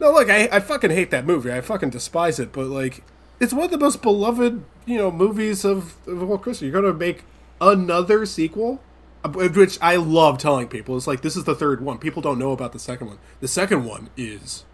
No, 0.00 0.12
look, 0.12 0.30
I, 0.30 0.48
I 0.52 0.60
fucking 0.60 0.90
hate 0.90 1.10
that 1.10 1.24
movie. 1.26 1.52
I 1.52 1.60
fucking 1.60 1.90
despise 1.90 2.38
it. 2.40 2.52
But 2.52 2.66
like, 2.66 3.04
it's 3.40 3.52
one 3.52 3.64
of 3.64 3.70
the 3.70 3.78
most 3.78 4.02
beloved 4.02 4.64
you 4.86 4.98
know 4.98 5.10
movies 5.10 5.64
of 5.64 5.94
of 6.08 6.28
all 6.30 6.38
Christmas. 6.38 6.62
You're 6.70 6.80
gonna 6.82 6.94
make 6.94 7.24
another 7.60 8.26
sequel. 8.26 8.80
uh, 9.24 9.28
Which 9.30 9.78
I 9.80 9.96
love 9.96 10.38
telling 10.38 10.68
people. 10.68 10.96
It's 10.96 11.06
like 11.06 11.22
this 11.22 11.36
is 11.36 11.44
the 11.44 11.54
third 11.54 11.80
one. 11.80 11.98
People 11.98 12.22
don't 12.22 12.38
know 12.38 12.52
about 12.52 12.72
the 12.72 12.78
second 12.78 13.06
one. 13.08 13.18
The 13.40 13.48
second 13.48 13.84
one 13.84 14.10
is 14.16 14.64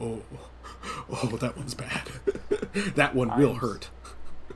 Oh, 0.00 0.22
oh, 1.10 1.36
that 1.40 1.56
one's 1.56 1.74
bad. 1.74 2.08
that 2.96 3.14
one 3.14 3.36
will 3.38 3.54
hurt. 3.54 3.90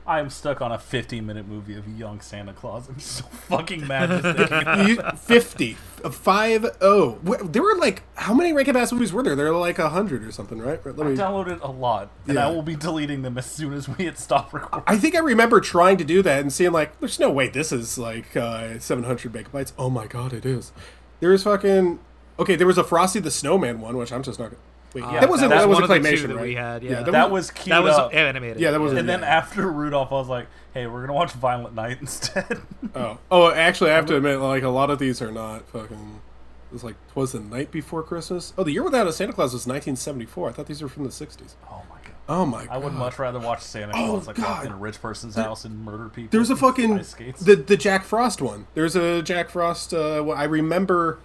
I 0.05 0.19
am 0.21 0.29
stuck 0.29 0.61
on 0.61 0.71
a 0.71 0.77
15 0.79 1.25
minute 1.25 1.47
movie 1.49 1.75
of 1.75 1.85
young 1.99 2.21
Santa 2.21 2.53
Claus. 2.53 2.87
I'm 2.87 2.97
so 2.99 3.25
fucking 3.25 3.85
mad 3.87 4.09
just 4.21 4.37
thinking 4.37 4.87
You- 4.87 5.01
50. 5.17 5.77
uh, 6.05 6.09
5 6.09 6.61
0. 6.79 7.19
Wh- 7.27 7.43
There 7.51 7.61
were 7.61 7.75
like, 7.75 8.03
how 8.15 8.33
many 8.33 8.53
Rankin 8.53 8.73
Bass 8.73 8.93
movies 8.93 9.11
were 9.11 9.21
there? 9.21 9.35
There 9.35 9.51
were 9.51 9.59
like 9.59 9.77
100 9.79 10.23
or 10.23 10.31
something, 10.31 10.59
right? 10.59 10.79
Let 10.85 11.05
I 11.07 11.09
me. 11.09 11.17
downloaded 11.17 11.61
a 11.61 11.69
lot, 11.71 12.09
and 12.25 12.35
Yeah. 12.35 12.47
I 12.47 12.51
will 12.51 12.61
be 12.61 12.75
deleting 12.75 13.21
them 13.23 13.37
as 13.37 13.47
soon 13.47 13.73
as 13.73 13.89
we 13.89 14.05
hit 14.05 14.17
stop 14.17 14.53
recording. 14.53 14.83
I 14.87 14.97
think 14.97 15.13
I 15.13 15.19
remember 15.19 15.59
trying 15.59 15.97
to 15.97 16.05
do 16.05 16.21
that 16.21 16.39
and 16.39 16.53
seeing 16.53 16.71
like, 16.71 16.97
there's 17.01 17.19
no 17.19 17.29
way 17.29 17.49
this 17.49 17.73
is 17.73 17.97
like 17.97 18.35
uh, 18.37 18.79
700 18.79 19.33
megabytes. 19.33 19.73
Oh 19.77 19.89
my 19.89 20.07
god, 20.07 20.31
it 20.31 20.45
is. 20.45 20.71
There 21.19 21.31
was 21.31 21.43
fucking. 21.43 21.99
Okay, 22.39 22.55
there 22.55 22.67
was 22.67 22.77
a 22.77 22.83
Frosty 22.83 23.19
the 23.19 23.31
Snowman 23.31 23.81
one, 23.81 23.97
which 23.97 24.13
I'm 24.13 24.23
just 24.23 24.39
not. 24.39 24.53
Wait, 24.93 25.01
Yeah, 25.03 25.19
that 25.19 25.29
wasn't 25.29 25.49
that 25.49 25.59
that, 25.59 25.67
was 25.67 25.79
was 25.79 25.89
one 25.89 25.91
a 25.91 25.95
of 25.97 26.03
the 26.03 26.09
two 26.09 26.15
claymation, 26.15 26.27
that 26.29 26.35
right? 26.35 26.41
we 26.43 26.55
had, 26.55 26.83
yeah. 26.83 27.01
that, 27.03 27.11
That 27.11 27.31
was, 27.31 27.47
was 27.47 27.51
queued 27.51 27.71
that 27.73 27.83
was 27.83 27.95
up. 27.95 28.13
animated. 28.13 28.59
Yeah, 28.59 28.71
that 28.71 28.79
was- 28.79 28.93
And 28.93 29.07
then 29.07 29.23
after 29.23 29.69
Rudolph, 29.71 30.11
I 30.11 30.15
was 30.15 30.27
like, 30.29 30.47
"Hey, 30.73 30.87
we're 30.87 31.01
gonna 31.01 31.13
watch 31.13 31.31
Violent 31.33 31.75
Night 31.75 31.97
instead." 32.01 32.61
Oh, 32.95 33.17
oh, 33.29 33.51
actually, 33.51 33.91
I 33.91 33.95
have 33.95 34.05
to 34.07 34.15
admit, 34.15 34.39
like 34.39 34.63
a 34.63 34.69
lot 34.69 34.89
of 34.89 34.97
these 34.99 35.21
are 35.21 35.31
not 35.31 35.67
fucking. 35.69 36.21
It 36.69 36.73
was 36.73 36.83
like 36.83 36.95
was 37.15 37.31
the 37.31 37.39
night 37.39 37.71
before 37.71 38.03
Christmas. 38.03 38.53
Oh, 38.57 38.63
the 38.63 38.71
year 38.73 38.83
without 38.83 39.07
a 39.07 39.13
Santa 39.13 39.31
Claus 39.33 39.53
was 39.53 39.65
1974. 39.67 40.49
I 40.49 40.51
thought 40.51 40.65
these 40.65 40.81
were 40.81 40.89
from 40.89 41.03
the 41.05 41.09
60s. 41.09 41.53
oh 41.71 41.83
my 41.89 41.95
god! 42.03 42.11
Oh 42.27 42.45
my 42.45 42.65
god. 42.65 42.67
I 42.73 42.77
would 42.77 42.91
much 42.93 43.17
rather 43.19 43.39
watch 43.39 43.61
Santa 43.61 43.93
Oh, 43.95 44.11
Claus 44.11 44.27
like 44.27 44.37
walk 44.37 44.47
God. 44.47 44.65
in 44.65 44.71
a 44.73 44.75
rich 44.75 45.01
person's 45.01 45.35
house 45.35 45.63
and 45.63 45.85
murder 45.85 46.09
people. 46.09 46.29
There's 46.31 46.49
a 46.49 46.57
fucking 46.57 46.99
ice 46.99 47.09
skates. 47.09 47.39
the 47.41 47.55
the 47.55 47.77
Jack 47.77 48.03
Frost 48.03 48.41
one. 48.41 48.67
There's 48.73 48.97
a 48.97 49.21
Jack 49.21 49.49
Frost. 49.49 49.93
Uh, 49.93 50.27
I 50.31 50.43
remember 50.43 51.19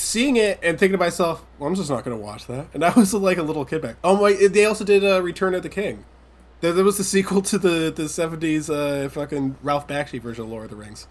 seeing 0.00 0.36
it 0.36 0.58
and 0.62 0.78
thinking 0.78 0.98
to 0.98 0.98
myself, 0.98 1.44
well, 1.58 1.68
"I'm 1.68 1.74
just 1.74 1.90
not 1.90 2.04
going 2.04 2.16
to 2.16 2.22
watch 2.22 2.46
that." 2.46 2.66
And 2.74 2.84
I 2.84 2.90
was 2.96 3.14
like 3.14 3.38
a 3.38 3.42
little 3.42 3.64
kid 3.64 3.82
back. 3.82 3.96
Oh 4.02 4.20
my! 4.20 4.32
They 4.32 4.64
also 4.64 4.84
did 4.84 5.04
uh, 5.04 5.22
Return 5.22 5.54
of 5.54 5.62
the 5.62 5.68
King. 5.68 6.04
There, 6.60 6.72
there 6.72 6.84
was 6.84 6.98
the 6.98 7.04
sequel 7.04 7.42
to 7.42 7.58
the 7.58 7.92
the 7.94 8.04
'70s 8.04 8.70
uh, 8.70 9.08
fucking 9.08 9.56
Ralph 9.62 9.86
Bakshi 9.86 10.20
version 10.20 10.44
of 10.44 10.50
Lord 10.50 10.64
of 10.64 10.70
the 10.70 10.76
Rings. 10.76 11.06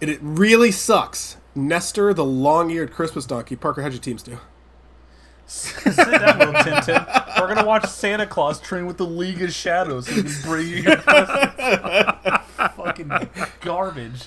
And 0.00 0.10
it 0.10 0.18
really 0.20 0.70
sucks. 0.70 1.38
Nestor, 1.54 2.12
the 2.12 2.24
long-eared 2.24 2.92
Christmas 2.92 3.24
donkey. 3.24 3.56
Parker, 3.56 3.80
how'd 3.80 3.92
your 3.92 4.00
teams 4.02 4.22
do? 4.22 4.38
Sit 5.46 5.96
down, 5.96 6.38
little 6.38 6.54
Tintin. 6.54 7.40
We're 7.40 7.54
gonna 7.54 7.66
watch 7.66 7.86
Santa 7.86 8.26
Claus 8.26 8.60
train 8.60 8.84
with 8.84 8.98
the 8.98 9.06
League 9.06 9.40
of 9.42 9.52
Shadows 9.52 10.06
so 10.06 10.16
we 10.16 10.22
can 10.24 10.42
bring 10.42 10.68
you 10.68 10.76
your. 10.76 10.96
Fucking 12.76 13.10
garbage. 13.60 14.26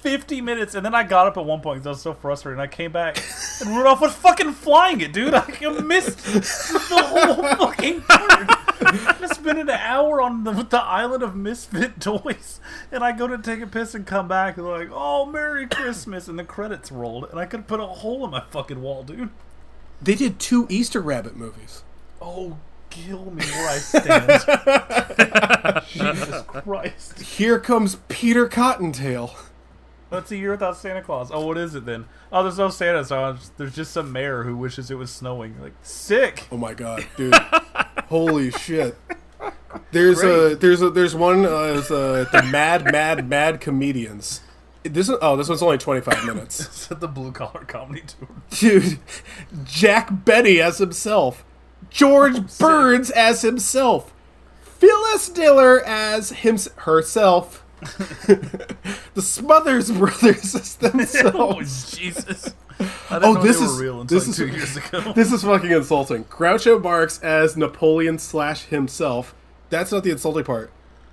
50 0.00 0.40
minutes, 0.40 0.74
and 0.74 0.84
then 0.84 0.94
I 0.94 1.02
got 1.02 1.26
up 1.26 1.36
at 1.36 1.44
one 1.44 1.60
point 1.60 1.78
because 1.78 1.86
I 1.86 1.90
was 1.90 2.02
so 2.02 2.14
frustrated, 2.14 2.58
and 2.58 2.62
I 2.62 2.66
came 2.66 2.92
back, 2.92 3.16
and 3.60 3.76
Rudolph 3.76 4.00
was 4.00 4.14
fucking 4.14 4.52
flying 4.52 5.00
it, 5.00 5.12
dude. 5.12 5.34
I 5.34 5.46
missed 5.82 6.18
the 6.24 7.02
whole 7.02 7.34
fucking 7.66 8.02
part. 8.02 8.46
I 8.78 9.28
spent 9.32 9.58
an 9.58 9.70
hour 9.70 10.20
on 10.20 10.44
the, 10.44 10.52
the 10.52 10.82
island 10.82 11.22
of 11.22 11.34
misfit 11.34 12.00
toys, 12.00 12.60
and 12.92 13.02
I 13.02 13.12
go 13.12 13.26
to 13.26 13.38
take 13.38 13.60
a 13.60 13.66
piss 13.66 13.94
and 13.94 14.06
come 14.06 14.28
back, 14.28 14.56
and 14.56 14.66
they're 14.66 14.78
like, 14.78 14.90
"Oh, 14.92 15.26
Merry 15.26 15.66
Christmas," 15.66 16.28
and 16.28 16.38
the 16.38 16.44
credits 16.44 16.92
rolled, 16.92 17.28
and 17.30 17.38
I 17.38 17.46
could 17.46 17.60
have 17.60 17.66
put 17.66 17.80
a 17.80 17.86
hole 17.86 18.24
in 18.24 18.30
my 18.30 18.42
fucking 18.50 18.82
wall, 18.82 19.02
dude. 19.02 19.30
They 20.00 20.14
did 20.14 20.38
two 20.38 20.66
Easter 20.68 21.00
Rabbit 21.00 21.36
movies. 21.36 21.82
Oh, 22.20 22.58
kill 22.90 23.30
me 23.30 23.44
where 23.44 23.68
I 23.68 23.78
stand. 23.78 24.26
Jesus 25.88 26.42
Christ. 26.46 27.20
Here 27.20 27.58
comes 27.58 27.96
Peter 28.08 28.48
Cottontail. 28.48 29.34
That's 30.10 30.30
a 30.30 30.36
year 30.36 30.52
without 30.52 30.76
Santa 30.76 31.02
Claus. 31.02 31.30
Oh, 31.32 31.46
what 31.46 31.58
is 31.58 31.74
it 31.74 31.84
then? 31.84 32.06
Oh, 32.32 32.42
there's 32.42 32.58
no 32.58 32.68
Santa, 32.68 33.04
so 33.04 33.32
was- 33.32 33.50
there's 33.56 33.74
just 33.74 33.92
some 33.92 34.12
mayor 34.12 34.44
who 34.44 34.56
wishes 34.56 34.90
it 34.90 34.94
was 34.96 35.10
snowing. 35.10 35.60
Like, 35.60 35.74
sick. 35.82 36.46
Oh 36.52 36.56
my 36.56 36.74
god, 36.74 37.04
dude! 37.16 37.34
Holy 38.08 38.50
shit! 38.52 38.96
There's 39.90 40.22
a 40.22 40.54
there's 40.54 40.80
a 40.80 40.90
there's 40.90 41.14
one 41.14 41.44
uh, 41.44 41.74
it's, 41.78 41.90
uh, 41.90 42.24
the 42.32 42.42
Mad 42.44 42.84
Mad 42.92 43.28
Mad 43.28 43.60
Comedians. 43.60 44.40
This 44.84 45.08
is, 45.08 45.16
oh 45.20 45.34
this 45.36 45.48
one's 45.48 45.62
only 45.62 45.78
25 45.78 46.24
minutes, 46.24 46.60
It's 46.66 46.90
at 46.92 47.00
the 47.00 47.08
blue 47.08 47.32
collar 47.32 47.64
comedy 47.66 48.02
tour. 48.06 48.28
dude. 48.50 49.00
Jack 49.64 50.24
Benny 50.24 50.60
as 50.60 50.78
himself, 50.78 51.44
George 51.90 52.56
Burns 52.58 53.10
as 53.10 53.42
himself, 53.42 54.14
Phyllis 54.62 55.28
Diller 55.28 55.80
as 55.84 56.30
him 56.30 56.56
herself, 56.76 57.64
the 59.14 59.22
Smothers 59.22 59.90
Brothers 59.90 60.78
oh, 60.82 60.88
themselves. 60.90 61.96
Jesus. 61.96 62.54
I 62.78 63.18
didn't 63.18 63.24
Oh, 63.24 63.32
know 63.34 63.42
this 63.42 63.60
is 63.60 63.76
were 63.76 63.82
real 63.82 64.00
until 64.02 64.18
this 64.18 64.26
like 64.26 64.30
is 64.30 64.36
two 64.36 64.46
years 64.48 64.76
ago. 64.76 65.12
This 65.14 65.32
is 65.32 65.42
fucking 65.42 65.70
insulting. 65.70 66.24
Groucho 66.24 66.82
Marx 66.82 67.18
as 67.22 67.56
Napoleon 67.56 68.18
slash 68.18 68.64
himself. 68.64 69.34
That's 69.70 69.92
not 69.92 70.04
the 70.04 70.10
insulting 70.10 70.44
part. 70.44 70.70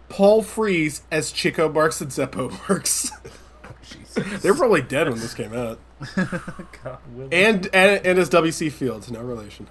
Paul 0.09 0.41
Frees 0.43 1.01
as 1.11 1.31
Chico 1.31 1.69
Marx 1.69 1.99
and 2.01 2.11
Zeppo 2.11 2.51
Marx. 2.69 3.11
Jesus. 3.83 4.41
They're 4.41 4.53
probably 4.53 4.81
dead 4.81 5.09
when 5.09 5.19
this 5.19 5.33
came 5.33 5.53
out. 5.53 5.79
God. 6.15 6.99
And 7.31 7.67
and, 7.73 8.05
and 8.05 8.19
as 8.19 8.29
W.C. 8.29 8.69
Fields, 8.69 9.09
no 9.11 9.21
relation. 9.21 9.67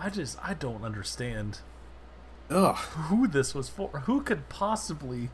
I 0.00 0.10
just, 0.10 0.38
I 0.42 0.54
don't 0.54 0.84
understand 0.84 1.58
Ugh. 2.50 2.76
who 2.76 3.28
this 3.28 3.54
was 3.54 3.68
for. 3.68 3.88
Who 4.06 4.22
could 4.22 4.48
possibly. 4.48 5.30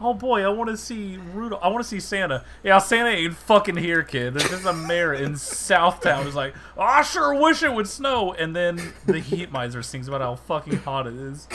Oh 0.00 0.12
boy, 0.12 0.42
I 0.42 0.48
want 0.48 0.68
to 0.68 0.76
see 0.76 1.16
Rudolph. 1.16 1.62
I 1.62 1.68
want 1.68 1.82
to 1.82 1.88
see 1.88 2.00
Santa. 2.00 2.44
Yeah, 2.62 2.78
Santa 2.78 3.08
ain't 3.08 3.34
fucking 3.34 3.76
here, 3.76 4.02
kid. 4.02 4.34
There's 4.34 4.50
just 4.50 4.66
a 4.66 4.72
mayor 4.74 5.14
in 5.14 5.32
Southtown 5.32 6.24
who's 6.24 6.34
like, 6.34 6.54
oh, 6.76 6.82
I 6.82 7.02
sure 7.02 7.34
wish 7.34 7.62
it 7.62 7.72
would 7.72 7.88
snow. 7.88 8.34
And 8.34 8.54
then 8.54 8.92
the 9.06 9.18
heat 9.18 9.50
miser 9.50 9.82
sings 9.82 10.06
about 10.06 10.20
how 10.20 10.36
fucking 10.36 10.78
hot 10.78 11.06
it 11.06 11.14
is. 11.14 11.48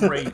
Great. 0.00 0.32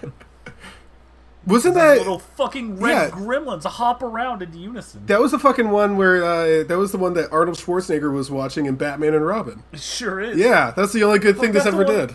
Wasn't 1.44 1.74
that 1.74 1.98
little 1.98 2.20
fucking 2.20 2.78
red 2.78 3.10
yeah. 3.10 3.10
gremlins 3.10 3.64
hop 3.64 4.02
around 4.02 4.42
in 4.42 4.56
unison. 4.56 5.04
that 5.06 5.20
was 5.20 5.32
the 5.32 5.40
fucking 5.40 5.70
one 5.70 5.96
where 5.96 6.22
uh, 6.22 6.62
that 6.64 6.78
was 6.78 6.92
the 6.92 6.98
one 6.98 7.14
that 7.14 7.32
Arnold 7.32 7.58
Schwarzenegger 7.58 8.12
was 8.12 8.30
watching 8.30 8.66
in 8.66 8.76
Batman 8.76 9.14
and 9.14 9.26
Robin? 9.26 9.62
It 9.72 9.80
sure 9.80 10.20
is. 10.20 10.38
Yeah, 10.38 10.72
that's 10.76 10.92
the 10.92 11.02
only 11.02 11.18
good 11.18 11.38
thing 11.38 11.50
this 11.50 11.66
ever 11.66 11.84
did. 11.84 12.14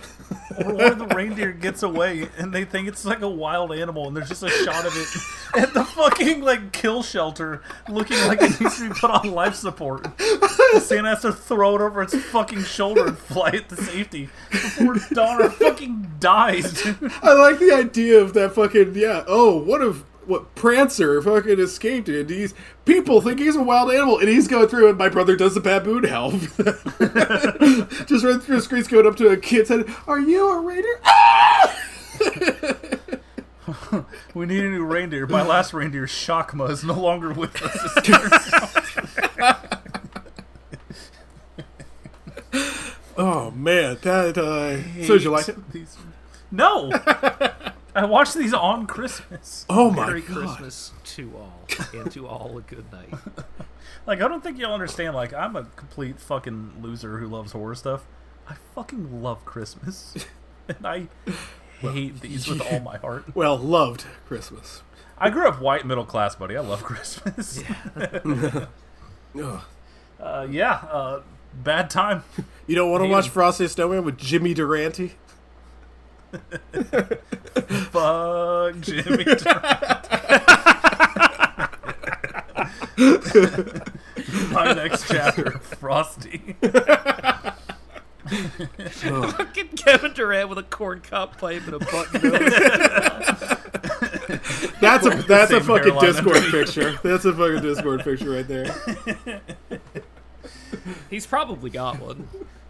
Or 0.57 0.83
of 0.85 0.99
the 0.99 1.07
reindeer 1.15 1.51
gets 1.51 1.83
away 1.83 2.27
and 2.37 2.53
they 2.53 2.65
think 2.65 2.87
it's 2.87 3.05
like 3.05 3.21
a 3.21 3.29
wild 3.29 3.71
animal 3.71 4.07
and 4.07 4.17
there's 4.17 4.29
just 4.29 4.43
a 4.43 4.49
shot 4.49 4.85
of 4.85 4.93
it 4.95 5.61
at 5.61 5.73
the 5.73 5.85
fucking 5.85 6.41
like 6.41 6.71
kill 6.71 7.03
shelter 7.03 7.61
looking 7.87 8.17
like 8.27 8.41
it 8.41 8.59
needs 8.59 8.77
to 8.77 8.89
be 8.89 8.95
put 8.99 9.11
on 9.11 9.31
life 9.31 9.55
support. 9.55 10.07
Santa 10.79 11.09
has 11.09 11.21
to 11.21 11.31
throw 11.31 11.75
it 11.75 11.81
over 11.81 12.01
its 12.01 12.15
fucking 12.15 12.63
shoulder 12.63 13.07
and 13.07 13.17
fly 13.17 13.49
it 13.49 13.69
to 13.69 13.75
safety 13.75 14.29
before 14.49 14.95
Donner 15.11 15.49
fucking 15.49 16.11
dies, 16.19 16.81
dude. 16.81 17.11
I 17.21 17.33
like 17.33 17.59
the 17.59 17.71
idea 17.73 18.19
of 18.19 18.33
that 18.33 18.53
fucking 18.53 18.95
yeah. 18.95 19.23
Oh, 19.27 19.57
what 19.61 19.81
if 19.81 20.03
what 20.27 20.53
Prancer 20.55 21.21
fucking 21.21 21.59
escaped 21.59 22.09
and 22.09 22.27
these 22.27 22.53
people 22.85 23.21
think 23.21 23.39
he's 23.39 23.55
a 23.55 23.63
wild 23.63 23.91
animal 23.91 24.19
and 24.19 24.27
he's 24.29 24.47
going 24.47 24.67
through 24.67 24.89
and 24.89 24.97
my 24.97 25.09
brother 25.09 25.35
does 25.35 25.53
the 25.55 25.59
baboon 25.61 26.03
help. 26.03 26.33
Just 28.07 28.23
run 28.25 28.39
through 28.39 28.57
the 28.57 28.61
screens 28.61 28.87
going 28.87 29.07
up 29.07 29.15
to 29.17 29.29
a 29.29 29.37
kid's 29.37 29.69
head. 29.69 29.85
Are 30.07 30.19
you 30.19 30.49
a 30.49 30.59
raider? 30.61 30.99
Ah! 31.05 31.79
We 34.33 34.45
need 34.45 34.63
a 34.63 34.69
new 34.69 34.85
reindeer. 34.85 35.27
My 35.27 35.41
last 35.45 35.73
reindeer, 35.73 36.05
Shakma, 36.05 36.69
is 36.69 36.85
no 36.85 36.93
longer 36.93 37.33
with 37.33 37.61
us. 37.61 38.07
Oh 43.19 43.49
man, 43.51 43.97
that. 44.03 44.37
Uh, 44.37 44.77
so 45.05 45.13
did 45.15 45.23
you 45.23 45.31
like 45.31 45.49
it? 45.49 45.71
These- 45.71 45.97
No! 46.51 46.91
I 47.97 48.05
watched 48.05 48.35
these 48.35 48.53
on 48.53 48.85
Christmas. 48.85 49.65
Oh 49.69 49.89
my 49.89 50.05
Merry 50.05 50.21
god. 50.21 50.37
Christmas 50.37 50.91
to 51.15 51.33
all, 51.35 51.65
and 51.93 52.11
to 52.11 52.27
all 52.27 52.57
a 52.57 52.61
good 52.61 52.91
night. 52.91 53.13
Like, 54.05 54.21
I 54.21 54.29
don't 54.29 54.41
think 54.41 54.57
you'll 54.57 54.71
understand. 54.73 55.15
Like, 55.15 55.33
I'm 55.33 55.57
a 55.57 55.65
complete 55.75 56.17
fucking 56.17 56.75
loser 56.81 57.17
who 57.17 57.27
loves 57.27 57.51
horror 57.51 57.75
stuff. 57.75 58.05
I 58.47 58.55
fucking 58.73 59.21
love 59.21 59.43
Christmas. 59.43 60.13
and 60.69 60.87
I 60.87 61.07
hate 61.81 62.21
these 62.21 62.47
with 62.47 62.61
all 62.61 62.79
my 62.79 62.97
heart. 62.97 63.25
Well, 63.35 63.57
loved 63.57 64.05
Christmas. 64.25 64.81
I 65.17 65.29
grew 65.29 65.45
up 65.45 65.59
white 65.59 65.85
middle 65.85 66.05
class, 66.05 66.35
buddy. 66.35 66.55
I 66.55 66.61
love 66.61 66.83
Christmas. 66.83 67.61
Yeah. 69.35 69.57
Uh, 70.19 70.47
yeah, 70.49 70.73
uh, 70.89 71.21
bad 71.53 71.89
time. 71.89 72.23
You 72.65 72.75
don't 72.75 72.89
want 72.89 73.03
to 73.03 73.09
watch. 73.09 73.27
Frosty 73.29 73.67
Snowman 73.67 74.05
with 74.05 74.17
Jimmy 74.17 74.53
Durante? 74.53 75.15
Fuck 77.91 78.79
Jimmy. 78.81 79.23
Durante. 79.35 80.07
my 84.51 84.73
next 84.73 85.07
chapter, 85.07 85.51
Frosty. 85.59 86.55
Fucking 88.27 89.67
Kevin 89.77 90.13
Durant 90.13 90.49
with 90.49 90.57
a 90.57 90.63
corn 90.63 90.99
cob 91.01 91.37
pipe 91.37 91.63
and 91.65 91.75
a 91.75 91.79
button 91.79 92.31
nose. 92.31 92.39
That's 94.79 95.07
a 95.07 95.09
that's 95.09 95.51
a 95.51 95.59
fucking 95.61 95.93
hairline 95.93 96.05
Discord 96.05 96.37
underneath. 96.37 96.65
picture. 96.67 96.99
That's 97.03 97.25
a 97.25 97.33
fucking 97.33 97.61
Discord 97.61 98.03
picture 98.03 98.29
right 98.29 98.47
there. 98.47 98.73
He's 101.09 101.25
probably 101.25 101.69
got 101.71 101.99
one. 101.99 102.27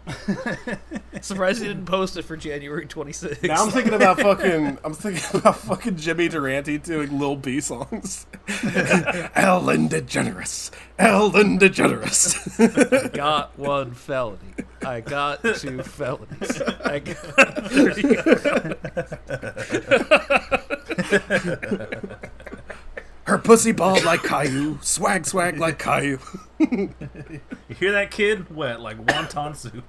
Surprised 1.20 1.60
he 1.62 1.68
didn't 1.68 1.86
post 1.86 2.16
it 2.16 2.22
for 2.24 2.36
January 2.36 2.86
26th. 2.86 3.42
Now 3.46 3.64
I'm 3.64 3.70
thinking 3.70 3.94
about 3.94 4.20
fucking. 4.20 4.78
I'm 4.84 4.94
thinking 4.94 5.40
about 5.40 5.56
fucking 5.58 5.96
Jimmy 5.96 6.28
Durante 6.28 6.78
doing 6.78 7.18
Lil 7.18 7.36
B 7.36 7.60
songs. 7.60 8.26
Ellen 9.34 9.88
DeGeneres, 9.88 10.70
Ellen 10.98 11.58
DeGeneres. 11.58 13.12
got 13.12 13.58
one 13.58 13.92
felony. 13.94 14.38
I 14.84 15.00
got 15.00 15.42
two 15.42 15.82
felonies. 15.82 16.62
I 16.84 17.00
got 17.00 17.70
three. 17.70 18.04
Her 23.28 23.36
pussy 23.38 23.72
bald 23.72 24.04
like 24.04 24.22
Caillou, 24.22 24.78
swag 24.80 25.26
swag 25.26 25.58
like 25.58 25.78
Caillou. 25.84 26.18
You 26.58 26.90
hear 27.78 27.92
that 27.92 28.10
kid? 28.10 28.54
Wet 28.54 28.80
like 28.80 28.96
wonton 29.04 29.54
soup. 29.54 29.84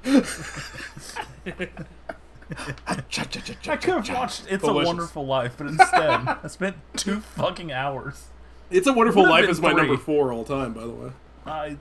I 3.68 3.76
could 3.78 3.94
have 3.94 4.10
watched 4.10 4.44
It's 4.50 4.64
Delicious. 4.64 4.64
a 4.66 4.74
Wonderful 4.74 5.26
Life, 5.26 5.56
but 5.58 5.68
instead, 5.68 6.10
I 6.44 6.48
spent 6.48 6.76
two 6.98 7.20
fucking 7.36 7.72
hours. 7.72 8.28
It's 8.70 8.88
a 8.88 8.94
Wonderful 8.94 9.24
Life 9.28 9.48
is 9.50 9.62
my 9.62 9.72
three. 9.72 9.84
number 9.88 9.98
four 9.98 10.34
all 10.34 10.44
time, 10.44 10.74
by 10.74 10.82
the 10.82 10.90
way. 10.90 11.12
I 11.46 11.78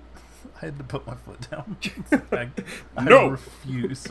I 0.63 0.67
had 0.67 0.79
to 0.79 0.85
put 0.85 1.07
my 1.07 1.15
foot 1.15 1.51
down. 1.51 1.77
I, 2.33 2.49
I 2.97 3.05
No. 3.05 3.29
refuse. 3.29 4.07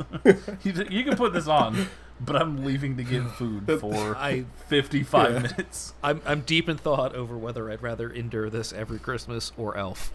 you, 0.63 0.85
you 0.89 1.03
can 1.03 1.15
put 1.15 1.33
this 1.33 1.47
on, 1.47 1.87
but 2.19 2.35
I'm 2.35 2.63
leaving 2.65 2.97
to 2.97 3.03
get 3.03 3.23
food 3.31 3.65
for 3.79 4.15
I- 4.17 4.45
55 4.67 5.31
Yeah. 5.33 5.39
minutes. 5.39 5.93
I'm 6.03 6.21
I'm 6.25 6.41
deep 6.41 6.67
in 6.69 6.77
thought 6.77 7.15
over 7.15 7.37
whether 7.37 7.69
I'd 7.71 7.81
rather 7.81 8.09
endure 8.09 8.49
this 8.49 8.71
every 8.73 8.99
Christmas 8.99 9.51
or 9.57 9.77
Elf. 9.77 10.11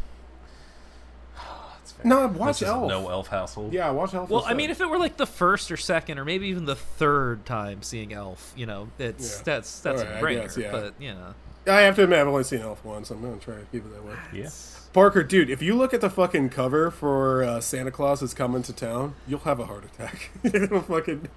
No, 2.04 2.26
watch 2.26 2.58
This 2.58 2.62
is 2.62 2.68
Elf. 2.68 2.88
no 2.88 3.08
elf 3.10 3.28
household. 3.28 3.72
Yeah, 3.72 3.90
watch 3.90 4.12
Elf. 4.12 4.28
Well, 4.28 4.40
I 4.40 4.42
instead. 4.46 4.56
mean, 4.56 4.70
if 4.70 4.80
it 4.80 4.86
were 4.88 4.98
like 4.98 5.18
the 5.18 5.26
first 5.26 5.70
or 5.70 5.76
second 5.76 6.18
or 6.18 6.24
maybe 6.24 6.48
even 6.48 6.64
the 6.64 6.74
third 6.74 7.46
time 7.46 7.82
seeing 7.82 8.12
Elf, 8.12 8.52
you 8.56 8.66
know, 8.66 8.88
it's 8.98 9.36
Yeah. 9.38 9.42
that's 9.44 9.80
that's 9.80 10.02
Alright, 10.02 10.16
I 10.16 10.18
a 10.18 10.22
brainer. 10.22 10.42
guess, 10.42 10.56
yeah. 10.56 10.70
But 10.72 10.94
you 10.98 11.12
know, 11.14 11.34
I 11.68 11.82
have 11.82 11.94
to 11.96 12.02
admit, 12.04 12.18
I've 12.18 12.26
only 12.26 12.42
seen 12.42 12.60
Elf 12.60 12.84
once. 12.84 13.10
I'm 13.10 13.22
gonna 13.22 13.36
try 13.36 13.54
to 13.54 13.64
keep 13.70 13.84
it 13.84 13.92
that 13.92 14.04
way. 14.04 14.14
Yeah. 14.32 14.48
Parker, 14.92 15.22
dude, 15.22 15.48
if 15.48 15.62
you 15.62 15.74
look 15.74 15.94
at 15.94 16.02
the 16.02 16.10
fucking 16.10 16.50
cover 16.50 16.90
for 16.90 17.42
uh, 17.42 17.60
Santa 17.62 17.90
Claus 17.90 18.20
is 18.20 18.34
coming 18.34 18.62
to 18.64 18.74
town, 18.74 19.14
you'll 19.26 19.40
have 19.40 19.58
a 19.58 19.64
heart 19.64 19.86
attack. 19.86 20.30
You're 20.42 20.66
gonna 20.66 20.82
fucking, 20.82 21.28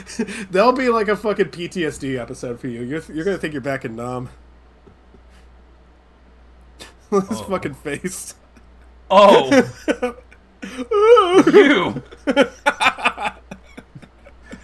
that'll 0.50 0.72
be 0.72 0.88
like 0.88 1.06
a 1.06 1.14
fucking 1.16 1.46
PTSD 1.46 2.18
episode 2.18 2.58
for 2.58 2.66
you. 2.66 2.82
You're, 2.82 3.02
you're 3.12 3.24
gonna 3.24 3.38
think 3.38 3.52
you're 3.54 3.60
back 3.62 3.84
in 3.84 3.94
Nam. 3.94 4.30
His 7.10 7.22
Oh. 7.30 7.44
fucking 7.48 7.74
face. 7.74 8.34
Oh, 9.10 9.48
you. 11.52 12.02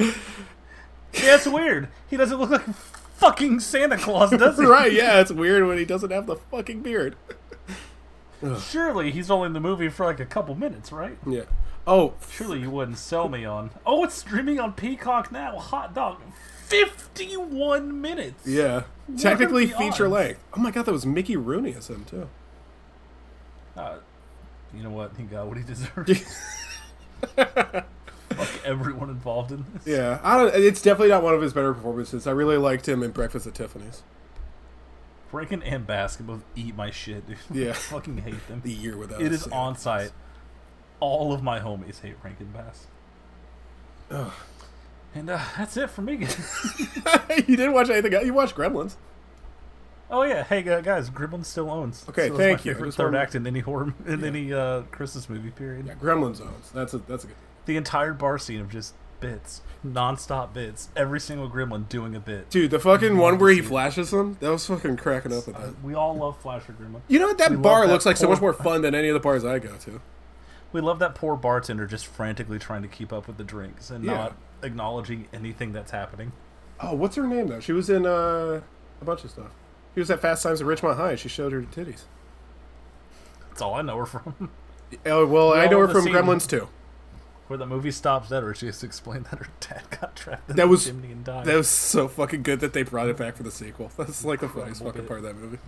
yeah, 0.02 0.12
it's 1.12 1.47
weird. 1.47 1.89
He 2.09 2.16
doesn't 2.16 2.39
look 2.39 2.51
like 2.51 2.64
fucking 3.16 3.60
Santa 3.60 3.97
Claus, 3.97 4.31
does 4.31 4.59
he? 4.59 4.64
right? 4.64 4.93
Yeah, 4.93 5.20
it's 5.20 5.31
weird 5.31 5.66
when 5.68 5.78
he 5.78 5.85
doesn't 5.85 6.10
have 6.10 6.27
the 6.27 6.36
fucking 6.36 6.82
beard. 6.82 7.14
Surely 8.60 9.10
he's 9.10 9.30
only 9.30 9.46
in 9.46 9.52
the 9.52 9.60
movie 9.60 9.88
for 9.88 10.06
like 10.06 10.20
a 10.20 10.24
couple 10.26 10.54
minutes, 10.54 10.92
right? 10.92 11.18
Yeah. 11.26 11.42
Oh, 11.86 12.14
Surely 12.30 12.60
you 12.60 12.70
wouldn't 12.70 12.98
sell 12.98 13.28
me 13.28 13.44
on. 13.44 13.70
Oh, 13.84 14.04
it's 14.04 14.14
streaming 14.14 14.58
on 14.60 14.72
Peacock 14.74 15.30
now. 15.32 15.58
Hot 15.58 15.94
dog. 15.94 16.18
51 16.66 18.00
minutes. 18.00 18.46
yeah. 18.46 18.82
What 19.06 19.18
Technically 19.18 19.66
feature 19.66 20.06
odds? 20.06 20.12
length. 20.12 20.40
Oh 20.56 20.60
my 20.60 20.70
god, 20.70 20.86
that 20.86 20.92
was 20.92 21.04
Mickey 21.04 21.36
Rooney 21.36 21.74
as 21.74 21.90
him 21.90 22.04
too. 22.04 22.28
Uh, 23.76 23.96
you 24.74 24.82
know 24.82 24.90
what? 24.90 25.12
He 25.16 25.24
got 25.24 25.46
what 25.48 25.56
he 25.56 25.64
deserved. 25.64 26.16
Fuck 27.36 28.64
everyone 28.64 29.10
involved 29.10 29.50
in 29.52 29.64
this. 29.74 29.86
Yeah, 29.86 30.20
I 30.22 30.36
don't. 30.38 30.54
It's 30.54 30.80
definitely 30.80 31.08
not 31.08 31.22
one 31.22 31.34
of 31.34 31.42
his 31.42 31.52
better 31.52 31.74
performances. 31.74 32.26
I 32.26 32.30
really 32.30 32.56
liked 32.56 32.88
him 32.88 33.02
in 33.02 33.10
Breakfast 33.10 33.46
at 33.46 33.54
Tiffany's. 33.54 34.02
Rankin 35.32 35.62
and 35.62 35.86
Baskin 35.86 36.27
both 36.27 36.44
eat 36.57 36.77
my 36.77 36.90
shit, 36.90 37.27
dude. 37.27 37.39
Yeah. 37.52 37.70
I 37.70 37.74
fucking 37.74 38.19
hate 38.19 38.47
them. 38.48 38.61
The 38.65 38.73
year 38.73 38.97
without. 38.97 39.23
It 39.23 39.32
is 39.32 39.47
on 39.48 39.77
site. 39.77 40.12
All 40.98 41.32
of 41.32 41.43
my 41.43 41.61
homies 41.61 42.01
hate 42.01 42.16
Rankin 42.23 42.52
Bass. 42.52 42.86
And 45.15 45.31
uh, 45.31 45.40
that's 45.57 45.77
it 45.77 45.90
for 45.90 46.02
me. 46.02 46.15
you 47.36 47.57
didn't 47.57 47.73
watch 47.73 47.90
anything 47.90 48.15
else. 48.15 48.24
You 48.24 48.35
watched 48.35 48.55
Gremlins. 48.55 48.97
oh 50.11 50.23
yeah, 50.23 50.44
hey 50.44 50.69
uh, 50.69 50.81
guys, 50.81 51.11
Gremlins 51.11 51.47
still 51.47 51.70
owns. 51.70 52.05
Okay, 52.09 52.28
is 52.28 52.36
thank 52.36 52.61
my 52.61 52.65
you. 52.65 52.74
Favorite 52.74 52.94
third 52.94 53.15
act 53.15 53.35
in 53.35 53.47
any 53.47 53.61
horror 53.61 53.94
in 54.07 54.24
any 54.24 54.52
uh, 54.52 54.82
Christmas 54.90 55.28
movie 55.28 55.51
period. 55.51 55.86
Yeah, 55.86 55.94
Gremlins 55.94 56.40
owns. 56.40 56.70
That's 56.73 56.94
a 56.94 56.98
that's 56.98 57.24
a 57.24 57.28
good. 57.28 57.36
The 57.66 57.77
entire 57.77 58.12
bar 58.12 58.39
scene 58.39 58.61
of 58.61 58.69
just 58.69 58.94
bits, 59.20 59.60
non-stop 59.84 60.52
bits. 60.55 60.88
Every 60.97 61.20
single 61.20 61.48
Gremlin 61.51 61.88
doing 61.88 62.14
a 62.16 62.20
bit. 62.20 62.51
Dude, 62.51 62.70
the 62.70 62.78
fucking 62.80 63.16
one 63.16 63.38
where 63.38 63.51
he 63.52 63.60
flashes 63.62 64.10
them, 64.10 64.36
that 64.40 64.51
was 64.51 64.66
fucking 64.66 64.97
cracking 64.97 65.32
up 65.32 65.47
with 65.47 65.56
Uh, 65.56 65.66
that. 65.66 65.84
we 65.84 65.94
all 65.94 66.14
love 66.16 66.38
Flasher 66.40 66.72
Gremlin. 66.72 67.01
You 67.09 67.18
know 67.20 67.26
what? 67.28 67.38
That 67.38 67.51
we 67.51 67.56
bar 67.59 67.86
that 67.86 67.92
looks 67.92 68.06
like 68.06 68.16
so 68.16 68.28
much 68.28 68.40
more 68.40 68.52
fun 68.52 68.82
than 68.82 68.94
any 68.94 69.09
of 69.09 69.14
the 69.14 69.20
bars 69.20 69.44
I 69.44 69.59
go 69.59 69.76
to. 69.76 70.01
We 70.72 70.80
love 70.80 71.01
that 71.01 71.16
poor 71.16 71.34
bartender 71.34 71.84
just 71.84 72.06
frantically 72.06 72.60
trying 72.60 72.82
to 72.82 72.88
keep 72.88 73.12
up 73.12 73.26
with 73.26 73.38
the 73.38 73.42
drinks 73.42 73.90
and 73.90 74.05
Yeah. 74.05 74.12
not 74.14 74.36
acknowledging 74.62 75.26
anything 75.32 75.72
that's 75.72 75.90
happening. 75.90 76.30
Oh, 76.78 76.94
what's 76.94 77.16
her 77.16 77.26
name 77.26 77.48
though? 77.48 77.59
She 77.59 77.72
was 77.72 77.90
in 77.90 78.06
uh, 78.06 78.60
a 79.01 79.05
bunch 79.05 79.24
of 79.24 79.30
stuff. 79.30 79.51
She 79.94 80.01
was 80.01 80.12
at 80.12 80.20
Fast 80.20 80.44
Times 80.44 80.60
at 80.60 80.66
Ridgemont 80.68 80.97
High. 80.97 81.16
She 81.16 81.28
showed 81.28 81.51
her 81.51 81.62
titties. 81.62 82.02
That's 83.48 83.60
all 83.62 83.74
I 83.74 83.82
know 83.82 83.97
her 83.97 84.06
from. 84.06 84.51
Oh 85.06 85.26
well, 85.26 85.52
I 85.55 85.66
know 85.66 85.80
her 85.80 85.88
from 85.88 86.02
scene- 86.05 86.12
Gremlins 86.14 86.48
too. 86.48 86.68
Where 87.51 87.59
the 87.59 87.66
movie 87.66 87.90
stops 87.90 88.28
dead, 88.28 88.44
or 88.44 88.55
she 88.55 88.66
has 88.66 88.78
to 88.78 88.86
explain 88.86 89.24
that 89.24 89.40
her 89.40 89.48
dad 89.59 89.82
got 90.01 90.14
trapped 90.14 90.48
in 90.51 90.55
That 90.55 90.62
the 90.62 90.68
was- 90.68 90.85
chimney 90.86 91.10
and 91.10 91.24
died. 91.24 91.47
That 91.47 91.56
was 91.56 91.66
so 91.66 92.06
fucking 92.06 92.44
good 92.44 92.60
that 92.60 92.72
they 92.74 92.85
brought 92.85 93.09
it 93.09 93.16
back 93.16 93.35
for 93.35 93.43
the 93.43 93.51
sequel. 93.51 93.90
That's 93.97 94.24
like 94.24 94.39
the 94.39 94.48
funniest 94.48 94.85
fucking 94.85 95.01
bit. 95.01 95.09
part 95.09 95.18
of 95.18 95.24
that 95.24 95.35
movie. 95.36 95.59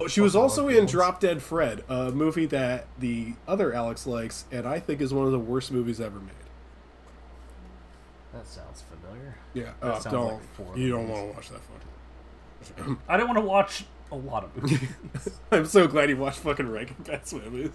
Oh, 0.00 0.06
she 0.06 0.20
was 0.20 0.36
also 0.36 0.68
in 0.68 0.84
Gremlins. 0.84 0.90
Drop 0.92 1.18
Dead 1.18 1.42
Fred, 1.42 1.82
a 1.88 2.12
movie 2.12 2.46
that 2.46 2.86
the 2.96 3.32
other 3.48 3.74
Alex 3.74 4.06
likes, 4.06 4.44
and 4.52 4.68
I 4.68 4.78
think 4.78 5.00
is 5.00 5.12
one 5.12 5.26
of 5.26 5.32
the 5.32 5.38
worst 5.40 5.72
movies 5.72 6.00
ever 6.00 6.20
made. 6.20 6.30
That 8.32 8.46
sounds 8.46 8.82
familiar. 8.82 9.34
Yeah, 9.52 9.72
That 9.80 9.86
uh, 9.88 9.98
sounds 9.98 10.12
don't 10.14 10.68
like 10.68 10.78
you 10.78 10.90
don't 10.90 11.08
want 11.08 11.28
to 11.30 11.34
watch 11.34 11.48
that 11.50 11.60
one. 12.86 12.98
I 13.08 13.16
don't 13.16 13.26
want 13.26 13.38
to 13.38 13.44
watch 13.44 13.84
a 14.12 14.16
lot 14.16 14.44
of 14.44 14.56
movies. 14.62 14.88
I'm 15.50 15.66
so 15.66 15.88
glad 15.88 16.08
you 16.08 16.16
watched 16.18 16.38
fucking 16.38 16.68
Rankin 16.70 17.02
Bass 17.02 17.32
movies. 17.32 17.70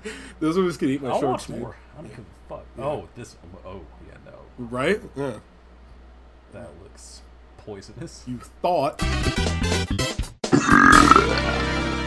Those 0.40 0.56
movies 0.56 0.76
can 0.76 0.88
eat 0.90 1.02
my 1.02 1.10
I'll 1.10 1.20
shorts, 1.20 1.48
watch 1.48 1.58
more. 1.58 1.76
I 1.96 2.00
don't 2.02 2.08
give 2.10 2.18
a 2.20 2.48
fuck. 2.48 2.64
Oh, 2.78 3.08
this. 3.14 3.36
Oh, 3.64 3.80
yeah, 4.08 4.14
no. 4.24 4.38
Right? 4.58 5.00
Yeah. 5.16 5.38
That 6.52 6.68
looks 6.82 7.22
poisonous. 7.58 8.24
You 8.26 8.38
thought. 8.60 9.00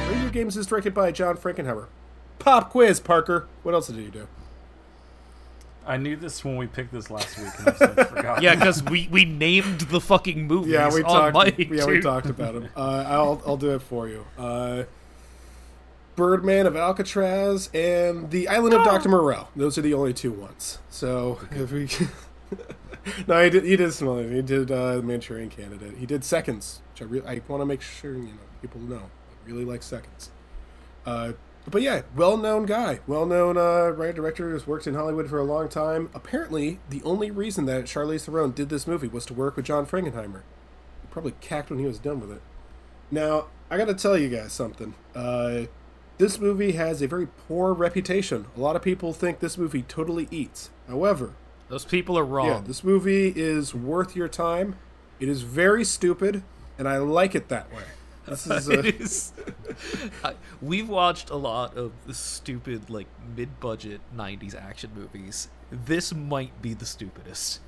Reindeer 0.10 0.30
Games 0.32 0.58
is 0.58 0.68
directed 0.68 0.94
by 0.94 1.12
John 1.12 1.38
Frankenheimer. 1.38 1.88
Pop 2.40 2.70
quiz, 2.70 3.00
Parker. 3.00 3.48
What 3.64 3.74
else 3.74 3.88
did 3.88 3.98
you 3.98 4.10
do? 4.12 4.28
I 5.88 5.98
knew 5.98 6.16
this 6.16 6.44
when 6.44 6.58
we 6.58 6.66
picked 6.68 6.92
this 6.92 7.12
last 7.12 7.38
week, 7.38 7.48
and 7.60 7.68
I've 7.70 7.78
since 7.78 7.94
forgotten. 8.10 8.44
yeah, 8.44 8.56
because 8.56 8.82
we 8.84 9.08
we 9.12 9.24
named 9.26 9.82
the 9.82 10.02
fucking 10.02 10.48
movies. 10.48 10.72
Yeah, 10.74 10.92
we 10.92 11.04
on 11.04 11.32
talked. 11.34 11.58
mic, 11.60 11.70
yeah, 11.70 11.86
we 11.86 12.02
talked 12.02 12.26
about 12.26 12.56
him. 12.56 12.70
Uh, 12.76 13.04
I'll 13.08 13.42
I'll 13.46 13.58
do 13.58 13.72
it 13.76 13.82
for 13.84 14.08
you. 14.08 14.26
Uh, 14.38 14.84
Birdman 16.16 16.66
of 16.66 16.76
Alcatraz 16.76 17.70
and 17.74 18.32
The 18.32 18.48
Island 18.48 18.74
of 18.74 18.84
Doctor 18.86 19.10
Moreau. 19.10 19.48
Those 19.56 19.78
are 19.78 19.82
the 19.82 19.94
only 19.94 20.14
two 20.14 20.32
ones. 20.32 20.80
So 20.90 21.40
if 21.52 21.72
we. 21.72 21.90
no, 23.28 23.44
he 23.44 23.50
did. 23.50 23.64
He 23.66 23.76
did 23.76 23.94
some 23.94 24.08
other. 24.08 24.30
He 24.30 24.42
did 24.42 24.72
uh, 24.72 25.02
Manchurian 25.04 25.50
Candidate. 25.50 25.98
He 25.98 26.06
did 26.06 26.24
Seconds, 26.24 26.82
which 26.94 27.02
I 27.02 27.06
really 27.06 27.28
I 27.28 27.42
want 27.48 27.62
to 27.62 27.66
make 27.66 27.82
sure 27.82 28.14
you 28.14 28.24
know 28.24 28.40
people 28.62 28.82
know. 28.82 29.02
I 29.04 29.50
really 29.50 29.66
like 29.66 29.84
Seconds. 29.84 30.32
Uh, 31.06 31.34
but 31.70 31.82
yeah, 31.82 32.04
well-known 32.16 32.68
guy, 32.68 33.00
well-known 33.08 33.58
uh, 33.58 33.90
writer 33.90 34.14
director 34.14 34.52
has 34.52 34.68
worked 34.68 34.86
in 34.86 34.94
Hollywood 34.94 35.30
for 35.30 35.40
a 35.40 35.44
long 35.44 35.68
time. 35.68 36.10
Apparently, 36.14 36.80
the 36.90 37.02
only 37.04 37.32
reason 37.32 37.66
that 37.66 37.86
Charlize 37.86 38.26
Theron 38.26 38.52
did 38.52 38.70
this 38.70 38.86
movie 38.86 39.08
was 39.08 39.26
to 39.26 39.34
work 39.34 39.56
with 39.56 39.66
John 39.66 39.86
Frankenheimer. 39.88 40.42
He 41.02 41.08
probably 41.10 41.34
cacked 41.42 41.72
when 41.72 41.80
he 41.80 41.86
was 41.86 41.98
done 41.98 42.20
with 42.20 42.32
it. 42.32 42.42
Now, 43.10 43.48
I 43.70 43.78
got 43.78 43.88
to 43.88 43.96
tell 43.96 44.16
you 44.16 44.30
guys 44.30 44.54
something. 44.54 44.94
Uh, 45.16 45.64
this 46.18 46.40
movie 46.40 46.74
has 46.74 47.02
a 47.02 47.08
very 47.08 47.28
poor 47.48 47.74
reputation. 47.74 48.46
A 48.56 48.60
lot 48.60 48.76
of 48.76 48.82
people 48.82 49.14
think 49.14 49.40
this 49.40 49.58
movie 49.58 49.84
totally 49.84 50.28
eats. 50.32 50.70
However, 50.88 51.34
Those 51.70 51.86
people 51.86 52.18
are 52.18 52.26
wrong. 52.26 52.48
yeah, 52.48 52.62
this 52.66 52.84
movie 52.84 53.30
is 53.36 53.74
worth 53.76 54.16
your 54.16 54.28
time. 54.28 54.76
It 55.20 55.30
is 55.30 55.42
very 55.44 55.84
stupid, 55.86 56.44
and 56.78 56.88
I 56.88 56.98
like 56.98 57.36
it 57.36 57.48
that 57.50 57.72
way. 57.74 57.84
This 58.28 58.48
is 58.48 58.68
a, 58.70 58.80
it 58.86 59.02
is. 59.02 59.34
I, 60.24 60.34
we've 60.62 60.90
watched 60.90 61.30
a 61.30 61.36
lot 61.36 61.78
of 61.78 61.92
the 62.08 62.14
stupid, 62.14 62.90
like 62.90 63.08
mid-budget 63.36 64.02
'90s 64.16 64.56
action 64.56 64.92
movies. 64.96 65.48
This 65.72 66.14
might 66.14 66.62
be 66.62 66.74
the 66.74 66.86
stupidest. 66.86 67.60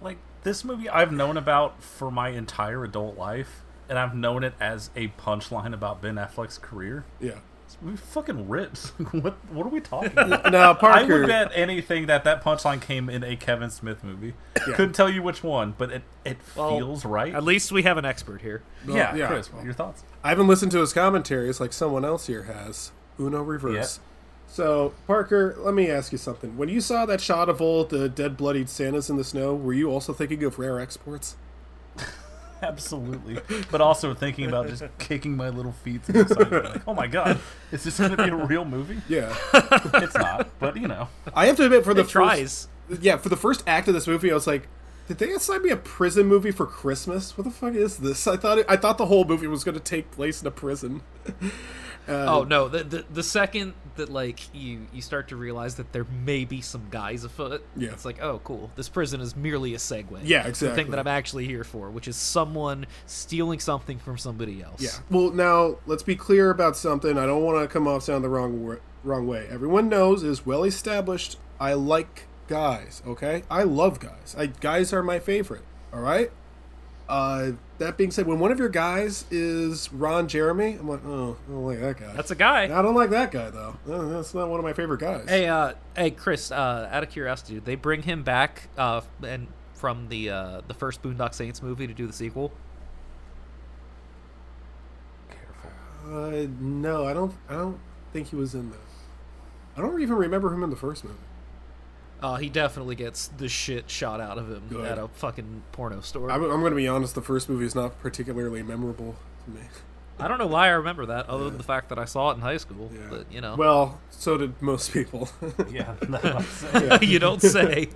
like 0.00 0.18
this 0.42 0.64
movie 0.64 0.88
I've 0.88 1.12
known 1.12 1.36
about 1.36 1.82
for 1.82 2.10
my 2.10 2.30
entire 2.30 2.82
adult 2.84 3.16
life, 3.16 3.61
and 3.88 3.98
I've 3.98 4.14
known 4.14 4.44
it 4.44 4.54
as 4.60 4.90
a 4.96 5.08
punchline 5.08 5.74
about 5.74 6.00
Ben 6.02 6.16
Affleck's 6.16 6.58
career. 6.58 7.04
yeah. 7.20 7.38
This 7.66 7.78
movie 7.80 7.96
fucking 7.96 8.48
rips. 8.50 8.88
what 9.12 9.34
what 9.50 9.64
are 9.64 9.70
we 9.70 9.80
talking 9.80 10.10
about? 10.12 10.52
Now, 10.52 10.76
I 10.82 11.04
would 11.04 11.26
bet 11.26 11.50
anything 11.54 12.04
that 12.06 12.22
that 12.24 12.44
punchline 12.44 12.82
came 12.82 13.08
in 13.08 13.24
a 13.24 13.34
Kevin 13.34 13.70
Smith 13.70 14.04
movie. 14.04 14.34
Couldn't 14.54 14.92
tell 14.92 15.08
you 15.08 15.22
which 15.22 15.42
one, 15.42 15.74
but 15.78 15.90
it 15.90 16.02
it 16.24 16.36
Well, 16.54 16.76
feels 16.76 17.04
right. 17.06 17.34
At 17.34 17.44
least 17.44 17.72
we 17.72 17.82
have 17.84 17.96
an 17.96 18.04
expert 18.04 18.42
here. 18.42 18.62
yeah, 18.86 19.14
yeah. 19.14 19.26
Chris, 19.28 19.50
what 19.50 19.62
are 19.62 19.64
your 19.64 19.72
thoughts? 19.72 20.04
I 20.22 20.28
haven't 20.28 20.48
listened 20.48 20.70
to 20.72 20.80
his 20.80 20.92
commentaries 20.92 21.60
like 21.60 21.72
someone 21.72 22.04
else 22.04 22.26
here 22.26 22.42
has. 22.42 22.92
Uno 23.18 23.40
reverse. 23.42 24.00
So, 24.48 24.92
Parker, 25.06 25.56
let 25.58 25.72
me 25.72 25.88
ask 25.90 26.12
you 26.12 26.18
something. 26.18 26.58
When 26.58 26.68
you 26.68 26.82
saw 26.82 27.06
that 27.06 27.22
shot 27.22 27.48
of 27.48 27.62
all 27.62 27.84
the 27.84 28.06
dead, 28.06 28.36
bloodied 28.36 28.68
Santas 28.68 29.08
in 29.08 29.16
the 29.16 29.24
snow, 29.24 29.54
were 29.54 29.72
you 29.72 29.90
also 29.90 30.12
thinking 30.12 30.44
of 30.44 30.58
rare 30.58 30.78
exports? 30.78 31.36
Absolutely, 32.66 33.38
but 33.70 33.80
also 33.80 34.14
thinking 34.14 34.46
about 34.46 34.68
just 34.68 34.84
kicking 34.98 35.36
my 35.36 35.48
little 35.48 35.72
feet 35.72 36.04
to 36.04 36.12
the 36.12 36.28
side. 36.28 36.52
Like, 36.64 36.82
oh 36.86 36.94
my 36.94 37.06
god, 37.08 37.40
is 37.72 37.82
this 37.84 37.98
going 37.98 38.12
to 38.12 38.16
be 38.16 38.28
a 38.30 38.34
real 38.34 38.64
movie? 38.64 39.02
Yeah. 39.08 39.34
It's 39.94 40.14
not, 40.14 40.48
but 40.58 40.76
you 40.76 40.88
know, 40.88 41.08
I 41.34 41.46
have 41.46 41.56
to 41.56 41.64
admit, 41.64 41.84
for 41.84 41.94
the 41.94 42.02
It 42.02 42.08
tries. 42.08 42.68
First, 42.88 43.02
yeah, 43.02 43.16
for 43.16 43.28
the 43.28 43.36
first 43.36 43.62
act 43.66 43.88
of 43.88 43.94
this 43.94 44.06
movie, 44.06 44.30
I 44.30 44.34
was 44.34 44.46
like, 44.46 44.68
did 45.08 45.18
they 45.18 45.32
assign 45.32 45.62
me 45.62 45.70
a 45.70 45.76
prison 45.76 46.26
movie 46.26 46.50
for 46.52 46.66
Christmas? 46.66 47.36
What 47.36 47.44
the 47.44 47.50
fuck 47.50 47.74
is 47.74 47.98
this? 47.98 48.26
I 48.26 48.36
thought 48.36 48.58
it, 48.58 48.66
I 48.68 48.76
thought 48.76 48.98
the 48.98 49.06
whole 49.06 49.24
movie 49.24 49.46
was 49.46 49.64
going 49.64 49.74
to 49.74 49.80
take 49.80 50.10
place 50.10 50.40
in 50.40 50.46
a 50.46 50.50
prison. 50.50 51.02
Uh, 52.08 52.38
oh 52.38 52.44
no, 52.44 52.68
the, 52.68 52.82
the 52.84 53.04
the 53.12 53.22
second 53.22 53.74
that 53.96 54.08
like 54.08 54.54
you 54.54 54.86
you 54.92 55.00
start 55.02 55.28
to 55.28 55.36
realize 55.36 55.76
that 55.76 55.92
there 55.92 56.04
may 56.04 56.44
be 56.44 56.60
some 56.60 56.86
guys 56.90 57.24
afoot, 57.24 57.64
Yeah. 57.76 57.90
it's 57.90 58.04
like 58.04 58.20
oh 58.22 58.40
cool, 58.42 58.70
this 58.74 58.88
prison 58.88 59.20
is 59.20 59.36
merely 59.36 59.74
a 59.74 59.78
segue. 59.78 60.20
Yeah, 60.24 60.46
exactly. 60.46 60.68
The 60.68 60.74
thing 60.74 60.90
that 60.90 60.98
I'm 60.98 61.06
actually 61.06 61.46
here 61.46 61.62
for, 61.64 61.90
which 61.90 62.08
is 62.08 62.16
someone 62.16 62.86
stealing 63.06 63.60
something 63.60 63.98
from 63.98 64.18
somebody 64.18 64.62
else. 64.62 64.80
Yeah. 64.80 64.90
Well, 65.10 65.30
now 65.30 65.76
let's 65.86 66.02
be 66.02 66.16
clear 66.16 66.50
about 66.50 66.76
something. 66.76 67.16
I 67.18 67.26
don't 67.26 67.42
want 67.42 67.62
to 67.62 67.72
come 67.72 67.86
off 67.86 68.02
sound 68.02 68.24
the 68.24 68.28
wrong 68.28 68.78
wrong 69.04 69.26
way. 69.26 69.46
Everyone 69.50 69.88
knows 69.88 70.22
is 70.22 70.44
well 70.46 70.64
established. 70.64 71.38
I 71.60 71.74
like 71.74 72.26
guys. 72.48 73.02
Okay, 73.06 73.44
I 73.50 73.62
love 73.62 74.00
guys. 74.00 74.34
I 74.36 74.46
guys 74.46 74.92
are 74.92 75.02
my 75.02 75.18
favorite. 75.18 75.62
All 75.92 76.00
right. 76.00 76.30
Uh, 77.12 77.52
that 77.76 77.98
being 77.98 78.10
said, 78.10 78.26
when 78.26 78.38
one 78.38 78.50
of 78.50 78.58
your 78.58 78.70
guys 78.70 79.26
is 79.30 79.92
Ron 79.92 80.28
Jeremy, 80.28 80.78
I'm 80.80 80.88
like, 80.88 81.04
oh, 81.04 81.36
I 81.46 81.50
don't 81.50 81.64
like 81.66 81.80
that 81.80 82.00
guy. 82.00 82.12
That's 82.14 82.30
a 82.30 82.34
guy. 82.34 82.64
I 82.64 82.80
don't 82.80 82.94
like 82.94 83.10
that 83.10 83.30
guy 83.30 83.50
though. 83.50 83.76
Uh, 83.86 84.08
That's 84.08 84.32
not 84.32 84.48
one 84.48 84.58
of 84.58 84.64
my 84.64 84.72
favorite 84.72 85.00
guys. 85.00 85.28
Hey, 85.28 85.46
uh, 85.46 85.74
hey, 85.94 86.12
Chris. 86.12 86.50
Uh, 86.50 86.88
out 86.90 87.02
of 87.02 87.10
curiosity, 87.10 87.52
did 87.52 87.66
they 87.66 87.74
bring 87.74 88.00
him 88.00 88.22
back 88.22 88.70
uh, 88.78 89.02
and 89.22 89.48
from 89.74 90.08
the 90.08 90.30
uh, 90.30 90.60
the 90.66 90.72
first 90.72 91.02
Boondock 91.02 91.34
Saints 91.34 91.60
movie 91.62 91.86
to 91.86 91.92
do 91.92 92.06
the 92.06 92.14
sequel? 92.14 92.50
Careful. 95.28 95.70
Uh, 96.06 96.46
no, 96.60 97.04
I 97.04 97.12
don't. 97.12 97.34
I 97.46 97.52
don't 97.56 97.78
think 98.14 98.28
he 98.28 98.36
was 98.36 98.54
in 98.54 98.70
that. 98.70 98.78
I 99.76 99.82
don't 99.82 100.00
even 100.00 100.16
remember 100.16 100.50
him 100.54 100.62
in 100.62 100.70
the 100.70 100.76
first 100.76 101.04
movie. 101.04 101.18
Uh, 102.22 102.36
he 102.36 102.48
definitely 102.48 102.94
gets 102.94 103.28
the 103.28 103.48
shit 103.48 103.90
shot 103.90 104.20
out 104.20 104.38
of 104.38 104.48
him 104.48 104.62
Good. 104.68 104.86
at 104.86 104.96
a 104.98 105.08
fucking 105.08 105.64
porno 105.72 106.00
store. 106.00 106.30
I'm, 106.30 106.42
I'm 106.44 106.60
going 106.60 106.70
to 106.70 106.76
be 106.76 106.86
honest. 106.86 107.14
The 107.16 107.22
first 107.22 107.48
movie 107.48 107.64
is 107.64 107.74
not 107.74 107.98
particularly 108.00 108.62
memorable 108.62 109.16
to 109.44 109.50
me. 109.50 109.62
I 110.20 110.28
don't 110.28 110.38
know 110.38 110.46
why 110.46 110.66
I 110.68 110.72
remember 110.72 111.06
that, 111.06 111.28
other 111.28 111.44
than 111.46 111.56
the 111.56 111.64
fact 111.64 111.88
that 111.88 111.98
I 111.98 112.04
saw 112.04 112.30
it 112.30 112.34
in 112.34 112.42
high 112.42 112.58
school. 112.58 112.92
Yeah. 112.94 113.00
But 113.10 113.32
you 113.32 113.40
know, 113.40 113.56
Well, 113.56 114.00
so 114.10 114.36
did 114.38 114.60
most 114.62 114.92
people. 114.92 115.28
Yeah. 115.70 115.94
you 117.02 117.18
don't 117.18 117.42
say. 117.42 117.88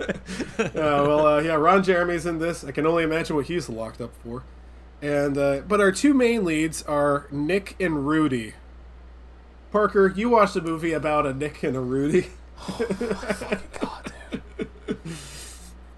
uh, 0.59 0.69
well, 0.75 1.25
uh, 1.25 1.39
yeah, 1.41 1.53
Ron 1.53 1.83
Jeremy's 1.83 2.25
in 2.25 2.39
this. 2.39 2.65
I 2.65 2.71
can 2.71 2.85
only 2.85 3.03
imagine 3.03 3.35
what 3.35 3.45
he's 3.45 3.69
locked 3.69 4.01
up 4.01 4.11
for. 4.23 4.43
And 5.01 5.37
uh, 5.37 5.61
but 5.67 5.79
our 5.79 5.91
two 5.91 6.13
main 6.13 6.43
leads 6.43 6.81
are 6.83 7.27
Nick 7.31 7.75
and 7.79 8.07
Rudy. 8.07 8.55
Parker, 9.71 10.11
you 10.15 10.29
watched 10.29 10.55
a 10.55 10.61
movie 10.61 10.93
about 10.93 11.25
a 11.25 11.33
Nick 11.33 11.61
and 11.63 11.77
a 11.77 11.81
Rudy. 11.81 12.27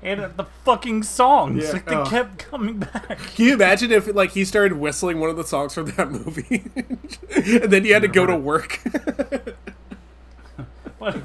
and 0.02 0.22
the 0.38 0.46
fucking 0.64 1.04
songs. 1.04 1.64
Yeah, 1.64 1.72
like 1.72 1.86
they 1.86 1.96
oh. 1.96 2.06
kept 2.06 2.38
coming 2.40 2.80
back. 2.80 3.20
Can 3.36 3.46
you 3.46 3.54
imagine 3.54 3.92
if 3.92 4.14
like 4.14 4.32
he 4.32 4.46
started 4.46 4.74
whistling 4.74 5.20
one 5.20 5.30
of 5.30 5.38
the 5.38 5.44
songs 5.44 5.74
from 5.74 5.88
that 5.92 6.10
movie, 6.10 6.64
and 7.36 7.72
then 7.72 7.84
he 7.84 7.92
had 7.92 8.02
to 8.02 8.08
go 8.08 8.26
to 8.26 8.36
work? 8.36 8.82
But 11.00 11.16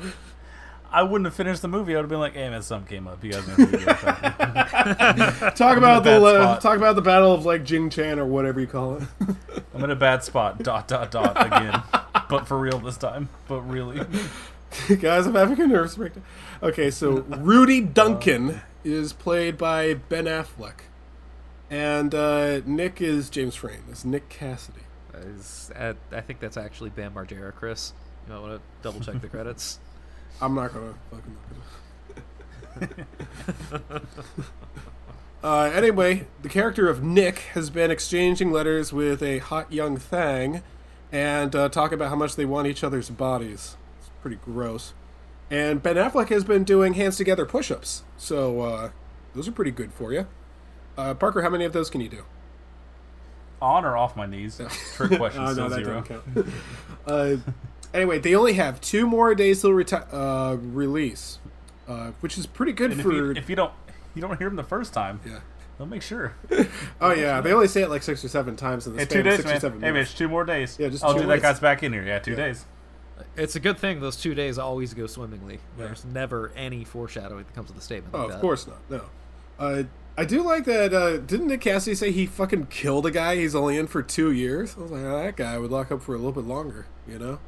I 0.93 1.03
wouldn't 1.03 1.25
have 1.27 1.35
finished 1.35 1.61
the 1.61 1.67
movie. 1.67 1.95
I 1.95 1.97
would 1.97 2.05
have 2.05 2.09
been 2.09 2.21
like, 2.21 2.35
"Hey 2.35 2.49
man, 2.49 2.63
something 2.63 2.89
came 2.89 3.09
up. 3.09 3.25
You 3.25 3.33
guys 3.33 3.49
know 3.49 3.55
who 3.55 3.79
you 3.79 3.89
are." 3.89 5.51
talk 5.51 5.77
about 5.77 6.05
the 6.05 6.25
uh, 6.25 6.61
talk 6.61 6.77
about 6.77 6.95
the 6.95 7.03
battle 7.03 7.35
of 7.35 7.45
like 7.45 7.65
Jing 7.65 7.91
Chan 7.91 8.21
or 8.21 8.25
whatever 8.25 8.61
you 8.61 8.69
call 8.69 8.99
it. 8.99 9.03
I'm 9.75 9.83
in 9.83 9.91
a 9.91 9.97
bad 9.97 10.23
spot. 10.23 10.63
Dot 10.63 10.87
dot 10.87 11.11
dot 11.11 11.45
again, 11.45 11.83
but 12.31 12.47
for 12.47 12.57
real 12.57 12.79
this 12.79 12.97
time. 12.97 13.29
But 13.49 13.63
really, 13.63 14.07
Guys, 15.01 15.27
I'm 15.27 15.35
having 15.35 15.61
a 15.61 15.67
nervous 15.67 15.97
breakdown. 15.97 16.25
Okay, 16.63 16.91
so 16.91 17.21
Rudy 17.23 17.81
Duncan 17.81 18.61
is 18.85 19.13
played 19.13 19.57
by 19.57 19.95
Ben 19.95 20.25
Affleck, 20.25 20.81
and 21.71 22.15
uh, 22.15 22.61
Nick 22.67 23.01
is 23.01 23.31
James 23.31 23.55
Frain. 23.55 23.85
It's 23.91 24.05
Nick 24.05 24.29
Cassidy. 24.29 24.81
Is- 25.15 25.71
uh, 25.77 25.95
I 26.13 26.21
think 26.21 26.41
that's 26.41 26.57
actually 26.57 26.91
Bam 26.91 27.15
Margera, 27.15 27.55
Chris. 27.55 27.93
You 28.27 28.33
might 28.35 28.41
want 28.41 28.53
to 28.55 28.61
double 28.83 29.01
check 29.01 29.21
the 29.21 29.29
credits. 29.29 29.79
I'm 30.43 30.55
not 30.55 30.73
gonna 30.75 30.95
fucking 31.11 31.37
look 32.81 32.91
it 32.91 33.01
up. 33.93 34.03
uh, 35.45 35.71
anyway, 35.73 36.27
the 36.43 36.49
character 36.49 36.89
of 36.89 37.03
Nick 37.03 37.39
has 37.53 37.71
been 37.71 37.91
exchanging 37.91 38.51
letters 38.51 38.93
with 38.93 39.23
a 39.23 39.39
hot 39.39 39.73
young 39.73 39.97
thang, 39.97 40.63
and 41.13 41.55
uh, 41.55 41.69
talk 41.69 41.93
about 41.93 42.09
how 42.09 42.17
much 42.17 42.35
they 42.35 42.45
want 42.45 42.67
each 42.67 42.83
other's 42.83 43.09
bodies. 43.11 43.77
It's 44.25 44.31
pretty 44.33 44.37
gross. 44.43 44.95
And 45.51 45.83
Ben 45.83 45.97
Affleck 45.97 46.29
has 46.31 46.43
been 46.45 46.65
doing 46.65 46.95
hands 46.95 47.17
together 47.19 47.45
push-ups, 47.45 48.03
so 48.17 48.61
uh, 48.63 48.91
those 49.35 49.47
are 49.47 49.53
pretty 49.53 49.71
good 49.71 49.93
for 49.93 50.13
you. 50.13 50.27
Uh, 50.97 51.13
Parker, 51.15 51.43
how 51.43 51.51
many 51.51 51.65
of 51.67 51.73
those 51.75 51.91
can 51.91 52.01
you 52.01 52.09
do? 52.09 52.25
on 53.63 53.85
or 53.85 53.97
off 53.97 54.15
my 54.17 54.27
knees? 54.27 54.61
Trick 54.95 55.13
question. 55.19 55.43
Oh, 55.43 55.55
no, 55.55 55.69
that 55.71 55.85
zero. 55.85 56.23
uh, 57.07 57.37
anyway, 57.95 58.19
they 58.19 58.35
only 58.35 58.55
have 58.55 58.79
two 58.81 59.07
more 59.07 59.35
days 59.35 59.63
till 59.63 59.71
reti- 59.71 60.07
uh, 60.13 60.57
release, 60.59 61.39
uh, 61.89 62.11
which 62.21 62.37
is 62.37 62.47
pretty 62.47 62.73
good 62.73 62.91
And 62.91 63.01
if 63.01 63.07
for. 63.07 63.13
you, 63.13 63.31
if 63.33 63.49
you 63.49 63.57
don't, 63.57 63.73
you 64.15 64.21
don't 64.23 64.37
hear 64.39 64.49
them 64.49 64.57
the 64.57 64.65
first 64.65 64.93
time. 64.93 65.21
yeah. 65.27 65.41
They'll 65.79 65.87
make 65.87 66.03
sure. 66.03 66.35
Oh 67.01 67.13
yeah, 67.13 67.41
they 67.41 67.53
only 67.53 67.67
say 67.69 67.83
it 67.83 67.91
like 67.91 68.03
six 68.03 68.25
or 68.25 68.29
seven 68.29 68.55
times 68.57 68.87
in 68.87 68.93
the 68.95 69.01
Hey, 69.01 69.05
span 69.07 69.23
two 69.25 69.29
of 69.29 69.37
days, 69.37 69.37
six 69.37 69.45
or 69.47 69.53
man. 69.53 69.61
seven 69.61 69.81
Hey, 69.81 69.91
minutes. 69.93 70.11
Mitch, 70.13 70.19
two 70.19 70.29
more 70.29 70.45
days. 70.45 70.77
Yeah, 70.79 70.89
just 70.89 71.05
oh, 71.05 71.13
dude, 71.13 71.23
days. 71.23 71.29
that 71.29 71.43
guy's 71.43 71.61
back 71.61 71.83
in 71.83 71.93
here. 71.93 72.05
Yeah, 72.05 72.19
two 72.21 72.31
Yeah. 72.33 72.37
days. 72.37 72.65
It's 73.37 73.57
a 73.57 73.61
good 73.61 73.79
thing 73.79 74.01
those 74.01 74.17
two 74.17 74.35
days 74.35 74.59
always 74.59 74.95
go 74.95 75.07
swimmingly. 75.07 75.59
There's 75.77 76.05
never 76.05 76.53
any 76.57 76.85
foreshadowing 76.85 77.45
that 77.45 77.55
comes 77.55 77.69
with 77.69 77.77
the 77.77 77.83
statement. 77.83 78.15
Oh, 78.15 78.19
like 78.19 78.27
of 78.27 78.33
that. 78.35 78.41
course 78.41 78.67
not. 78.67 78.79
No. 78.91 79.03
Uh, 79.59 79.83
I 80.17 80.25
do 80.25 80.43
like 80.43 80.65
that. 80.65 80.93
Uh, 80.95 81.17
didn't 81.19 81.49
Nick 81.49 81.61
Cassidy 81.63 81.95
say 81.97 82.11
he 82.13 82.27
fucking 82.27 82.67
killed 82.67 83.07
a 83.07 83.11
guy? 83.11 83.37
He's 83.37 83.55
only 83.55 83.77
in 83.77 83.87
for 83.89 84.03
two 84.03 84.31
years. 84.33 84.77
I 84.79 84.83
was 84.83 84.91
like, 84.93 85.03
oh, 85.05 85.23
that 85.23 85.37
guy 85.37 85.59
would 85.59 85.71
lock 85.71 85.91
up 85.91 86.03
for 86.03 86.15
a 86.15 86.19
little 86.19 86.33
bit 86.33 86.45
longer. 86.45 86.87
You 87.09 87.19
know. 87.19 87.39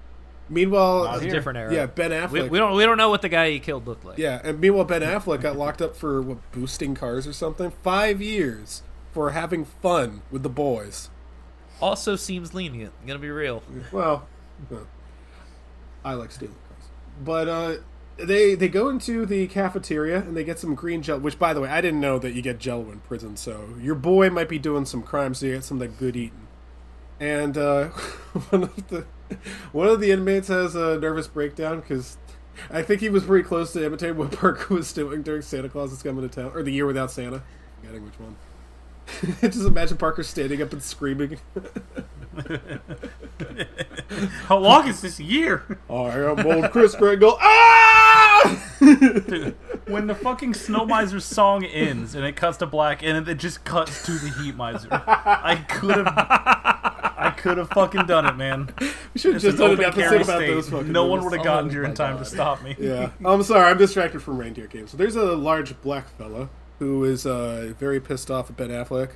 Meanwhile, 0.49 1.05
Not 1.05 1.19
a 1.19 1.21
here. 1.23 1.31
different 1.33 1.59
era. 1.59 1.75
yeah, 1.75 1.87
Ben 1.87 2.13
Affleck. 2.13 2.31
We, 2.31 2.43
we 2.49 2.59
don't 2.59 2.77
we 2.77 2.85
don't 2.85 2.97
know 2.99 3.09
what 3.11 3.23
the 3.23 3.29
guy 3.29 3.51
he 3.51 3.59
killed 3.59 3.87
looked 3.87 4.05
like. 4.05 4.19
Yeah, 4.19 4.41
and 4.45 4.61
meanwhile, 4.61 4.85
Ben 4.85 5.03
Affleck 5.03 5.41
got 5.41 5.57
locked 5.57 5.83
up 5.83 5.97
for 5.97 6.23
what, 6.23 6.39
boosting 6.53 6.95
cars 6.95 7.27
or 7.27 7.33
something. 7.33 7.73
Five 7.83 8.23
years 8.23 8.83
for 9.13 9.31
having 9.31 9.65
fun 9.65 10.23
with 10.31 10.45
the 10.45 10.49
boys. 10.49 11.11
Also 11.81 12.15
seems 12.15 12.55
lenient. 12.55 12.93
I'm 13.01 13.07
gonna 13.09 13.19
be 13.19 13.31
real. 13.31 13.63
Well, 13.91 14.27
I 16.07 16.15
like 16.15 16.31
stealing 16.31 16.55
cars, 16.69 16.89
but 17.25 17.49
uh, 17.49 17.75
they 18.17 18.55
they 18.55 18.69
go 18.69 18.89
into 18.89 19.27
the 19.27 19.49
cafeteria 19.49 20.19
and 20.19 20.37
they 20.37 20.45
get 20.45 20.61
some 20.61 20.77
green 20.77 21.03
gel. 21.03 21.19
Which, 21.19 21.37
by 21.37 21.53
the 21.53 21.61
way, 21.61 21.69
I 21.69 21.81
didn't 21.81 22.01
know 22.01 22.21
that 22.21 22.33
you 22.33 22.43
get 22.43 22.59
Jello 22.61 22.93
in 22.93 23.01
prison. 23.01 23.37
So 23.37 23.71
your 23.81 23.97
boy 23.97 24.31
might 24.31 24.49
be 24.49 24.61
doing 24.61 24.85
some 24.85 25.03
crimes, 25.03 25.39
so 25.39 25.47
you 25.47 25.55
get 25.55 25.65
some 25.65 25.81
of 25.83 25.89
that 25.89 25.99
good 25.99 26.15
eating. 26.15 26.47
And 27.19 27.59
uh, 27.59 27.89
one 28.51 28.63
of 28.63 28.89
the 28.89 29.07
one 29.73 29.89
of 29.89 30.01
the 30.01 30.13
inmates 30.13 30.47
has 30.47 30.77
a 30.77 30.97
nervous 30.99 31.27
breakdown 31.27 31.81
because 31.81 32.19
I 32.71 32.83
think 32.83 33.01
he 33.01 33.09
was 33.09 33.25
pretty 33.25 33.47
close 33.47 33.73
to 33.73 33.85
imitating 33.85 34.17
what 34.17 34.31
Parker 34.39 34.75
was 34.75 34.93
doing 34.93 35.23
during 35.23 35.43
Santa 35.43 35.69
Claus 35.69 35.93
is 35.93 36.05
Coming 36.05 36.29
to 36.29 36.35
Town 36.35 36.53
or 36.55 36.63
the 36.63 36.73
Year 36.73 36.87
Without 36.87 37.11
Santa. 37.11 37.43
Forgetting 37.81 38.05
which 38.05 38.21
one. 38.21 38.37
Just 39.41 39.67
imagine 39.67 39.97
Parker 39.97 40.23
standing 40.23 40.63
up 40.63 40.73
and 40.73 40.83
screaming. 40.83 41.39
How 44.45 44.59
long 44.59 44.89
is 44.89 45.01
this 45.01 45.19
year? 45.19 45.79
I 45.89 46.19
am 46.19 46.47
old 46.47 46.71
Kris 46.71 46.95
Kringle. 46.95 47.37
Ah! 47.41 48.63
when 49.87 50.07
the 50.07 50.15
fucking 50.15 50.55
Snow 50.55 50.85
Miser 50.85 51.21
song 51.21 51.65
ends 51.65 52.15
and 52.15 52.25
it 52.25 52.37
cuts 52.37 52.59
to 52.59 52.67
black 52.67 53.03
and 53.03 53.27
it 53.29 53.35
just 53.39 53.65
cuts 53.65 54.05
to 54.07 54.13
the 54.13 54.29
Heat 54.29 54.55
Miser, 54.55 54.89
I 54.91 55.65
could 55.69 55.97
have, 55.97 56.07
I 56.07 57.35
could 57.37 57.59
have 57.59 57.71
fucking 57.71 58.07
done 58.07 58.27
it, 58.27 58.37
man. 58.37 58.73
We 59.15 59.21
should 59.21 59.35
have 59.35 59.43
just 59.43 59.59
done 59.59 59.73
an 59.73 59.83
episode 59.83 60.23
about 60.23 60.41
those 60.41 60.69
fucking 60.69 60.93
No 60.93 61.07
one 61.07 61.25
would 61.25 61.33
have 61.33 61.45
gotten 61.45 61.71
Oh 61.71 61.73
here 61.73 61.85
in 61.85 61.95
time 61.95 62.19
to 62.19 62.25
stop 62.25 62.63
me. 62.63 62.77
Yeah, 62.79 63.11
I'm 63.25 63.43
sorry. 63.43 63.71
I'm 63.71 63.79
distracted 63.79 64.23
from 64.23 64.39
reindeer 64.39 64.67
games. 64.67 64.91
So 64.91 64.97
there's 64.97 65.17
a 65.17 65.35
large 65.35 65.81
black 65.83 66.09
fella 66.17 66.51
who 66.79 67.05
is 67.05 67.27
uh, 67.27 67.73
very 67.79 68.01
pissed 68.01 68.31
off 68.31 68.51
at 68.51 68.57
Ben 68.57 68.69
Affleck, 68.69 69.13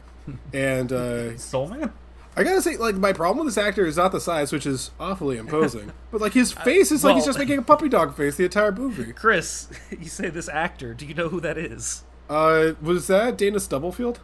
and 0.53 0.93
uh, 0.93 1.37
Soul 1.37 1.69
Man. 1.69 1.93
I 2.41 2.45
gotta 2.45 2.63
say, 2.63 2.79
like, 2.79 2.95
my 2.95 3.13
problem 3.13 3.45
with 3.45 3.55
this 3.55 3.63
actor 3.63 3.85
is 3.85 3.99
not 3.99 4.13
the 4.13 4.21
size, 4.21 4.51
which 4.51 4.65
is 4.65 4.93
awfully 4.99 5.37
imposing, 5.37 5.93
but 6.11 6.23
like 6.23 6.33
his 6.33 6.53
face 6.53 6.91
is 6.91 7.05
like 7.05 7.15
he's 7.17 7.27
just 7.27 7.39
making 7.39 7.59
a 7.59 7.63
puppy 7.63 7.87
dog 7.87 8.17
face 8.17 8.37
the 8.37 8.45
entire 8.45 8.73
movie. 8.73 9.13
Chris, 9.13 9.69
you 9.91 10.09
say 10.09 10.31
this 10.31 10.49
actor. 10.49 10.95
Do 10.95 11.05
you 11.05 11.13
know 11.13 11.29
who 11.29 11.39
that 11.41 11.59
is? 11.59 12.05
Uh, 12.31 12.73
was 12.81 13.09
that 13.09 13.37
Dana 13.37 13.61
Stubblefield? 13.61 14.21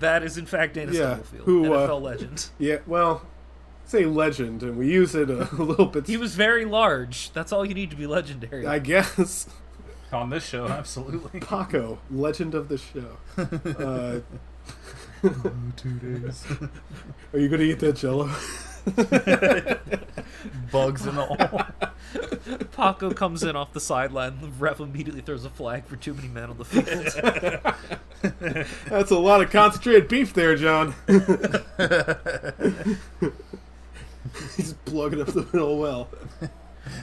That 0.00 0.24
is 0.24 0.36
in 0.36 0.46
fact 0.46 0.74
Dana 0.74 0.90
Yeah, 0.90 0.98
Stubblefield, 1.14 1.44
who, 1.44 1.72
uh, 1.72 1.86
NFL 1.88 2.02
legend. 2.02 2.50
Yeah, 2.58 2.78
well, 2.84 3.26
say 3.84 4.06
legend, 4.06 4.64
and 4.64 4.76
we 4.76 4.90
use 4.90 5.14
it 5.14 5.30
a, 5.30 5.48
a 5.54 5.62
little 5.62 5.86
bit. 5.86 6.08
He 6.08 6.16
was 6.16 6.34
very 6.34 6.64
large. 6.64 7.32
That's 7.32 7.52
all 7.52 7.64
you 7.64 7.74
need 7.74 7.90
to 7.90 7.96
be 7.96 8.08
legendary. 8.08 8.66
I 8.66 8.80
guess. 8.80 9.46
On 10.12 10.30
this 10.30 10.44
show, 10.44 10.66
absolutely. 10.66 11.38
Paco, 11.40 11.98
legend 12.10 12.54
of 12.56 12.68
the 12.68 12.76
show. 12.76 13.18
Uh, 13.38 14.20
Two 15.76 15.94
days. 16.00 16.44
are 17.32 17.38
you 17.38 17.48
gonna 17.48 17.62
eat 17.62 17.78
that 17.78 17.94
Jello? 17.94 18.28
Bugs 20.72 21.06
and 21.06 21.16
all. 21.18 21.36
Paco 22.72 23.12
comes 23.12 23.44
in 23.44 23.54
off 23.54 23.72
the 23.72 23.80
sideline. 23.80 24.40
The 24.40 24.48
ref 24.48 24.80
immediately 24.80 25.20
throws 25.20 25.44
a 25.44 25.50
flag 25.50 25.86
for 25.86 25.94
too 25.94 26.14
many 26.14 26.26
men 26.26 26.50
on 26.50 26.58
the 26.58 26.64
field. 26.64 26.84
That's 28.86 29.12
a 29.12 29.18
lot 29.18 29.42
of 29.42 29.50
concentrated 29.50 30.08
beef 30.08 30.34
there, 30.34 30.56
John. 30.56 30.94
He's 34.56 34.72
plugging 34.84 35.20
up 35.20 35.28
the 35.28 35.46
middle 35.52 35.78
well. 35.78 36.08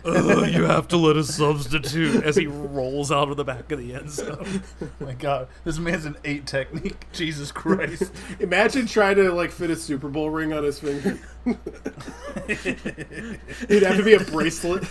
Ugh, 0.05 0.49
you 0.49 0.63
have 0.63 0.87
to 0.89 0.97
let 0.97 1.15
us 1.17 1.35
substitute 1.35 2.23
as 2.23 2.35
he 2.35 2.47
rolls 2.47 3.11
out 3.11 3.29
of 3.29 3.37
the 3.37 3.43
back 3.43 3.71
of 3.71 3.79
the 3.79 3.93
end 3.93 4.09
zone. 4.09 4.63
Oh 4.81 5.05
my 5.05 5.13
god, 5.13 5.47
this 5.63 5.77
man's 5.77 6.05
an 6.05 6.17
eight 6.25 6.45
technique. 6.45 7.07
Jesus 7.13 7.51
Christ. 7.51 8.11
Imagine 8.39 8.85
trying 8.85 9.15
to 9.17 9.31
like 9.31 9.51
fit 9.51 9.69
a 9.69 9.75
Super 9.75 10.09
Bowl 10.09 10.29
ring 10.29 10.53
on 10.53 10.63
his 10.63 10.79
finger. 10.79 11.19
It'd 12.47 13.83
have 13.83 13.97
to 13.97 14.03
be 14.03 14.13
a 14.13 14.19
bracelet. 14.19 14.83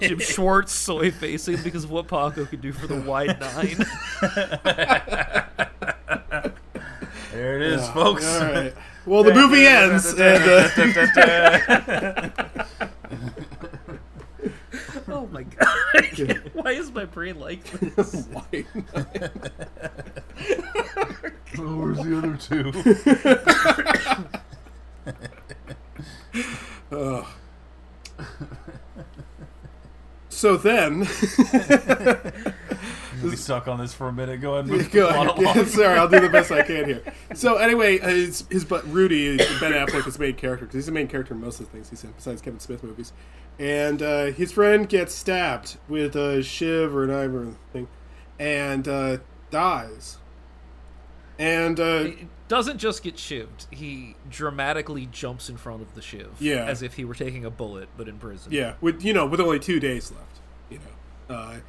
Jim 0.00 0.18
Schwartz 0.18 0.72
soy 0.72 1.10
facing 1.10 1.62
because 1.62 1.84
of 1.84 1.90
what 1.90 2.08
Paco 2.08 2.44
could 2.44 2.60
do 2.60 2.72
for 2.72 2.86
the 2.86 3.00
wide 3.00 3.38
nine. 3.40 3.84
There 7.32 7.56
it 7.56 7.62
is, 7.62 7.88
folks. 7.90 8.26
All 8.26 8.52
right. 8.52 8.74
Well, 9.06 9.22
the 9.24 9.34
movie 9.34 9.66
ends, 9.66 10.12
and 10.12 10.44
uh, 10.44 10.68
oh 15.08 15.26
my 15.28 15.42
god! 15.58 16.50
Why 16.52 16.72
is 16.72 16.90
my 16.92 17.04
brain 17.04 17.38
like 17.40 17.64
this? 17.96 18.26
Why? 18.30 18.64
Oh, 21.58 21.76
where's 21.76 21.98
the 21.98 22.18
other 22.18 22.36
two? 22.36 22.72
so 30.28 30.56
then, 30.56 31.06
We'll 33.22 33.30
be 33.30 33.36
stuck 33.36 33.68
on 33.68 33.78
this 33.78 33.94
for 33.94 34.08
a 34.08 34.12
minute. 34.12 34.40
Go 34.40 34.54
ahead 34.54 34.64
and 34.66 34.72
move 34.76 34.90
Go 34.90 35.06
the 35.08 35.12
plot 35.12 35.26
ahead. 35.38 35.56
along. 35.56 35.66
Sorry, 35.66 35.98
I'll 35.98 36.08
do 36.08 36.20
the 36.20 36.28
best 36.28 36.50
I 36.50 36.62
can 36.66 36.84
here. 36.84 37.02
So 37.34 37.56
anyway, 37.56 38.00
uh, 38.00 38.08
his, 38.08 38.44
his 38.50 38.64
but 38.64 38.86
Rudy, 38.92 39.26
is 39.26 39.60
Ben 39.60 39.72
Affleck, 39.72 40.06
is 40.06 40.14
the 40.14 40.20
main 40.20 40.34
character 40.34 40.66
because 40.66 40.74
he's 40.74 40.86
the 40.86 40.92
main 40.92 41.08
character 41.08 41.34
in 41.34 41.40
most 41.40 41.60
of 41.60 41.66
the 41.66 41.72
things 41.72 41.90
he's 41.90 42.02
in, 42.04 42.12
besides 42.12 42.42
Kevin 42.42 42.60
Smith 42.60 42.82
movies. 42.82 43.12
And 43.58 44.02
uh, 44.02 44.26
his 44.26 44.52
friend 44.52 44.88
gets 44.88 45.14
stabbed 45.14 45.76
with 45.88 46.16
a 46.16 46.42
shiv 46.42 46.94
or 46.96 47.04
a 47.04 47.06
knife 47.06 47.30
or 47.34 47.54
thing, 47.72 47.88
and 48.38 48.88
uh, 48.88 49.18
dies. 49.50 50.18
And 51.38 51.80
uh, 51.80 52.04
He 52.04 52.28
doesn't 52.48 52.78
just 52.78 53.02
get 53.02 53.16
shivved; 53.16 53.66
he 53.70 54.16
dramatically 54.30 55.06
jumps 55.10 55.48
in 55.48 55.56
front 55.56 55.82
of 55.82 55.94
the 55.94 56.02
shiv, 56.02 56.30
Yeah. 56.38 56.66
as 56.66 56.82
if 56.82 56.94
he 56.94 57.04
were 57.04 57.14
taking 57.14 57.44
a 57.44 57.50
bullet, 57.50 57.88
but 57.96 58.06
in 58.08 58.18
prison. 58.18 58.52
Yeah, 58.52 58.74
with 58.80 59.02
you 59.04 59.12
know, 59.12 59.26
with 59.26 59.40
only 59.40 59.58
two 59.58 59.80
days 59.80 60.12
left, 60.12 60.40
you 60.70 60.78
know. 60.78 61.60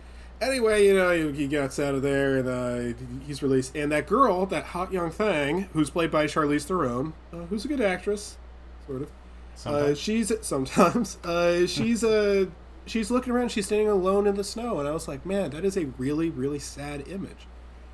Anyway, 0.43 0.85
you 0.85 0.93
know, 0.93 1.31
he, 1.31 1.47
gets 1.47 1.79
out 1.79 1.95
of 1.95 2.01
there 2.01 2.37
and 2.37 2.47
uh, 2.47 2.97
he's 3.25 3.41
released. 3.41 3.75
And 3.75 3.91
that 3.91 4.07
girl, 4.07 4.45
that 4.47 4.65
hot 4.65 4.91
young 4.91 5.09
thing, 5.09 5.69
who's 5.73 5.89
played 5.89 6.11
by 6.11 6.25
Charlize 6.25 6.65
Theron, 6.65 7.13
uh, 7.31 7.37
who's 7.45 7.65
a 7.65 7.67
good 7.67 7.81
actress, 7.81 8.37
sort 8.85 9.03
of. 9.03 9.07
Uh, 9.07 9.55
Sometimes. 9.55 9.99
she's 9.99 10.31
sometimes 10.41 11.17
uh, 11.23 11.67
she's 11.67 12.03
uh, 12.03 12.47
she's 12.85 13.11
looking 13.11 13.31
around. 13.31 13.49
She's 13.49 13.67
standing 13.67 13.87
alone 13.87 14.25
in 14.25 14.35
the 14.35 14.43
snow, 14.43 14.79
and 14.79 14.87
I 14.87 14.91
was 14.91 15.07
like, 15.07 15.25
man, 15.25 15.51
that 15.51 15.63
is 15.63 15.77
a 15.77 15.85
really 15.97 16.29
really 16.29 16.59
sad 16.59 17.07
image. 17.07 17.47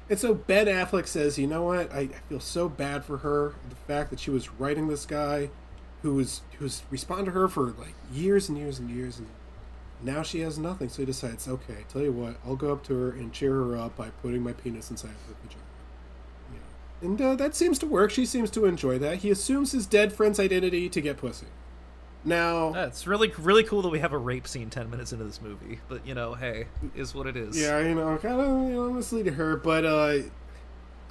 And 0.09 0.17
so 0.17 0.33
Ben 0.33 0.65
Affleck 0.65 1.05
says, 1.05 1.37
you 1.37 1.45
know 1.45 1.63
what? 1.63 1.91
I, 1.93 1.99
I 1.99 2.07
feel 2.29 2.39
so 2.39 2.67
bad 2.67 3.03
for 3.05 3.17
her. 3.17 3.53
The 3.69 3.75
fact 3.75 4.09
that 4.09 4.19
she 4.19 4.31
was 4.31 4.49
writing 4.53 4.87
this 4.87 5.05
guy, 5.05 5.49
who 6.01 6.15
was 6.15 6.41
who 6.57 6.65
was 6.65 6.81
responding 6.89 7.25
to 7.25 7.31
her 7.31 7.47
for 7.47 7.67
like 7.71 7.93
years 8.11 8.49
and 8.49 8.57
years 8.57 8.79
and 8.79 8.89
years, 8.89 9.19
and 9.19 9.27
now 10.01 10.23
she 10.23 10.39
has 10.41 10.57
nothing. 10.57 10.89
So 10.89 11.01
he 11.01 11.05
decides, 11.05 11.47
okay, 11.47 11.85
tell 11.91 12.01
you 12.01 12.11
what, 12.11 12.37
I'll 12.45 12.55
go 12.55 12.71
up 12.71 12.83
to 12.85 12.93
her 12.95 13.11
and 13.11 13.33
cheer 13.33 13.53
her 13.53 13.77
up 13.77 13.95
by 13.95 14.09
putting 14.21 14.43
my 14.43 14.53
penis 14.53 14.89
inside 14.89 15.09
her 15.27 15.35
vagina. 15.41 15.63
Yeah. 16.53 17.07
And 17.07 17.21
uh, 17.21 17.35
that 17.35 17.55
seems 17.55 17.79
to 17.79 17.85
work. 17.85 18.11
She 18.11 18.25
seems 18.25 18.49
to 18.51 18.65
enjoy 18.65 18.99
that. 18.99 19.17
He 19.17 19.29
assumes 19.29 19.71
his 19.71 19.85
dead 19.85 20.13
friend's 20.13 20.39
identity 20.39 20.89
to 20.89 21.01
get 21.01 21.17
pussy. 21.17 21.47
Now, 22.25 22.73
it's 22.73 23.07
really 23.07 23.31
really 23.37 23.63
cool 23.63 23.81
that 23.81 23.87
we 23.87 23.99
have 23.99 24.11
a 24.11 24.17
rape 24.17 24.45
scene 24.45 24.69
ten 24.69 24.89
minutes 24.89 25.13
into 25.13 25.23
this 25.23 25.41
movie, 25.41 25.79
but 25.87 26.05
you 26.05 26.13
know, 26.13 26.33
hey, 26.33 26.65
is 26.93 27.15
what 27.15 27.27
it 27.27 27.37
is. 27.37 27.57
Yeah, 27.57 27.79
you 27.79 27.95
know, 27.95 28.17
kind 28.17 28.41
of, 28.41 28.47
you 28.69 28.75
know, 28.75 28.91
misleading 28.91 29.35
her, 29.35 29.55
but 29.55 29.85
uh, 29.85 30.17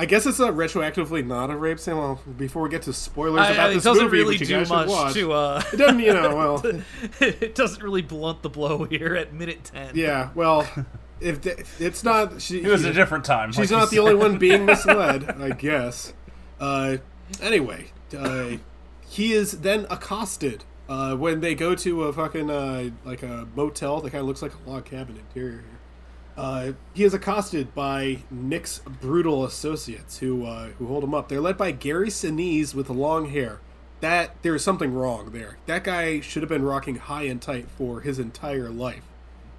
I 0.00 0.06
guess 0.06 0.26
it's 0.26 0.38
not 0.38 0.54
retroactively 0.54 1.26
not 1.26 1.50
a 1.50 1.56
rape 1.56 1.80
scene. 1.80 1.96
Well, 1.96 2.20
before 2.36 2.62
we 2.62 2.68
get 2.68 2.82
to 2.82 2.92
spoilers 2.92 3.40
I- 3.40 3.50
about 3.52 3.66
I- 3.68 3.70
it 3.72 3.74
this 3.74 3.84
doesn't 3.84 4.04
movie, 4.04 4.18
really 4.18 4.34
which 4.34 4.40
you 4.42 4.46
do 4.46 4.56
guys 4.58 4.68
should 4.68 4.74
much 4.74 4.88
watch, 4.88 5.14
to. 5.14 5.32
Uh, 5.32 5.62
it 5.72 5.76
doesn't, 5.76 5.98
you 6.00 6.12
know, 6.12 6.36
well, 6.36 6.62
it 7.20 7.54
doesn't 7.56 7.82
really 7.82 8.02
blunt 8.02 8.42
the 8.42 8.48
blow 8.48 8.84
here 8.84 9.16
at 9.16 9.32
minute 9.32 9.64
ten. 9.64 9.90
yeah, 9.96 10.30
well, 10.36 10.68
if 11.20 11.40
the, 11.40 11.64
it's 11.80 12.04
not, 12.04 12.40
she, 12.40 12.62
It 12.62 12.68
was 12.68 12.84
a 12.84 12.92
different 12.92 13.24
time. 13.24 13.50
She's 13.50 13.70
like 13.72 13.80
not 13.80 13.92
you 13.92 13.96
the 13.96 13.98
only 13.98 14.14
one 14.14 14.38
being 14.38 14.64
misled, 14.66 15.28
I 15.40 15.50
guess. 15.50 16.12
Uh, 16.60 16.98
anyway, 17.42 17.86
uh, 18.16 18.52
he 19.08 19.32
is 19.32 19.60
then 19.62 19.86
accosted 19.90 20.64
uh, 20.88 21.16
when 21.16 21.40
they 21.40 21.54
go 21.56 21.74
to 21.74 22.04
a 22.04 22.12
fucking 22.12 22.48
uh, 22.50 22.90
like 23.04 23.24
a 23.24 23.48
motel 23.56 24.00
that 24.02 24.10
kind 24.10 24.20
of 24.20 24.28
looks 24.28 24.42
like 24.42 24.52
a 24.64 24.70
log 24.70 24.84
cabin 24.84 25.16
interior 25.16 25.58
here. 25.58 25.77
Uh, 26.38 26.72
he 26.94 27.02
is 27.02 27.12
accosted 27.14 27.74
by 27.74 28.18
Nick's 28.30 28.78
brutal 29.00 29.44
associates 29.44 30.18
who 30.18 30.46
uh, 30.46 30.68
who 30.78 30.86
hold 30.86 31.02
him 31.02 31.12
up. 31.12 31.28
They're 31.28 31.40
led 31.40 31.58
by 31.58 31.72
Gary 31.72 32.08
Sinise 32.08 32.74
with 32.74 32.88
long 32.88 33.30
hair. 33.30 33.60
That 34.00 34.40
there 34.42 34.54
is 34.54 34.62
something 34.62 34.94
wrong 34.94 35.32
there. 35.32 35.58
That 35.66 35.82
guy 35.82 36.20
should 36.20 36.42
have 36.42 36.48
been 36.48 36.62
rocking 36.62 36.94
high 36.96 37.24
and 37.24 37.42
tight 37.42 37.68
for 37.76 38.00
his 38.00 38.20
entire 38.20 38.70
life. 38.70 39.02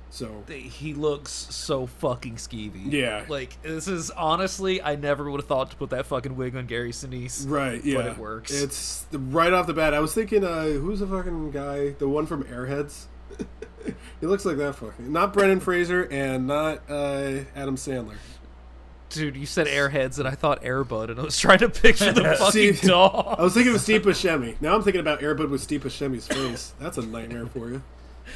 So 0.09 0.43
He 0.47 0.93
looks 0.93 1.31
so 1.31 1.85
fucking 1.85 2.35
skeevy. 2.37 2.91
Yeah. 2.91 3.25
Like, 3.27 3.61
this 3.61 3.87
is 3.87 4.09
honestly, 4.11 4.81
I 4.81 4.95
never 4.95 5.29
would 5.29 5.41
have 5.41 5.47
thought 5.47 5.71
to 5.71 5.77
put 5.77 5.91
that 5.91 6.05
fucking 6.05 6.35
wig 6.35 6.55
on 6.55 6.65
Gary 6.65 6.91
Sinise. 6.91 7.45
Right, 7.47 7.83
yeah. 7.83 7.97
But 7.97 8.05
it 8.07 8.17
works. 8.17 8.51
It's 8.51 9.05
right 9.11 9.53
off 9.53 9.67
the 9.67 9.73
bat. 9.73 9.93
I 9.93 9.99
was 9.99 10.13
thinking, 10.13 10.43
uh, 10.43 10.63
who's 10.65 11.01
the 11.01 11.07
fucking 11.07 11.51
guy? 11.51 11.89
The 11.99 12.07
one 12.09 12.25
from 12.25 12.43
Airheads? 12.45 13.05
he 14.19 14.25
looks 14.27 14.45
like 14.45 14.57
that 14.57 14.75
fucking. 14.75 15.11
Not 15.11 15.33
Brendan 15.33 15.59
Fraser 15.59 16.07
and 16.11 16.47
not 16.47 16.81
uh, 16.89 17.39
Adam 17.55 17.75
Sandler. 17.75 18.15
Dude, 19.09 19.35
you 19.35 19.47
said 19.47 19.65
Airheads, 19.65 20.19
and 20.19 20.27
I 20.27 20.35
thought 20.35 20.61
Airbud, 20.61 21.09
and 21.09 21.19
I 21.19 21.23
was 21.23 21.39
trying 21.39 21.57
to 21.59 21.69
picture 21.69 22.11
the 22.11 22.35
fucking 22.39 22.75
dog. 22.87 23.39
I 23.39 23.43
was 23.43 23.55
thinking 23.55 23.73
of 23.73 23.81
Steve 23.81 24.03
Buscemi. 24.03 24.61
Now 24.61 24.75
I'm 24.75 24.83
thinking 24.83 25.01
about 25.01 25.21
Airbud 25.21 25.49
with 25.49 25.61
Steve 25.61 25.83
Buscemi's 25.83 26.27
face. 26.27 26.73
That's 26.79 26.97
a 26.97 27.01
nightmare 27.01 27.47
for 27.47 27.69
you. 27.69 27.81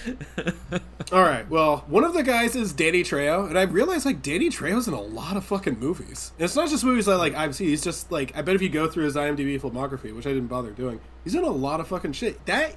All 1.12 1.22
right. 1.22 1.48
Well, 1.50 1.84
one 1.88 2.04
of 2.04 2.14
the 2.14 2.24
guys 2.24 2.56
is 2.56 2.74
Danny 2.74 3.04
Trejo, 3.04 3.48
and 3.48 3.58
I 3.58 3.64
realized 3.64 4.06
like 4.06 4.24
Danny 4.24 4.50
Trejo's 4.50 4.88
in 4.88 4.94
a 4.96 5.02
lot 5.02 5.38
of 5.38 5.46
fucking 5.46 5.80
movies. 5.80 6.32
And 6.38 6.46
it's 6.46 6.56
not 6.56 6.70
just 6.70 6.84
movies 6.84 7.08
I 7.08 7.16
like 7.16 7.36
I've 7.36 7.56
seen. 7.56 7.68
He's 7.68 7.84
just 7.84 8.12
like 8.12 8.36
I 8.36 8.42
bet 8.42 8.56
if 8.56 8.62
you 8.62 8.70
go 8.70 8.88
through 8.90 9.06
his 9.06 9.16
IMDb 9.16 9.60
filmography, 9.62 10.16
which 10.16 10.26
I 10.26 10.30
didn't 10.30 10.48
bother 10.48 10.72
doing, 10.72 11.00
he's 11.24 11.36
in 11.36 11.44
a 11.44 11.50
lot 11.50 11.80
of 11.80 11.88
fucking 11.88 12.14
shit. 12.14 12.44
That 12.48 12.76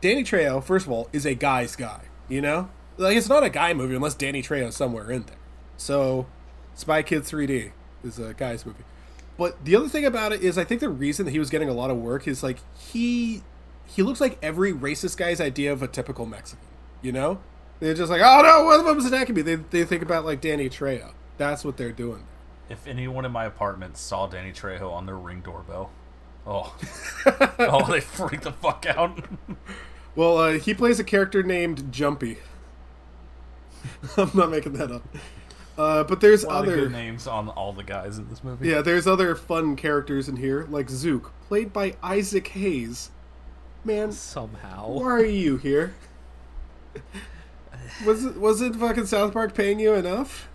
Danny 0.00 0.24
Trejo, 0.24 0.62
first 0.62 0.86
of 0.86 0.92
all, 0.92 1.08
is 1.12 1.26
a 1.26 1.34
guy's 1.34 1.76
guy. 1.76 2.02
You 2.28 2.40
know, 2.40 2.70
like 2.96 3.16
it's 3.16 3.28
not 3.28 3.42
a 3.42 3.50
guy 3.50 3.74
movie 3.74 3.94
unless 3.94 4.14
Danny 4.14 4.42
Trejo's 4.42 4.76
somewhere 4.76 5.10
in 5.10 5.24
there. 5.24 5.36
So, 5.76 6.26
Spy 6.74 7.02
Kids 7.02 7.30
3D 7.30 7.72
is 8.04 8.18
a 8.18 8.34
guy's 8.34 8.64
movie. 8.64 8.84
But 9.36 9.64
the 9.64 9.76
other 9.76 9.88
thing 9.88 10.04
about 10.04 10.32
it 10.32 10.42
is, 10.42 10.58
I 10.58 10.64
think 10.64 10.80
the 10.80 10.88
reason 10.88 11.24
that 11.24 11.32
he 11.32 11.38
was 11.38 11.50
getting 11.50 11.68
a 11.68 11.72
lot 11.72 11.90
of 11.90 11.96
work 11.96 12.28
is 12.28 12.42
like 12.42 12.58
he 12.78 13.42
he 13.86 14.02
looks 14.02 14.20
like 14.20 14.38
every 14.42 14.72
racist 14.72 15.16
guy's 15.16 15.40
idea 15.40 15.72
of 15.72 15.82
a 15.82 15.88
typical 15.88 16.26
Mexican. 16.26 16.68
You 17.00 17.12
know, 17.12 17.40
they're 17.80 17.94
just 17.94 18.10
like, 18.10 18.22
oh 18.22 18.42
no, 18.42 18.64
one 18.64 18.80
of 18.80 18.86
them's 18.86 19.04
attacking 19.04 19.34
me. 19.34 19.42
They 19.42 19.56
they 19.56 19.84
think 19.84 20.02
about 20.02 20.24
like 20.24 20.40
Danny 20.40 20.68
Trejo. 20.68 21.12
That's 21.38 21.64
what 21.64 21.76
they're 21.76 21.92
doing. 21.92 22.26
If 22.68 22.86
anyone 22.86 23.24
in 23.24 23.32
my 23.32 23.44
apartment 23.44 23.96
saw 23.96 24.26
Danny 24.26 24.52
Trejo 24.52 24.92
on 24.92 25.06
their 25.06 25.16
ring 25.16 25.40
doorbell, 25.40 25.90
oh, 26.46 26.74
oh, 27.58 27.90
they 27.90 28.00
freak 28.00 28.42
the 28.42 28.52
fuck 28.52 28.86
out. 28.86 29.24
Well, 30.14 30.36
uh, 30.38 30.52
he 30.58 30.74
plays 30.74 31.00
a 31.00 31.04
character 31.04 31.42
named 31.42 31.92
Jumpy. 31.92 32.38
I'm 34.16 34.30
not 34.34 34.50
making 34.50 34.74
that 34.74 34.90
up. 34.90 35.02
Uh, 35.78 36.04
but 36.04 36.20
there's 36.20 36.44
A 36.44 36.48
other 36.50 36.76
good 36.76 36.92
names 36.92 37.26
on 37.26 37.48
all 37.48 37.72
the 37.72 37.82
guys 37.82 38.18
in 38.18 38.28
this 38.28 38.44
movie. 38.44 38.68
yeah, 38.68 38.82
there's 38.82 39.06
other 39.06 39.34
fun 39.34 39.74
characters 39.74 40.28
in 40.28 40.36
here 40.36 40.66
like 40.68 40.90
Zook, 40.90 41.32
played 41.48 41.72
by 41.72 41.94
Isaac 42.02 42.48
Hayes. 42.48 43.10
Man, 43.84 44.12
Somehow. 44.12 44.88
why 44.90 45.10
are 45.10 45.24
you 45.24 45.56
here? 45.56 45.94
Was 48.06 48.24
it 48.24 48.36
was 48.36 48.60
it 48.62 48.76
fucking 48.76 49.06
South 49.06 49.32
Park 49.32 49.54
paying 49.54 49.78
you 49.80 49.92
enough? 49.94 50.48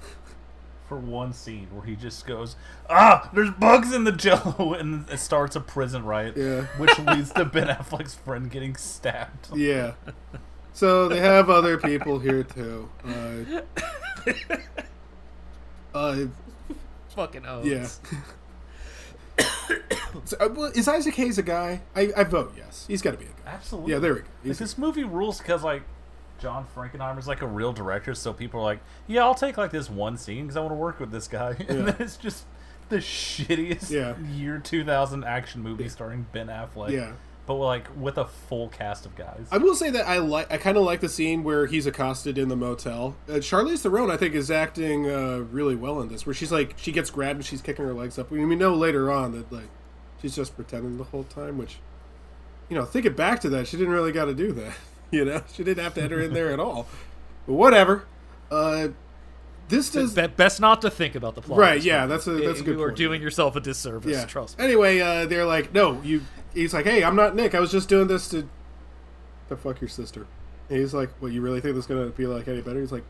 For 0.87 0.97
one 0.97 1.33
scene 1.33 1.67
where 1.73 1.85
he 1.85 1.95
just 1.97 2.25
goes, 2.25 2.55
ah, 2.89 3.29
there's 3.33 3.51
bugs 3.51 3.93
in 3.93 4.05
the 4.05 4.11
jello, 4.13 4.73
and 4.79 5.09
it 5.09 5.19
starts 5.19 5.55
a 5.55 5.59
prison 5.59 6.05
riot, 6.05 6.37
Yeah. 6.37 6.61
which 6.77 6.97
leads 7.07 7.31
to 7.33 7.43
Ben 7.43 7.67
Affleck's 7.67 8.15
friend 8.15 8.49
getting 8.49 8.75
stabbed. 8.77 9.49
Yeah. 9.53 9.93
So 10.71 11.09
they 11.09 11.19
have 11.19 11.49
other 11.49 11.77
people 11.77 12.19
here 12.19 12.43
too. 12.43 12.87
Uh, 13.05 13.61
uh, 15.93 16.25
Fucking 17.15 17.45
O's. 17.45 17.65
yeah. 17.65 17.87
so, 20.25 20.37
uh, 20.39 20.49
well, 20.53 20.71
is 20.75 20.87
Isaac 20.87 21.15
Hayes 21.15 21.37
a 21.37 21.43
guy? 21.43 21.81
I, 21.95 22.11
I 22.15 22.23
vote 22.23 22.53
yes. 22.55 22.85
He's 22.87 23.01
got 23.01 23.11
to 23.11 23.17
be 23.17 23.25
a 23.25 23.27
guy. 23.29 23.51
Absolutely. 23.53 23.91
Yeah, 23.93 23.99
there 23.99 24.13
we 24.13 24.19
go. 24.21 24.25
Like, 24.45 24.57
this 24.57 24.77
movie 24.77 25.03
rules 25.03 25.39
because 25.39 25.63
like 25.63 25.83
John 26.39 26.65
Frankenheimer's 26.75 27.27
like 27.27 27.41
a 27.41 27.47
real 27.47 27.73
director, 27.73 28.13
so 28.13 28.33
people 28.33 28.59
are 28.59 28.63
like, 28.63 28.79
yeah, 29.07 29.23
I'll 29.23 29.35
take 29.35 29.57
like 29.57 29.71
this 29.71 29.89
one 29.89 30.17
scene 30.17 30.43
because 30.45 30.57
I 30.57 30.59
want 30.61 30.71
to 30.71 30.75
work 30.77 30.99
with 30.99 31.11
this 31.11 31.27
guy, 31.27 31.55
and 31.67 31.79
Yeah. 31.79 31.85
then 31.85 31.95
it's 31.99 32.17
just 32.17 32.45
the 32.89 32.97
shittiest 32.97 33.89
Yeah. 33.89 34.15
year 34.33 34.59
2000 34.59 35.23
action 35.23 35.61
movie 35.61 35.89
starring 35.89 36.27
Ben 36.31 36.47
Affleck. 36.47 36.91
Yeah. 36.91 37.11
but 37.45 37.53
like 37.55 37.87
with 37.97 38.17
a 38.17 38.25
full 38.25 38.67
cast 38.67 39.05
of 39.05 39.15
guys. 39.15 39.47
I 39.51 39.57
will 39.57 39.73
say 39.75 39.89
that 39.91 40.05
I 40.05 40.17
like. 40.17 40.51
I 40.51 40.57
kind 40.57 40.75
of 40.77 40.83
like 40.83 40.99
the 40.99 41.07
scene 41.07 41.43
where 41.45 41.65
he's 41.65 41.85
accosted 41.85 42.37
in 42.37 42.49
the 42.49 42.57
motel. 42.57 43.15
Uh, 43.29 43.33
Charlize 43.35 43.79
Theron, 43.79 44.11
I 44.11 44.17
think, 44.17 44.35
is 44.35 44.51
acting 44.51 45.09
uh, 45.09 45.37
really 45.49 45.75
well 45.75 46.01
in 46.01 46.09
this. 46.09 46.25
Where 46.25 46.33
she's 46.33 46.51
like, 46.51 46.73
she 46.77 46.91
gets 46.91 47.09
grabbed 47.09 47.37
and 47.37 47.45
she's 47.45 47.61
kicking 47.61 47.85
her 47.85 47.93
legs 47.93 48.19
up. 48.19 48.31
I 48.33 48.35
mean, 48.35 48.49
we 48.49 48.57
know 48.57 48.73
later 48.75 49.09
on 49.09 49.31
that 49.31 49.49
like 49.49 49.69
she's 50.21 50.35
just 50.35 50.55
pretending 50.57 50.97
the 50.97 51.05
whole 51.05 51.23
time. 51.23 51.57
Which, 51.57 51.77
you 52.69 52.75
know, 52.75 52.83
thinking 52.83 53.13
back 53.13 53.39
to 53.41 53.49
that, 53.51 53.65
she 53.69 53.77
didn't 53.77 53.93
really 53.93 54.11
got 54.11 54.25
to 54.25 54.33
do 54.33 54.51
that. 54.51 54.73
You 55.11 55.23
know, 55.25 55.41
she 55.53 55.63
didn't 55.63 55.83
have 55.83 55.93
to 55.93 56.01
enter 56.03 56.19
in 56.21 56.33
there 56.33 56.51
at 56.51 56.59
all. 56.59 56.85
But 57.45 57.53
whatever. 57.53 58.03
Uh, 58.51 58.89
this 59.69 59.89
does 59.89 60.13
Be- 60.13 60.27
best 60.27 60.59
not 60.59 60.81
to 60.81 60.89
think 60.89 61.15
about 61.15 61.35
the 61.35 61.41
plot. 61.41 61.59
Right, 61.59 61.81
yeah, 61.81 62.05
that's 62.07 62.27
a- 62.27 62.31
that's 62.31 62.59
a 62.59 62.63
good 62.63 62.77
You 62.77 62.83
are 62.83 62.91
doing 62.91 63.21
yourself 63.21 63.55
a 63.55 63.59
disservice. 63.61 64.11
yeah. 64.11 64.25
Trust 64.25 64.57
me. 64.57 64.65
Anyway, 64.65 64.99
uh, 64.99 65.25
they're 65.25 65.45
like, 65.45 65.73
no, 65.73 66.01
you. 66.01 66.21
He's 66.53 66.73
like, 66.73 66.85
hey, 66.85 67.03
I'm 67.03 67.15
not 67.15 67.35
Nick. 67.35 67.53
I 67.55 67.59
was 67.59 67.71
just 67.71 67.87
doing 67.87 68.07
this 68.07 68.27
to, 68.29 68.47
to 69.49 69.55
fuck 69.55 69.79
your 69.79 69.89
sister. 69.89 70.25
And 70.69 70.79
he's 70.79 70.93
like, 70.93 71.09
what? 71.21 71.31
You 71.31 71.41
really 71.41 71.61
think 71.61 71.75
this 71.75 71.85
is 71.85 71.87
gonna 71.87 72.07
be 72.07 72.25
like 72.27 72.47
any 72.47 72.61
better? 72.61 72.79
He's 72.81 72.91
like, 72.91 73.03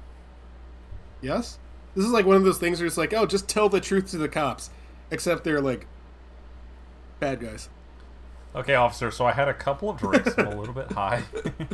yes. 1.21 1.57
This 1.95 2.05
is 2.05 2.11
like 2.11 2.25
one 2.27 2.35
of 2.35 2.43
those 2.43 2.59
things 2.59 2.79
where 2.79 2.85
it's 2.87 2.97
like, 2.97 3.13
oh, 3.13 3.25
just 3.25 3.47
tell 3.47 3.69
the 3.69 3.81
truth 3.81 4.11
to 4.11 4.17
the 4.19 4.29
cops, 4.29 4.69
except 5.09 5.43
they're 5.43 5.61
like 5.61 5.87
bad 7.19 7.39
guys. 7.39 7.69
Okay, 8.57 8.73
officer. 8.73 9.11
So 9.11 9.25
I 9.25 9.31
had 9.31 9.47
a 9.47 9.53
couple 9.53 9.89
of 9.91 9.97
drinks. 9.97 10.33
I'm 10.37 10.47
a 10.47 10.55
little 10.55 10.73
bit 10.73 10.91
high. 10.91 11.23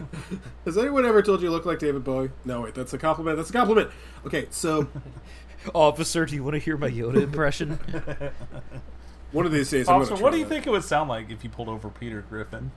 Has 0.65 0.77
anyone 0.77 1.05
ever 1.05 1.21
told 1.21 1.41
you 1.41 1.47
you 1.47 1.51
look 1.51 1.65
like 1.65 1.79
David 1.79 2.03
Bowie? 2.03 2.31
No, 2.43 2.61
wait, 2.61 2.75
that's 2.75 2.93
a 2.93 2.97
compliment. 2.97 3.37
That's 3.37 3.49
a 3.49 3.53
compliment. 3.53 3.89
Okay, 4.25 4.47
so 4.49 4.87
Officer, 5.73 6.25
do 6.25 6.35
you 6.35 6.43
want 6.43 6.55
to 6.55 6.59
hear 6.59 6.75
my 6.75 6.89
Yoda 6.89 7.21
impression? 7.23 7.79
one 9.31 9.45
of 9.45 9.53
these 9.53 9.69
days, 9.69 9.87
I'm 9.87 10.01
officer, 10.01 10.21
what 10.21 10.31
do 10.33 10.37
you 10.37 10.43
that. 10.43 10.49
think 10.49 10.67
it 10.67 10.71
would 10.71 10.83
sound 10.83 11.09
like 11.09 11.29
if 11.29 11.43
you 11.43 11.49
pulled 11.49 11.69
over 11.69 11.89
Peter 11.89 12.21
Griffin? 12.21 12.71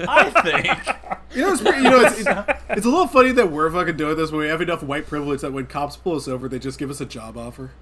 I 0.00 0.30
think. 0.30 1.36
You 1.36 1.42
know, 1.42 1.52
it's, 1.52 1.62
you 1.62 1.82
know, 1.82 2.00
it's, 2.02 2.20
it's, 2.20 2.28
it's 2.70 2.86
a 2.86 2.88
little 2.88 3.08
funny 3.08 3.32
that 3.32 3.50
we're 3.50 3.68
fucking 3.70 3.96
doing 3.96 4.16
this, 4.16 4.30
but 4.30 4.36
we 4.36 4.46
have 4.46 4.62
enough 4.62 4.82
white 4.82 5.08
privilege 5.08 5.40
that 5.40 5.52
when 5.52 5.66
cops 5.66 5.96
pull 5.96 6.14
us 6.14 6.28
over, 6.28 6.48
they 6.48 6.60
just 6.60 6.78
give 6.78 6.90
us 6.90 7.00
a 7.00 7.06
job 7.06 7.36
offer. 7.36 7.72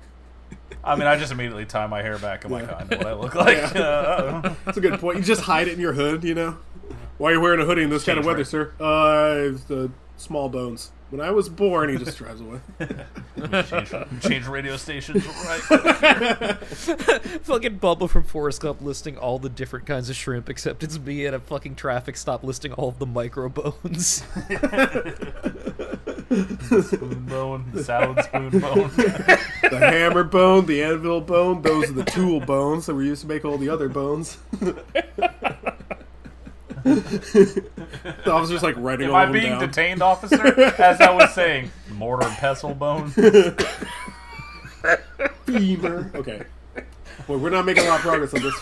I 0.87 0.95
mean, 0.97 1.07
I 1.07 1.17
just 1.17 1.33
immediately 1.33 1.65
tie 1.67 1.87
my 1.87 2.01
hair 2.03 2.19
back. 2.19 2.45
I'm 2.45 2.53
like, 2.53 2.69
oh, 2.71 2.77
I 2.79 2.85
know 2.85 2.97
what 2.99 3.07
I 3.07 3.13
look 3.15 3.35
like. 3.47 3.77
Uh, 3.77 4.55
That's 4.65 4.79
a 4.79 4.81
good 4.81 5.01
point. 5.01 5.19
You 5.19 5.25
just 5.25 5.43
hide 5.43 5.69
it 5.69 5.75
in 5.75 5.81
your 5.81 5.93
hood, 5.93 6.25
you 6.25 6.35
know. 6.35 6.57
Why 7.19 7.31
are 7.31 7.35
you 7.35 7.41
wearing 7.41 7.61
a 7.61 7.65
hoodie 7.65 7.83
in 7.83 7.91
this 7.91 8.05
kind 8.05 8.19
of 8.19 8.25
weather, 8.25 8.45
sir? 8.45 8.73
Uh, 8.79 9.57
the 9.69 9.91
small 10.17 10.49
bones. 10.49 10.93
When 11.11 11.21
I 11.21 11.31
was 11.31 11.49
born, 11.49 11.89
he 11.89 11.99
just 11.99 12.19
drives 12.19 12.41
away. 12.41 12.59
change, 13.63 13.95
change 14.23 14.47
radio 14.49 14.77
stations, 14.77 15.25
right? 15.25 15.61
fucking 17.43 17.79
Bubba 17.79 18.11
from 18.11 18.25
Forrest 18.25 18.61
Gump 18.61 18.83
listing 18.83 19.17
all 19.17 19.39
the 19.39 19.49
different 19.49 19.87
kinds 19.87 20.11
of 20.11 20.17
shrimp, 20.17 20.51
except 20.51 20.83
it's 20.83 20.99
me 20.99 21.25
at 21.25 21.33
a 21.33 21.39
fucking 21.39 21.77
traffic 21.77 22.17
stop 22.17 22.43
listing 22.43 22.73
all 22.73 22.89
of 22.89 22.99
the 22.99 23.07
micro 23.07 23.49
bones. 23.49 24.25
Spoon 26.83 27.27
bone, 27.27 27.65
the 27.73 27.85
salad 27.85 28.25
spoon 28.25 28.51
bone. 28.59 28.91
the 28.97 29.79
hammer 29.81 30.25
bone, 30.25 30.67
the 30.67 30.83
anvil 30.83 31.21
bone, 31.21 31.63
those 31.63 31.91
are 31.91 31.95
the 31.95 32.05
tool 32.05 32.41
bones 32.41 32.87
that 32.87 32.95
we 32.95 33.07
used 33.07 33.23
to 33.23 33.29
make 33.29 33.45
all 33.45 33.59
the 33.59 33.69
other 33.69 33.89
bones. 33.89 34.39
the 36.87 38.23
officer's 38.27 38.63
like 38.63 38.77
writing 38.77 39.09
Am 39.09 39.15
all 39.15 39.21
I 39.21 39.27
being 39.27 39.53
down. 39.53 39.61
detained, 39.61 40.03
officer? 40.03 40.61
As 40.81 41.01
I 41.01 41.11
was 41.11 41.35
saying, 41.35 41.71
mortar 41.93 42.27
and 42.27 42.37
pestle 42.37 42.75
bone. 42.75 43.11
Femur. 45.47 46.11
Okay. 46.15 46.43
Well, 47.27 47.39
we're 47.39 47.51
not 47.51 47.65
making 47.65 47.85
a 47.85 47.89
lot 47.89 47.97
of 47.97 48.03
progress 48.03 48.35
on 48.35 48.43
this 48.43 48.55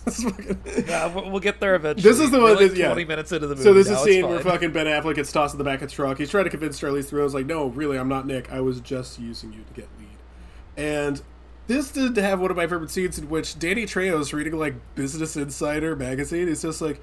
This 0.04 0.24
is 0.24 0.88
yeah, 0.88 1.06
we'll, 1.14 1.40
get 1.40 1.60
there 1.60 1.74
eventually. 1.74 2.10
This 2.10 2.20
is 2.20 2.30
the 2.30 2.40
one 2.40 2.54
like 2.54 2.70
that- 2.70 2.76
yeah. 2.76 2.86
20 2.86 3.04
minutes 3.04 3.32
into 3.32 3.46
the 3.46 3.54
movie. 3.54 3.64
So 3.64 3.70
a 3.72 3.74
now, 3.74 4.02
it's 4.02 4.04
scene 4.04 4.28
where 4.28 4.40
fucking 4.40 4.72
Ben 4.72 4.86
Affleck 4.86 5.16
gets 5.16 5.30
tossed 5.30 5.54
in 5.54 5.58
the 5.58 5.64
back 5.64 5.82
of 5.82 5.90
the 5.90 5.94
truck. 5.94 6.18
He's 6.18 6.30
trying 6.30 6.44
to 6.44 6.50
convince 6.50 6.80
Charlize 6.80 7.10
Theron's 7.10 7.34
like, 7.34 7.46
no, 7.46 7.66
really, 7.66 7.98
I'm 7.98 8.08
not 8.08 8.26
Nick. 8.26 8.50
I 8.50 8.60
was 8.60 8.80
just 8.80 9.18
using 9.18 9.52
you 9.52 9.62
to 9.62 9.72
get 9.74 9.88
lead. 9.98 10.08
And 10.76 11.20
this 11.66 11.90
did 11.90 12.16
have 12.16 12.40
one 12.40 12.50
of 12.50 12.56
my 12.56 12.66
favorite 12.66 12.90
scenes 12.90 13.18
in 13.18 13.28
which 13.28 13.58
Danny 13.58 13.84
Trejo's 13.84 14.32
reading 14.32 14.58
like 14.58 14.74
Business 14.94 15.36
Insider 15.36 15.94
magazine. 15.94 16.48
He's 16.48 16.62
just 16.62 16.80
like, 16.80 17.00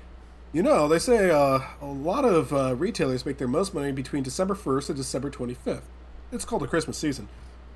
you 0.51 0.63
know, 0.63 0.87
they 0.87 0.99
say 0.99 1.29
uh, 1.29 1.59
a 1.81 1.85
lot 1.85 2.25
of 2.25 2.51
uh, 2.51 2.75
retailers 2.75 3.25
make 3.25 3.37
their 3.37 3.47
most 3.47 3.73
money 3.73 3.91
between 3.91 4.23
December 4.23 4.55
1st 4.55 4.89
and 4.89 4.97
December 4.97 5.29
25th. 5.29 5.83
It's 6.31 6.45
called 6.45 6.63
the 6.63 6.67
Christmas 6.67 6.97
season. 6.97 7.29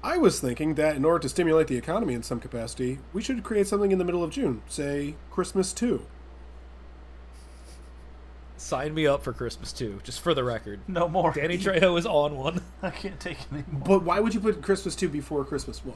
I 0.03 0.17
was 0.17 0.39
thinking 0.39 0.75
that 0.75 0.95
in 0.95 1.05
order 1.05 1.19
to 1.19 1.29
stimulate 1.29 1.67
the 1.67 1.77
economy 1.77 2.13
in 2.13 2.23
some 2.23 2.39
capacity, 2.39 2.99
we 3.13 3.21
should 3.21 3.43
create 3.43 3.67
something 3.67 3.91
in 3.91 3.99
the 3.99 4.05
middle 4.05 4.23
of 4.23 4.31
June, 4.31 4.63
say 4.67 5.15
Christmas 5.29 5.73
2. 5.73 6.05
Sign 8.57 8.93
me 8.93 9.05
up 9.05 9.23
for 9.23 9.33
Christmas 9.33 9.71
2, 9.73 10.01
just 10.03 10.19
for 10.19 10.33
the 10.33 10.43
record. 10.43 10.79
No 10.87 11.07
more. 11.07 11.31
Danny 11.33 11.57
Trejo 11.57 11.97
is 11.97 12.05
on 12.05 12.35
one. 12.35 12.61
I 12.81 12.89
can't 12.89 13.19
take 13.19 13.39
it 13.41 13.47
anymore. 13.51 13.81
But 13.85 14.03
why 14.03 14.19
would 14.19 14.33
you 14.33 14.39
put 14.39 14.61
Christmas 14.61 14.95
2 14.95 15.09
before 15.09 15.43
Christmas 15.45 15.83
1? 15.83 15.95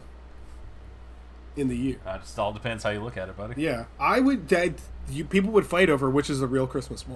In 1.58 1.68
the 1.68 1.78
year. 1.78 1.98
Uh, 2.06 2.18
just 2.18 2.38
all 2.38 2.52
depends 2.52 2.84
how 2.84 2.90
you 2.90 3.02
look 3.02 3.18
at 3.18 3.30
it, 3.30 3.38
buddy. 3.38 3.62
Yeah, 3.62 3.86
I 4.00 4.20
would. 4.20 4.50
That 4.50 4.74
you 5.10 5.24
people 5.24 5.52
would 5.52 5.66
fight 5.66 5.90
over 5.90 6.10
which 6.10 6.30
is 6.30 6.40
the 6.40 6.48
real 6.48 6.68
Christmas 6.68 7.08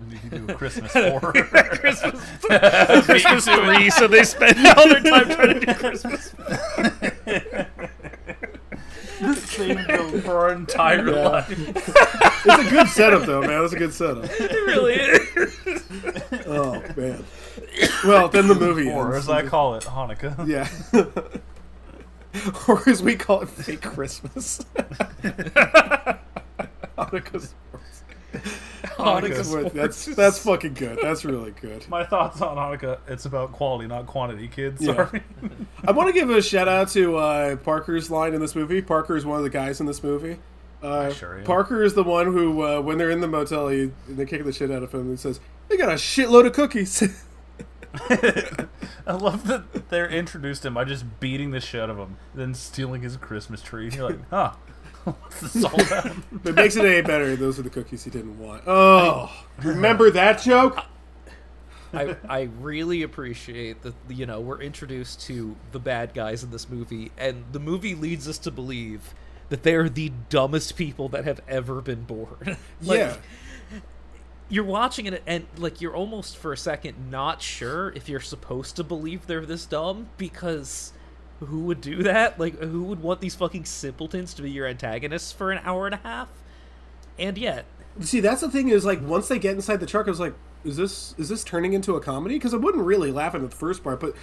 one. 0.00 0.10
You 0.10 0.18
can 0.18 0.46
do 0.46 0.52
a 0.52 0.54
Christmas 0.56 0.92
four. 1.20 1.20
Christmas, 1.32 2.24
Christmas 3.06 3.44
three, 3.44 3.90
so 3.90 4.06
they 4.08 4.24
spend 4.24 4.66
all 4.76 4.88
their 4.88 5.00
time 5.00 5.28
trying 5.30 5.60
to 5.60 5.66
do 5.66 5.74
Christmas. 5.74 6.34
Same 9.50 9.84
goal 9.86 10.20
for 10.22 10.38
our 10.38 10.52
entire 10.54 11.06
Yeah. 11.10 11.28
life. 11.28 11.50
It's 12.46 12.66
a 12.66 12.70
good 12.70 12.88
setup, 12.88 13.26
though, 13.26 13.42
man. 13.42 13.62
It's 13.64 13.74
a 13.74 13.78
good 13.78 13.92
setup. 13.92 14.24
It 14.24 14.66
really 14.66 14.94
is. 14.94 16.46
Oh 16.46 16.82
man. 16.96 17.24
Well, 18.04 18.28
then 18.28 18.48
the 18.48 18.54
movie 18.54 18.88
Or 18.90 19.14
ends. 19.14 19.28
as 19.28 19.28
I 19.28 19.42
call 19.46 19.74
it, 19.74 19.84
Hanukkah. 19.84 20.46
Yeah. 20.48 20.68
or 22.66 22.88
as 22.88 23.02
we 23.02 23.14
call 23.16 23.42
it, 23.42 23.48
fake 23.50 23.82
Christmas. 23.82 24.64
Hanukkah's 26.96 27.54
Hanukkah's 29.04 29.52
Hanukkah's 29.52 29.72
That's 29.72 30.04
that's 30.06 30.38
fucking 30.44 30.74
good. 30.74 30.98
That's 31.02 31.24
really 31.24 31.52
good. 31.52 31.88
My 31.88 32.04
thoughts 32.04 32.40
on 32.40 32.56
Hanukkah, 32.56 32.98
it's 33.08 33.24
about 33.24 33.52
quality, 33.52 33.86
not 33.86 34.06
quantity, 34.06 34.48
kids. 34.48 34.82
Yeah. 34.82 34.94
Sorry. 34.94 35.22
I 35.86 35.92
want 35.92 36.08
to 36.08 36.12
give 36.12 36.30
a 36.30 36.42
shout 36.42 36.68
out 36.68 36.88
to 36.90 37.16
uh, 37.16 37.56
Parker's 37.56 38.10
line 38.10 38.34
in 38.34 38.40
this 38.40 38.54
movie. 38.54 38.82
Parker 38.82 39.16
is 39.16 39.24
one 39.24 39.38
of 39.38 39.44
the 39.44 39.50
guys 39.50 39.80
in 39.80 39.86
this 39.86 40.02
movie. 40.02 40.38
Uh, 40.82 41.12
sure 41.12 41.38
am. 41.38 41.44
Parker 41.44 41.82
is 41.82 41.94
the 41.94 42.02
one 42.04 42.26
who, 42.26 42.62
uh, 42.62 42.80
when 42.80 42.96
they're 42.96 43.10
in 43.10 43.20
the 43.20 43.28
motel, 43.28 43.68
he, 43.68 43.90
they 44.08 44.24
kick 44.24 44.44
the 44.44 44.52
shit 44.52 44.70
out 44.70 44.82
of 44.82 44.92
him. 44.94 45.00
and 45.02 45.20
says, 45.20 45.38
"They 45.68 45.76
got 45.76 45.90
a 45.90 45.94
shitload 45.96 46.46
of 46.46 46.52
cookies." 46.54 47.02
I 49.06 49.12
love 49.12 49.46
that 49.48 49.90
they're 49.90 50.08
introduced 50.08 50.64
him 50.64 50.74
by 50.74 50.84
just 50.84 51.20
beating 51.20 51.50
the 51.50 51.60
shit 51.60 51.80
out 51.80 51.90
of 51.90 51.98
him, 51.98 52.16
then 52.34 52.54
stealing 52.54 53.02
his 53.02 53.16
Christmas 53.16 53.62
tree. 53.62 53.90
You're 53.92 54.10
like, 54.10 54.30
huh, 54.30 54.52
what's 55.04 55.64
all 55.64 55.80
about? 55.80 56.16
it 56.44 56.54
makes 56.54 56.76
it 56.76 56.84
any 56.84 57.02
better. 57.02 57.36
Those 57.36 57.58
are 57.58 57.62
the 57.62 57.70
cookies 57.70 58.04
he 58.04 58.10
didn't 58.10 58.38
want. 58.38 58.62
Oh, 58.66 59.30
remember 59.62 60.10
that 60.10 60.42
joke? 60.42 60.78
I, 61.92 62.16
I 62.28 62.42
really 62.60 63.02
appreciate 63.02 63.82
that 63.82 63.94
you 64.08 64.24
know 64.24 64.40
we're 64.40 64.60
introduced 64.60 65.22
to 65.22 65.56
the 65.72 65.80
bad 65.80 66.14
guys 66.14 66.44
in 66.44 66.50
this 66.52 66.68
movie 66.68 67.10
and 67.18 67.44
the 67.50 67.58
movie 67.58 67.96
leads 67.96 68.28
us 68.28 68.38
to 68.38 68.52
believe 68.52 69.12
that 69.48 69.64
they 69.64 69.74
are 69.74 69.88
the 69.88 70.12
dumbest 70.28 70.76
people 70.76 71.08
that 71.08 71.24
have 71.24 71.40
ever 71.48 71.80
been 71.80 72.04
born 72.04 72.56
Like, 72.80 72.98
yeah. 73.00 73.16
you're 74.48 74.62
watching 74.62 75.06
it 75.06 75.20
and 75.26 75.46
like 75.58 75.80
you're 75.80 75.96
almost 75.96 76.36
for 76.36 76.52
a 76.52 76.56
second 76.56 77.10
not 77.10 77.42
sure 77.42 77.90
if 77.96 78.08
you're 78.08 78.20
supposed 78.20 78.76
to 78.76 78.84
believe 78.84 79.26
they're 79.26 79.44
this 79.44 79.66
dumb 79.66 80.10
because 80.16 80.92
who 81.40 81.60
would 81.60 81.80
do 81.80 82.02
that 82.02 82.38
like 82.38 82.58
who 82.58 82.82
would 82.84 83.02
want 83.02 83.20
these 83.20 83.34
fucking 83.34 83.64
simpletons 83.64 84.34
to 84.34 84.42
be 84.42 84.50
your 84.50 84.66
antagonists 84.66 85.32
for 85.32 85.50
an 85.50 85.60
hour 85.64 85.86
and 85.86 85.94
a 85.94 85.98
half 85.98 86.28
and 87.18 87.36
yet 87.36 87.64
See, 88.00 88.20
that's 88.20 88.40
the 88.40 88.50
thing 88.50 88.68
is 88.68 88.84
like 88.84 89.02
once 89.02 89.28
they 89.28 89.38
get 89.38 89.54
inside 89.54 89.80
the 89.80 89.86
truck, 89.86 90.06
I 90.06 90.10
was 90.10 90.20
like, 90.20 90.34
is 90.64 90.76
this 90.76 91.14
is 91.18 91.28
this 91.28 91.42
turning 91.42 91.72
into 91.72 91.96
a 91.96 92.00
comedy? 92.00 92.36
Because 92.36 92.54
I 92.54 92.56
wouldn't 92.56 92.84
really 92.84 93.10
laugh 93.10 93.34
at 93.34 93.42
the 93.42 93.50
first 93.50 93.82
part, 93.82 94.00
but 94.00 94.14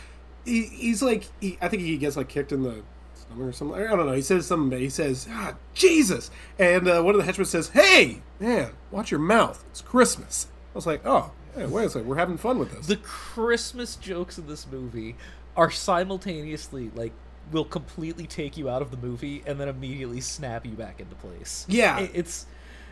he, 0.45 0.63
he's 0.63 1.03
like, 1.03 1.27
he, 1.41 1.57
I 1.61 1.67
think 1.67 1.83
he 1.83 1.97
gets 1.97 2.15
like 2.15 2.29
kicked 2.29 2.51
in 2.51 2.63
the 2.63 2.81
stomach 3.13 3.49
or 3.49 3.51
something. 3.51 3.79
I 3.79 3.87
don't 3.87 4.05
know. 4.05 4.13
He 4.13 4.21
says 4.21 4.47
something. 4.47 4.79
He 4.79 4.89
says, 4.89 5.27
ah, 5.29 5.55
Jesus, 5.73 6.31
and 6.57 6.87
uh, 6.87 7.01
one 7.01 7.13
of 7.13 7.19
the 7.19 7.25
henchmen 7.25 7.45
says, 7.45 7.69
Hey, 7.69 8.21
man, 8.39 8.71
watch 8.89 9.11
your 9.11 9.19
mouth. 9.19 9.63
It's 9.69 9.81
Christmas. 9.81 10.47
I 10.73 10.77
was 10.77 10.87
like, 10.87 11.01
oh, 11.05 11.31
hey, 11.55 11.65
wait 11.65 11.85
a 11.85 11.89
second, 11.89 12.07
we're 12.07 12.15
having 12.15 12.37
fun 12.37 12.59
with 12.59 12.71
this. 12.71 12.87
the 12.87 12.97
Christmas 12.97 13.95
jokes 13.97 14.37
in 14.37 14.47
this 14.47 14.65
movie 14.71 15.15
are 15.57 15.69
simultaneously 15.71 16.91
like 16.95 17.11
will 17.51 17.65
completely 17.65 18.27
take 18.27 18.57
you 18.57 18.69
out 18.69 18.81
of 18.81 18.91
the 18.91 18.97
movie 18.97 19.41
and 19.45 19.59
then 19.59 19.67
immediately 19.67 20.19
snap 20.21 20.65
you 20.65 20.73
back 20.73 20.99
into 20.99 21.15
place. 21.15 21.65
Yeah. 21.69 21.99
It- 21.99 22.11
it's 22.13 22.45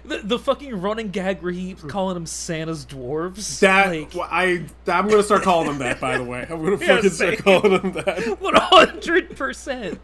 the, 0.07 0.17
the 0.23 0.39
fucking 0.39 0.81
running 0.81 1.09
gag 1.09 1.41
where 1.41 1.51
he 1.51 1.67
keeps 1.67 1.81
hmm. 1.81 1.87
calling 1.87 2.13
them 2.13 2.25
Santa's 2.25 2.85
dwarves. 2.85 3.59
that 3.59 3.89
like, 3.89 4.13
well, 4.13 4.27
I 4.29 4.65
I'm 4.87 5.07
gonna 5.07 5.23
start 5.23 5.43
calling 5.43 5.67
them 5.67 5.79
that. 5.79 5.99
By 5.99 6.17
the 6.17 6.23
way, 6.23 6.45
I'm 6.49 6.63
gonna 6.63 6.77
Yeah, 6.79 6.95
fucking 6.95 7.09
start 7.11 7.37
calling 7.39 7.71
them 7.71 7.91
that. 7.93 8.37
one 8.39 8.55
hundred 8.55 9.35
percent. 9.35 9.99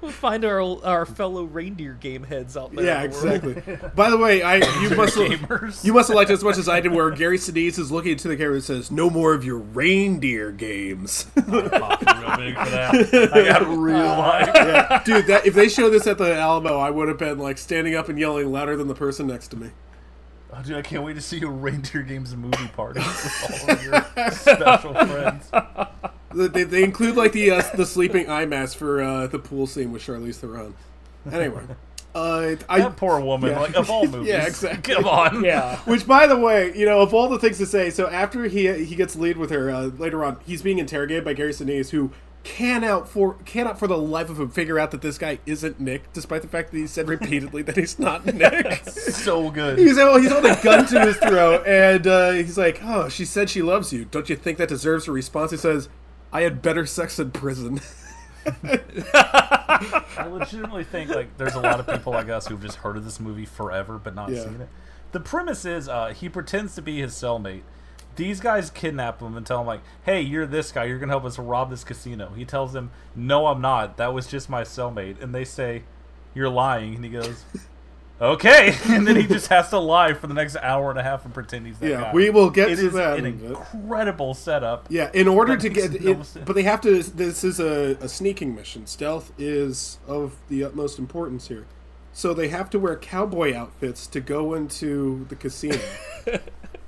We'll 0.00 0.10
find 0.10 0.44
our 0.44 0.60
our 0.84 1.06
fellow 1.06 1.44
reindeer 1.44 1.94
game 1.94 2.24
heads 2.24 2.56
out 2.56 2.74
there. 2.74 2.84
Yeah, 2.84 3.00
the 3.00 3.04
exactly. 3.04 3.54
By 3.94 4.10
the 4.10 4.18
way, 4.18 4.42
I 4.42 4.56
you 4.82 4.94
must 4.94 5.16
gamers. 5.16 5.84
you 5.84 5.92
must 5.92 6.08
have 6.08 6.16
liked 6.16 6.30
it 6.30 6.34
as 6.34 6.44
much 6.44 6.58
as 6.58 6.68
I 6.68 6.80
did. 6.80 6.92
Where 6.92 7.10
Gary 7.10 7.38
Sinise 7.38 7.78
is 7.78 7.90
looking 7.90 8.12
into 8.12 8.28
the 8.28 8.36
camera 8.36 8.54
and 8.54 8.64
says, 8.64 8.90
"No 8.90 9.10
more 9.10 9.34
of 9.34 9.44
your 9.44 9.58
reindeer 9.58 10.52
games." 10.52 11.24
Popped 11.34 11.48
real 11.48 12.36
big 12.36 12.56
for 12.56 12.70
that. 12.70 13.30
I 13.32 13.44
got 13.44 13.68
real 13.68 13.98
like. 13.98 14.54
yeah, 14.54 15.02
dude, 15.04 15.26
that 15.26 15.46
if 15.46 15.54
they 15.54 15.68
showed 15.68 15.90
this 15.90 16.06
at 16.06 16.18
the 16.18 16.34
Alamo, 16.34 16.78
I 16.78 16.90
would 16.90 17.08
have 17.08 17.18
been 17.18 17.38
like 17.38 17.58
standing 17.58 17.94
up 17.94 18.08
and 18.08 18.18
yelling 18.18 18.50
louder 18.52 18.76
than 18.76 18.88
the 18.88 18.94
person 18.94 19.21
next 19.26 19.48
to 19.48 19.56
me. 19.56 19.70
Oh, 20.54 20.62
dude, 20.62 20.76
I 20.76 20.82
can't 20.82 21.02
wait 21.02 21.14
to 21.14 21.20
see 21.22 21.38
your 21.38 21.50
reindeer 21.50 22.02
games 22.02 22.36
movie 22.36 22.68
party 22.68 23.00
with 23.00 23.62
all 23.64 23.70
of 23.70 23.82
your 23.84 24.30
special 24.32 24.94
friends. 24.94 25.50
They, 26.34 26.64
they 26.64 26.82
include 26.84 27.16
like 27.16 27.32
the 27.32 27.50
uh, 27.52 27.62
the 27.74 27.86
sleeping 27.86 28.28
eye 28.28 28.46
mask 28.46 28.76
for 28.78 29.02
uh, 29.02 29.26
the 29.26 29.38
pool 29.38 29.66
scene 29.66 29.92
with 29.92 30.02
Charlize 30.02 30.36
Theron. 30.36 30.74
Anyway, 31.30 31.62
uh, 32.14 32.56
I 32.68 32.78
That 32.80 32.96
poor 32.96 33.20
woman, 33.20 33.50
Yeah. 33.50 33.60
like 33.60 33.76
of 33.76 33.88
all 33.90 34.06
movies. 34.06 34.28
Yeah, 34.32 34.46
exactly. 34.46 34.94
Come 34.94 35.06
on. 35.06 35.44
Yeah. 35.44 35.76
Which, 35.80 36.06
by 36.06 36.26
the 36.26 36.36
way, 36.36 36.76
you 36.76 36.84
know, 36.84 37.00
of 37.00 37.14
all 37.14 37.28
the 37.28 37.38
things 37.38 37.58
to 37.58 37.66
say, 37.66 37.90
so 37.90 38.08
after 38.08 38.44
he 38.44 38.84
he 38.84 38.94
gets 38.94 39.14
lead 39.16 39.36
with 39.38 39.50
her 39.50 39.70
uh, 39.70 39.82
later 39.84 40.24
on, 40.24 40.38
he's 40.44 40.62
being 40.62 40.78
interrogated 40.78 41.24
by 41.24 41.32
Gary 41.32 41.52
Sinise, 41.52 41.90
who 41.90 42.10
cannot 42.44 43.08
for 43.08 43.34
cannot 43.44 43.78
for 43.78 43.86
the 43.86 43.96
life 43.96 44.28
of 44.30 44.40
him 44.40 44.48
figure 44.50 44.78
out 44.78 44.90
that 44.90 45.00
this 45.02 45.16
guy 45.18 45.38
isn't 45.46 45.78
Nick, 45.80 46.12
despite 46.12 46.42
the 46.42 46.48
fact 46.48 46.70
that 46.72 46.78
he 46.78 46.86
said 46.86 47.08
repeatedly 47.08 47.62
that 47.62 47.76
he's 47.76 47.98
not 47.98 48.26
Nick. 48.34 48.84
So 48.88 49.50
good. 49.50 49.78
He's 49.78 49.96
well, 49.96 50.18
he's 50.20 50.30
holding 50.32 50.50
a 50.52 50.62
gun 50.62 50.86
to 50.86 51.00
his 51.06 51.16
throat, 51.18 51.64
and 51.66 52.06
uh, 52.06 52.30
he's 52.32 52.58
like, 52.58 52.80
"Oh, 52.82 53.08
she 53.08 53.24
said 53.24 53.48
she 53.50 53.62
loves 53.62 53.92
you. 53.92 54.04
Don't 54.04 54.28
you 54.28 54.36
think 54.36 54.58
that 54.58 54.68
deserves 54.68 55.06
a 55.08 55.12
response?" 55.12 55.50
He 55.52 55.56
says, 55.56 55.88
"I 56.32 56.42
had 56.42 56.62
better 56.62 56.84
sex 56.86 57.18
in 57.18 57.30
prison." 57.30 57.80
I 59.14 60.26
legitimately 60.30 60.84
think 60.84 61.10
like 61.10 61.36
there's 61.38 61.54
a 61.54 61.60
lot 61.60 61.80
of 61.80 61.86
people 61.86 62.12
like 62.12 62.28
us 62.28 62.46
who've 62.46 62.60
just 62.62 62.78
heard 62.78 62.96
of 62.96 63.04
this 63.04 63.20
movie 63.20 63.46
forever 63.46 63.98
but 64.02 64.14
not 64.14 64.30
Yeah. 64.30 64.44
seen 64.44 64.60
it. 64.60 64.68
The 65.12 65.20
premise 65.20 65.64
is 65.64 65.88
uh, 65.88 66.08
he 66.08 66.28
pretends 66.28 66.74
to 66.74 66.82
be 66.82 67.00
his 67.00 67.12
cellmate. 67.12 67.62
These 68.16 68.40
guys 68.40 68.70
kidnap 68.70 69.20
him 69.20 69.36
and 69.36 69.46
tell 69.46 69.60
him 69.60 69.66
like, 69.66 69.80
"Hey, 70.04 70.20
you're 70.20 70.46
this 70.46 70.70
guy. 70.72 70.84
You're 70.84 70.98
gonna 70.98 71.12
help 71.12 71.24
us 71.24 71.38
rob 71.38 71.70
this 71.70 71.84
casino." 71.84 72.30
He 72.36 72.44
tells 72.44 72.72
them, 72.72 72.90
"No, 73.16 73.46
I'm 73.46 73.60
not. 73.60 73.96
That 73.96 74.12
was 74.12 74.26
just 74.26 74.50
my 74.50 74.62
cellmate." 74.62 75.22
And 75.22 75.34
they 75.34 75.44
say, 75.44 75.84
"You're 76.34 76.48
lying." 76.50 76.94
And 76.96 77.04
he 77.04 77.10
goes, 77.10 77.44
"Okay." 78.20 78.76
And 78.88 79.06
then 79.06 79.16
he 79.16 79.26
just 79.26 79.48
has 79.48 79.70
to 79.70 79.78
lie 79.78 80.12
for 80.12 80.26
the 80.26 80.34
next 80.34 80.56
hour 80.56 80.90
and 80.90 80.98
a 80.98 81.02
half 81.02 81.24
and 81.24 81.32
pretend 81.32 81.66
he's 81.66 81.78
that 81.78 81.88
Yeah, 81.88 82.00
guy. 82.02 82.12
we 82.12 82.28
will 82.30 82.50
get 82.50 82.70
It 82.70 82.76
to 82.76 82.86
is 82.88 82.92
that 82.92 83.18
an 83.18 83.24
incredible 83.26 84.34
setup. 84.34 84.86
Yeah, 84.90 85.10
in 85.14 85.26
order 85.26 85.56
to 85.56 85.68
get 85.68 86.00
no 86.02 86.10
it, 86.20 86.44
but 86.44 86.54
they 86.54 86.62
have 86.64 86.80
to. 86.82 87.02
This 87.02 87.42
is 87.44 87.58
a, 87.60 87.96
a 88.00 88.08
sneaking 88.08 88.54
mission. 88.54 88.86
Stealth 88.86 89.32
is 89.38 89.98
of 90.06 90.36
the 90.48 90.62
utmost 90.64 90.98
importance 90.98 91.48
here, 91.48 91.64
so 92.12 92.34
they 92.34 92.48
have 92.48 92.68
to 92.70 92.78
wear 92.78 92.94
cowboy 92.96 93.54
outfits 93.56 94.06
to 94.08 94.20
go 94.20 94.52
into 94.54 95.24
the 95.30 95.34
casino. 95.36 95.78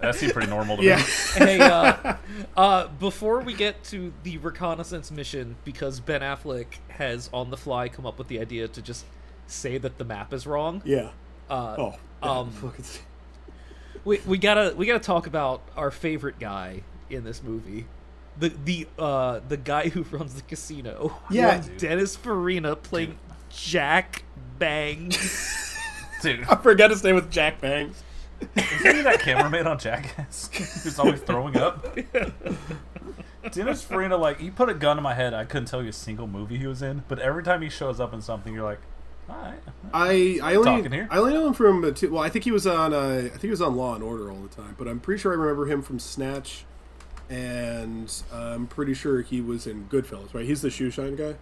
That 0.05 0.15
seemed 0.17 0.33
pretty 0.33 0.49
normal 0.51 0.77
to 0.79 0.83
yeah, 0.83 0.97
me. 0.97 1.03
hey, 1.37 1.61
uh, 1.61 2.17
uh, 2.57 2.89
before 2.89 3.41
we 3.41 3.55
get 3.55 3.83
to 3.85 4.13
the 4.23 4.39
reconnaissance 4.39 5.11
mission, 5.11 5.57
because 5.65 6.01
Ben 6.01 6.21
Affleck 6.21 6.67
has 6.89 7.31
on 7.33 7.51
the 7.51 7.57
fly 7.57 7.89
come 7.89 8.07
up 8.07 8.19
with 8.19 8.29
the 8.29 8.41
idea 8.41 8.69
to 8.69 8.83
just 8.83 9.05
say 9.47 9.79
that 9.79 9.99
the 9.99 10.05
map 10.05 10.33
is 10.33 10.47
wrong. 10.47 10.83
yeah. 10.85 11.11
Uh, 11.51 11.75
Oh, 11.79 11.95
yeah, 12.23 12.31
um, 12.31 12.51
fucking- 12.53 12.85
we, 14.05 14.21
we 14.27 14.39
gotta 14.39 14.75
we 14.77 14.87
gotta 14.87 14.99
talk 15.01 15.27
about 15.27 15.63
our 15.77 15.91
favorite 15.91 16.39
guy 16.39 16.83
in 17.11 17.25
this 17.25 17.43
movie, 17.43 17.87
the 18.39 18.49
the 18.65 18.87
uh 18.99 19.41
the 19.49 19.57
guy 19.57 19.89
who 19.89 20.03
runs 20.17 20.35
the 20.35 20.43
casino. 20.43 21.19
Yeah. 21.31 21.63
Dennis 21.79 22.17
Farina 22.17 22.77
playing 22.77 23.19
Jack 23.51 24.25
Bangs. 24.59 25.77
Dude, 26.23 26.45
I 26.45 26.57
forgot 26.57 26.91
his 26.91 27.03
name 27.05 27.15
was 27.17 27.25
Jack 27.31 27.61
Bangs. 27.61 28.03
Isn't 28.57 28.97
he 28.97 29.03
that 29.03 29.21
cameraman 29.21 29.67
on 29.67 29.79
Jackass? 29.79 30.51
Who's 30.83 30.99
always 30.99 31.21
throwing 31.21 31.57
up? 31.57 31.97
Dennis 33.53 33.83
Farina, 33.83 34.17
like, 34.17 34.41
he 34.41 34.51
put 34.51 34.69
a 34.69 34.75
gun 34.75 34.97
in 34.97 35.03
my 35.03 35.15
head. 35.15 35.35
I 35.35 35.45
couldn't 35.45 35.67
tell 35.67 35.83
you 35.83 35.91
a 35.91 35.93
single 35.93 36.27
movie 36.27 36.59
he 36.59 36.67
was 36.67 36.83
in, 36.83 37.05
but 37.09 37.19
every 37.19 37.43
time 37.43 37.63
he 37.63 37.69
shows 37.69 38.01
up 38.01 38.13
in 38.15 38.23
something, 38.23 38.55
you're 38.55 38.65
like, 38.65 38.81
all 39.29 39.37
right. 39.37 39.61
I 39.93 40.39
I 40.43 40.55
only 40.57 40.89
here. 40.89 41.09
I 41.11 41.19
only 41.19 41.33
know 41.33 41.47
him 41.47 41.55
from 41.55 41.83
uh, 41.83 41.93
two, 41.93 42.11
well 42.13 42.23
I 42.23 42.29
think 42.29 42.45
he 42.45 42.51
was 42.51 42.67
on 42.67 42.93
uh, 42.93 43.23
I 43.25 43.29
think 43.29 43.41
he 43.43 43.51
was 43.51 43.63
on 43.63 43.75
Law 43.75 43.95
and 43.95 44.05
Order 44.05 44.31
all 44.31 44.41
the 44.41 44.55
time, 44.55 44.75
but 44.77 44.87
I'm 44.87 45.01
pretty 45.01 45.23
sure 45.23 45.33
I 45.33 45.37
remember 45.37 45.65
him 45.65 45.81
from 45.81 45.99
Snatch, 45.99 46.67
and 47.31 48.13
I'm 48.31 48.67
pretty 48.67 48.93
sure 48.93 49.23
he 49.23 49.41
was 49.41 49.67
in 49.67 49.89
Goodfellas. 49.89 50.35
Right, 50.35 50.45
he's 50.45 50.61
the 50.61 50.69
shoe 50.69 50.91
shine 50.91 51.17
guy. 51.17 51.37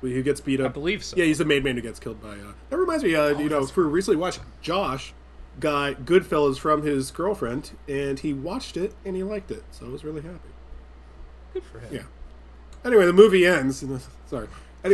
Who 0.00 0.22
gets 0.22 0.40
beat 0.40 0.60
up? 0.60 0.66
I 0.66 0.72
believe 0.72 1.02
so. 1.02 1.16
Yeah, 1.16 1.24
he's 1.24 1.38
the 1.38 1.46
maid 1.46 1.64
man 1.64 1.76
who 1.76 1.80
gets 1.80 1.98
killed 1.98 2.20
by. 2.22 2.32
Uh, 2.32 2.52
that 2.68 2.76
reminds 2.76 3.02
me, 3.02 3.14
uh, 3.14 3.38
you 3.38 3.48
know, 3.48 3.64
for 3.66 3.88
recently 3.88 4.16
watched 4.16 4.40
Josh 4.60 5.14
got 5.60 6.04
Goodfellas 6.04 6.58
from 6.58 6.82
his 6.82 7.10
girlfriend, 7.10 7.72
and 7.88 8.18
he 8.18 8.32
watched 8.32 8.76
it 8.76 8.94
and 9.04 9.16
he 9.16 9.22
liked 9.22 9.50
it, 9.50 9.64
so 9.70 9.86
I 9.86 9.88
was 9.90 10.04
really 10.04 10.22
happy. 10.22 10.48
Good 11.52 11.64
for 11.64 11.78
him. 11.80 11.94
Yeah. 11.94 12.02
Anyway, 12.84 13.06
the 13.06 13.12
movie 13.12 13.46
ends. 13.46 13.82
and- 13.82 14.00
Sorry. 14.26 14.48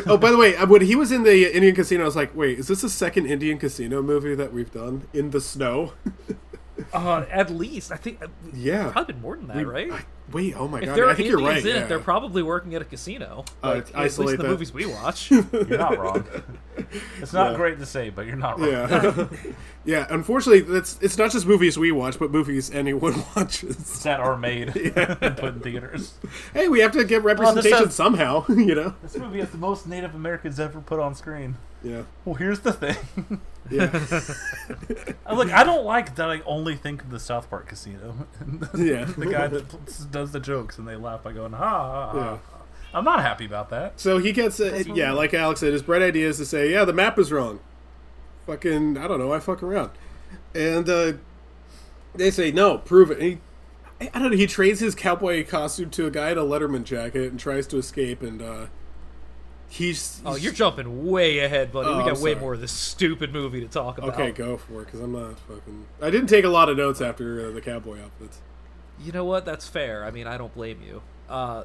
Oh, 0.07 0.17
by 0.17 0.31
the 0.31 0.37
way, 0.37 0.53
when 0.67 0.83
he 0.83 0.95
was 0.95 1.11
in 1.11 1.25
the 1.25 1.53
Indian 1.53 1.75
casino, 1.75 2.03
I 2.03 2.07
was 2.07 2.15
like, 2.15 2.33
"Wait, 2.37 2.61
is 2.61 2.69
this 2.69 2.83
the 2.83 2.89
second 2.89 3.27
Indian 3.27 3.59
casino 3.59 4.01
movie 4.03 4.37
that 4.37 4.53
we've 4.53 4.71
done 4.71 5.09
in 5.13 5.31
the 5.31 5.41
snow?" 5.41 5.93
Uh, 6.95 7.27
at 7.31 7.51
least 7.51 7.93
I 7.93 7.97
think 7.97 8.23
uh, 8.25 8.29
yeah. 8.55 8.91
probably 8.91 9.13
been 9.13 9.23
more 9.23 9.37
than 9.37 9.49
that, 9.49 9.57
We- 9.59 9.65
right? 9.65 9.93
I- 9.93 10.05
wait, 10.33 10.55
oh 10.57 10.69
my 10.69 10.79
if 10.81 10.87
god, 10.87 10.97
there 10.97 11.07
are 11.07 11.11
I 11.11 11.15
think 11.15 11.29
you're 11.29 11.39
Indians 11.41 11.65
right. 11.65 11.71
in 11.71 11.77
yeah. 11.77 11.83
it, 11.85 11.89
they're 11.89 11.99
probably 11.99 12.43
working 12.43 12.75
at 12.75 12.83
a 12.83 12.85
casino. 12.85 13.45
Uh, 13.63 13.69
Like, 13.77 13.89
at 13.95 14.03
least 14.03 14.17
the 14.19 14.37
that. 14.37 14.43
movies 14.47 14.73
we 14.73 14.87
watch. 14.87 15.31
You're 15.31 15.45
not 15.79 15.99
wrong. 15.99 16.25
It's 17.21 17.33
not 17.35 17.51
Yeah. 17.53 17.57
great 17.59 17.79
to 17.81 17.87
say, 17.87 18.09
but 18.09 18.25
you're 18.27 18.37
not 18.37 18.59
wrong. 18.59 18.71
yeah, 18.71 19.27
yeah. 19.85 20.07
Unfortunately, 20.09 20.61
that's 20.63 20.99
it's 21.03 21.19
not 21.19 21.31
just 21.31 21.47
movies 21.47 21.77
we 21.77 21.93
watch, 21.93 22.19
but 22.19 22.31
movies 22.31 22.71
anyone 22.71 23.23
watches. 23.37 24.03
that 24.03 24.19
are 24.19 24.37
made 24.37 24.75
and 24.75 25.37
put 25.37 25.55
in 25.55 25.61
theaters. 25.61 26.15
Hey, 26.55 26.69
we 26.69 26.81
have 26.81 26.93
to 26.93 27.05
get 27.05 27.23
representation 27.23 27.79
has- 27.87 27.95
somehow, 27.95 28.47
you 28.49 28.75
know. 28.75 28.95
This 29.03 29.17
movie 29.19 29.41
has 29.41 29.51
the 29.51 29.59
most 29.59 29.87
Native 29.87 30.15
Americans 30.15 30.59
ever 30.59 30.81
put 30.81 30.99
on 31.01 31.15
screen. 31.15 31.57
Yeah, 31.83 32.03
Well, 32.27 32.35
here's 32.35 32.61
the 32.61 32.73
thing. 32.75 32.97
yeah, 33.71 33.91
Uh, 35.27 35.35
Look, 35.35 35.51
I 35.51 35.65
don't 35.65 35.85
like 35.85 36.17
that 36.17 36.29
I 36.31 36.41
only 36.45 36.77
think 36.77 37.03
of 37.03 37.11
the 37.11 37.19
South 37.21 37.49
Park 37.49 37.69
casino. 37.69 38.27
yeah. 38.77 39.05
the 39.05 39.27
guy 39.31 39.47
that 39.49 39.65
does 40.11 40.20
the 40.27 40.41
jokes 40.41 40.79
and 40.79 40.87
they 40.87 40.97
laugh 40.97 41.23
by 41.23 41.33
going, 41.33 41.53
ha, 41.53 41.59
ha, 41.59 42.13
ha. 42.13 42.17
Yeah. 42.17 42.39
I'm 42.93 43.05
not 43.05 43.21
happy 43.21 43.45
about 43.45 43.71
that. 43.71 44.01
So 44.01 44.19
he 44.19 44.33
gets, 44.33 44.61
uh, 44.61 44.83
yeah, 44.95 45.13
like 45.13 45.33
Alex 45.33 45.61
said, 45.61 45.73
his 45.73 45.83
bright 45.83 46.03
idea 46.03 46.29
is 46.29 46.39
to 46.39 46.45
say, 46.45 46.71
yeah, 46.73 46.85
the 46.85 46.93
map 46.93 47.19
is 47.19 47.31
wrong. 47.31 47.61
Fucking, 48.47 48.99
I 48.99 49.07
don't 49.07 49.19
know, 49.19 49.33
I 49.33 49.39
fuck 49.39 49.63
around. 49.63 49.91
And 50.55 50.89
uh, 50.89 51.13
they 52.15 52.31
say, 52.31 52.51
no, 52.51 52.79
prove 52.79 53.11
it. 53.11 53.19
And 53.19 53.27
he, 54.01 54.09
I 54.13 54.19
don't 54.19 54.31
know, 54.31 54.37
he 54.37 54.47
trades 54.47 54.81
his 54.81 54.95
cowboy 54.95 55.47
costume 55.47 55.91
to 55.91 56.07
a 56.07 56.11
guy 56.11 56.31
in 56.31 56.39
a 56.39 56.43
Letterman 56.43 56.85
jacket 56.85 57.31
and 57.31 57.39
tries 57.39 57.67
to 57.69 57.77
escape, 57.77 58.23
and 58.23 58.41
uh, 58.41 58.67
he's. 59.69 60.23
Oh, 60.25 60.37
you're 60.37 60.55
jumping 60.55 61.07
way 61.07 61.41
ahead, 61.41 61.71
buddy. 61.71 61.91
Oh, 61.91 61.99
we 61.99 62.11
got 62.11 62.19
way 62.19 62.35
more 62.35 62.55
of 62.55 62.61
this 62.61 62.73
stupid 62.73 63.33
movie 63.33 63.61
to 63.61 63.69
talk 63.69 63.99
about. 63.99 64.15
Okay, 64.15 64.33
go 64.33 64.57
for 64.57 64.83
it, 64.83 64.87
because 64.87 65.01
I'm 65.01 65.13
not 65.13 65.39
fucking. 65.41 65.87
I 66.01 66.09
didn't 66.09 66.29
take 66.29 66.47
a 66.47 66.49
lot 66.49 66.71
of 66.71 66.79
notes 66.79 67.01
after 67.03 67.47
uh, 67.47 67.51
the 67.51 67.61
cowboy 67.61 68.01
outfits. 68.01 68.41
You 69.03 69.13
know 69.13 69.25
what? 69.25 69.45
That's 69.45 69.67
fair. 69.67 70.05
I 70.05 70.11
mean, 70.11 70.27
I 70.27 70.37
don't 70.37 70.55
blame 70.55 70.83
you. 70.87 71.03
Uh, 71.29 71.65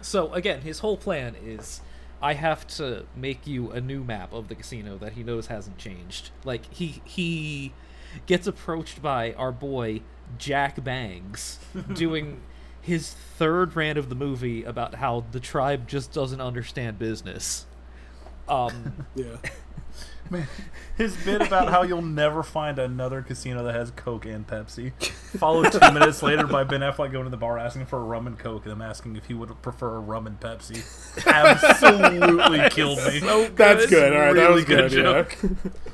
so 0.00 0.32
again, 0.32 0.60
his 0.62 0.78
whole 0.80 0.96
plan 0.96 1.34
is, 1.44 1.80
I 2.22 2.34
have 2.34 2.66
to 2.68 3.06
make 3.14 3.46
you 3.46 3.70
a 3.70 3.80
new 3.80 4.02
map 4.02 4.32
of 4.32 4.48
the 4.48 4.54
casino 4.54 4.96
that 4.98 5.12
he 5.14 5.22
knows 5.22 5.48
hasn't 5.48 5.78
changed. 5.78 6.30
Like 6.44 6.72
he 6.72 7.02
he 7.04 7.72
gets 8.26 8.46
approached 8.46 9.02
by 9.02 9.32
our 9.34 9.52
boy 9.52 10.00
Jack 10.38 10.82
Bangs 10.82 11.58
doing 11.94 12.40
his 12.80 13.12
third 13.12 13.74
rant 13.76 13.98
of 13.98 14.08
the 14.08 14.14
movie 14.14 14.62
about 14.64 14.94
how 14.94 15.24
the 15.32 15.40
tribe 15.40 15.88
just 15.88 16.12
doesn't 16.12 16.40
understand 16.40 16.98
business. 16.98 17.66
Um, 18.48 19.06
Yeah. 19.14 19.36
His 20.96 21.16
bit 21.24 21.42
about 21.42 21.68
how 21.68 21.82
you'll 21.82 22.02
never 22.02 22.42
find 22.42 22.78
another 22.78 23.22
casino 23.22 23.64
that 23.64 23.74
has 23.74 23.90
Coke 23.90 24.24
and 24.24 24.46
Pepsi, 24.46 24.92
followed 25.38 25.70
two 25.70 25.92
minutes 25.92 26.22
later 26.22 26.46
by 26.46 26.64
Ben 26.64 26.80
Affleck 26.80 27.12
going 27.12 27.24
to 27.24 27.30
the 27.30 27.36
bar 27.36 27.58
asking 27.58 27.86
for 27.86 27.98
a 27.98 28.02
rum 28.02 28.26
and 28.26 28.38
Coke 28.38 28.64
and 28.64 28.72
them 28.72 28.82
asking 28.82 29.16
if 29.16 29.26
he 29.26 29.34
would 29.34 29.50
prefer 29.62 29.96
a 29.96 30.00
rum 30.00 30.26
and 30.26 30.40
Pepsi. 30.40 30.82
Absolutely 31.26 32.68
killed 32.70 32.98
me. 32.98 33.20
That's 33.54 33.86
good. 33.86 34.12
All 34.12 34.18
right, 34.20 34.32
that 34.34 34.50
was 34.50 34.64
good. 34.64 34.90
good 34.90 35.28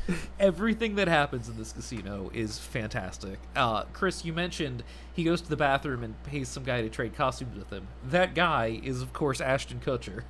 yeah. 0.08 0.14
everything 0.40 0.96
that 0.96 1.08
happens 1.08 1.48
in 1.48 1.56
this 1.56 1.72
casino 1.72 2.30
is 2.34 2.58
fantastic. 2.58 3.38
Uh, 3.54 3.84
Chris, 3.92 4.24
you 4.24 4.32
mentioned 4.32 4.82
he 5.12 5.24
goes 5.24 5.40
to 5.40 5.48
the 5.48 5.56
bathroom 5.56 6.02
and 6.02 6.20
pays 6.24 6.48
some 6.48 6.64
guy 6.64 6.82
to 6.82 6.88
trade 6.88 7.14
costumes 7.14 7.56
with 7.56 7.70
him. 7.70 7.88
That 8.04 8.34
guy 8.34 8.80
is, 8.82 9.02
of 9.02 9.12
course, 9.12 9.40
Ashton 9.40 9.80
Kutcher, 9.80 10.24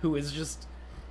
who 0.00 0.16
is 0.16 0.32
just 0.32 0.66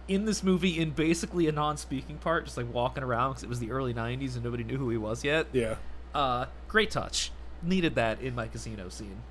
in 0.08 0.26
this 0.26 0.44
movie 0.44 0.80
in 0.80 0.92
basically 0.92 1.48
a 1.48 1.52
non-speaking 1.52 2.18
part, 2.18 2.46
just 2.46 2.58
like 2.58 2.72
walking 2.74 3.04
around 3.04 3.32
because 3.32 3.44
it 3.44 3.50
was 3.50 3.60
the 3.60 3.72
early 3.72 3.94
'90s 3.94 4.36
and 4.36 4.44
nobody 4.44 4.64
knew 4.64 4.78
who 4.78 4.90
he 4.90 4.98
was 4.98 5.24
yet. 5.24 5.48
Yeah. 5.54 5.76
Uh, 6.16 6.46
great 6.68 6.92
touch. 6.92 7.32
Needed 7.62 7.96
that 7.96 8.22
in 8.22 8.36
my 8.36 8.48
casino 8.48 8.90
scene. 8.90 9.22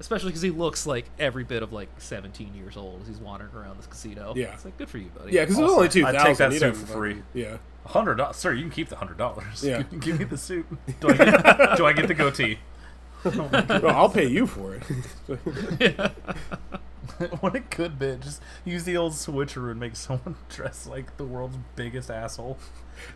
especially 0.00 0.28
because 0.28 0.42
he 0.42 0.50
looks 0.50 0.86
like 0.86 1.06
every 1.18 1.42
bit 1.42 1.62
of 1.62 1.72
like 1.72 1.88
17 1.98 2.54
years 2.54 2.76
old 2.76 3.02
as 3.02 3.08
he's 3.08 3.18
wandering 3.18 3.52
around 3.52 3.78
this 3.78 3.86
casino. 3.88 4.32
Yeah. 4.36 4.52
it's 4.54 4.64
like 4.64 4.76
good 4.78 4.88
for 4.88 4.98
you, 4.98 5.08
buddy. 5.16 5.32
Yeah, 5.32 5.42
because 5.42 5.58
it's 5.58 5.70
only 5.70 5.88
two 5.88 6.06
I'd 6.06 6.18
take 6.24 6.36
that 6.38 6.52
you 6.52 6.58
suit 6.60 6.76
for 6.76 6.86
free. 6.86 7.22
Yeah. 7.34 7.56
Hundred 7.84 8.14
dollars, 8.16 8.36
sir. 8.36 8.52
You 8.52 8.62
can 8.62 8.70
keep 8.70 8.88
the 8.90 8.96
hundred 8.96 9.18
dollars. 9.18 9.64
Yeah. 9.64 9.82
give 10.00 10.18
me 10.18 10.24
the 10.24 10.38
suit. 10.38 10.66
Do 11.00 11.08
I 11.08 11.12
get, 11.16 11.76
do 11.76 11.86
I 11.86 11.92
get 11.92 12.06
the 12.06 12.14
goatee? 12.14 12.58
Well, 13.24 13.86
I'll 13.88 14.08
pay 14.10 14.26
you 14.26 14.46
for 14.46 14.74
it. 14.76 14.82
what 17.40 17.54
a 17.56 17.60
good 17.60 17.98
bit. 17.98 18.20
Just 18.20 18.40
use 18.64 18.84
the 18.84 18.96
old 18.96 19.12
switcheroo 19.12 19.70
and 19.70 19.80
make 19.80 19.96
someone 19.96 20.36
dress 20.48 20.86
like 20.86 21.16
the 21.16 21.24
world's 21.24 21.56
biggest 21.76 22.10
asshole. 22.10 22.58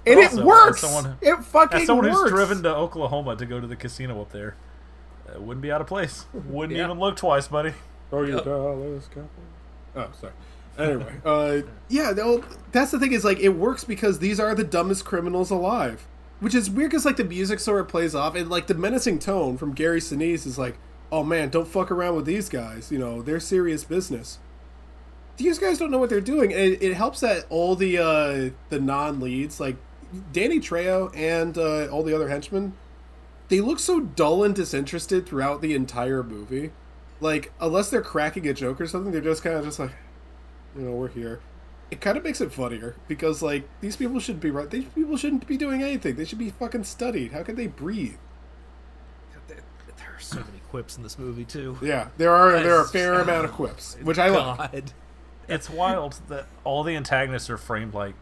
and 0.06 0.18
Also, 0.18 0.40
it 0.40 0.44
works. 0.44 0.80
someone- 0.80 1.16
it 1.20 1.36
fucking 1.44 1.80
As 1.82 1.86
someone 1.86 2.06
works. 2.06 2.20
who's 2.20 2.30
driven 2.30 2.62
to 2.64 2.74
Oklahoma 2.74 3.36
to 3.36 3.46
go 3.46 3.60
to 3.60 3.66
the 3.66 3.76
casino 3.76 4.20
up 4.20 4.32
there, 4.32 4.56
it 5.32 5.40
wouldn't 5.40 5.62
be 5.62 5.70
out 5.70 5.80
of 5.80 5.86
place. 5.86 6.26
Wouldn't 6.32 6.76
Yeah. 6.76 6.84
even 6.86 6.98
look 6.98 7.16
twice, 7.16 7.46
buddy. 7.48 7.74
Throw 8.10 8.22
your 8.24 8.40
dollars, 8.42 9.06
couple. 9.08 9.28
Oh, 9.94 10.08
sorry. 10.20 10.32
Anyway, 10.78 11.12
uh, 11.24 11.58
yeah, 11.88 12.12
no, 12.16 12.42
that's 12.72 12.90
the 12.92 12.98
thing 12.98 13.12
is 13.12 13.24
like 13.24 13.38
it 13.40 13.50
works 13.50 13.84
because 13.84 14.18
these 14.20 14.40
are 14.40 14.54
the 14.54 14.64
dumbest 14.64 15.04
criminals 15.04 15.50
alive, 15.50 16.06
which 16.42 16.54
is 16.54 16.70
weird 16.70 16.90
because 16.90 17.04
like 17.04 17.16
the 17.16 17.24
music 17.24 17.58
sort 17.58 17.80
of 17.80 17.88
plays 17.88 18.14
off 18.14 18.34
and 18.34 18.50
like 18.50 18.66
the 18.66 18.74
menacing 18.74 19.18
tone 19.18 19.56
from 19.56 19.72
Gary 19.72 20.00
Sinise 20.00 20.46
is 20.46 20.58
like, 20.58 20.76
oh 21.10 21.22
man, 21.22 21.48
don't 21.48 21.66
fuck 21.66 21.90
around 21.90 22.16
with 22.16 22.26
these 22.26 22.48
guys. 22.48 22.92
You 22.92 22.98
know, 22.98 23.22
they're 23.22 23.40
serious 23.40 23.84
business. 23.84 24.38
These 25.38 25.58
guys 25.58 25.78
don't 25.78 25.90
know 25.90 25.98
what 25.98 26.10
they're 26.10 26.20
doing, 26.20 26.52
and 26.52 26.60
it, 26.60 26.82
it 26.82 26.94
helps 26.94 27.20
that 27.20 27.46
all 27.48 27.74
the 27.74 27.96
uh, 27.96 28.50
the 28.68 28.78
non 28.78 29.20
leads 29.20 29.58
like 29.58 29.76
Danny 30.32 30.60
Trejo 30.60 31.10
and 31.16 31.56
uh, 31.56 31.86
all 31.86 32.02
the 32.02 32.14
other 32.14 32.28
henchmen, 32.28 32.74
they 33.48 33.62
look 33.62 33.78
so 33.78 34.00
dull 34.00 34.44
and 34.44 34.54
disinterested 34.54 35.24
throughout 35.26 35.62
the 35.62 35.74
entire 35.74 36.22
movie 36.22 36.72
like 37.22 37.52
unless 37.60 37.88
they're 37.88 38.02
cracking 38.02 38.46
a 38.48 38.52
joke 38.52 38.80
or 38.80 38.86
something, 38.86 39.12
they're 39.12 39.20
just 39.20 39.42
kind 39.42 39.56
of 39.56 39.64
just 39.64 39.78
like, 39.78 39.92
you 40.76 40.82
know, 40.82 40.92
we're 40.92 41.08
here. 41.08 41.40
It 41.92 42.00
kind 42.00 42.16
of 42.16 42.24
makes 42.24 42.40
it 42.40 42.50
funnier 42.50 42.96
because 43.06 43.42
like 43.42 43.68
these 43.82 43.96
people 43.96 44.18
should 44.18 44.40
be 44.40 44.50
right. 44.50 44.70
These 44.70 44.86
people 44.86 45.18
shouldn't 45.18 45.46
be 45.46 45.58
doing 45.58 45.82
anything. 45.82 46.16
They 46.16 46.24
should 46.24 46.38
be 46.38 46.48
fucking 46.48 46.84
studied. 46.84 47.32
How 47.32 47.42
can 47.42 47.54
they 47.54 47.66
breathe? 47.66 48.14
there 49.48 50.14
are 50.16 50.18
so 50.20 50.36
many 50.38 50.60
quips 50.70 50.96
in 50.96 51.02
this 51.02 51.18
movie 51.18 51.44
too. 51.44 51.76
Yeah, 51.82 52.08
there 52.16 52.30
are 52.32 52.52
there 52.62 52.72
are 52.76 52.80
a 52.80 52.84
That's- 52.86 52.92
fair 52.92 53.20
amount 53.20 53.44
of 53.44 53.52
quips, 53.52 53.96
oh, 54.00 54.04
which 54.04 54.18
I 54.18 54.28
like. 54.30 54.72
God. 54.72 54.92
It's 55.48 55.68
wild 55.68 56.18
that 56.28 56.46
all 56.64 56.82
the 56.82 56.96
antagonists 56.96 57.50
are 57.50 57.58
framed 57.58 57.92
like 57.92 58.14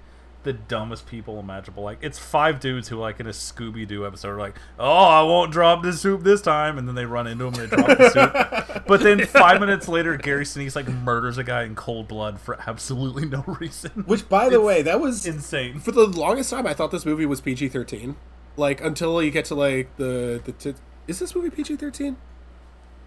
the 0.43 0.53
dumbest 0.55 1.07
people 1.07 1.39
imaginable. 1.39 1.83
Like 1.83 1.99
it's 2.03 2.19
five 2.19 2.61
dudes 2.61 2.89
who, 2.89 2.97
like 2.97 3.21
in 3.21 3.27
a 3.27 3.31
Scooby 3.31 3.87
Doo 3.87 4.07
episode, 4.07 4.31
are 4.31 4.39
like, 4.39 4.57
"Oh, 4.79 4.91
I 5.05 5.23
won't 5.23 5.53
drop 5.53 5.83
this 5.83 6.01
soup 6.01 6.23
this 6.23 6.41
time," 6.41 6.79
and 6.79 6.89
then 6.89 6.95
they 6.95 7.05
run 7.05 7.27
into 7.27 7.47
him 7.47 7.55
and 7.55 7.71
they 7.71 7.77
drop 7.77 7.99
the 7.99 8.11
soup. 8.11 8.85
But 8.87 9.03
then 9.03 9.25
five 9.27 9.61
minutes 9.61 9.87
later, 9.87 10.17
Gary 10.17 10.45
Sinise 10.45 10.75
like 10.75 10.89
murders 10.89 11.39
a 11.39 11.45
guy 11.45 11.63
in 11.65 11.77
cold 11.77 12.09
blood 12.09 12.41
for 12.41 12.59
absolutely 12.67 13.25
no 13.27 13.45
reason. 13.61 13.91
Which, 14.07 14.29
by 14.29 14.49
the 14.49 14.61
way, 14.61 14.83
that 14.83 15.01
was 15.01 15.27
insane. 15.27 15.79
for 15.79 15.93
the 15.93 16.07
longest 16.07 16.51
time. 16.51 16.67
I 16.67 16.75
thought 16.75 16.91
this 16.91 17.07
movie 17.07 17.27
was 17.27 17.41
PG 17.41 17.69
thirteen. 17.69 18.17
Like 18.57 18.81
until 18.83 19.23
you 19.23 19.31
get 19.31 19.45
to 19.47 19.55
like 19.55 19.95
the 19.97 20.41
the 20.45 20.53
t- 20.53 20.75
is 21.07 21.19
this 21.21 21.35
movie 21.37 21.51
PG 21.51 21.77
thirteen? 21.77 22.17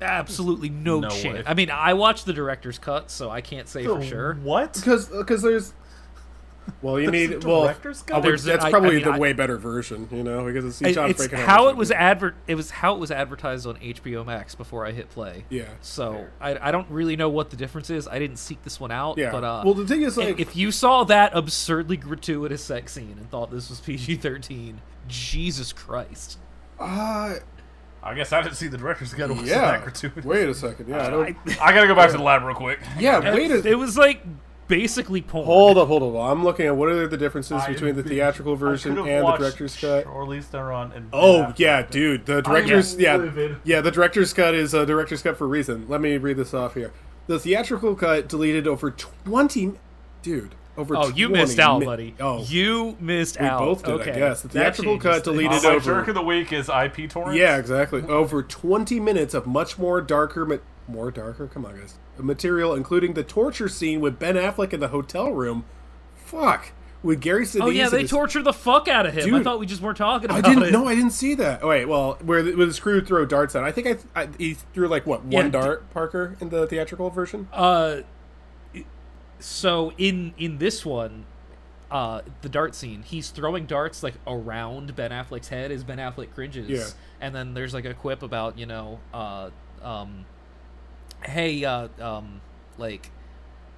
Absolutely 0.01 0.69
no, 0.69 0.99
No 0.99 1.09
chance. 1.09 1.23
way. 1.39 1.43
I 1.45 1.53
mean, 1.53 1.69
I 1.69 1.93
watched 1.93 2.25
the 2.25 2.33
director's 2.33 2.77
cut, 2.77 3.09
so 3.09 3.29
I 3.29 3.41
can't 3.41 3.67
say 3.67 3.85
for 3.85 4.01
sure. 4.03 4.35
What? 4.35 4.73
Because 4.73 5.07
because 5.07 5.41
there's. 5.41 5.73
Well, 6.81 6.99
you 6.99 7.09
need 7.11 7.43
well. 7.43 7.67
cut? 7.67 7.83
Would- 8.13 8.23
There's 8.23 8.45
a- 8.45 8.49
that's 8.49 8.65
I- 8.65 8.67
I 8.67 8.71
probably 8.71 8.95
mean, 8.95 9.03
the 9.05 9.11
I- 9.11 9.17
way 9.19 9.33
better 9.33 9.57
version, 9.57 10.07
you 10.11 10.23
know, 10.23 10.43
because 10.45 10.65
it's 10.65 10.81
It- 10.81 10.93
John 10.95 11.09
it's 11.09 11.25
how 11.31 11.67
it 11.69 11.75
was 11.77 11.91
advert. 11.91 12.35
It 12.47 12.55
was 12.55 12.69
how 12.71 12.93
it 12.95 12.99
was 12.99 13.11
advertised 13.11 13.65
on 13.65 13.77
HBO 13.81 14.23
Max 14.25 14.55
before 14.55 14.85
I 14.85 14.91
hit 14.91 15.09
play. 15.09 15.45
Yeah. 15.49 15.65
So 15.81 16.25
I, 16.41 16.57
I 16.69 16.71
don't 16.71 16.89
really 16.89 17.15
know 17.15 17.29
what 17.29 17.49
the 17.49 17.55
difference 17.55 17.89
is. 17.89 18.07
I 18.07 18.19
didn't 18.19 18.37
seek 18.37 18.63
this 18.63 18.79
one 18.79 18.91
out. 18.91 19.17
Yeah. 19.17 19.31
But 19.31 19.43
uh, 19.43 19.61
Well, 19.65 19.73
the 19.73 19.87
thing 19.87 20.01
is, 20.01 20.17
like- 20.17 20.39
if 20.39 20.55
you 20.55 20.71
saw 20.71 21.03
that 21.05 21.31
absurdly 21.33 21.97
gratuitous 21.97 22.63
sex 22.63 22.93
scene 22.93 23.15
and 23.17 23.29
thought 23.29 23.51
this 23.51 23.69
was 23.69 23.79
PG 23.79 24.17
thirteen, 24.17 24.81
Jesus 25.07 25.71
Christ. 25.73 26.37
Uh, 26.79 27.35
I 28.01 28.13
guess 28.15 28.33
I 28.33 28.41
didn't 28.41 28.55
see 28.55 28.67
the 28.67 28.77
director's 28.77 29.13
cut. 29.13 29.29
Yeah. 29.45 29.61
that 29.71 29.83
gratuitous. 29.83 30.25
Wait 30.25 30.49
a 30.49 30.53
second. 30.53 30.89
Yeah, 30.89 31.07
I 31.07 31.09
don't. 31.09 31.37
I 31.61 31.73
gotta 31.73 31.87
go 31.87 31.95
back 31.95 32.11
to 32.11 32.17
the 32.17 32.23
lab 32.23 32.43
real 32.43 32.55
quick. 32.55 32.79
Yeah, 32.99 33.33
wait 33.33 33.49
a. 33.51 33.65
It 33.65 33.75
was 33.77 33.97
like 33.97 34.21
basically 34.67 35.21
porn. 35.21 35.45
Hold 35.45 35.77
up, 35.77 35.87
hold 35.87 36.03
up. 36.15 36.31
I'm 36.31 36.43
looking 36.43 36.65
at 36.65 36.75
what 36.75 36.89
are 36.89 37.07
the 37.07 37.17
differences 37.17 37.61
I- 37.63 37.73
between 37.73 37.95
the 37.95 38.03
theatrical 38.03 38.55
version 38.55 38.97
and 38.97 39.25
the 39.27 39.37
director's 39.37 39.75
cut. 39.79 40.05
Charlize 40.05 40.45
Theron 40.45 40.91
and 40.93 41.09
Oh 41.13 41.43
Ben 41.43 41.51
Affleck. 41.51 41.59
yeah, 41.59 41.81
dude. 41.83 42.25
The 42.25 42.41
director's 42.41 42.95
yeah 42.97 43.15
livid. 43.17 43.57
yeah 43.63 43.81
the 43.81 43.91
director's 43.91 44.33
cut 44.33 44.53
is 44.55 44.73
a 44.73 44.85
director's 44.85 45.21
cut 45.21 45.37
for 45.37 45.45
a 45.45 45.47
reason. 45.47 45.85
Let 45.87 46.01
me 46.01 46.17
read 46.17 46.37
this 46.37 46.53
off 46.53 46.73
here. 46.75 46.91
The 47.27 47.39
theatrical 47.39 47.95
cut 47.95 48.27
deleted 48.27 48.67
over 48.67 48.91
twenty. 48.91 49.73
Dude, 50.21 50.55
over. 50.77 50.95
Oh, 50.97 51.09
you 51.09 51.29
missed 51.29 51.59
out, 51.59 51.79
mi- 51.79 51.85
buddy. 51.85 52.15
Oh, 52.19 52.43
you 52.43 52.97
missed 52.99 53.39
we 53.39 53.45
out. 53.45 53.59
both 53.59 53.83
did. 53.83 53.91
okay. 54.01 54.11
I 54.11 54.15
guess 54.19 54.41
the 54.41 54.49
theatrical 54.49 54.93
changes 54.95 55.03
cut 55.03 55.13
things. 55.13 55.23
deleted 55.23 55.51
Uh, 55.51 55.61
my 55.69 55.75
over. 55.75 55.79
jerk 55.85 56.07
of 56.07 56.15
the 56.15 56.21
week 56.21 56.51
is 56.53 56.69
IP 56.69 57.09
torrents. 57.09 57.37
Yeah, 57.37 57.57
exactly. 57.57 58.01
Over 58.03 58.41
20 58.43 58.99
minutes 58.99 59.33
of 59.33 59.45
much 59.45 59.77
more 59.77 60.01
darker, 60.01 60.45
ma- 60.45 60.57
more 60.87 61.11
darker. 61.11 61.47
Come 61.47 61.65
on, 61.65 61.77
guys. 61.79 61.95
Material, 62.17 62.73
including 62.75 63.13
the 63.13 63.23
torture 63.23 63.67
scene 63.69 63.99
with 64.01 64.19
Ben 64.19 64.35
Affleck 64.35 64.73
in 64.73 64.79
the 64.79 64.89
hotel 64.89 65.31
room. 65.31 65.65
Fuck. 66.15 66.71
With 67.01 67.19
Gary 67.19 67.43
Sinise. 67.43 67.61
Oh 67.63 67.69
yeah, 67.69 67.89
they 67.89 68.01
his- 68.03 68.09
tortured 68.11 68.43
the 68.45 68.53
fuck 68.53 68.87
out 68.87 69.05
of 69.05 69.13
him. 69.13 69.35
I 69.35 69.43
thought 69.43 69.59
we 69.59 69.65
just 69.65 69.81
weren't 69.81 69.97
talking 69.97 70.31
I 70.31 70.39
about 70.39 70.49
didn't. 70.49 70.63
it. 70.69 70.71
No, 70.71 70.87
I 70.87 70.95
didn't 70.95 71.11
see 71.11 71.35
that. 71.35 71.59
Oh 71.61 71.67
wait, 71.67 71.83
well, 71.85 72.17
where 72.23 72.41
the, 72.41 72.55
where 72.55 72.65
the 72.65 72.73
screw 72.73 73.01
throw 73.03 73.25
darts 73.25 73.55
at? 73.55 73.63
I 73.65 73.73
think 73.73 73.87
I, 74.15 74.21
I 74.21 74.29
he 74.37 74.53
threw 74.53 74.87
like 74.87 75.05
what 75.05 75.21
Yeah, 75.27 75.39
one 75.39 75.45
d- 75.47 75.51
dart, 75.51 75.89
Parker, 75.93 76.37
in 76.39 76.47
the 76.47 76.65
theatrical 76.65 77.09
version. 77.09 77.49
Uh, 77.51 77.97
so 79.43 79.91
in 79.97 80.33
in 80.37 80.57
this 80.57 80.85
one, 80.85 81.25
uh, 81.91 82.21
the 82.41 82.47
dart 82.47 82.75
scene, 82.75 83.03
he's 83.03 83.29
throwing 83.29 83.65
darts 83.65 84.01
like 84.01 84.13
around 84.25 84.95
Ben 84.95 85.11
Affleck's 85.11 85.49
head 85.49 85.69
as 85.69 85.83
Ben 85.83 85.97
Affleck 85.97 86.33
cringes. 86.33 86.69
Yeah. 86.69 86.87
And 87.19 87.35
then 87.35 87.53
there's 87.53 87.73
like 87.73 87.83
a 87.83 87.93
quip 87.93 88.23
about 88.23 88.57
you 88.57 88.65
know, 88.65 88.99
uh, 89.13 89.49
um, 89.81 90.25
hey, 91.23 91.63
uh, 91.65 91.89
um, 91.99 92.41
like. 92.77 93.11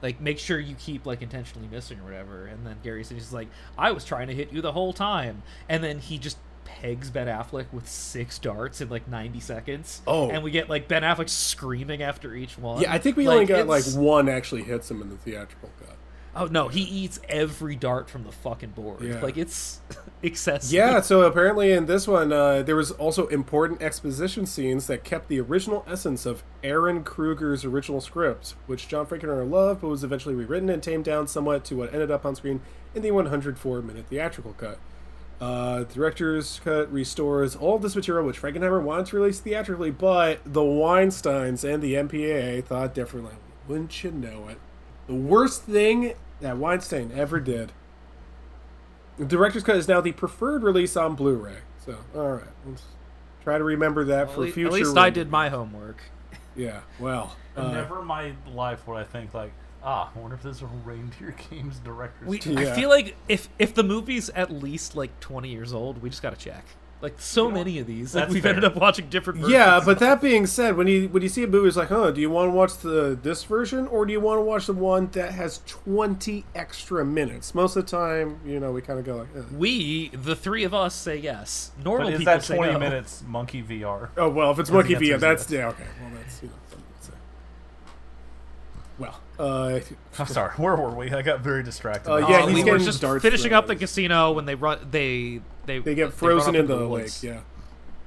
Like 0.01 0.21
make 0.21 0.37
sure 0.37 0.59
you 0.59 0.75
keep 0.75 1.07
like 1.07 1.23
intentionally 1.23 1.67
missing 1.67 1.99
or 1.99 2.03
whatever, 2.03 2.45
and 2.45 2.67
then 2.67 2.77
Gary 2.83 3.03
Sinise 3.03 3.17
is 3.17 3.33
like, 3.33 3.47
"I 3.75 3.91
was 3.91 4.05
trying 4.05 4.27
to 4.27 4.35
hit 4.35 4.51
you 4.51 4.61
the 4.61 4.73
whole 4.73 4.93
time," 4.93 5.41
and 5.67 5.83
then 5.83 5.97
he 5.97 6.19
just 6.19 6.37
pegs 6.65 7.09
Ben 7.09 7.27
Affleck 7.27 7.71
with 7.71 7.87
six 7.87 8.37
darts 8.39 8.81
in 8.81 8.89
like 8.89 9.07
ninety 9.07 9.39
seconds. 9.39 10.01
Oh. 10.05 10.29
and 10.29 10.43
we 10.43 10.51
get 10.51 10.69
like 10.69 10.87
Ben 10.87 11.03
Affleck 11.03 11.29
screaming 11.29 12.03
after 12.03 12.35
each 12.35 12.57
one. 12.57 12.81
Yeah, 12.81 12.93
I 12.93 12.97
think 12.97 13.15
we 13.15 13.27
only 13.27 13.45
got 13.45 13.67
like 13.67 13.85
one 13.93 14.27
actually 14.27 14.63
hits 14.63 14.91
him 14.91 15.01
in 15.01 15.09
the 15.09 15.17
theatrical 15.17 15.69
cut. 15.79 15.95
Oh 16.37 16.47
no, 16.47 16.67
he 16.67 16.81
eats 16.81 17.21
every 17.29 17.77
dart 17.77 18.09
from 18.09 18.25
the 18.25 18.31
fucking 18.31 18.71
board. 18.71 19.01
Yeah. 19.01 19.21
Like 19.21 19.37
it's 19.37 19.79
excessive. 20.21 20.73
Yeah, 20.73 20.99
so 20.99 21.21
apparently 21.21 21.71
in 21.71 21.85
this 21.85 22.09
one, 22.09 22.33
uh, 22.33 22.61
there 22.61 22.75
was 22.75 22.91
also 22.91 23.27
important 23.27 23.81
exposition 23.81 24.45
scenes 24.45 24.87
that 24.87 25.05
kept 25.05 25.29
the 25.29 25.39
original 25.39 25.85
essence 25.87 26.25
of 26.25 26.43
Ehren 26.61 27.05
Kruger's 27.05 27.63
original 27.63 28.01
script, 28.01 28.55
which 28.67 28.89
John 28.89 29.05
Frankenheimer 29.05 29.49
loved, 29.49 29.79
but 29.81 29.87
was 29.87 30.03
eventually 30.03 30.35
rewritten 30.35 30.69
and 30.69 30.83
tamed 30.83 31.05
down 31.05 31.27
somewhat 31.27 31.63
to 31.65 31.77
what 31.77 31.93
ended 31.93 32.11
up 32.11 32.25
on 32.25 32.35
screen 32.35 32.59
in 32.93 33.01
the 33.01 33.09
104-minute 33.11 34.07
theatrical 34.07 34.53
cut. 34.53 34.77
Uh, 35.41 35.83
director's 35.83 36.61
cut 36.63 36.91
restores 36.91 37.55
all 37.55 37.75
of 37.75 37.81
this 37.81 37.95
material, 37.95 38.25
which 38.25 38.41
Frankenheimer 38.41 38.81
wanted 38.81 39.07
to 39.07 39.17
release 39.17 39.39
theatrically, 39.39 39.91
but 39.91 40.39
the 40.45 40.61
Weinsteins 40.61 41.63
and 41.67 41.83
the 41.83 41.95
MPAA 41.95 42.63
thought 42.63 42.93
differently. 42.93 43.33
Wouldn't 43.67 44.03
you 44.03 44.11
know 44.11 44.47
it? 44.47 44.57
The 45.07 45.15
worst 45.15 45.63
thing 45.63 46.13
that 46.39 46.57
Weinstein 46.57 47.11
ever 47.13 47.39
did. 47.39 47.71
The 49.17 49.25
director's 49.25 49.63
cut 49.63 49.75
is 49.75 49.87
now 49.87 50.01
the 50.01 50.11
preferred 50.13 50.63
release 50.63 50.95
on 50.97 51.15
Blu-ray. 51.15 51.57
So, 51.85 51.97
all 52.15 52.31
right, 52.33 52.43
let's 52.67 52.83
try 53.43 53.57
to 53.57 53.63
remember 53.63 54.03
that 54.05 54.29
At 54.29 54.33
for 54.33 54.41
le- 54.41 54.51
future. 54.51 54.67
At 54.67 54.73
least 54.73 54.97
I 54.97 55.09
did 55.09 55.29
my 55.29 55.49
homework. 55.49 56.01
Yeah. 56.55 56.81
Well, 56.99 57.35
uh, 57.57 57.71
Never 57.71 57.99
in 57.99 58.07
my 58.07 58.33
life 58.53 58.87
would 58.87 58.95
I 58.95 59.03
think 59.03 59.33
like, 59.33 59.51
ah, 59.85 60.11
I 60.15 60.19
wonder 60.19 60.35
if 60.35 60.43
this 60.43 60.57
is 60.57 60.61
a 60.63 60.65
Reindeer 60.65 61.35
Games 61.49 61.79
director's 61.79 62.27
We. 62.27 62.39
Yeah. 62.39 62.71
I 62.71 62.75
feel 62.75 62.89
like 62.89 63.15
if 63.29 63.47
if 63.59 63.73
the 63.73 63.83
movie's 63.83 64.29
at 64.31 64.51
least 64.51 64.95
like 64.95 65.17
twenty 65.19 65.49
years 65.49 65.73
old, 65.73 66.01
we 66.01 66.09
just 66.09 66.21
gotta 66.21 66.35
check. 66.35 66.65
Like 67.01 67.19
so 67.19 67.51
many 67.51 67.77
of 67.77 67.85
these, 67.85 68.15
like 68.15 68.29
we've 68.29 68.41
fair. 68.41 68.51
ended 68.55 68.63
up 68.63 68.77
watching 68.77 69.09
different. 69.09 69.41
Versions. 69.41 69.53
yeah, 69.53 69.81
but 69.83 69.99
that 69.99 70.21
being 70.21 70.47
said, 70.47 70.75
when 70.77 70.87
you 70.87 71.07
when 71.09 71.21
you 71.21 71.29
see 71.29 71.43
a 71.43 71.47
movie, 71.47 71.67
it's 71.67 71.77
like, 71.77 71.89
huh? 71.89 72.09
Do 72.09 72.19
you 72.21 72.29
want 72.31 72.47
to 72.49 72.55
watch 72.55 72.77
the 72.77 73.19
this 73.21 73.43
version 73.43 73.85
or 73.87 74.05
do 74.05 74.13
you 74.13 74.19
want 74.21 74.39
to 74.39 74.41
watch 74.41 74.65
the 74.65 74.73
one 74.73 75.07
that 75.11 75.33
has 75.33 75.59
twenty 75.67 76.45
extra 76.55 77.05
minutes? 77.05 77.53
Most 77.53 77.75
of 77.75 77.85
the 77.85 77.91
time, 77.91 78.39
you 78.45 78.59
know, 78.59 78.71
we 78.71 78.81
kind 78.81 78.97
of 78.97 79.05
go 79.05 79.17
like, 79.17 79.27
eh. 79.37 79.41
we, 79.55 80.09
the 80.09 80.35
three 80.37 80.63
of 80.63 80.73
us, 80.73 80.95
say 80.95 81.17
yes. 81.17 81.71
Normal 81.83 82.07
But 82.07 82.13
is 82.13 82.19
people 82.19 82.33
that 82.33 82.43
say 82.43 82.55
20 82.55 82.73
no. 82.73 82.79
minutes 82.79 83.23
monkey 83.27 83.61
VR? 83.61 84.09
oh 84.17 84.29
well, 84.29 84.51
if 84.51 84.57
it's 84.59 84.69
I 84.71 84.73
Monkey 84.73 84.89
think 84.95 84.99
V, 85.01 85.09
that's 85.11 85.21
that's 85.21 85.51
yeah, 85.51 85.67
okay. 85.67 85.83
Well, 86.01 86.11
that's 86.15 86.41
you 86.41 86.47
know, 86.47 86.55
something 86.69 86.85
to 86.87 86.93
say. 86.93 86.94
Well, 88.97 89.19
uh, 89.39 89.79
I'm 90.19 90.25
sorry, 90.27 90.53
where 90.55 90.75
were 90.75 90.91
we? 90.91 91.11
I 91.11 91.21
got 91.21 91.41
very 91.41 91.63
distracted. 91.63 92.11
Uh, 92.11 92.17
yeah, 92.17 92.43
Uh, 92.43 92.47
he's 92.47 92.55
we 92.55 92.61
were 92.63 92.77
getting 92.77 92.85
just 92.85 93.01
finishing 93.01 93.49
thrown 93.49 93.53
up 93.53 93.67
the 93.67 93.75
casino 93.75 94.31
when 94.31 94.45
they 94.45 94.55
run. 94.55 94.79
They 94.89 95.41
they 95.65 95.79
they 95.79 95.95
get 95.95 96.13
frozen 96.13 96.55
up 96.55 96.61
in 96.61 96.67
the 96.67 96.73
into 96.75 96.87
lake. 96.87 97.23
Yeah. 97.23 97.41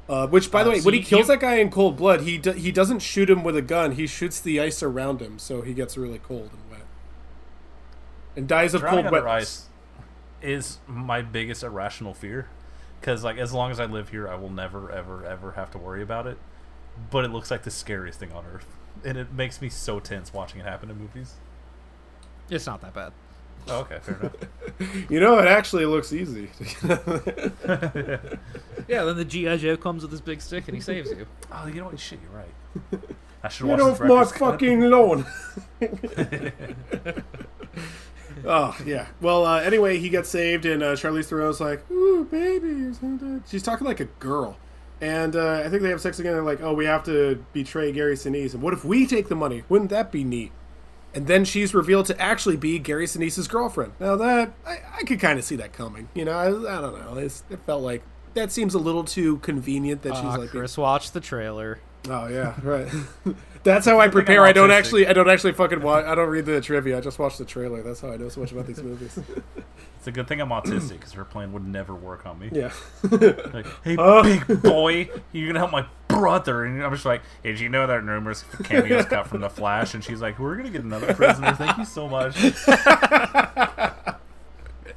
Uh, 0.09 0.27
which, 0.27 0.51
by 0.51 0.63
the 0.65 0.71
Uh, 0.71 0.73
way, 0.73 0.79
so 0.81 0.85
when 0.87 0.95
he 0.95 1.01
you- 1.01 1.07
kills 1.07 1.23
you- 1.29 1.35
that 1.35 1.41
guy 1.41 1.57
in 1.57 1.71
cold 1.71 1.99
blood, 1.99 2.23
he 2.23 2.39
do, 2.39 2.53
he 2.53 2.73
doesn't 2.73 3.01
shoot 3.01 3.29
him 3.29 3.45
with 3.45 3.55
a 3.57 3.61
gun. 3.63 3.93
He 3.93 4.07
shoots 4.07 4.41
the 4.41 4.59
ice 4.59 4.83
around 4.83 5.21
him, 5.21 5.39
so 5.39 5.61
he 5.61 5.75
gets 5.75 5.99
really 5.99 6.19
cold 6.19 6.49
and 6.53 6.71
wet, 6.71 6.87
and 8.37 8.49
dies 8.49 8.73
of 8.73 8.83
cold 8.83 9.11
wet. 9.11 9.27
ice 9.27 9.67
is 10.41 10.79
my 10.87 11.21
biggest 11.21 11.63
irrational 11.63 12.15
fear. 12.15 12.49
Because 13.01 13.23
like 13.23 13.37
as 13.37 13.53
long 13.53 13.71
as 13.71 13.79
I 13.79 13.85
live 13.85 14.09
here, 14.09 14.27
I 14.29 14.35
will 14.37 14.51
never, 14.51 14.91
ever, 14.91 15.25
ever 15.27 15.53
have 15.53 15.71
to 15.73 15.79
worry 15.79 16.03
about 16.03 16.27
it. 16.27 16.39
But 17.11 17.25
it 17.27 17.29
looks 17.31 17.51
like 17.51 17.63
the 17.65 17.71
scariest 17.71 18.19
thing 18.19 18.33
on 18.33 18.45
earth, 18.53 18.67
and 19.05 19.17
it 19.19 19.33
makes 19.33 19.61
me 19.61 19.69
so 19.69 20.01
tense 20.01 20.33
watching 20.33 20.61
it 20.61 20.65
happen 20.67 20.91
in 20.91 20.99
movies. 20.99 21.35
It's 22.51 22.67
not 22.67 22.81
that 22.83 22.95
bad. 22.95 23.13
Oh, 23.69 23.81
okay, 23.81 23.99
fair 24.01 24.17
enough. 24.21 24.33
You 25.11 25.19
know, 25.21 25.39
it 25.39 25.47
actually 25.49 25.85
looks 25.87 26.13
easy. 26.13 26.49
Yeah, 28.89 29.05
then 29.05 29.17
the 29.17 29.25
GI 29.27 29.59
Joe 29.59 29.77
comes 29.77 30.01
with 30.03 30.11
his 30.13 30.23
big 30.23 30.41
stick 30.41 30.67
and 30.69 30.75
he 30.75 30.81
saves 30.81 31.11
you. 31.11 31.27
oh, 31.53 31.67
you 31.67 31.75
know 31.75 31.87
what? 31.87 32.01
Shit, 32.01 32.21
you're 32.23 32.31
right. 32.33 33.03
I 33.43 33.49
should 33.49 33.67
Get 33.67 33.73
watch 33.73 33.81
off 33.83 33.99
the 33.99 34.05
my 34.05 34.09
director's 34.09 34.33
cut. 34.33 34.53
fucking 34.53 34.81
lawn. 34.81 35.27
oh 38.47 38.77
yeah. 38.87 39.07
Well, 39.21 39.45
uh, 39.45 39.61
anyway, 39.61 39.99
he 39.99 40.09
gets 40.09 40.29
saved, 40.29 40.65
and 40.65 40.83
uh, 40.83 40.93
Charlize 40.95 41.27
Theron's 41.27 41.61
like, 41.61 41.89
"Ooh, 41.91 42.25
baby," 42.25 42.93
She's 43.47 43.63
talking 43.63 43.87
like 43.87 44.01
a 44.01 44.07
girl, 44.07 44.57
and 45.01 45.37
uh, 45.37 45.63
I 45.65 45.69
think 45.69 45.83
they 45.83 45.91
have 45.91 46.01
sex 46.01 46.19
again. 46.19 46.33
They're 46.33 46.43
like, 46.43 46.61
"Oh, 46.63 46.73
we 46.73 46.87
have 46.87 47.05
to 47.05 47.45
betray 47.53 47.93
Gary 47.93 48.15
Sinise, 48.15 48.55
and 48.55 48.63
what 48.63 48.73
if 48.75 48.85
we 48.85 49.07
take 49.07 49.29
the 49.29 49.35
money? 49.37 49.65
Wouldn't 49.69 49.91
that 49.91 50.11
be 50.13 50.25
neat?" 50.25 50.53
And 51.15 51.27
then 51.27 51.45
she's 51.45 51.75
revealed 51.75 52.07
to 52.07 52.21
actually 52.21 52.57
be 52.59 52.79
Gary 52.79 53.07
Sinise's 53.07 53.49
girlfriend. 53.49 53.93
Now 53.99 54.17
that 54.17 54.53
I, 54.67 54.79
I 54.99 55.03
could 55.05 55.19
kind 55.21 55.39
of 55.39 55.45
see 55.45 55.57
that 55.57 55.73
coming. 55.73 56.09
You 56.15 56.27
know, 56.27 56.33
I, 56.33 56.49
I 56.49 56.81
don't 56.81 56.99
know. 57.01 57.15
It's, 57.17 57.45
it 57.49 57.61
felt 57.65 57.83
like 57.83 58.03
that 58.35 58.53
seems 58.53 58.75
a 58.75 58.79
little 58.79 59.05
too 59.05 59.39
convenient 59.39 60.03
that 60.03 60.15
she's 60.17 60.25
Uh, 60.25 60.39
like. 60.39 60.51
Chris 60.51 60.77
watched 60.77 61.15
the 61.15 61.21
trailer. 61.21 61.79
Oh 62.11 62.27
yeah, 62.29 62.55
right. 62.63 62.89
That's 63.65 63.87
how 63.87 64.01
I 64.01 64.09
prepare. 64.09 64.45
I 64.45 64.53
don't 64.53 64.71
actually. 64.71 65.07
I 65.07 65.13
don't 65.13 65.29
actually 65.29 65.53
fucking 65.53 65.83
watch. 65.83 66.05
I 66.05 66.15
don't 66.15 66.29
read 66.29 66.47
the 66.47 66.61
trivia. 66.61 66.99
I 66.99 67.01
just 67.01 67.19
watch 67.19 67.39
the 67.39 67.45
trailer. 67.45 67.83
That's 67.83 68.01
how 68.01 68.13
I 68.13 68.17
know 68.17 68.29
so 68.29 68.41
much 68.41 68.53
about 68.53 68.67
these 68.67 68.83
movies. 68.83 69.19
It's 69.99 70.07
a 70.07 70.13
good 70.13 70.29
thing 70.29 70.41
I'm 70.41 70.51
autistic 70.51 70.91
because 70.91 71.13
her 71.15 71.25
plan 71.25 71.53
would 71.53 71.67
never 71.67 71.93
work 71.93 72.25
on 72.25 72.39
me. 72.39 72.51
yeah. 72.53 72.73
Like, 73.03 73.67
hey, 73.83 73.97
oh. 73.99 74.23
big 74.23 74.63
boy, 74.63 75.11
you're 75.33 75.49
gonna 75.49 75.59
help 75.59 75.73
my 75.73 75.87
brother, 76.07 76.65
and 76.65 76.81
I'm 76.85 76.93
just 76.93 77.05
like, 77.05 77.23
hey, 77.43 77.51
did 77.51 77.61
you 77.61 77.69
know 77.69 77.85
that 77.85 78.05
numerous 78.05 78.45
cameos 78.63 79.07
cut 79.07 79.27
from 79.27 79.41
the 79.41 79.51
Flash? 79.51 79.95
And 79.95 80.05
she's 80.05 80.21
like, 80.21 80.39
we're 80.39 80.55
gonna 80.55 80.71
get 80.71 80.85
another 80.85 81.13
prisoner. 81.15 81.53
Thank 81.53 81.79
you 81.79 81.85
so 81.85 82.09
much. 82.09 82.37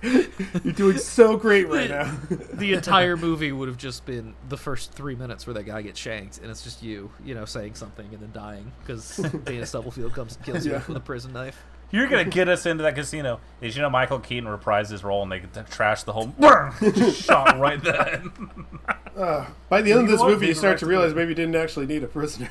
You're 0.64 0.74
doing 0.74 0.98
so 0.98 1.38
great 1.38 1.68
right 1.70 1.90
now. 1.90 2.18
The 2.54 2.74
entire 2.74 3.18
movie 3.18 3.52
would 3.52 3.68
have 3.68 3.78
just 3.78 4.06
been 4.06 4.34
the 4.50 4.58
first 4.58 4.92
three 4.94 5.16
minutes 5.16 5.46
where 5.48 5.54
that 5.56 5.64
guy 5.64 5.82
gets 5.82 6.00
shanked, 6.00 6.38
and 6.40 6.50
it's 6.52 6.64
just 6.64 6.84
you, 6.84 7.12
you 7.24 7.34
know, 7.36 7.46
saying 7.46 7.76
something 7.76 8.08
and 8.14 8.22
then 8.22 8.32
dying 8.34 8.72
because 8.82 9.18
Dana 9.46 9.66
Stubblefield 9.66 10.14
comes 10.14 10.36
and 10.36 10.46
kills 10.46 10.66
you 10.66 10.74
Yeah. 10.74 10.84
with 10.88 10.98
a 10.98 11.02
prison 11.02 11.34
knife. 11.34 11.64
You're 11.92 12.08
gonna 12.08 12.24
get 12.26 12.48
us 12.48 12.66
into 12.66 12.84
that 12.84 12.96
casino. 12.96 13.42
Did 13.62 13.76
you 13.76 13.82
know 13.82 13.90
Michael 13.90 14.20
Keaton 14.20 14.48
reprised 14.50 14.92
his 14.92 15.04
role 15.04 15.24
and 15.24 15.32
they 15.32 15.40
could 15.42 15.54
trash 15.70 16.04
the 16.04 16.14
whole 16.14 16.34
just 16.80 17.22
shot 17.24 17.60
right 17.60 17.84
then? 17.84 18.32
Uh, 19.16 19.46
by 19.68 19.82
the 19.82 19.92
end 19.92 20.02
of 20.04 20.08
this 20.08 20.22
movie, 20.22 20.48
you 20.48 20.54
start 20.54 20.78
to 20.80 20.86
realize 20.86 21.14
maybe 21.14 21.30
you 21.30 21.36
didn't 21.36 21.56
actually 21.56 21.86
need 21.86 22.02
a 22.04 22.08
prisoner. 22.08 22.50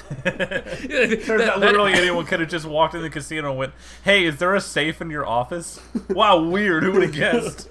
Turns 0.24 1.42
out 1.42 1.60
literally 1.60 1.92
anyone 1.92 2.24
could 2.26 2.40
have 2.40 2.48
just 2.48 2.66
walked 2.66 2.94
in 2.94 3.02
the 3.02 3.10
casino 3.10 3.50
and 3.50 3.58
went, 3.58 3.72
"Hey, 4.04 4.24
is 4.24 4.38
there 4.38 4.54
a 4.54 4.60
safe 4.60 5.00
in 5.00 5.10
your 5.10 5.26
office?" 5.26 5.80
Wow, 6.08 6.42
weird. 6.42 6.82
Who 6.82 6.92
would 6.92 7.02
have 7.02 7.12
guessed? 7.14 7.68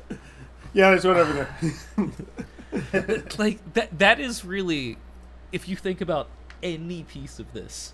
Yeah, 0.74 0.90
there's 0.90 1.06
one 1.06 1.18
over 1.18 1.48
there. 2.94 3.24
like 3.38 3.74
that 3.74 3.98
that 4.00 4.20
is 4.20 4.46
really 4.46 4.98
if 5.52 5.68
you 5.68 5.76
think 5.76 6.02
about 6.02 6.28
any 6.64 7.04
piece 7.04 7.40
of 7.40 7.52
this 7.54 7.94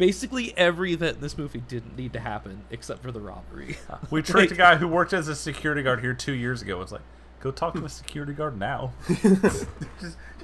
basically 0.00 0.56
every 0.56 0.94
event 0.94 1.16
in 1.16 1.22
this 1.22 1.36
movie 1.36 1.60
didn't 1.60 1.94
need 1.94 2.10
to 2.14 2.20
happen 2.20 2.62
except 2.70 3.02
for 3.02 3.12
the 3.12 3.20
robbery 3.20 3.76
We 4.10 4.22
tricked 4.22 4.50
a 4.50 4.54
guy 4.54 4.76
who 4.76 4.88
worked 4.88 5.12
as 5.12 5.28
a 5.28 5.36
security 5.36 5.82
guard 5.82 6.00
here 6.00 6.14
two 6.14 6.32
years 6.32 6.62
ago. 6.62 6.80
It's 6.80 6.90
like, 6.90 7.02
go 7.40 7.50
talk 7.50 7.74
to 7.74 7.84
a 7.84 7.88
security 7.88 8.32
guard 8.32 8.58
now. 8.58 8.92
just, 9.08 9.66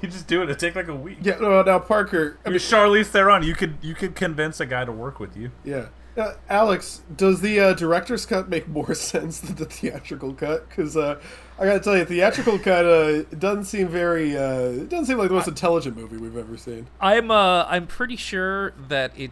you 0.03 0.09
just 0.09 0.27
do 0.27 0.43
it. 0.43 0.51
It 0.51 0.59
take 0.59 0.75
like 0.75 0.89
a 0.89 0.95
week. 0.95 1.19
Yeah. 1.23 1.37
No, 1.41 1.63
now 1.63 1.79
Parker. 1.79 2.39
I 2.45 2.49
I 2.49 2.51
mean, 2.51 2.55
mean, 2.55 2.61
Charlize 2.61 3.07
Theron, 3.07 3.43
you 3.43 3.55
could 3.55 3.77
you 3.83 3.95
could 3.95 4.15
convince 4.15 4.61
a 4.61 4.67
guy 4.67 4.85
to 4.85 4.93
work 4.93 5.19
with 5.21 5.37
you. 5.37 5.51
yeah. 5.65 5.87
Uh, 6.17 6.33
Alex, 6.49 7.03
does 7.15 7.43
the 7.43 7.61
uh, 7.61 7.73
director's 7.75 8.25
cut 8.25 8.49
make 8.49 8.67
more 8.67 8.95
sense 9.13 9.39
than 9.41 9.55
the 9.57 9.67
theatrical 9.67 10.33
cut? 10.33 10.67
Because 10.67 10.97
uh, 10.97 11.21
I 11.59 11.67
gotta 11.67 11.81
tell 11.81 11.95
you, 11.95 12.07
theatrical 12.07 12.59
cut 12.59 12.87
uh, 12.87 13.23
doesn't 13.39 13.65
seem 13.65 13.89
very. 13.89 14.35
Uh, 14.35 14.61
it 14.61 14.89
doesn't 14.89 15.05
seem 15.05 15.19
like 15.19 15.29
the 15.29 15.35
most 15.35 15.47
intelligent 15.49 15.95
movie 15.95 16.17
we've 16.17 16.39
ever 16.39 16.57
seen. 16.57 16.87
i'm 17.03 17.31
uh 17.31 17.65
i'm 17.69 17.87
pretty 17.87 18.17
sure 18.17 18.73
that 18.89 19.13
it 19.19 19.31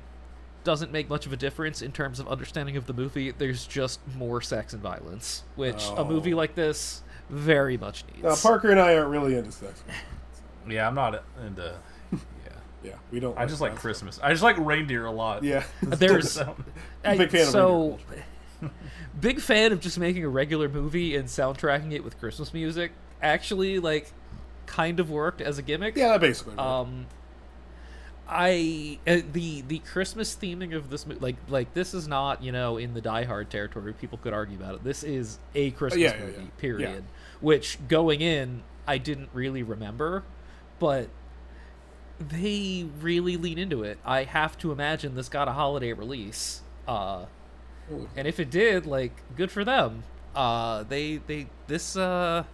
doesn't 0.62 0.92
make 0.92 1.08
much 1.08 1.24
of 1.24 1.32
a 1.32 1.36
difference 1.38 1.80
in 1.80 1.90
terms 1.92 2.20
of 2.20 2.28
understanding 2.28 2.76
of 2.76 2.84
the 2.86 2.92
movie 2.92 3.30
there's 3.30 3.66
just 3.66 4.00
more 4.16 4.40
sex 4.42 4.72
and 4.74 4.82
violence 4.82 5.42
which 5.56 5.84
a 5.96 6.04
movie 6.04 6.34
like 6.34 6.54
this 6.54 7.02
very 7.30 7.76
much 7.76 8.04
needs 8.12 8.22
Now, 8.24 8.36
Parker 8.36 8.70
and 8.70 8.80
I 8.80 8.96
aren't 8.96 9.10
really 9.10 9.36
into 9.36 9.52
sex. 9.52 9.82
Yeah, 10.68 10.86
I'm 10.88 10.94
not 10.94 11.22
into. 11.44 11.74
Yeah, 12.12 12.18
Yeah, 12.84 12.92
we 13.10 13.20
don't. 13.20 13.36
I 13.38 13.46
just 13.46 13.60
like 13.60 13.72
that. 13.72 13.80
Christmas. 13.80 14.20
I 14.22 14.30
just 14.30 14.42
like 14.42 14.56
reindeer 14.58 15.06
a 15.06 15.10
lot. 15.10 15.42
Yeah. 15.42 15.64
there's 15.82 16.32
So- 16.32 16.56
I- 17.04 17.16
Big 17.16 17.30
fan 17.30 17.42
of 17.42 17.48
so 17.48 17.98
big 19.20 19.40
fan 19.40 19.72
of 19.72 19.80
just 19.80 19.98
making 19.98 20.24
a 20.24 20.28
regular 20.28 20.68
movie 20.68 21.16
and 21.16 21.26
soundtracking 21.28 21.92
it 21.92 22.02
with 22.04 22.18
Christmas 22.18 22.52
music. 22.54 22.92
Actually, 23.22 23.78
like, 23.78 24.12
kind 24.66 25.00
of 25.00 25.10
worked 25.10 25.40
as 25.40 25.58
a 25.58 25.62
gimmick. 25.62 25.96
Yeah, 25.96 26.08
that 26.08 26.20
basically. 26.20 26.54
right. 26.56 26.80
Um, 26.80 27.06
I 28.28 28.98
uh, 29.06 29.18
the 29.32 29.62
the 29.62 29.80
Christmas 29.80 30.34
theming 30.34 30.74
of 30.74 30.88
this 30.90 31.06
movie, 31.06 31.20
like 31.20 31.36
like 31.48 31.74
this 31.74 31.92
is 31.92 32.08
not 32.08 32.42
you 32.42 32.52
know 32.52 32.78
in 32.78 32.94
the 32.94 33.00
Die 33.00 33.24
Hard 33.24 33.50
territory. 33.50 33.92
People 33.92 34.18
could 34.18 34.32
argue 34.32 34.56
about 34.56 34.76
it. 34.76 34.84
This 34.84 35.02
is 35.02 35.38
a 35.54 35.70
Christmas 35.72 36.00
yeah, 36.02 36.14
yeah, 36.14 36.24
movie, 36.24 36.42
yeah. 36.42 36.48
period. 36.58 37.04
Yeah. 37.04 37.38
Which 37.40 37.78
going 37.88 38.22
in, 38.22 38.62
I 38.86 38.98
didn't 38.98 39.28
really 39.34 39.62
remember, 39.62 40.22
but 40.78 41.08
they 42.18 42.86
really 43.00 43.36
lean 43.36 43.58
into 43.58 43.82
it. 43.82 43.98
I 44.04 44.24
have 44.24 44.56
to 44.58 44.72
imagine 44.72 45.14
this 45.14 45.28
got 45.28 45.48
a 45.48 45.52
holiday 45.52 45.92
release. 45.92 46.62
Uh, 46.88 47.26
and 48.16 48.26
if 48.26 48.40
it 48.40 48.50
did, 48.50 48.86
like, 48.86 49.12
good 49.36 49.50
for 49.50 49.64
them. 49.64 50.04
Uh, 50.34 50.82
they 50.84 51.18
they 51.18 51.46
this 51.66 51.96
uh 51.96 52.44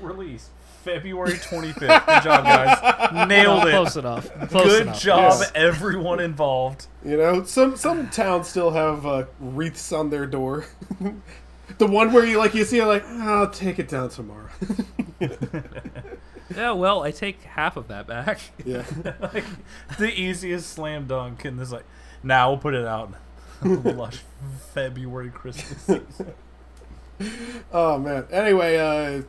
Release 0.00 0.50
February 0.86 1.32
25th. 1.32 1.74
Good 1.80 2.22
job, 2.22 2.44
guys. 2.44 3.28
Nailed 3.28 3.66
it. 3.66 3.70
close 3.72 3.96
enough. 3.96 4.30
Close 4.50 4.64
Good 4.64 4.82
enough. 4.82 5.00
job, 5.00 5.32
Yes. 5.40 5.52
everyone 5.56 6.20
involved. 6.20 6.86
You 7.04 7.16
know, 7.16 7.42
some 7.42 7.76
some 7.76 8.08
towns 8.10 8.46
still 8.48 8.70
have 8.70 9.04
uh, 9.04 9.24
wreaths 9.40 9.92
on 9.92 10.10
their 10.10 10.26
door. 10.26 10.64
the 11.78 11.86
one 11.88 12.12
where 12.12 12.24
you 12.24 12.38
like 12.38 12.54
you 12.54 12.64
see 12.64 12.78
it 12.78 12.86
like 12.86 13.04
I'll 13.04 13.50
take 13.50 13.78
it 13.80 13.88
down 13.88 14.08
tomorrow. 14.10 14.48
Yeah, 16.54 16.70
well, 16.72 17.02
I 17.02 17.10
take 17.10 17.42
half 17.42 17.76
of 17.76 17.88
that 17.88 18.06
back. 18.06 18.38
yeah. 18.64 18.84
like 19.20 19.44
the 19.98 20.08
easiest 20.08 20.70
slam 20.70 21.06
dunk, 21.08 21.44
and 21.44 21.58
this 21.58 21.72
like, 21.72 21.84
now 22.22 22.50
we'll 22.50 22.58
put 22.58 22.72
it 22.74 22.86
out. 22.86 23.12
Lush 23.62 24.20
February 24.72 25.30
Christmas. 25.30 25.90
Oh 27.72 27.98
man. 27.98 28.26
Anyway, 28.30 28.76
uh, 28.78 29.22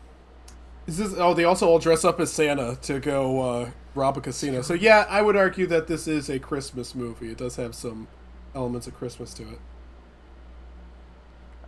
is 0.87 0.97
this? 0.97 1.13
Oh, 1.17 1.33
they 1.33 1.43
also 1.43 1.67
all 1.67 1.79
dress 1.79 2.03
up 2.05 2.19
as 2.19 2.31
Santa 2.31 2.77
to 2.83 2.99
go 2.99 3.41
uh, 3.41 3.69
rob 3.93 4.17
a 4.17 4.21
casino. 4.21 4.61
So 4.61 4.73
yeah, 4.73 5.05
I 5.09 5.21
would 5.21 5.35
argue 5.35 5.67
that 5.67 5.87
this 5.87 6.07
is 6.07 6.29
a 6.29 6.39
Christmas 6.39 6.95
movie. 6.95 7.31
It 7.31 7.37
does 7.37 7.57
have 7.57 7.75
some 7.75 8.07
elements 8.55 8.87
of 8.87 8.95
Christmas 8.95 9.33
to 9.35 9.43
it. 9.43 9.59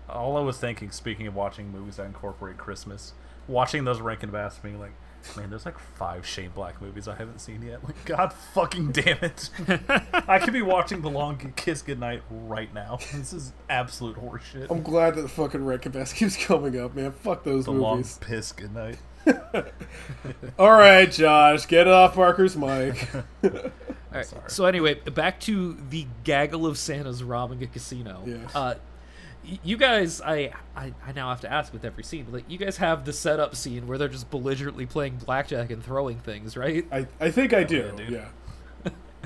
All 0.10 0.38
I 0.38 0.42
was 0.42 0.58
thinking, 0.58 0.90
speaking 0.90 1.28
of 1.28 1.36
watching 1.36 1.72
movies 1.72 1.98
that 1.98 2.06
incorporate 2.06 2.58
Christmas, 2.58 3.14
watching 3.48 3.84
those 3.84 4.02
Rankin 4.02 4.32
Bass, 4.32 4.58
being 4.58 4.80
like, 4.80 4.94
man, 5.38 5.52
there's 5.52 5.66
like 5.66 5.78
five 5.78 6.26
Shane 6.26 6.50
Black 6.50 6.82
movies 6.82 7.08
I 7.08 7.16
haven't 7.16 7.40
seen 7.42 7.62
yet. 7.62 7.84
Like, 7.84 8.04
God 8.06 8.34
fucking 8.54 8.92
damn 8.92 9.18
it! 9.22 9.50
I 10.28 10.40
could 10.40 10.54
be 10.54 10.64
watching 10.64 11.02
The 11.02 11.10
Long 11.10 11.38
Kiss 11.56 11.82
Goodnight 11.82 12.24
right 12.30 12.74
now. 12.74 13.00
This 13.14 13.34
is 13.34 13.54
absolute 13.70 14.16
horseshit. 14.16 14.68
I'm 14.72 14.82
glad 14.82 15.16
that 15.16 15.24
the 15.24 15.30
fucking 15.30 15.64
Red 15.64 15.92
Bass 15.92 16.14
keeps 16.14 16.38
coming 16.38 16.80
up, 16.80 16.96
man. 16.96 17.12
Fuck 17.12 17.44
those 17.44 17.66
the 17.66 17.72
Long 17.72 17.98
movies. 17.98 18.18
Piss 18.20 18.52
Goodnight. 18.52 18.98
All 20.60 20.72
right, 20.72 21.12
Josh, 21.12 21.66
get 21.68 21.88
it 21.88 21.94
off 21.94 22.16
Parker's 22.16 22.56
mic. 22.56 23.08
All 23.44 23.52
right. 24.14 24.34
So 24.48 24.66
anyway, 24.66 24.96
back 24.96 25.40
to 25.42 25.78
the 25.90 26.08
gaggle 26.24 26.66
of 26.66 26.78
Santas 26.78 27.24
robbing 27.24 27.64
a 27.64 27.68
casino. 27.68 28.24
Yeah. 28.26 28.38
Uh, 28.56 28.76
you 29.64 29.78
guys, 29.78 30.22
I, 30.22 30.52
I 30.76 30.94
I 31.06 31.12
now 31.14 31.30
have 31.30 31.42
to 31.42 31.52
ask 31.52 31.74
with 31.74 31.84
every 31.86 32.04
scene, 32.04 32.26
but 32.26 32.34
like, 32.34 32.46
you 32.50 32.58
guys 32.58 32.78
have 32.78 33.06
the 33.06 33.14
setup 33.14 33.56
scene 33.56 33.88
where 33.88 33.98
they're 33.98 34.08
just 34.08 34.30
belligerently 34.30 34.86
playing 34.86 35.18
blackjack 35.18 35.72
and 35.72 35.84
throwing 35.84 36.20
things, 36.20 36.56
right? 36.58 36.86
I, 36.92 37.08
I 37.20 37.32
think 37.32 37.54
I 37.54 37.64
do. 37.64 37.92
yeah, 37.98 38.06
dude. 38.06 38.12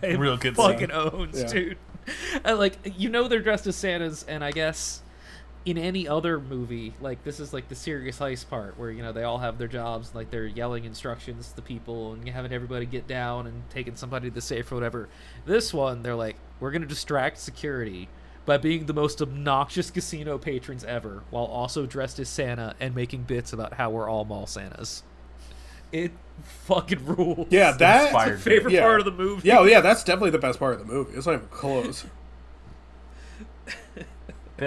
yeah. 0.04 0.18
Real 0.18 0.38
good 0.38 0.56
fucking 0.56 0.90
scene. 0.90 0.92
owns, 0.92 1.42
Yeah. 1.42 1.48
dude. 1.48 1.78
And 2.44 2.60
like, 2.60 2.78
you 2.98 3.10
know, 3.10 3.28
they're 3.30 3.40
dressed 3.42 3.66
as 3.68 3.76
Santas, 3.78 4.24
and 4.24 4.44
I 4.44 4.52
guess 4.52 5.02
in 5.66 5.78
any 5.78 6.08
other 6.08 6.40
movie, 6.40 6.94
like 7.00 7.24
this 7.24 7.40
is 7.40 7.54
like 7.54 7.70
the 7.70 7.76
serious 7.76 8.20
heist 8.20 8.50
part 8.50 8.78
where 8.78 8.92
you 8.92 9.02
know 9.02 9.12
they 9.12 9.24
all 9.24 9.38
have 9.38 9.58
their 9.58 9.68
jobs, 9.68 10.14
like 10.14 10.30
they're 10.30 10.46
yelling 10.46 10.84
instructions 10.84 11.50
to 11.50 11.56
the 11.56 11.62
people 11.62 12.14
and 12.14 12.28
having 12.28 12.52
everybody 12.52 12.86
get 12.86 13.08
down 13.08 13.48
and 13.48 13.70
taking 13.70 13.96
somebody 13.96 14.30
to 14.30 14.36
the 14.36 14.42
safe 14.42 14.72
or 14.72 14.76
whatever. 14.76 15.08
This 15.46 15.74
one, 15.74 16.04
they're 16.04 16.16
like, 16.16 16.36
we're 16.60 16.72
gonna 16.72 16.86
distract 16.86 17.38
security 17.38 18.10
by 18.46 18.58
being 18.58 18.88
the 18.88 18.94
most 18.94 19.22
obnoxious 19.22 19.90
casino 19.90 20.38
patrons 20.38 20.84
ever, 20.84 21.24
while 21.30 21.46
also 21.46 21.86
dressed 21.86 22.20
as 22.20 22.28
Santa 22.28 22.76
and 22.80 22.94
making 22.94 23.24
bits 23.24 23.54
about 23.54 23.76
how 23.76 23.90
we're 23.90 24.10
all 24.10 24.26
mall 24.26 24.46
Santas. 24.46 25.04
It 25.94 26.12
fucking 26.42 27.06
rules. 27.16 27.48
Yeah, 27.50 27.72
that's 27.72 28.08
Inspired 28.08 28.36
me. 28.36 28.42
favorite 28.42 28.74
yeah. 28.74 28.82
part 28.82 29.00
of 29.00 29.06
the 29.06 29.12
movie. 29.12 29.48
Yeah, 29.48 29.60
oh, 29.60 29.64
yeah, 29.64 29.80
that's 29.80 30.04
definitely 30.04 30.32
the 30.32 30.40
best 30.40 30.60
part 30.60 30.74
of 30.74 30.80
the 30.86 30.92
movie. 30.92 31.16
It's 31.16 31.26
not 31.26 31.36
even 31.36 31.48
close. 31.48 32.06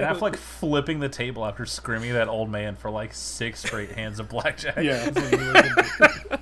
Ben 0.00 0.14
Affleck 0.14 0.36
flipping 0.60 1.00
the 1.00 1.08
table 1.08 1.44
after 1.44 1.66
screaming 1.66 2.10
at 2.10 2.14
that 2.14 2.28
old 2.28 2.50
man 2.50 2.76
for 2.76 2.90
like 2.90 3.14
six 3.14 3.60
straight 3.60 3.92
hands 3.92 4.20
of 4.20 4.28
blackjack. 4.28 4.76
Yeah. 4.76 5.10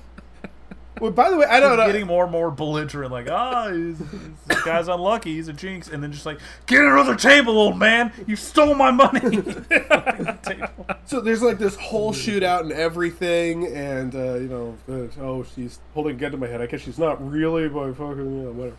well, 0.99 1.11
by 1.11 1.29
the 1.29 1.37
way, 1.37 1.45
I 1.45 1.59
don't 1.59 1.77
know. 1.77 1.85
Getting 1.85 2.07
more 2.07 2.23
and 2.23 2.31
more 2.31 2.51
belligerent, 2.51 3.11
like, 3.11 3.29
ah, 3.29 3.71
he's, 3.71 3.97
he's, 3.97 4.09
this 4.47 4.63
guy's 4.63 4.87
unlucky, 4.87 5.35
he's 5.35 5.47
a 5.47 5.53
jinx, 5.53 5.87
and 5.87 6.03
then 6.03 6.11
just 6.11 6.25
like, 6.25 6.39
get 6.65 6.83
another 6.83 7.15
table, 7.15 7.57
old 7.57 7.77
man, 7.77 8.11
you 8.27 8.35
stole 8.35 8.75
my 8.75 8.91
money. 8.91 9.43
So 11.07 11.21
there's 11.21 11.43
like 11.43 11.59
this 11.59 11.75
whole 11.75 12.13
shootout 12.13 12.61
and 12.61 12.71
everything, 12.71 13.67
and 13.67 14.15
uh, 14.15 14.33
you 14.35 14.47
know, 14.47 14.75
uh, 14.89 15.21
oh, 15.21 15.45
she's 15.55 15.79
holding 15.93 16.15
a 16.15 16.19
gun 16.19 16.31
to 16.31 16.37
my 16.37 16.47
head. 16.47 16.61
I 16.63 16.65
guess 16.65 16.81
she's 16.81 16.97
not 16.97 17.23
really, 17.29 17.69
but 17.69 17.93
fucking, 17.93 18.17
you 18.17 18.23
know, 18.25 18.51
whatever. 18.51 18.75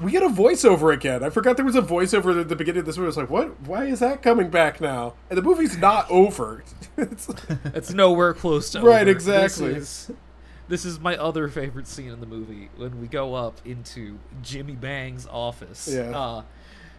We 0.00 0.10
get 0.12 0.22
a 0.22 0.28
voiceover 0.28 0.92
again. 0.92 1.22
I 1.24 1.30
forgot 1.30 1.56
there 1.56 1.64
was 1.64 1.74
a 1.76 1.80
voiceover 1.82 2.38
at 2.38 2.48
the 2.50 2.56
beginning 2.56 2.80
of 2.80 2.86
this 2.86 2.96
movie. 2.98 3.06
I 3.06 3.08
was 3.08 3.16
like, 3.16 3.30
what? 3.30 3.60
Why 3.62 3.84
is 3.86 4.00
that 4.00 4.22
coming 4.22 4.50
back 4.50 4.78
now? 4.80 5.14
And 5.30 5.38
the 5.38 5.42
movie's 5.42 5.78
not 5.78 6.10
over. 6.10 6.62
it's, 6.98 7.28
It's 7.64 7.92
nowhere 7.94 8.34
close 8.34 8.70
to 8.72 8.82
Right, 8.82 9.02
over. 9.02 9.10
exactly. 9.10 9.72
This 9.74 10.10
is, 10.10 10.16
this 10.68 10.84
is 10.84 11.00
my 11.00 11.16
other 11.16 11.48
favorite 11.48 11.86
scene 11.88 12.10
in 12.10 12.20
the 12.20 12.26
movie 12.26 12.68
when 12.76 13.00
we 13.00 13.06
go 13.06 13.34
up 13.34 13.58
into 13.64 14.18
Jimmy 14.42 14.74
Bang's 14.74 15.26
office. 15.26 15.88
Yeah. 15.90 16.10
Uh, 16.18 16.42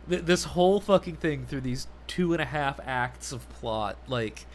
th- 0.10 0.24
this 0.24 0.44
whole 0.46 0.80
fucking 0.80 1.18
thing 1.18 1.46
through 1.46 1.62
these 1.62 1.86
two 2.08 2.34
and 2.34 2.42
a 2.42 2.46
half 2.46 2.80
acts 2.84 3.32
of 3.32 3.48
plot, 3.50 3.98
like 4.08 4.48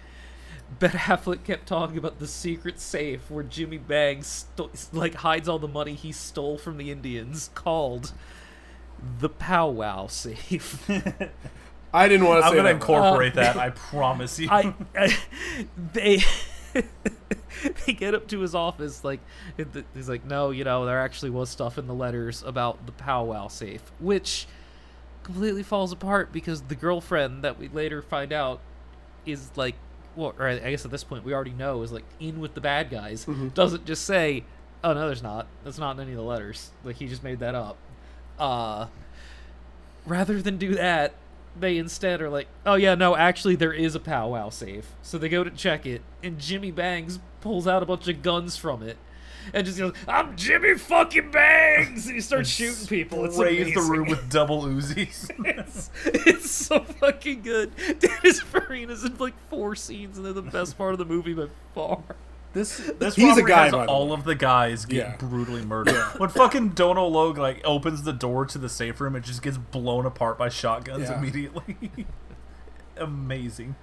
Ben 0.81 0.91
Affleck 0.91 1.45
kept 1.45 1.67
talking 1.69 1.99
about 1.99 2.19
the 2.19 2.27
secret 2.27 2.81
safe 2.81 3.31
where 3.31 3.45
Jimmy 3.45 3.79
Bang 3.79 4.25
like 4.93 5.15
hides 5.15 5.49
all 5.49 5.59
the 5.61 5.69
money 5.69 5.95
he 5.95 6.11
stole 6.11 6.57
from 6.59 6.79
the 6.79 6.91
Indians, 6.91 7.51
called 7.55 8.13
the 9.19 9.29
powwow 9.29 10.07
safe. 10.07 10.89
I 11.95 12.09
didn't 12.09 12.27
want 12.27 12.41
to 12.41 12.47
I'm 12.47 12.53
gonna 12.55 12.69
that. 12.69 12.75
incorporate 12.75 13.35
that. 13.35 13.57
I 13.59 13.71
promise 13.71 14.39
you. 14.39 14.49
I, 14.51 14.75
I 14.97 15.17
they 15.93 16.23
they 17.87 17.93
get 17.93 18.15
up 18.15 18.27
to 18.29 18.41
his 18.41 18.55
office 18.55 19.05
like 19.05 19.21
he's 19.95 20.09
like 20.09 20.25
no 20.25 20.51
you 20.51 20.65
know 20.65 20.87
there 20.87 21.01
actually 21.01 21.31
was 21.31 21.51
stuff 21.51 21.77
in 21.77 21.87
the 21.87 21.95
letters 21.95 22.43
about 22.45 22.87
the 22.87 22.93
powwow 22.93 23.47
safe 23.47 23.93
which 23.99 24.47
completely 25.23 25.63
falls 25.63 25.93
apart 25.93 26.33
because 26.33 26.63
the 26.63 26.75
girlfriend 26.75 27.45
that 27.45 27.59
we 27.59 27.69
later 27.69 28.01
find 28.01 28.33
out 28.33 28.61
is 29.27 29.51
like 29.55 29.75
well 30.17 30.35
or 30.39 30.49
i 30.49 30.71
guess 30.71 30.85
at 30.85 30.91
this 30.91 31.05
point 31.05 31.25
we 31.25 31.35
already 31.35 31.53
know 31.53 31.83
is 31.83 31.93
like 31.93 32.05
in 32.19 32.41
with 32.41 32.55
the 32.55 32.61
bad 32.61 32.91
guys 32.91 33.27
mm-hmm. 33.27 33.49
doesn't 33.49 33.85
just 33.85 34.05
say 34.05 34.43
oh 34.83 34.95
no 34.95 35.07
there's 35.07 35.23
not 35.23 35.47
that's 35.63 35.79
not 35.79 35.97
in 35.97 36.01
any 36.01 36.13
of 36.13 36.17
the 36.17 36.25
letters 36.25 36.71
like 36.85 36.97
he 36.97 37.07
just 37.07 37.23
made 37.23 37.39
that 37.39 37.55
up 37.55 37.77
uh 38.39 38.87
rather 40.07 40.43
than 40.43 40.57
do 40.57 40.75
that, 40.75 41.15
they 41.59 41.77
instead 41.79 42.21
are 42.21 42.31
like, 42.31 42.49
oh 42.65 42.75
yeah, 42.75 42.95
no, 42.95 43.17
actually 43.17 43.57
there 43.57 43.73
is 43.73 43.95
a 43.95 44.01
powwow 44.01 44.51
safe. 44.51 44.93
So 45.03 45.19
they 45.19 45.29
go 45.29 45.45
to 45.45 45.51
check 45.51 45.87
it, 45.87 46.03
and 46.23 46.39
Jimmy 46.39 46.71
Bangs 46.71 47.19
pulls 47.41 47.67
out 47.67 47.83
a 47.83 47.87
bunch 47.87 48.09
of 48.09 48.23
guns 48.23 48.57
from 48.57 48.83
it. 48.83 48.97
And 49.53 49.67
just 49.67 49.77
goes, 49.77 49.93
I'm 50.07 50.37
Jimmy 50.37 50.79
fucking 50.79 51.33
Bangs! 51.33 52.07
And 52.07 52.15
he 52.15 52.21
starts 52.21 52.49
shooting 52.49 52.87
people. 52.87 53.25
It's 53.25 53.37
Raise 53.37 53.75
the 53.75 53.81
room 53.81 54.09
with 54.09 54.31
double 54.31 54.63
Uzis. 54.63 55.29
it's, 55.45 55.91
it's 56.05 56.49
so 56.49 56.79
fucking 56.85 57.43
good. 57.43 57.73
Dennis 57.77 58.41
Farina's 58.41 59.03
in 59.03 59.19
like 59.19 59.35
four 59.49 59.75
scenes, 59.75 60.17
and 60.17 60.25
they're 60.25 60.33
the 60.33 60.43
best 60.43 60.79
part 60.79 60.93
of 60.93 60.99
the 60.99 61.05
movie 61.05 61.35
by 61.35 61.49
far. 61.75 62.03
This 62.53 62.77
this 62.99 63.15
He's 63.15 63.25
a 63.25 63.29
robbery 63.29 63.45
guy, 63.51 63.63
has 63.65 63.73
by 63.73 63.87
the 63.87 63.91
all 63.93 64.09
way. 64.09 64.15
of 64.15 64.25
the 64.25 64.35
guys 64.35 64.85
get 64.85 64.97
Yeah. 64.97 65.17
brutally 65.17 65.65
murdered. 65.65 65.95
When 66.19 66.29
fucking 66.29 66.71
Donal 66.71 67.11
Logue 67.11 67.39
like 67.39 67.61
opens 67.65 68.03
the 68.03 68.13
door 68.13 68.45
to 68.47 68.59
the 68.59 68.69
safe 68.69 69.01
room, 69.01 69.17
it 69.17 69.25
just 69.25 69.43
gets 69.43 69.57
blown 69.59 70.07
apart 70.07 70.39
by 70.39 70.49
shotguns 70.49 71.09
Yeah. 71.09 71.19
immediately. 71.19 71.77
Amazing. 72.97 73.75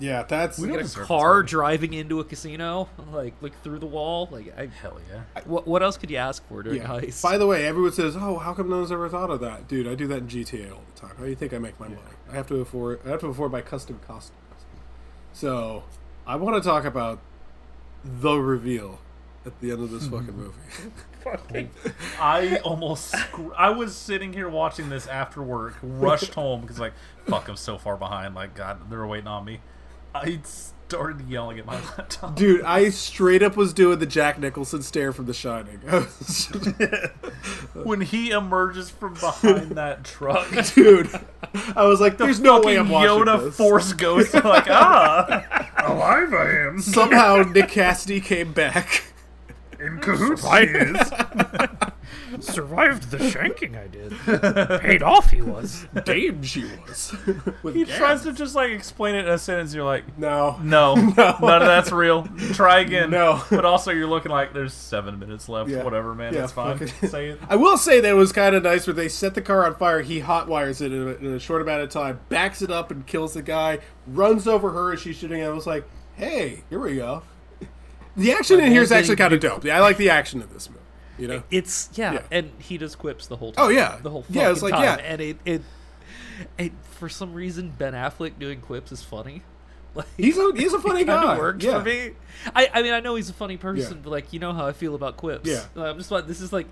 Yeah, 0.00 0.22
that's. 0.22 0.58
We 0.60 0.68
don't 0.68 0.78
Get 0.78 0.96
a 0.96 1.00
car 1.00 1.42
this 1.42 1.50
driving 1.50 1.92
into 1.92 2.20
a 2.20 2.24
casino, 2.24 2.88
like 3.12 3.34
like 3.40 3.60
through 3.62 3.80
the 3.80 3.86
wall. 3.86 4.28
Like, 4.30 4.56
I, 4.56 4.66
Hell 4.66 4.98
yeah. 5.10 5.42
what 5.44 5.66
what 5.66 5.82
else 5.82 5.96
could 5.98 6.08
you 6.10 6.16
ask 6.18 6.46
for 6.48 6.62
during 6.62 6.80
Yeah. 6.82 6.96
a 6.96 7.00
heist? 7.02 7.20
By 7.22 7.36
the 7.36 7.46
way, 7.48 7.66
everyone 7.66 7.90
says, 7.92 8.16
"Oh, 8.16 8.38
how 8.38 8.54
come 8.54 8.70
no 8.70 8.76
one's 8.78 8.92
ever 8.92 9.08
thought 9.08 9.28
of 9.30 9.40
that, 9.40 9.66
dude?" 9.66 9.88
I 9.88 9.96
do 9.96 10.06
that 10.06 10.18
in 10.18 10.28
GTA 10.28 10.70
all 10.72 10.82
the 10.94 11.00
time. 11.00 11.16
How 11.18 11.24
do 11.24 11.28
you 11.30 11.34
think 11.34 11.52
I 11.52 11.58
make 11.58 11.78
my 11.80 11.88
money? 11.88 12.00
I 12.30 12.34
have 12.36 12.46
to 12.48 12.56
afford. 12.60 13.00
I 13.04 13.08
have 13.08 13.20
to 13.20 13.26
afford 13.26 13.50
my 13.50 13.60
custom 13.60 13.98
costumes. 14.06 14.38
So, 15.32 15.82
I 16.28 16.36
want 16.36 16.62
to 16.62 16.66
talk 16.68 16.84
about 16.84 17.18
the 18.04 18.36
reveal 18.38 18.98
at 19.46 19.58
the 19.60 19.70
end 19.70 19.82
of 19.82 19.90
this 19.90 20.06
fucking 20.08 20.36
movie. 20.36 21.68
I 22.20 22.58
almost 22.64 23.10
scr- 23.10 23.54
I 23.56 23.70
was 23.70 23.94
sitting 23.94 24.32
here 24.32 24.48
watching 24.48 24.88
this 24.88 25.06
after 25.06 25.42
work, 25.42 25.74
rushed 25.82 26.34
home 26.34 26.62
because 26.62 26.78
like 26.78 26.92
fuck, 27.26 27.48
I'm 27.48 27.56
so 27.56 27.76
far 27.78 27.96
behind. 27.96 28.34
Like 28.34 28.54
God, 28.54 28.90
they're 28.90 29.06
waiting 29.06 29.26
on 29.28 29.44
me. 29.44 29.60
I 30.14 30.40
started 30.42 31.28
yelling 31.28 31.58
at 31.58 31.66
my 31.66 31.74
laptop. 31.98 32.34
Dude, 32.34 32.62
I 32.62 32.88
straight 32.88 33.42
up 33.42 33.56
was 33.56 33.74
doing 33.74 33.98
the 33.98 34.06
Jack 34.06 34.38
Nicholson 34.38 34.82
stare 34.82 35.12
from 35.12 35.26
The 35.26 35.34
Shining. 35.34 35.80
When 37.84 38.00
he 38.00 38.30
emerges 38.30 38.88
from 38.90 39.14
behind 39.14 39.72
that 39.72 40.04
truck. 40.04 40.48
dude, 40.74 41.10
I 41.76 41.84
was 41.84 42.00
like, 42.00 42.16
"There's 42.16 42.40
no 42.40 42.60
way 42.60 42.76
I'm 42.76 42.88
watching 42.88 43.10
Yoda 43.10 43.44
this." 43.44 43.56
Force 43.56 43.92
Ghost. 43.92 44.32
like 44.34 44.68
ah, 44.70 45.67
alive 45.88 46.32
I 46.34 46.50
am. 46.66 46.80
Somehow 46.80 47.42
Nick 47.42 47.68
Cassidy 47.68 48.20
came 48.20 48.52
back. 48.52 49.04
In 49.80 49.98
cahoots 49.98 50.42
he 50.42 50.64
is. 50.64 50.96
survived 52.42 53.10
the 53.10 53.18
shanking 53.18 53.76
I 53.76 53.86
did. 53.88 54.80
Paid 54.82 55.02
off 55.02 55.30
he 55.30 55.42
was. 55.42 55.86
Damn, 56.04 56.42
she 56.42 56.64
was. 56.86 57.14
With 57.62 57.74
He 57.74 57.84
gas. 57.84 57.96
tries 57.96 58.22
to 58.22 58.32
just 58.32 58.54
like 58.54 58.70
explain 58.70 59.14
it 59.14 59.26
in 59.26 59.28
a 59.32 59.38
sentence. 59.38 59.74
You're 59.74 59.84
like, 59.84 60.18
No, 60.18 60.58
no, 60.62 60.94
none 61.16 61.16
of 61.16 61.68
that's 61.68 61.92
real. 61.92 62.26
Try 62.52 62.80
again. 62.80 63.10
No. 63.10 63.42
But 63.50 63.64
also, 63.64 63.90
you're 63.90 64.06
looking 64.06 64.30
like 64.32 64.52
there's 64.52 64.74
seven 64.74 65.18
minutes 65.18 65.48
left. 65.48 65.70
Yeah. 65.70 65.82
Whatever, 65.84 66.14
man. 66.14 66.32
Yeah, 66.34 66.40
That's 66.40 66.52
fine. 66.52 66.78
fucking- 66.78 67.08
Say 67.08 67.28
it. 67.28 67.40
I 67.48 67.56
will 67.56 67.76
say 67.76 68.00
that 68.00 68.08
it 68.10 68.14
was 68.14 68.32
kind 68.32 68.54
of 68.54 68.62
nice 68.62 68.86
where 68.86 68.94
they 68.94 69.08
set 69.08 69.34
the 69.34 69.42
car 69.42 69.64
on 69.66 69.74
fire. 69.76 70.00
He 70.02 70.20
hot 70.20 70.48
wires 70.48 70.80
it 70.80 70.92
in 70.92 71.02
a, 71.02 71.10
in 71.12 71.26
a 71.34 71.38
short 71.38 71.62
amount 71.62 71.82
of 71.82 71.90
time, 71.90 72.20
backs 72.28 72.62
it 72.62 72.70
up 72.70 72.90
and 72.90 73.06
kills 73.06 73.34
the 73.34 73.42
guy, 73.42 73.78
runs 74.06 74.46
over 74.46 74.70
her 74.72 74.92
as 74.92 75.00
she's 75.00 75.16
shooting. 75.16 75.42
I 75.42 75.48
was 75.50 75.66
like, 75.66 75.84
"Hey, 76.14 76.64
here 76.70 76.78
we 76.80 76.96
go." 76.96 77.22
The 78.16 78.32
action 78.32 78.58
in 78.58 78.72
here 78.72 78.82
is 78.82 78.90
actually 78.90 79.14
kind 79.14 79.32
of 79.32 79.38
dope. 79.40 79.64
Yeah, 79.64 79.76
I 79.76 79.80
like 79.80 79.96
the 79.96 80.10
action 80.10 80.42
of 80.42 80.52
this 80.52 80.68
movie. 80.68 80.77
You 81.18 81.28
know, 81.28 81.42
It's 81.50 81.88
yeah, 81.94 82.12
Yeah. 82.14 82.22
and 82.30 82.50
he 82.58 82.78
does 82.78 82.94
quips 82.94 83.26
the 83.26 83.36
whole 83.36 83.52
time. 83.52 83.66
Oh, 83.66 83.68
yeah. 83.68 83.98
the 84.02 84.10
whole 84.10 84.24
Yeah, 84.30 84.50
it's 84.50 84.62
like, 84.62 84.72
yeah. 84.74 84.96
time. 84.96 85.04
and 85.04 85.20
it, 85.20 85.36
it 85.44 85.62
it 86.56 86.72
for 86.92 87.08
some 87.08 87.34
reason 87.34 87.72
Ben 87.76 87.92
Affleck 87.94 88.38
doing 88.38 88.60
quips 88.60 88.92
is 88.92 89.02
funny. 89.02 89.42
Like 89.94 90.06
he's 90.18 90.36
a 90.38 90.52
he's 90.54 90.74
a 90.74 90.78
funny 90.88 91.02
guy. 91.04 91.36
works 91.38 91.64
yeah. 91.64 91.78
for 91.78 91.84
me. 91.84 92.10
I 92.54 92.68
I 92.72 92.82
mean 92.82 92.92
I 92.92 93.00
know 93.00 93.14
he's 93.16 93.30
a 93.30 93.34
funny 93.34 93.56
person, 93.56 93.96
Yeah. 93.96 94.00
but 94.04 94.10
like 94.10 94.32
you 94.32 94.38
know 94.38 94.52
how 94.52 94.66
I 94.66 94.72
feel 94.72 94.94
about 94.94 95.16
quips. 95.16 95.48
Yeah. 95.48 95.64
I'm 95.76 95.96
just 95.96 96.10
like 96.10 96.26
this 96.26 96.40
is 96.42 96.52
like 96.52 96.66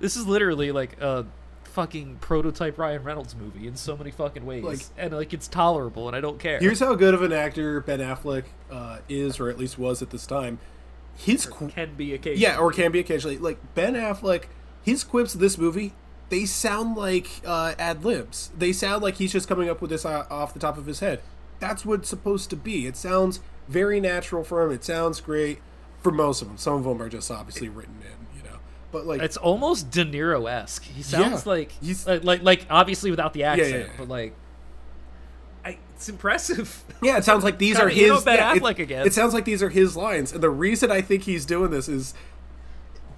this 0.00 0.16
is 0.16 0.26
literally 0.26 0.72
like 0.72 0.98
a 1.00 1.26
fucking 1.64 2.16
prototype 2.20 2.78
Ryan 2.78 3.04
Reynolds 3.04 3.36
movie 3.36 3.68
in 3.68 3.76
so 3.76 3.96
many 3.96 4.10
fucking 4.10 4.44
ways, 4.46 4.64
Like- 4.64 4.80
and 4.96 5.12
like 5.12 5.32
it's 5.34 5.46
tolerable, 5.46 6.08
and 6.08 6.16
I 6.16 6.20
don't 6.20 6.40
care. 6.40 6.58
Here's 6.58 6.80
how 6.80 6.94
good 6.94 7.12
of 7.14 7.22
an 7.22 7.32
actor 7.34 7.80
Ben 7.82 8.00
Affleck 8.00 8.44
uh, 8.72 8.98
is, 9.08 9.38
or 9.38 9.50
at 9.50 9.58
least 9.58 9.78
was 9.78 10.00
at 10.02 10.10
this 10.10 10.26
time. 10.26 10.58
His 11.18 11.46
qu- 11.46 11.68
can 11.68 11.94
be 11.94 12.14
occasionally. 12.14 12.40
Yeah, 12.42 12.58
or 12.58 12.72
can 12.72 12.92
be 12.92 13.00
occasionally. 13.00 13.38
Like 13.38 13.58
Ben 13.74 13.94
Affleck, 13.94 14.44
his 14.82 15.04
quips 15.04 15.34
in 15.34 15.40
this 15.40 15.58
movie, 15.58 15.92
they 16.30 16.44
sound 16.46 16.96
like 16.96 17.28
uh, 17.44 17.74
ad 17.78 18.04
libs. 18.04 18.50
They 18.56 18.72
sound 18.72 19.02
like 19.02 19.16
he's 19.16 19.32
just 19.32 19.48
coming 19.48 19.68
up 19.68 19.80
with 19.80 19.90
this 19.90 20.04
uh, 20.06 20.26
off 20.30 20.54
the 20.54 20.60
top 20.60 20.78
of 20.78 20.86
his 20.86 21.00
head. 21.00 21.20
That's 21.60 21.84
what 21.84 22.00
it's 22.00 22.08
supposed 22.08 22.50
to 22.50 22.56
be. 22.56 22.86
It 22.86 22.96
sounds 22.96 23.40
very 23.68 24.00
natural 24.00 24.44
for 24.44 24.62
him. 24.62 24.70
It 24.72 24.84
sounds 24.84 25.20
great 25.20 25.58
for 26.02 26.12
most 26.12 26.40
of 26.40 26.48
them. 26.48 26.56
Some 26.56 26.74
of 26.74 26.84
them 26.84 27.02
are 27.02 27.08
just 27.08 27.30
obviously 27.30 27.68
written 27.68 27.96
in, 28.02 28.38
you 28.38 28.48
know. 28.48 28.58
But 28.92 29.04
like, 29.06 29.20
It's 29.20 29.36
almost 29.36 29.90
De 29.90 30.04
Niro 30.04 30.48
esque. 30.50 30.84
He 30.84 31.02
sounds 31.02 31.44
Yeah. 31.44 31.50
like 31.52 31.72
He's- 31.82 32.06
like, 32.06 32.22
like 32.22 32.42
like 32.42 32.66
obviously 32.70 33.10
without 33.10 33.32
the 33.32 33.42
accent, 33.42 33.70
yeah, 33.70 33.78
yeah. 33.78 33.86
but 33.98 34.08
like 34.08 34.34
I, 35.64 35.78
it's 35.94 36.08
impressive. 36.08 36.84
Yeah, 37.00 37.16
it 37.16 37.24
sounds 37.24 37.44
like 37.44 37.58
these 37.58 37.76
Kinda, 37.76 37.92
are 37.92 37.94
you 37.94 38.08
know, 38.08 38.14
his. 38.16 38.24
Ben 38.24 38.38
yeah, 38.38 38.54
it- 38.70 38.78
again. 38.80 39.06
It 39.06 39.12
sounds 39.14 39.32
like 39.32 39.44
these 39.44 39.62
are 39.62 39.68
his 39.68 39.96
lines, 39.96 40.32
and 40.32 40.42
the 40.42 40.50
reason 40.50 40.90
I 40.90 41.00
think 41.00 41.22
he's 41.22 41.46
doing 41.46 41.70
this 41.70 41.88
is, 41.88 42.12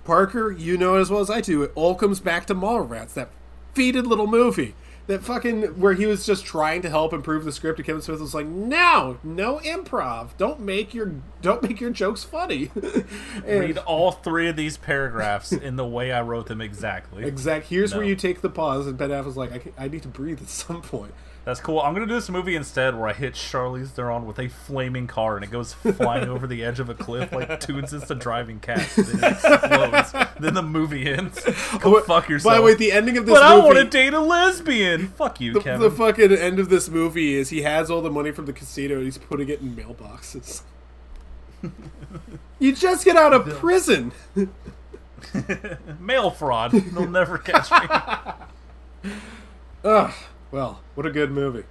Parker, 0.05 0.51
you 0.51 0.77
know 0.77 0.97
as 0.97 1.11
well 1.11 1.21
as 1.21 1.31
I 1.31 1.41
do. 1.41 1.63
It 1.63 1.73
all 1.75 1.95
comes 1.95 2.21
back 2.21 2.45
to 2.47 2.55
Mallrats, 2.55 3.15
that 3.15 3.31
faded 3.75 4.07
little 4.07 4.27
movie. 4.27 4.75
that 5.07 5.23
fucking 5.25 5.63
where 5.81 5.95
he 5.95 6.05
was 6.07 6.25
just 6.27 6.45
trying 6.45 6.83
to 6.83 6.91
help 6.91 7.13
improve 7.13 7.45
the 7.45 7.53
script, 7.53 7.79
and 7.79 7.87
Kevin 7.87 8.03
Smith 8.03 8.21
was 8.21 8.35
like, 8.35 8.47
"No, 8.47 9.19
no 9.25 9.59
improv. 9.61 10.37
Don't 10.37 10.61
make 10.61 10.93
your 10.95 11.15
don't 11.43 11.63
make 11.63 11.81
your 11.81 11.91
jokes 11.91 12.23
funny." 12.23 12.71
and 13.47 13.61
Read 13.61 13.79
all 13.79 14.13
three 14.13 14.49
of 14.49 14.57
these 14.57 14.77
paragraphs 14.77 15.53
in 15.53 15.77
the 15.77 15.87
way 15.87 16.13
I 16.13 16.21
wrote 16.23 16.47
them 16.47 16.61
exactly. 16.61 17.25
exact. 17.25 17.67
Here's 17.69 17.95
where 17.95 18.05
you 18.05 18.15
take 18.15 18.41
the 18.43 18.51
pause, 18.51 18.87
and 18.87 18.99
Ben 18.99 19.11
Affleck's 19.11 19.37
like, 19.37 19.53
I, 19.53 19.59
can, 19.59 19.73
"I 19.79 19.89
need 19.89 20.03
to 20.03 20.09
breathe 20.09 20.43
at 20.43 20.49
some 20.51 20.83
point." 20.83 21.15
That's 21.45 21.59
cool. 21.59 21.81
I'm 21.81 21.95
gonna 21.95 22.07
do 22.07 22.15
this 22.15 22.29
movie 22.29 22.55
instead 22.55 22.95
where 22.95 23.09
I 23.09 23.13
hit 23.13 23.33
Charlize 23.33 23.89
Theron 23.89 24.27
with 24.27 24.39
a 24.39 24.49
flaming 24.49 25.07
car 25.07 25.37
and 25.37 25.45
it 25.45 25.51
goes 25.51 25.73
flying 25.73 26.29
over 26.29 26.47
the 26.47 26.63
edge 26.63 26.81
of 26.81 26.91
a 26.91 26.95
cliff 26.95 27.33
like 27.33 27.61
Toons 27.61 27.93
is 27.93 28.05
the 28.05 28.15
driving 28.15 28.61
cat. 28.61 28.87
Then 28.95 29.25
it 29.25 29.33
explodes. 29.33 30.13
then 30.39 30.55
the 30.55 30.63
movie 30.63 31.09
ends. 31.09 31.43
Go 31.81 31.95
Wait, 31.95 32.05
fuck 32.05 32.29
yourself. 32.29 32.53
By 32.53 32.59
the 32.59 32.63
way, 32.63 32.75
the 32.75 32.93
ending 32.93 33.17
of 33.17 33.25
this 33.25 33.35
but 33.35 33.43
I 33.43 33.57
want 33.57 33.79
to 33.79 33.85
date 33.85 34.13
a 34.13 34.21
lesbian. 34.21 35.09
Fuck 35.09 35.41
you, 35.41 35.55
the, 35.55 35.61
Kevin. 35.61 35.81
the 35.81 35.91
fucking 35.91 36.33
end 36.33 36.59
of 36.59 36.69
this 36.69 36.91
movie 36.91 37.37
is 37.37 37.49
he 37.49 37.63
has 37.63 37.91
all 37.91 38.03
the 38.03 38.11
money 38.11 38.33
from 38.33 38.45
the 38.47 38.53
casino 38.53 38.97
and 38.97 39.05
he's 39.05 39.19
putting 39.19 39.49
it 39.49 39.61
in 39.61 39.75
mailboxes. 39.75 40.63
you 42.59 42.75
just 42.75 43.05
get 43.05 43.17
out 43.17 43.33
of 43.33 43.49
prison. 43.59 44.13
Mail 45.99 46.31
fraud. 46.31 46.73
They'll 46.73 47.07
never 47.07 47.39
catch 47.39 47.71
me. 49.03 49.11
Ugh. 49.85 50.13
Well, 50.51 50.81
what 50.95 51.07
a 51.07 51.11
good 51.11 51.31
movie. 51.31 51.65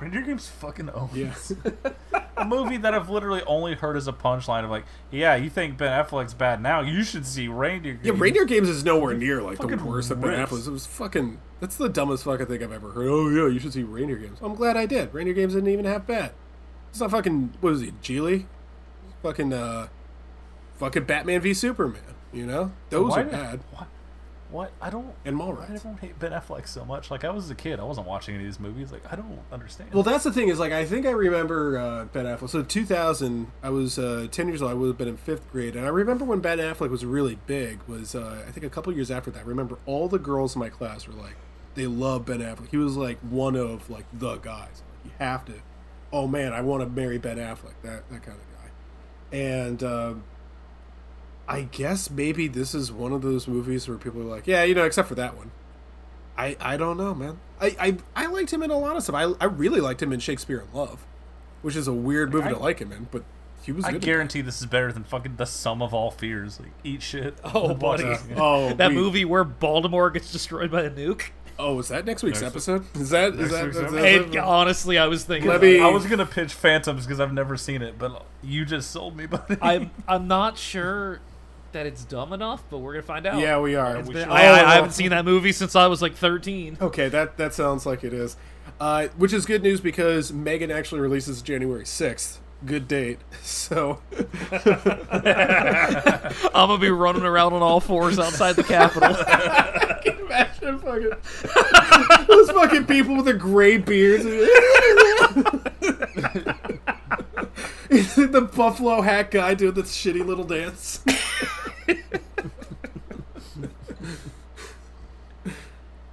Reindeer 0.00 0.22
Games 0.22 0.46
fucking 0.46 0.90
owns. 0.90 1.16
Yes. 1.16 1.52
a 2.36 2.44
movie 2.44 2.76
that 2.76 2.92
I've 2.92 3.08
literally 3.08 3.42
only 3.46 3.74
heard 3.74 3.96
as 3.96 4.06
a 4.06 4.12
punchline 4.12 4.62
of 4.64 4.70
like, 4.70 4.84
yeah, 5.10 5.36
you 5.36 5.48
think 5.48 5.78
Ben 5.78 5.90
Affleck's 5.90 6.34
bad 6.34 6.60
now? 6.60 6.80
You 6.82 7.02
should 7.02 7.26
see 7.26 7.48
Reindeer 7.48 7.94
Games. 7.94 8.06
Yeah, 8.06 8.12
Reindeer 8.14 8.44
Games 8.44 8.68
is 8.68 8.84
nowhere 8.84 9.14
near 9.14 9.40
like 9.42 9.58
the 9.58 9.66
worst 9.78 10.10
that 10.10 10.20
Ben 10.20 10.30
rips. 10.38 10.52
Affleck. 10.52 10.66
It 10.66 10.70
was 10.70 10.86
fucking. 10.86 11.40
That's 11.60 11.76
the 11.76 11.88
dumbest 11.88 12.24
fucking 12.24 12.44
thing 12.46 12.62
I've 12.62 12.72
ever 12.72 12.90
heard. 12.92 13.06
Oh 13.08 13.28
yeah, 13.30 13.50
you 13.50 13.58
should 13.58 13.72
see 13.72 13.84
Reindeer 13.84 14.16
Games. 14.18 14.38
I'm 14.42 14.54
glad 14.54 14.76
I 14.76 14.84
did. 14.84 15.14
Reindeer 15.14 15.34
Games 15.34 15.54
didn't 15.54 15.70
even 15.70 15.86
have 15.86 16.06
bad. 16.06 16.32
It's 16.90 17.00
not 17.00 17.10
fucking. 17.10 17.54
What 17.60 17.72
is 17.72 17.80
he? 17.80 17.92
Gigli? 18.02 18.44
Fucking 19.22 19.52
uh, 19.54 19.88
fucking 20.76 21.04
Batman 21.04 21.40
v 21.40 21.54
Superman. 21.54 22.02
You 22.34 22.44
know 22.44 22.72
those 22.90 23.12
Why 23.12 23.20
are 23.20 23.24
did- 23.24 23.32
bad. 23.32 23.60
What? 23.72 23.88
What? 24.56 24.72
I 24.80 24.88
don't. 24.88 25.12
And 25.26 25.38
Mallrats. 25.38 25.64
everyone 25.64 25.98
hate 25.98 26.18
Ben 26.18 26.32
Affleck 26.32 26.66
so 26.66 26.82
much? 26.82 27.10
Like 27.10 27.24
I 27.24 27.30
was 27.30 27.50
a 27.50 27.54
kid, 27.54 27.78
I 27.78 27.82
wasn't 27.84 28.06
watching 28.06 28.36
any 28.36 28.44
of 28.44 28.48
these 28.48 28.58
movies. 28.58 28.90
Like 28.90 29.02
I 29.12 29.14
don't 29.14 29.38
understand. 29.52 29.92
Well, 29.92 30.02
that's 30.02 30.24
the 30.24 30.32
thing 30.32 30.48
is 30.48 30.58
like 30.58 30.72
I 30.72 30.86
think 30.86 31.04
I 31.04 31.10
remember 31.10 31.76
uh, 31.76 32.04
Ben 32.06 32.24
Affleck. 32.24 32.48
So 32.48 32.62
2000, 32.62 33.52
I 33.62 33.68
was 33.68 33.98
uh, 33.98 34.28
10 34.30 34.48
years 34.48 34.62
old. 34.62 34.70
I 34.70 34.74
would 34.74 34.86
have 34.86 34.96
been 34.96 35.08
in 35.08 35.18
fifth 35.18 35.52
grade, 35.52 35.76
and 35.76 35.84
I 35.84 35.90
remember 35.90 36.24
when 36.24 36.40
Ben 36.40 36.56
Affleck 36.56 36.88
was 36.88 37.04
really 37.04 37.38
big. 37.46 37.82
Was 37.86 38.14
uh, 38.14 38.44
I 38.48 38.50
think 38.50 38.64
a 38.64 38.70
couple 38.70 38.94
years 38.94 39.10
after 39.10 39.30
that. 39.30 39.40
I 39.40 39.46
remember 39.46 39.76
all 39.84 40.08
the 40.08 40.18
girls 40.18 40.56
in 40.56 40.60
my 40.60 40.70
class 40.70 41.06
were 41.06 41.12
like, 41.12 41.36
they 41.74 41.86
love 41.86 42.24
Ben 42.24 42.40
Affleck. 42.40 42.70
He 42.70 42.78
was 42.78 42.96
like 42.96 43.18
one 43.18 43.56
of 43.56 43.90
like 43.90 44.06
the 44.10 44.36
guys. 44.36 44.82
You 45.04 45.10
have 45.18 45.44
to. 45.44 45.52
Oh 46.14 46.26
man, 46.26 46.54
I 46.54 46.62
want 46.62 46.82
to 46.82 46.88
marry 46.88 47.18
Ben 47.18 47.36
Affleck. 47.36 47.74
That 47.82 48.08
that 48.08 48.22
kind 48.22 48.38
of 48.38 48.56
guy. 48.56 49.36
And 49.36 49.84
um, 49.84 50.24
I 51.48 51.62
guess 51.62 52.10
maybe 52.10 52.48
this 52.48 52.74
is 52.74 52.90
one 52.90 53.12
of 53.12 53.22
those 53.22 53.46
movies 53.46 53.88
where 53.88 53.98
people 53.98 54.20
are 54.22 54.24
like, 54.24 54.46
yeah, 54.46 54.64
you 54.64 54.74
know, 54.74 54.84
except 54.84 55.08
for 55.08 55.14
that 55.14 55.36
one. 55.36 55.50
I, 56.36 56.56
I 56.60 56.76
don't 56.76 56.96
know, 56.96 57.14
man. 57.14 57.38
I, 57.60 57.76
I, 57.80 58.24
I 58.24 58.26
liked 58.26 58.52
him 58.52 58.62
in 58.62 58.70
a 58.70 58.78
lot 58.78 58.96
of 58.96 59.02
stuff. 59.02 59.14
I, 59.14 59.22
I 59.40 59.46
really 59.46 59.80
liked 59.80 60.02
him 60.02 60.12
in 60.12 60.20
Shakespeare 60.20 60.60
in 60.60 60.76
Love, 60.78 61.06
which 61.62 61.76
is 61.76 61.88
a 61.88 61.92
weird 61.92 62.32
movie 62.32 62.48
I- 62.48 62.52
to 62.52 62.58
like 62.58 62.78
him 62.80 62.92
in, 62.92 63.08
but 63.10 63.22
he 63.62 63.72
was 63.72 63.84
I 63.84 63.88
good. 63.92 63.96
in 63.96 64.00
guarantee 64.02 64.40
this 64.42 64.60
is 64.60 64.66
better 64.66 64.92
than 64.92 65.02
fucking 65.04 65.36
the 65.36 65.46
sum 65.46 65.80
of 65.82 65.94
all 65.94 66.10
fears. 66.10 66.60
Like 66.60 66.70
eat 66.84 67.02
shit. 67.02 67.36
Oh, 67.44 67.74
buddy. 67.74 68.04
this 68.04 68.20
that. 68.28 68.38
Oh, 68.38 68.74
that 68.74 68.90
we- 68.90 68.94
movie 68.96 69.24
where 69.24 69.44
Baltimore 69.44 70.10
gets 70.10 70.30
destroyed 70.32 70.70
by 70.70 70.82
a 70.82 70.90
nuke. 70.90 71.30
Oh, 71.58 71.78
is 71.78 71.88
that 71.88 72.04
next 72.04 72.22
week's 72.22 72.42
Next- 72.42 72.52
episode? 72.52 72.84
Is 72.96 73.08
that 73.10 73.32
is 73.32 73.38
next 73.50 73.52
that? 73.52 73.64
week's 73.64 73.78
that- 73.92 74.30
Hey, 74.32 74.38
honestly, 74.38 74.98
I 74.98 75.06
was 75.06 75.24
thinking. 75.24 75.48
Let 75.48 75.62
me- 75.62 75.80
I 75.80 75.88
was 75.88 76.04
gonna 76.06 76.26
pitch 76.26 76.52
Phantoms 76.52 77.06
because 77.06 77.18
I've 77.18 77.32
never 77.32 77.56
seen 77.56 77.80
it, 77.80 77.98
but 77.98 78.26
you 78.42 78.66
just 78.66 78.90
sold 78.90 79.16
me, 79.16 79.24
buddy. 79.26 79.56
I'm 79.62 79.90
I'm 80.06 80.28
not 80.28 80.58
sure 80.58 81.20
that 81.76 81.86
it's 81.86 82.04
dumb 82.04 82.32
enough, 82.32 82.64
but 82.70 82.78
we're 82.78 82.94
gonna 82.94 83.02
find 83.02 83.26
out. 83.26 83.38
Yeah, 83.38 83.60
we 83.60 83.74
are. 83.76 83.98
It's 83.98 84.08
We 84.08 84.14
been- 84.14 84.30
I, 84.30 84.44
I, 84.46 84.70
I 84.72 84.74
haven't 84.76 84.92
seen 84.92 85.10
that 85.10 85.24
movie 85.26 85.52
since 85.52 85.76
I 85.76 85.86
was 85.88 86.00
like 86.00 86.14
13. 86.14 86.78
Okay, 86.80 87.08
that 87.10 87.36
that 87.36 87.52
sounds 87.54 87.84
like 87.86 88.02
it 88.02 88.12
is. 88.14 88.36
Uh, 88.80 89.08
which 89.16 89.32
is 89.32 89.44
good 89.46 89.62
news 89.62 89.80
because 89.80 90.32
Megan 90.32 90.70
actually 90.70 91.00
releases 91.02 91.42
January 91.42 91.84
sixth. 91.86 92.40
Good 92.64 92.88
date. 92.88 93.18
So 93.42 94.00
I'm 96.52 96.68
gonna 96.68 96.78
be 96.78 96.90
running 96.90 97.22
around 97.22 97.52
on 97.52 97.62
all 97.62 97.80
fours 97.80 98.18
outside 98.18 98.54
the 98.56 98.64
Capitol. 98.64 99.10
imagine 100.26 100.78
fucking 100.78 102.26
those 102.26 102.50
fucking 102.50 102.86
people 102.86 103.16
with 103.16 103.26
the 103.26 103.34
gray 103.34 103.76
beards. 103.76 104.24
Is 107.88 108.18
it 108.18 108.32
the 108.32 108.40
buffalo 108.42 109.00
hat 109.00 109.30
guy 109.30 109.54
doing 109.54 109.74
the 109.74 109.82
shitty 109.82 110.24
little 110.26 110.44
dance. 110.44 111.00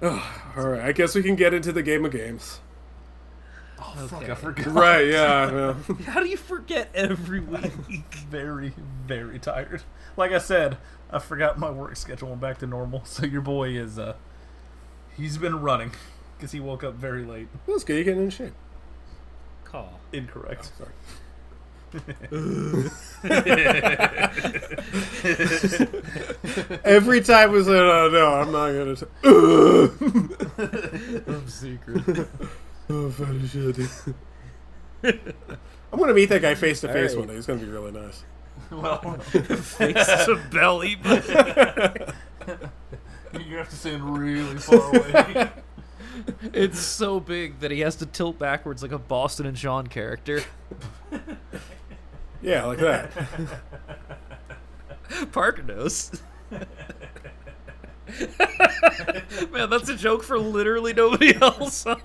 Oh, 0.06 0.52
all 0.54 0.68
right, 0.68 0.82
I 0.82 0.92
guess 0.92 1.14
we 1.14 1.22
can 1.22 1.34
get 1.34 1.54
into 1.54 1.72
the 1.72 1.82
game 1.82 2.04
of 2.04 2.12
games. 2.12 2.60
oh, 3.78 4.06
fuck, 4.06 4.28
I 4.28 4.34
forgot. 4.34 4.66
Right? 4.66 5.06
Yeah. 5.06 5.50
yeah. 5.88 5.96
How 6.04 6.20
do 6.20 6.28
you 6.28 6.36
forget 6.36 6.90
every 6.94 7.40
week? 7.40 7.72
very, 8.30 8.74
very 9.06 9.38
tired. 9.38 9.82
Like 10.14 10.32
I 10.32 10.38
said, 10.38 10.76
I 11.10 11.20
forgot 11.20 11.58
my 11.58 11.70
work 11.70 11.96
schedule 11.96 12.28
went 12.28 12.42
back 12.42 12.58
to 12.58 12.66
normal. 12.66 13.02
So 13.06 13.24
your 13.24 13.40
boy 13.40 13.70
is 13.70 13.98
uh, 13.98 14.16
he's 15.16 15.38
been 15.38 15.62
running 15.62 15.92
because 16.36 16.52
he 16.52 16.60
woke 16.60 16.84
up 16.84 16.96
very 16.96 17.24
late. 17.24 17.48
That's 17.66 17.82
good. 17.82 17.94
You're 17.94 18.04
getting 18.04 18.24
in 18.24 18.30
shape. 18.30 18.52
Call. 19.64 20.00
Incorrect. 20.12 20.70
Sorry. 20.76 20.92
Every 26.84 27.20
time 27.20 27.52
we 27.52 27.62
said, 27.62 27.76
"Oh 27.76 28.08
no, 28.12 28.34
I'm 28.34 28.50
not 28.52 28.72
gonna." 28.72 28.96
T- 28.96 29.06
secret. 31.50 32.26
oh, 32.90 33.10
funny 33.10 33.46
shit. 33.46 33.78
I'm 35.92 35.98
gonna 35.98 36.14
meet 36.14 36.28
that 36.30 36.40
guy 36.42 36.54
face 36.54 36.80
to 36.80 36.88
face 36.88 37.14
one 37.14 37.28
day. 37.28 37.34
He's 37.34 37.46
gonna 37.46 37.60
be 37.60 37.66
really 37.66 37.92
nice. 37.92 38.24
Well, 38.70 38.98
Face 39.20 40.24
to 40.24 40.40
belly. 40.50 40.96
But 40.96 41.28
you 43.46 43.56
have 43.56 43.68
to 43.68 43.76
stand 43.76 44.18
really 44.18 44.56
far 44.56 44.96
away. 44.96 45.50
it's 46.52 46.78
so 46.80 47.20
big 47.20 47.60
that 47.60 47.70
he 47.70 47.80
has 47.80 47.96
to 47.96 48.06
tilt 48.06 48.38
backwards 48.38 48.82
like 48.82 48.92
a 48.92 48.98
Boston 48.98 49.44
and 49.46 49.58
Sean 49.58 49.86
character. 49.86 50.42
Yeah, 52.44 52.66
like 52.66 52.78
that. 52.78 53.10
Parker 55.32 55.62
knows. 55.62 56.12
Man, 59.50 59.70
that's 59.70 59.88
a 59.88 59.96
joke 59.96 60.22
for 60.22 60.38
literally 60.38 60.92
nobody 60.92 61.34
else. 61.40 61.86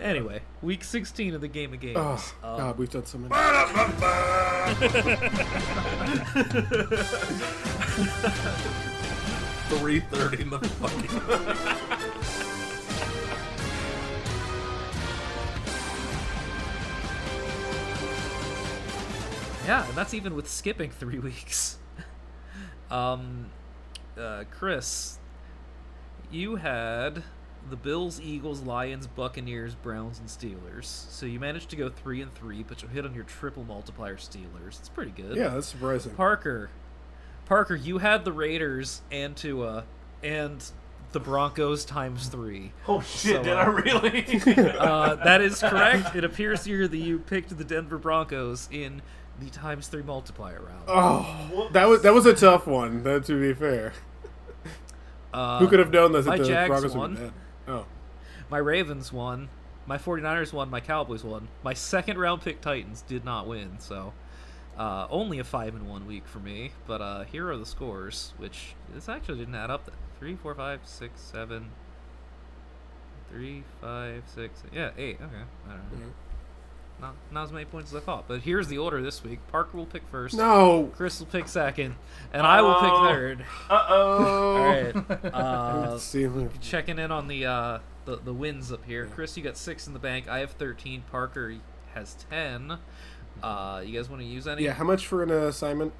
anyway, 0.00 0.40
week 0.62 0.82
16 0.82 1.34
of 1.34 1.42
the 1.42 1.48
game 1.48 1.74
of 1.74 1.80
games. 1.80 1.98
Oh 1.98 2.34
Um, 2.42 2.56
God, 2.58 2.78
we've 2.78 2.88
done 2.90 3.04
so 3.04 3.18
many. 3.18 3.34
Three 9.68 10.00
thirty 10.00 10.42
in 10.42 10.50
the 10.50 10.58
fucking. 10.58 12.37
Yeah, 19.68 19.86
and 19.86 19.94
that's 19.94 20.14
even 20.14 20.34
with 20.34 20.48
skipping 20.48 20.90
three 20.90 21.18
weeks. 21.18 21.78
um, 22.90 23.50
uh, 24.18 24.44
Chris, 24.50 25.18
you 26.30 26.56
had 26.56 27.22
the 27.68 27.76
Bills, 27.76 28.18
Eagles, 28.18 28.62
Lions, 28.62 29.06
Buccaneers, 29.06 29.74
Browns, 29.74 30.18
and 30.18 30.28
Steelers. 30.28 30.86
So 30.86 31.26
you 31.26 31.38
managed 31.38 31.68
to 31.70 31.76
go 31.76 31.90
three 31.90 32.22
and 32.22 32.32
three, 32.34 32.62
but 32.62 32.82
you 32.82 32.88
hit 32.88 33.04
on 33.04 33.14
your 33.14 33.24
triple 33.24 33.62
multiplier 33.62 34.16
Steelers. 34.16 34.78
It's 34.78 34.88
pretty 34.88 35.10
good. 35.10 35.36
Yeah, 35.36 35.48
that's 35.48 35.66
surprising. 35.66 36.12
Parker, 36.14 36.70
Parker, 37.44 37.74
you 37.74 37.98
had 37.98 38.24
the 38.24 38.32
Raiders 38.32 39.02
and 39.10 39.36
Tua 39.36 39.84
and 40.22 40.64
the 41.12 41.20
Broncos 41.20 41.84
times 41.84 42.28
three. 42.28 42.72
Oh 42.86 43.00
shit! 43.00 43.36
So, 43.36 43.42
did 43.42 43.52
uh, 43.52 43.56
I 43.56 43.66
really? 43.66 44.40
Uh, 44.78 45.14
that 45.16 45.40
is 45.40 45.60
correct. 45.60 46.14
It 46.14 46.24
appears 46.24 46.64
here 46.64 46.86
that 46.86 46.96
you 46.96 47.18
picked 47.18 47.56
the 47.56 47.64
Denver 47.64 47.98
Broncos 47.98 48.68
in 48.70 49.02
the 49.40 49.50
times 49.50 49.88
three 49.88 50.02
multiplier 50.02 50.60
round. 50.60 50.84
Oh, 50.88 51.68
that 51.72 51.88
was 51.88 52.02
that 52.02 52.12
was 52.14 52.26
a 52.26 52.34
tough 52.34 52.66
one. 52.66 53.02
That 53.04 53.24
to 53.26 53.40
be 53.40 53.54
fair, 53.54 53.92
Uh, 55.32 55.58
who 55.58 55.68
could 55.68 55.78
have 55.78 55.90
known 55.92 56.12
that 56.12 56.24
my 56.26 56.38
the 56.38 56.44
Jags 56.44 56.68
Broncos 56.68 56.94
won. 56.96 57.10
would 57.10 57.18
be 57.18 57.24
bad? 57.26 57.32
Oh, 57.68 57.86
My 58.50 58.58
Ravens 58.58 59.12
won. 59.12 59.48
My 59.86 59.96
49ers 59.98 60.52
won. 60.52 60.68
My 60.70 60.80
Cowboys 60.80 61.22
won. 61.24 61.48
My 61.62 61.72
second 61.74 62.18
round 62.18 62.42
pick 62.42 62.60
Titans 62.60 63.02
did 63.02 63.24
not 63.24 63.46
win. 63.46 63.78
So 63.78 64.12
uh, 64.78 65.06
only 65.10 65.38
a 65.38 65.44
five 65.44 65.74
and 65.74 65.88
one 65.88 66.06
week 66.06 66.26
for 66.26 66.38
me. 66.40 66.72
But 66.86 67.00
uh, 67.00 67.24
here 67.24 67.50
are 67.50 67.56
the 67.56 67.66
scores, 67.66 68.32
which 68.38 68.74
this 68.92 69.08
actually 69.08 69.38
didn't 69.38 69.54
add 69.54 69.70
up 69.70 69.84
that 69.86 69.94
three, 70.18 70.34
four, 70.36 70.54
five, 70.54 70.80
six, 70.84 71.20
seven. 71.20 71.70
Three, 73.30 73.64
five, 73.80 74.22
six. 74.26 74.62
Yeah, 74.72 74.90
eight. 74.96 75.16
Okay. 75.16 75.42
I 75.66 75.70
don't 75.70 76.00
know. 76.00 76.06
Not 77.00 77.14
not 77.30 77.44
as 77.44 77.52
many 77.52 77.64
points 77.64 77.92
as 77.92 77.96
I 77.96 78.04
thought. 78.04 78.24
But 78.26 78.40
here's 78.40 78.66
the 78.68 78.78
order 78.78 79.00
this 79.02 79.22
week. 79.22 79.38
Parker 79.52 79.76
will 79.76 79.86
pick 79.86 80.02
first. 80.08 80.36
No. 80.36 80.90
Chris 80.96 81.20
will 81.20 81.26
pick 81.28 81.46
second, 81.46 81.94
and 82.32 82.44
I 82.46 82.60
will 82.60 82.74
pick 82.80 82.90
third. 82.90 83.44
Uh 83.70 83.86
oh. 83.88 84.56
All 84.56 84.64
right. 84.64 84.94
Uh, 85.34 85.88
Let's 85.92 86.02
see. 86.04 86.24
if- 86.24 86.60
checking 86.60 86.98
in 86.98 87.12
on 87.12 87.28
the 87.28 87.46
uh 87.46 87.78
the, 88.04 88.16
the 88.16 88.32
wins 88.32 88.72
up 88.72 88.84
here. 88.84 89.06
Chris, 89.06 89.36
you 89.36 89.42
got 89.44 89.56
six 89.56 89.86
in 89.86 89.92
the 89.92 89.98
bank. 90.00 90.28
I 90.28 90.38
have 90.40 90.52
thirteen. 90.52 91.04
Parker 91.10 91.54
has 91.94 92.16
ten. 92.30 92.78
Uh, 93.42 93.82
you 93.86 93.96
guys 93.96 94.08
want 94.10 94.20
to 94.22 94.26
use 94.26 94.48
any? 94.48 94.64
Yeah, 94.64 94.72
how 94.72 94.82
much 94.84 95.06
for 95.06 95.22
an 95.22 95.30
assignment? 95.30 95.92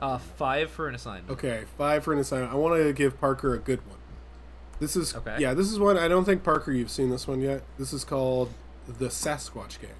Uh, 0.00 0.18
five 0.18 0.70
for 0.70 0.88
an 0.88 0.94
assignment. 0.94 1.30
Okay, 1.30 1.64
five 1.78 2.02
for 2.02 2.12
an 2.12 2.18
assignment. 2.18 2.52
I 2.52 2.56
want 2.56 2.82
to 2.82 2.92
give 2.92 3.20
Parker 3.20 3.54
a 3.54 3.58
good 3.58 3.86
one. 3.86 3.98
This 4.80 4.96
is 4.96 5.14
Okay. 5.14 5.36
yeah. 5.38 5.54
This 5.54 5.70
is 5.70 5.78
one. 5.78 5.96
I 5.96 6.08
don't 6.08 6.24
think 6.24 6.42
Parker 6.42 6.72
you've 6.72 6.90
seen 6.90 7.10
this 7.10 7.26
one 7.28 7.40
yet. 7.40 7.62
This 7.78 7.92
is 7.92 8.04
called 8.04 8.52
the 8.86 9.06
Sasquatch 9.06 9.80
Gang? 9.80 9.90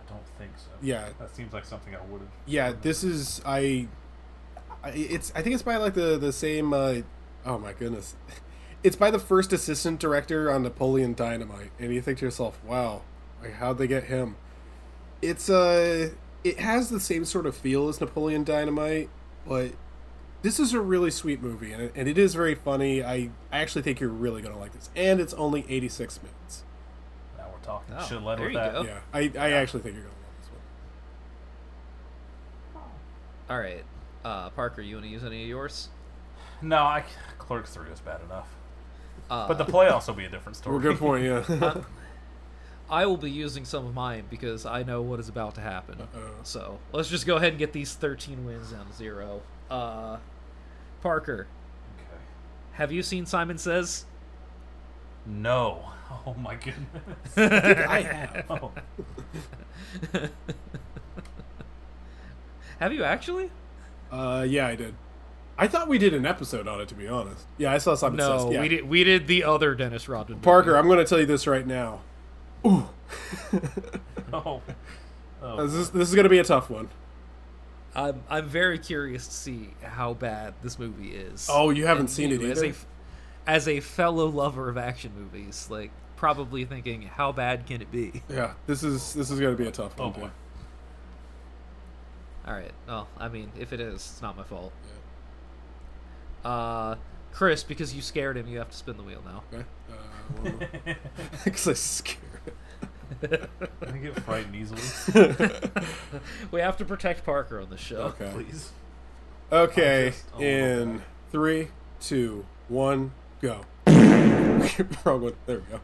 I 0.00 0.10
don't 0.10 0.26
think 0.38 0.52
so. 0.56 0.70
Yeah. 0.82 1.08
That 1.18 1.34
seems 1.34 1.52
like 1.52 1.64
something 1.64 1.94
I 1.94 2.00
would 2.10 2.20
have. 2.20 2.30
Yeah, 2.46 2.72
this 2.80 3.04
is 3.04 3.40
I. 3.44 3.88
I 4.82 4.90
it's 4.90 5.32
I 5.34 5.42
think 5.42 5.54
it's 5.54 5.62
by 5.62 5.76
like 5.76 5.94
the 5.94 6.18
the 6.18 6.32
same. 6.32 6.72
Uh, 6.72 6.96
oh 7.46 7.58
my 7.58 7.72
goodness, 7.72 8.14
it's 8.82 8.96
by 8.96 9.10
the 9.10 9.18
first 9.18 9.52
assistant 9.52 10.00
director 10.00 10.50
on 10.50 10.62
Napoleon 10.62 11.14
Dynamite, 11.14 11.70
and 11.78 11.92
you 11.92 12.00
think 12.02 12.18
to 12.18 12.24
yourself, 12.26 12.62
wow, 12.64 13.02
like 13.42 13.54
how'd 13.54 13.78
they 13.78 13.86
get 13.86 14.04
him? 14.04 14.36
It's 15.22 15.48
uh, 15.48 16.10
it 16.44 16.60
has 16.60 16.90
the 16.90 17.00
same 17.00 17.24
sort 17.24 17.46
of 17.46 17.56
feel 17.56 17.88
as 17.88 18.00
Napoleon 18.00 18.44
Dynamite, 18.44 19.08
but 19.46 19.72
this 20.44 20.60
is 20.60 20.74
a 20.74 20.80
really 20.80 21.10
sweet 21.10 21.40
movie, 21.42 21.72
and 21.72 21.82
it, 21.84 21.92
and 21.96 22.06
it 22.06 22.18
is 22.18 22.34
very 22.34 22.54
funny. 22.54 23.02
I 23.02 23.30
I 23.50 23.58
actually 23.60 23.80
think 23.82 23.98
you're 23.98 24.10
really 24.10 24.42
gonna 24.42 24.58
like 24.58 24.72
this, 24.74 24.90
and 24.94 25.18
it's 25.18 25.32
only 25.34 25.64
86 25.68 26.20
minutes. 26.22 26.64
Now 27.38 27.46
we're 27.50 27.64
talking. 27.64 27.94
Oh, 27.98 28.04
Should 28.06 28.16
let 28.22 28.24
led 28.24 28.38
there 28.38 28.44
with 28.46 28.52
you 28.52 28.58
that. 28.60 28.72
go. 28.74 28.82
Yeah, 28.82 28.98
I 29.12 29.32
I 29.38 29.52
actually 29.52 29.80
think 29.82 29.94
you're 29.96 30.04
gonna 30.04 30.14
love 30.14 30.36
this 30.40 30.50
one. 32.74 32.82
All 33.56 33.58
right. 33.58 33.84
Uh, 34.24 34.50
Parker, 34.50 34.82
you 34.82 34.96
want 34.96 35.06
to 35.06 35.10
use 35.10 35.24
any 35.24 35.42
of 35.42 35.48
yours? 35.48 35.88
No, 36.62 36.76
I 36.76 37.04
Clerks 37.38 37.72
three 37.74 37.88
was 37.90 38.00
bad 38.00 38.20
enough. 38.22 38.48
Uh, 39.30 39.48
But 39.48 39.56
the 39.58 39.64
playoffs 39.64 40.06
will 40.06 40.14
be 40.14 40.26
a 40.26 40.28
different 40.30 40.56
story. 40.56 40.74
Well, 40.78 40.82
good 40.92 40.98
point. 40.98 41.24
Yeah. 41.24 41.82
I 42.90 43.06
will 43.06 43.16
be 43.16 43.30
using 43.30 43.64
some 43.64 43.86
of 43.86 43.94
mine 43.94 44.24
because 44.28 44.66
I 44.66 44.82
know 44.82 45.00
what 45.00 45.18
is 45.20 45.30
about 45.30 45.54
to 45.54 45.62
happen. 45.62 46.02
Uh-oh. 46.02 46.30
So 46.42 46.78
let's 46.92 47.08
just 47.08 47.26
go 47.26 47.36
ahead 47.36 47.48
and 47.50 47.58
get 47.58 47.72
these 47.72 47.94
13 47.94 48.44
wins 48.44 48.72
down 48.72 48.86
to 48.86 48.92
zero. 48.92 49.40
Uh, 49.70 50.18
Parker, 51.04 51.46
Okay. 51.98 52.22
have 52.72 52.90
you 52.90 53.02
seen 53.02 53.26
Simon 53.26 53.56
Sez? 53.58 54.04
No. 55.26 55.84
Oh 56.26 56.34
my 56.34 56.54
goodness. 56.54 57.36
I 57.36 58.00
have. 58.02 58.44
Oh. 58.48 58.70
Have 62.78 62.92
you 62.92 63.02
actually? 63.04 63.50
Uh, 64.12 64.44
yeah, 64.48 64.66
I 64.66 64.76
did. 64.76 64.94
I 65.58 65.66
thought 65.66 65.88
we 65.88 65.98
did 65.98 66.14
an 66.14 66.24
episode 66.26 66.68
on 66.68 66.80
it, 66.80 66.88
to 66.88 66.94
be 66.94 67.08
honest. 67.08 67.46
Yeah, 67.58 67.72
I 67.72 67.78
saw 67.78 67.94
Simon 67.94 68.18
no, 68.18 68.38
Says. 68.38 68.52
Yeah. 68.54 68.60
we 68.60 68.68
did. 68.68 68.88
We 68.88 69.04
did 69.04 69.26
the 69.26 69.44
other 69.44 69.74
Dennis 69.74 70.08
Rodman. 70.08 70.36
movie. 70.38 70.44
Parker, 70.44 70.76
I'm 70.76 70.86
going 70.86 70.98
to 70.98 71.04
tell 71.04 71.18
you 71.18 71.26
this 71.26 71.46
right 71.46 71.66
now. 71.66 72.00
Ooh, 72.66 72.88
Oh. 74.32 74.62
Oh. 75.42 75.66
this 75.66 75.74
is 75.74 75.90
this 75.90 76.08
is 76.08 76.14
going 76.14 76.24
to 76.24 76.30
be 76.30 76.38
a 76.38 76.44
tough 76.44 76.70
one. 76.70 76.88
I'm 77.96 78.22
I'm 78.28 78.46
very 78.46 78.78
curious 78.78 79.26
to 79.28 79.32
see 79.34 79.70
how 79.82 80.14
bad 80.14 80.54
this 80.62 80.78
movie 80.78 81.10
is. 81.12 81.46
Oh, 81.50 81.70
you 81.70 81.86
haven't 81.86 82.02
And 82.02 82.10
seen 82.10 82.32
it 82.32 82.40
you, 82.40 82.50
as 82.50 82.62
a, 82.62 82.72
as 83.46 83.68
a 83.68 83.80
fellow 83.80 84.26
lover 84.26 84.68
of 84.68 84.76
action 84.76 85.12
movies, 85.16 85.68
like 85.70 85.90
probably 86.16 86.64
thinking, 86.64 87.02
how 87.02 87.30
bad 87.32 87.66
can 87.66 87.80
it 87.82 87.90
be? 87.92 88.22
Yeah, 88.28 88.54
this 88.66 88.82
is 88.82 89.12
this 89.14 89.30
is 89.30 89.38
going 89.38 89.56
to 89.56 89.62
be 89.62 89.68
a 89.68 89.72
tough 89.72 89.96
one. 89.98 90.08
Oh, 90.16 90.20
boy. 90.20 90.30
All 92.46 92.54
right. 92.54 92.72
Well, 92.86 93.08
I 93.18 93.28
mean, 93.28 93.50
if 93.58 93.72
it 93.72 93.80
is, 93.80 93.94
it's 93.94 94.20
not 94.22 94.36
my 94.36 94.42
fault. 94.44 94.72
Uh, 96.44 96.96
Chris, 97.32 97.64
because 97.64 97.94
you 97.94 98.02
scared 98.02 98.36
him, 98.36 98.46
you 98.48 98.58
have 98.58 98.70
to 98.70 98.76
spin 98.76 98.96
the 98.96 99.02
wheel 99.02 99.22
now. 99.24 99.42
Okay. 99.52 99.64
Uh, 99.90 100.94
Because 101.44 101.68
I 101.68 101.72
scared. 101.74 102.18
I 103.22 103.98
get 103.98 104.20
frightened 104.20 104.54
easily. 104.54 104.80
We 106.50 106.60
have 106.60 106.76
to 106.78 106.84
protect 106.84 107.24
Parker 107.24 107.60
on 107.60 107.70
the 107.70 107.76
show. 107.76 108.14
Okay. 108.20 108.30
Please. 108.32 108.70
Okay. 109.50 110.10
just 110.10 110.24
oh, 110.34 110.40
a 110.40 110.44
In 110.44 111.02
three, 111.30 111.68
two, 112.00 112.46
one, 112.68 113.12
go. 113.40 113.62
Wrong 113.86 115.22
one. 115.22 115.34
There 115.46 115.58
we 115.58 115.64
go. 115.70 115.80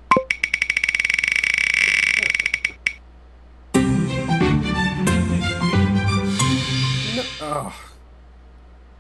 No, 7.17 7.25
oh, 7.41 7.90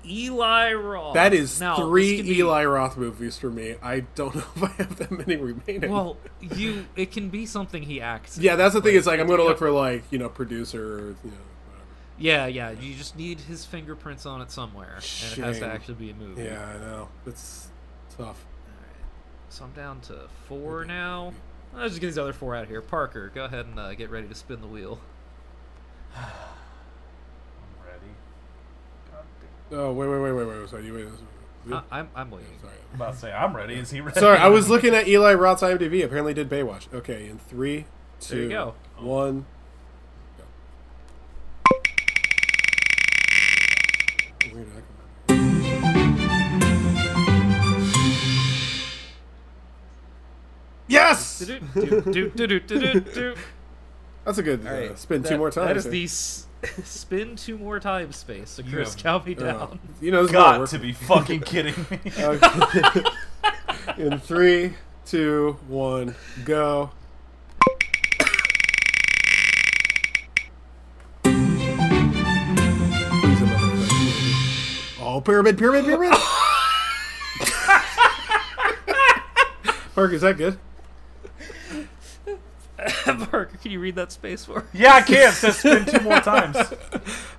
Eli 0.04 0.72
Roth. 0.72 1.14
that 1.14 1.34
is 1.34 1.60
Now, 1.60 1.76
three 1.76 2.22
be- 2.22 2.38
Eli 2.38 2.64
Roth 2.64 2.96
movies 2.96 3.36
for 3.38 3.50
me. 3.50 3.74
I 3.82 4.00
don't 4.14 4.34
know 4.36 4.44
if 4.56 4.62
I 4.62 4.68
have 4.82 4.96
that 4.96 5.10
many 5.10 5.36
remaining. 5.36 5.90
Well, 5.90 6.16
you. 6.40 6.86
It 6.96 7.12
can 7.12 7.28
be 7.28 7.46
something 7.46 7.82
he 7.82 8.00
acts. 8.00 8.38
yeah, 8.38 8.56
that's 8.56 8.74
the 8.74 8.80
thing. 8.82 8.96
It's 8.96 9.06
like 9.06 9.20
I'm 9.20 9.26
going 9.26 9.38
to 9.38 9.44
look 9.44 9.58
for 9.58 9.70
like 9.70 10.04
you 10.10 10.18
know 10.18 10.28
producer 10.28 10.82
or 10.98 11.00
you 11.24 11.30
know. 11.30 11.36
Yeah, 12.18 12.46
yeah. 12.46 12.70
You 12.70 12.94
just 12.94 13.16
need 13.16 13.40
his 13.40 13.64
fingerprints 13.64 14.26
on 14.26 14.42
it 14.42 14.50
somewhere, 14.50 14.96
and 14.96 15.38
it 15.38 15.44
has 15.44 15.58
to 15.60 15.66
actually 15.66 15.94
be 15.94 16.10
a 16.10 16.14
movie. 16.14 16.42
Yeah, 16.44 16.64
I 16.66 16.78
know. 16.78 17.08
It's 17.26 17.68
tough. 18.16 18.44
So 19.48 19.64
I'm 19.64 19.72
down 19.72 20.00
to 20.02 20.28
four 20.46 20.84
now. 20.84 21.32
Let's 21.74 21.90
just 21.90 22.00
get 22.00 22.08
these 22.08 22.18
other 22.18 22.32
four 22.32 22.54
out 22.54 22.64
of 22.64 22.68
here. 22.68 22.80
Parker, 22.82 23.30
go 23.34 23.46
ahead 23.46 23.66
and 23.66 23.78
uh, 23.78 23.94
get 23.94 24.10
ready 24.10 24.28
to 24.28 24.34
spin 24.34 24.60
the 24.60 24.66
wheel. 24.66 25.00
I'm 26.16 26.24
ready. 27.84 28.12
God 29.10 29.24
damn. 29.40 29.48
Oh 29.72 29.92
wait, 29.92 30.08
wait, 30.08 30.18
wait, 30.20 30.32
wait, 30.32 30.46
wait. 30.46 30.68
Sorry, 30.68 30.86
you 30.86 30.94
wait. 30.94 31.82
I'm, 31.92 32.08
I'm 32.14 32.30
waiting. 32.30 32.48
Sorry. 32.60 32.72
I'm 32.92 32.96
about 32.96 33.12
to 33.14 33.18
say 33.18 33.32
I'm 33.32 33.54
ready. 33.54 33.74
Is 33.74 33.90
he 33.90 34.00
ready? 34.00 34.18
Sorry, 34.18 34.38
I 34.38 34.48
was 34.48 34.68
looking 34.70 34.94
at 34.94 35.06
Eli 35.06 35.34
Roth's 35.34 35.62
IMDb. 35.62 36.04
Apparently, 36.04 36.34
did 36.34 36.48
Baywatch. 36.48 36.92
Okay, 36.92 37.28
in 37.28 37.38
three, 37.38 37.84
two, 38.20 38.34
There 38.34 38.42
you 38.44 38.48
go. 38.48 38.74
one. 38.98 39.46
Go. 40.38 40.44
Where 44.52 44.64
did 44.64 44.72
that 44.74 44.82
come 45.28 45.60
from? 45.60 46.10
Yes, 50.88 51.38
that's 51.38 51.48
a 54.38 54.42
good 54.42 54.66
All 54.66 54.72
uh, 54.74 54.80
right, 54.80 54.98
spin 54.98 55.22
two 55.22 55.38
more 55.38 55.50
times. 55.50 55.68
That 55.68 55.76
is 55.76 55.84
there. 55.84 55.92
the 55.92 56.04
s- 56.04 56.46
spin 56.84 57.36
two 57.36 57.56
more 57.58 57.80
times 57.80 58.16
space. 58.16 58.50
So 58.50 58.62
You 58.62 58.70
Chris, 58.70 58.94
have- 58.94 59.02
count 59.02 59.26
me 59.26 59.34
down. 59.34 59.78
you 60.00 60.10
know, 60.10 60.22
this 60.22 60.30
is 60.30 60.32
Got 60.32 60.68
to 60.68 60.78
be 60.78 60.92
fucking 60.92 61.40
kidding 61.40 61.74
me. 61.90 61.98
Okay. 62.18 63.02
in 63.98 64.18
three, 64.18 64.74
two, 65.06 65.58
one, 65.68 66.14
go. 66.44 66.90
Please 73.22 73.40
another 73.42 73.66
French 73.66 73.92
movie. 73.92 74.34
Oh, 75.00 75.20
pyramid, 75.24 75.58
pyramid, 75.58 75.84
pyramid. 75.84 76.12
Park, 79.94 80.12
is 80.12 80.22
that 80.22 80.36
good? 80.38 80.58
Parker, 83.30 83.56
can 83.58 83.70
you 83.70 83.80
read 83.80 83.94
that 83.96 84.12
space 84.12 84.44
for? 84.44 84.60
me? 84.60 84.66
yeah, 84.80 84.94
I 84.94 85.02
can. 85.02 85.28
It 85.30 85.32
says 85.32 85.56
spin 85.58 85.84
two 85.86 86.00
more 86.00 86.20
times. 86.20 86.56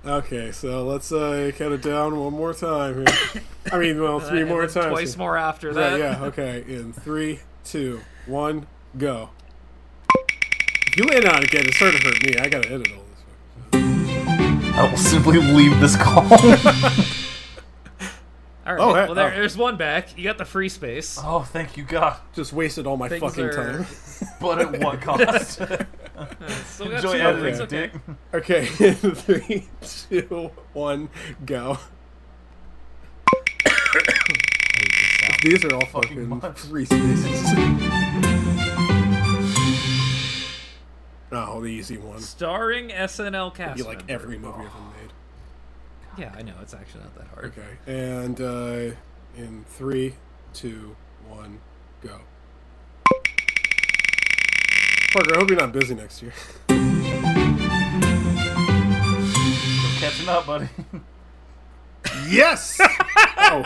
Okay, 0.04 0.50
so 0.50 0.84
let's 0.84 1.12
uh, 1.12 1.52
count 1.56 1.74
it 1.74 1.80
down 1.82 2.18
one 2.18 2.32
more 2.32 2.52
time 2.52 3.06
here. 3.06 3.42
I 3.72 3.78
mean, 3.78 4.02
well, 4.02 4.18
three 4.28 4.42
more 4.42 4.66
times. 4.66 4.88
Twice 4.88 5.16
more 5.16 5.36
after 5.36 5.68
Right, 5.68 5.90
that. 5.90 5.98
yeah, 6.00 6.24
okay. 6.24 6.64
In 6.66 6.92
three, 6.92 7.38
two, 7.64 8.00
one, 8.26 8.66
go. 8.98 9.30
If 10.88 10.96
you 10.96 11.04
land 11.04 11.24
on 11.26 11.38
it 11.42 11.44
again, 11.44 11.66
it's 11.66 11.76
starting 11.76 12.00
to 12.00 12.06
hurt 12.08 12.20
me. 12.26 12.36
I 12.36 12.48
gotta 12.48 12.68
edit 12.68 12.88
all 12.92 13.04
this. 13.72 14.74
I 14.74 14.88
will 14.90 14.98
simply 14.98 15.38
leave 15.38 15.78
this 15.78 15.94
call. 15.94 16.26
All 18.64 18.74
oh, 18.74 18.76
right. 18.76 18.80
Oh, 18.80 18.94
hey, 18.94 19.06
well, 19.06 19.14
there, 19.14 19.32
oh. 19.32 19.34
there's 19.34 19.56
one 19.56 19.76
back. 19.76 20.16
You 20.16 20.22
got 20.24 20.38
the 20.38 20.44
free 20.44 20.68
space. 20.68 21.18
oh, 21.20 21.40
thank 21.40 21.76
you, 21.76 21.82
God. 21.84 22.16
Just 22.34 22.52
wasted 22.52 22.86
all 22.86 22.96
my 22.96 23.08
Things 23.08 23.20
fucking 23.22 23.44
are- 23.44 23.52
time. 23.78 23.86
But 24.40 24.60
at 24.60 24.80
what 24.80 25.00
cost? 25.02 25.58
So 25.58 25.64
we 26.84 26.90
got 26.90 26.96
Enjoy 27.04 27.12
two 27.14 27.18
editing, 27.18 27.26
openings, 27.26 27.60
okay. 27.60 27.90
dick. 27.90 27.92
Okay, 28.32 28.64
three, 29.14 29.68
two, 29.82 30.50
one, 30.74 31.08
go. 31.44 31.78
These 35.42 35.64
are 35.64 35.74
all 35.74 35.86
Fucking 35.86 36.40
fucking 36.40 36.54
free 36.54 36.84
spaces. 36.84 37.42
oh, 41.32 41.60
the 41.60 41.66
easy 41.66 41.98
one. 41.98 42.20
Starring 42.20 42.90
SNL 42.90 43.52
cast 43.54 43.78
You 43.78 43.84
like 43.84 44.08
every 44.08 44.38
member. 44.38 44.58
movie 44.58 44.70
ever 44.70 44.78
made. 45.02 45.12
Yeah, 46.16 46.34
I 46.36 46.42
know 46.42 46.54
it's 46.60 46.74
actually 46.74 47.04
not 47.04 47.14
that 47.16 47.26
hard. 47.28 47.46
Okay, 47.46 47.78
and 47.86 48.40
uh, 48.40 48.90
in 49.36 49.64
three, 49.66 50.14
two, 50.52 50.94
one, 51.26 51.60
go. 52.02 52.20
Parker, 55.12 55.34
I 55.34 55.38
hope 55.38 55.50
you're 55.50 55.58
not 55.58 55.72
busy 55.72 55.94
next 55.94 56.22
year. 56.22 56.32
I'm 56.68 57.02
catching 59.98 60.28
up, 60.28 60.46
buddy. 60.46 60.68
Yes. 62.28 62.78
oh, 63.38 63.62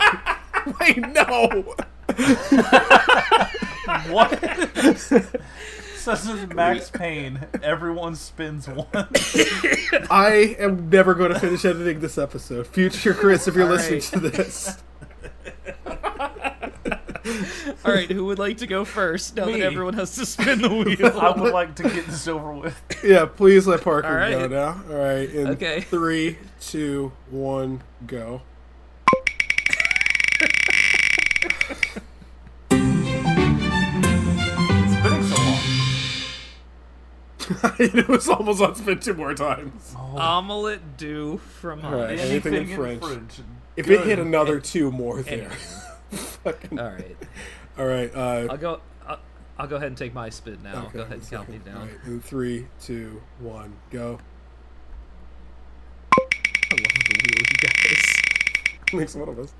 wait, 0.79 0.97
no. 0.97 1.75
what? 4.09 4.31
Such 6.15 6.25
as 6.29 6.47
Max 6.53 6.89
Payne. 6.89 7.45
Everyone 7.61 8.15
spins 8.15 8.65
one. 8.67 8.87
I 10.09 10.55
am 10.57 10.89
never 10.89 11.13
going 11.13 11.33
to 11.33 11.39
finish 11.39 11.65
editing 11.65 11.99
this 11.99 12.17
episode. 12.17 12.65
Future 12.67 13.13
Chris, 13.13 13.45
if 13.47 13.55
you're 13.55 13.65
All 13.65 13.71
listening 13.71 13.99
right. 13.99 14.03
to 14.13 14.19
this, 14.21 14.77
All 17.85 17.93
right, 17.93 18.09
who 18.09 18.23
would 18.25 18.39
like 18.39 18.57
to 18.59 18.67
go 18.67 18.85
first? 18.85 19.35
Now 19.35 19.47
Me. 19.47 19.59
that 19.59 19.63
everyone 19.63 19.95
has 19.95 20.15
to 20.15 20.25
spin 20.25 20.61
the 20.61 20.69
wheel. 20.69 21.19
I 21.19 21.31
would 21.37 21.51
like 21.53 21.75
to 21.75 21.83
get 21.83 22.05
this 22.07 22.25
over 22.27 22.53
with. 22.53 22.79
yeah, 23.03 23.25
please 23.25 23.67
let 23.67 23.81
Parker 23.81 24.07
All 24.07 24.13
right. 24.15 24.31
go 24.31 24.47
now. 24.47 24.81
All 24.89 24.95
right, 25.03 25.29
in 25.29 25.47
Okay. 25.47 25.81
three, 25.81 26.37
two, 26.61 27.11
one, 27.29 27.81
go. 28.05 28.43
it 37.79 38.07
was 38.07 38.27
almost 38.29 38.61
on 38.61 38.75
spin 38.75 38.99
two 38.99 39.13
more 39.13 39.33
times. 39.33 39.93
Omelette 39.97 40.97
do 40.97 41.37
from 41.59 41.83
All 41.85 41.91
right, 41.93 42.17
Honey. 42.17 42.21
anything 42.31 42.53
in 42.53 42.69
in 42.69 42.75
French. 42.75 43.03
French. 43.03 43.39
If 43.75 43.89
it 43.89 44.01
hit 44.05 44.19
another 44.19 44.59
two 44.59 44.91
more 44.91 45.21
there. 45.21 45.49
Fucking- 46.11 46.79
All 46.79 46.89
right, 46.91 47.17
All 47.77 47.85
right. 47.85 48.13
Uh, 48.15 48.47
I'll 48.49 48.57
go. 48.57 48.81
I'll, 49.07 49.19
I'll 49.59 49.67
go 49.67 49.75
ahead 49.77 49.87
and 49.89 49.97
take 49.97 50.13
my 50.13 50.29
spin 50.29 50.59
now. 50.63 50.83
okay, 50.87 50.97
go 50.97 51.03
ahead 51.03 51.19
and 51.19 51.29
count 51.29 51.49
me 51.49 51.57
down. 51.59 51.77
All 51.77 51.83
right, 51.85 51.97
in 52.05 52.21
three, 52.21 52.67
two, 52.81 53.21
one, 53.39 53.75
go. 53.91 54.19
I 56.11 56.75
love 56.75 56.93
the 56.93 57.21
wheel, 57.23 57.45
you 57.49 57.57
guys. 57.69 58.93
Makes 58.93 59.15
one 59.15 59.29
of 59.29 59.39
us. 59.39 59.53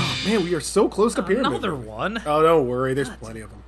Oh, 0.00 0.22
man, 0.26 0.44
we 0.44 0.54
are 0.54 0.60
so 0.60 0.88
close 0.88 1.14
to 1.14 1.22
pyramid. 1.22 1.46
Another 1.46 1.74
one. 1.74 2.22
Oh, 2.26 2.42
don't 2.42 2.66
worry. 2.68 2.94
There's 2.94 3.08
plenty 3.10 3.40
of 3.40 3.50
them. 3.50 3.62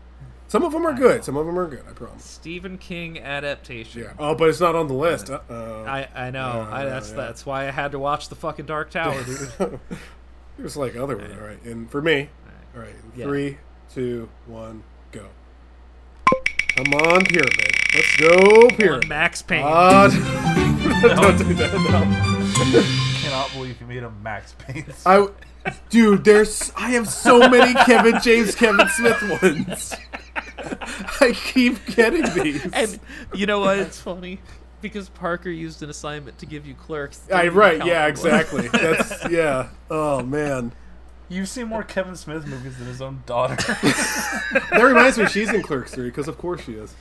Some 0.50 0.64
of 0.64 0.72
them 0.72 0.84
are 0.84 0.92
good. 0.92 1.22
Some 1.24 1.36
of 1.36 1.46
them 1.46 1.56
are 1.56 1.68
good. 1.68 1.84
I 1.88 1.92
promise. 1.92 2.24
Stephen 2.24 2.76
King 2.76 3.20
adaptation. 3.20 4.02
Yeah. 4.02 4.14
Oh, 4.18 4.34
but 4.34 4.48
it's 4.48 4.58
not 4.58 4.74
on 4.74 4.88
the 4.88 4.94
list. 4.94 5.30
Uh-oh. 5.30 5.84
I 5.84 6.08
I 6.12 6.30
know. 6.32 6.66
I, 6.68 6.86
that's 6.86 7.10
yeah. 7.10 7.16
that's 7.18 7.46
why 7.46 7.68
I 7.68 7.70
had 7.70 7.92
to 7.92 8.00
watch 8.00 8.28
the 8.30 8.34
fucking 8.34 8.66
Dark 8.66 8.90
Tower, 8.90 9.22
dude. 9.22 9.78
There's 10.58 10.76
like 10.76 10.96
other 10.96 11.16
one. 11.16 11.30
All 11.30 11.46
right. 11.46 11.62
And 11.62 11.88
for 11.88 12.02
me, 12.02 12.30
all 12.74 12.80
right. 12.82 12.90
in 12.90 13.20
Yeah. 13.20 13.26
Three, 13.26 13.58
two, 13.94 14.28
one, 14.46 14.82
go. 15.12 15.28
Come 16.74 16.94
on, 16.94 17.24
pyramid. 17.26 17.76
Let's 17.94 18.16
go, 18.16 18.68
pyramid. 18.70 19.08
Max 19.08 19.42
Payne. 19.42 19.62
Ah, 19.64 20.08
don't 21.02 21.38
do 21.38 21.54
that. 21.54 21.72
No. 21.72 23.20
Cannot 23.20 23.52
believe 23.52 23.80
you 23.80 23.86
made 23.86 24.02
a 24.02 24.10
Max 24.10 24.56
Payne. 24.58 24.86
I, 25.06 25.28
dude, 25.90 26.24
there's. 26.24 26.72
I 26.76 26.90
have 26.90 27.08
so 27.08 27.48
many 27.48 27.72
Kevin 27.84 28.20
James, 28.20 28.56
Kevin 28.56 28.88
Smith 28.88 29.40
ones. 29.40 29.94
I 31.20 31.32
keep 31.34 31.84
getting 31.86 32.22
these. 32.34 32.66
and 32.72 32.98
you 33.34 33.46
know 33.46 33.60
what? 33.60 33.78
It's 33.78 34.00
funny 34.00 34.40
because 34.80 35.08
Parker 35.08 35.50
used 35.50 35.82
an 35.82 35.90
assignment 35.90 36.38
to 36.38 36.46
give 36.46 36.66
you 36.66 36.74
clerks. 36.74 37.20
I 37.32 37.44
Didn't 37.44 37.58
right, 37.58 37.84
yeah, 37.84 38.12
for 38.14 38.22
one. 38.28 38.34
exactly. 38.34 38.68
That's 38.72 39.30
yeah. 39.30 39.68
Oh 39.90 40.22
man, 40.22 40.72
You've 41.28 41.48
seen 41.48 41.68
more 41.68 41.84
Kevin 41.84 42.16
Smith 42.16 42.46
movies 42.46 42.76
than 42.76 42.88
his 42.88 43.00
own 43.00 43.22
daughter. 43.24 43.54
that 43.56 44.80
reminds 44.82 45.16
me. 45.16 45.26
She's 45.26 45.52
in 45.52 45.62
Clerks 45.62 45.92
three 45.94 46.08
because 46.08 46.26
of 46.26 46.36
course 46.38 46.62
she 46.64 46.72
is. 46.72 46.94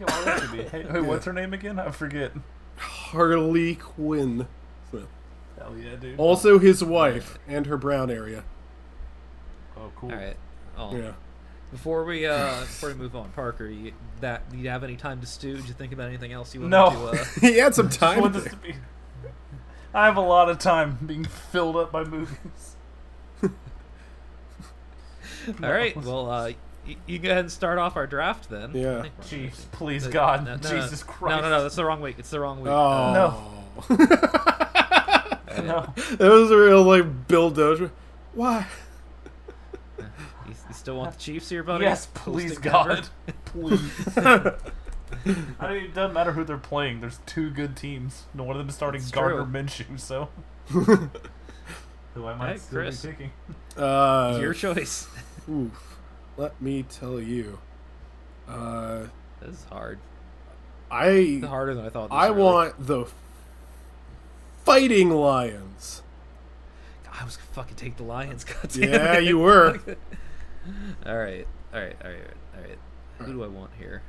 Yeah, 0.00 0.06
why 0.06 0.34
would 0.34 0.42
she 0.50 0.56
be? 0.56 0.62
Hey, 0.64 0.82
hey, 0.82 1.00
what's 1.00 1.24
her 1.26 1.32
name 1.32 1.54
again? 1.54 1.78
I 1.78 1.90
forget. 1.92 2.32
Harley 2.76 3.76
Quinn. 3.76 4.48
Smith. 4.90 5.06
Hell 5.58 5.76
yeah, 5.78 5.94
dude. 5.94 6.18
Also 6.18 6.58
his 6.58 6.82
wife 6.82 7.38
and 7.46 7.66
her 7.66 7.76
brown 7.76 8.10
area. 8.10 8.42
Oh, 9.76 9.92
cool. 9.96 10.10
All 10.10 10.16
right. 10.16 10.36
Oh, 10.76 10.96
Yeah. 10.96 11.12
Before 11.72 12.04
we 12.04 12.26
uh 12.26 12.60
before 12.60 12.90
we 12.90 12.94
move 12.96 13.16
on, 13.16 13.30
Parker, 13.30 13.66
you, 13.66 13.92
that 14.20 14.50
do 14.52 14.58
you 14.58 14.68
have 14.68 14.84
any 14.84 14.96
time 14.96 15.20
to 15.22 15.26
stew? 15.26 15.56
Did 15.56 15.66
you 15.68 15.74
think 15.74 15.92
about 15.92 16.08
anything 16.08 16.32
else 16.32 16.54
you 16.54 16.60
wanted 16.60 16.70
No. 16.70 16.90
to? 16.90 17.20
Uh, 17.20 17.24
he 17.40 17.58
had 17.58 17.74
some 17.74 17.86
I 17.86 17.90
time. 17.90 18.32
this 18.32 18.44
to 18.44 18.56
be. 18.56 18.74
I 19.94 20.04
have 20.06 20.16
a 20.16 20.20
lot 20.22 20.48
of 20.50 20.58
time 20.58 20.98
being 21.04 21.24
filled 21.24 21.76
up 21.76 21.90
by 21.90 22.04
movies. 22.04 22.76
all 23.42 23.50
right. 25.72 25.96
Well, 25.96 26.30
uh, 26.30 26.52
you, 26.86 26.96
you 27.06 27.18
go 27.18 27.28
ahead 27.30 27.40
and 27.40 27.52
start 27.52 27.78
off 27.78 27.96
our 27.96 28.06
draft 28.06 28.48
then. 28.50 28.72
Yeah. 28.74 28.98
I 28.98 29.02
think 29.02 29.14
we're 29.18 29.22
on 29.24 29.28
Chiefs, 29.28 29.64
the- 29.64 29.76
please 29.76 30.04
the- 30.04 30.10
God, 30.10 30.44
no, 30.44 30.56
no, 30.56 30.60
Jesus 30.60 31.06
no. 31.06 31.12
Christ. 31.12 31.36
No, 31.36 31.42
no, 31.48 31.56
no. 31.56 31.62
That's 31.62 31.76
the 31.76 31.84
wrong 31.84 32.00
week. 32.00 32.16
It's 32.18 32.30
the 32.30 32.40
wrong 32.40 32.60
week. 32.60 32.70
Oh 32.70 33.12
No. 33.88 33.96
that 36.16 36.20
was 36.20 36.50
a 36.50 36.56
real 36.56 36.82
like 36.82 37.28
Bill 37.28 37.50
Dozier. 37.50 37.90
Why? 38.34 38.66
You, 40.84 40.92
you 40.92 40.94
still 40.94 40.96
want 40.96 41.12
the 41.12 41.18
Chiefs 41.20 41.48
here, 41.48 41.62
buddy? 41.62 41.84
Yes, 41.84 42.06
please, 42.14 42.58
Denver? 42.58 42.70
God, 42.70 43.08
please. 43.44 44.16
I 44.16 45.72
mean, 45.72 45.84
it 45.84 45.94
doesn't 45.94 46.12
matter 46.14 46.32
who 46.32 46.42
they're 46.44 46.56
playing. 46.58 47.00
There's 47.00 47.18
two 47.26 47.50
good 47.50 47.76
teams. 47.76 48.24
No 48.34 48.44
one 48.44 48.56
of 48.56 48.58
them 48.58 48.68
is 48.68 48.74
starting 48.74 49.00
It's 49.00 49.10
Gardner 49.10 49.44
true. 49.44 49.46
Minshew, 49.52 50.00
so 50.00 50.28
who 50.68 51.08
am 52.16 52.24
I 52.24 52.34
might 52.34 52.52
Hey, 52.52 52.56
still 52.58 52.78
Chris. 52.80 53.02
be 53.02 53.08
picking. 53.10 53.30
Uh, 53.76 54.38
Your 54.40 54.54
choice. 54.54 55.06
oof. 55.50 55.98
Let 56.36 56.60
me 56.60 56.82
tell 56.84 57.20
you. 57.20 57.58
Uh, 58.48 59.04
This 59.40 59.50
is 59.60 59.64
hard. 59.64 59.98
I 60.90 61.42
Harder 61.46 61.74
than 61.74 61.86
I 61.86 61.90
thought. 61.90 62.08
This 62.10 62.16
I 62.18 62.28
early. 62.28 62.42
want 62.42 62.86
the 62.86 63.06
Fighting 64.64 65.10
Lions. 65.10 66.02
I 67.12 67.24
was 67.24 67.36
gonna 67.36 67.48
fucking 67.52 67.76
take 67.76 67.96
the 67.98 68.02
Lions. 68.02 68.44
God 68.44 68.68
damn 68.72 68.88
Yeah, 68.90 69.18
it. 69.18 69.24
you 69.24 69.38
were. 69.38 69.78
all 71.06 71.16
right, 71.16 71.46
all 71.72 71.80
right, 71.80 71.96
all 72.04 72.10
right, 72.10 72.30
all 72.56 72.60
right. 72.60 72.78
Who 73.18 73.32
do 73.32 73.44
I 73.44 73.46
want 73.46 73.70
here? 73.78 74.02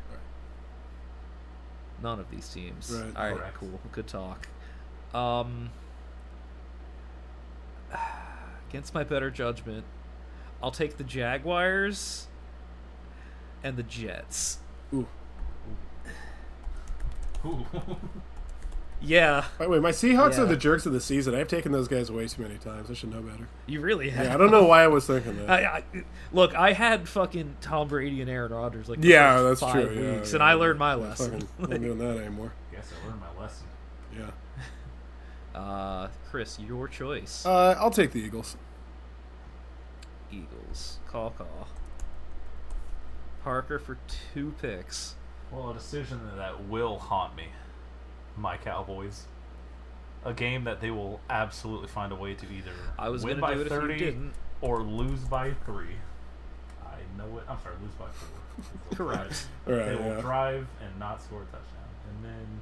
None 2.01 2.19
of 2.19 2.29
these 2.29 2.49
teams. 2.49 2.91
Right. 2.91 3.15
All 3.15 3.23
right, 3.29 3.37
Correct. 3.37 3.57
cool. 3.57 3.79
Good 3.91 4.07
talk. 4.07 4.47
Um, 5.13 5.69
against 8.69 8.93
my 8.93 9.03
better 9.03 9.29
judgment, 9.31 9.85
I'll 10.61 10.71
take 10.71 10.97
the 10.97 11.03
Jaguars 11.03 12.27
and 13.63 13.77
the 13.77 13.83
Jets. 13.83 14.59
Ooh. 14.93 15.07
Ooh. 17.45 17.65
Yeah, 19.05 19.43
By 19.57 19.65
the 19.65 19.69
way, 19.71 19.79
my 19.79 19.91
Seahawks 19.91 20.37
Yeah. 20.37 20.43
are 20.43 20.45
the 20.45 20.55
jerks 20.55 20.85
of 20.85 20.93
the 20.93 21.01
season. 21.01 21.35
I've 21.35 21.49
taken 21.49 21.73
those 21.73 21.89
guys 21.89 22.09
way 22.09 22.25
too 22.25 22.41
many 22.41 22.57
times. 22.57 22.89
I 22.89 22.93
should 22.93 23.11
know 23.11 23.21
better. 23.21 23.49
you 23.65 23.81
really 23.81 24.09
have. 24.11 24.27
Yeah, 24.27 24.33
I 24.33 24.37
don't 24.37 24.49
know 24.49 24.63
why 24.63 24.81
I 24.83 24.87
was 24.87 25.05
thinking 25.05 25.37
that. 25.39 25.49
I, 25.49 25.65
I, 25.65 25.83
look, 26.31 26.55
I 26.55 26.71
had 26.71 27.09
fucking 27.09 27.57
Tom 27.59 27.89
Brady 27.89 28.21
and 28.21 28.29
Aaron 28.29 28.53
Rodgers 28.53 28.87
like 28.87 28.99
yeah, 29.01 29.35
first 29.37 29.59
that's 29.61 29.73
five 29.73 29.87
true. 29.93 30.13
Weeks, 30.15 30.29
yeah, 30.29 30.35
and 30.37 30.43
I 30.43 30.53
learned 30.53 30.79
my 30.79 30.91
Yeah, 30.91 31.01
lesson. 31.01 31.41
fucking 31.41 31.69
not 31.69 31.81
doing 31.81 31.97
that 31.97 32.17
anymore. 32.17 32.53
Guess 32.71 32.91
I 33.03 33.07
learned 33.09 33.19
my 33.19 33.41
lesson. 33.41 33.67
Yeah. 34.17 34.31
uh, 35.59 36.07
Chris, 36.31 36.57
your 36.59 36.87
choice. 36.87 37.45
Uh, 37.45 37.75
I'll 37.77 37.91
take 37.91 38.11
the 38.13 38.19
Eagles. 38.21 38.55
Eagles. 40.31 40.99
Call 41.07 41.31
call. 41.31 41.67
Parker 43.43 43.79
for 43.79 43.97
two 44.33 44.53
picks. 44.61 45.15
Well, 45.51 45.71
a 45.71 45.73
decision 45.73 46.21
that 46.37 46.67
will 46.69 46.97
haunt 46.99 47.35
me. 47.35 47.47
My 48.37 48.57
Cowboys. 48.57 49.25
A 50.25 50.33
game 50.33 50.63
that 50.63 50.79
they 50.79 50.89
will 50.89 51.19
absolutely 51.29 51.87
find 51.89 52.11
a 52.11 52.15
way 52.15 52.33
to 52.33 52.45
either 52.45 52.71
I 52.97 53.09
was 53.09 53.25
win 53.25 53.39
by 53.41 53.55
do 53.55 53.61
it 53.61 53.67
30 53.69 54.15
or 54.61 54.81
lose 54.81 55.19
by 55.25 55.51
three. 55.65 55.95
I 56.81 56.95
know 57.17 57.37
it. 57.39 57.43
I'm 57.49 57.57
sorry, 57.61 57.75
lose 57.83 57.93
by 57.95 58.05
four. 58.07 58.95
Correct. 58.97 59.47
All 59.67 59.73
right. 59.73 59.85
They 59.89 59.95
will 59.95 60.15
Yeah. 60.15 60.21
drive 60.21 60.67
and 60.81 60.97
not 60.97 61.21
score 61.21 61.41
a 61.41 61.45
touchdown, 61.45 61.89
and 62.09 62.23
then 62.25 62.61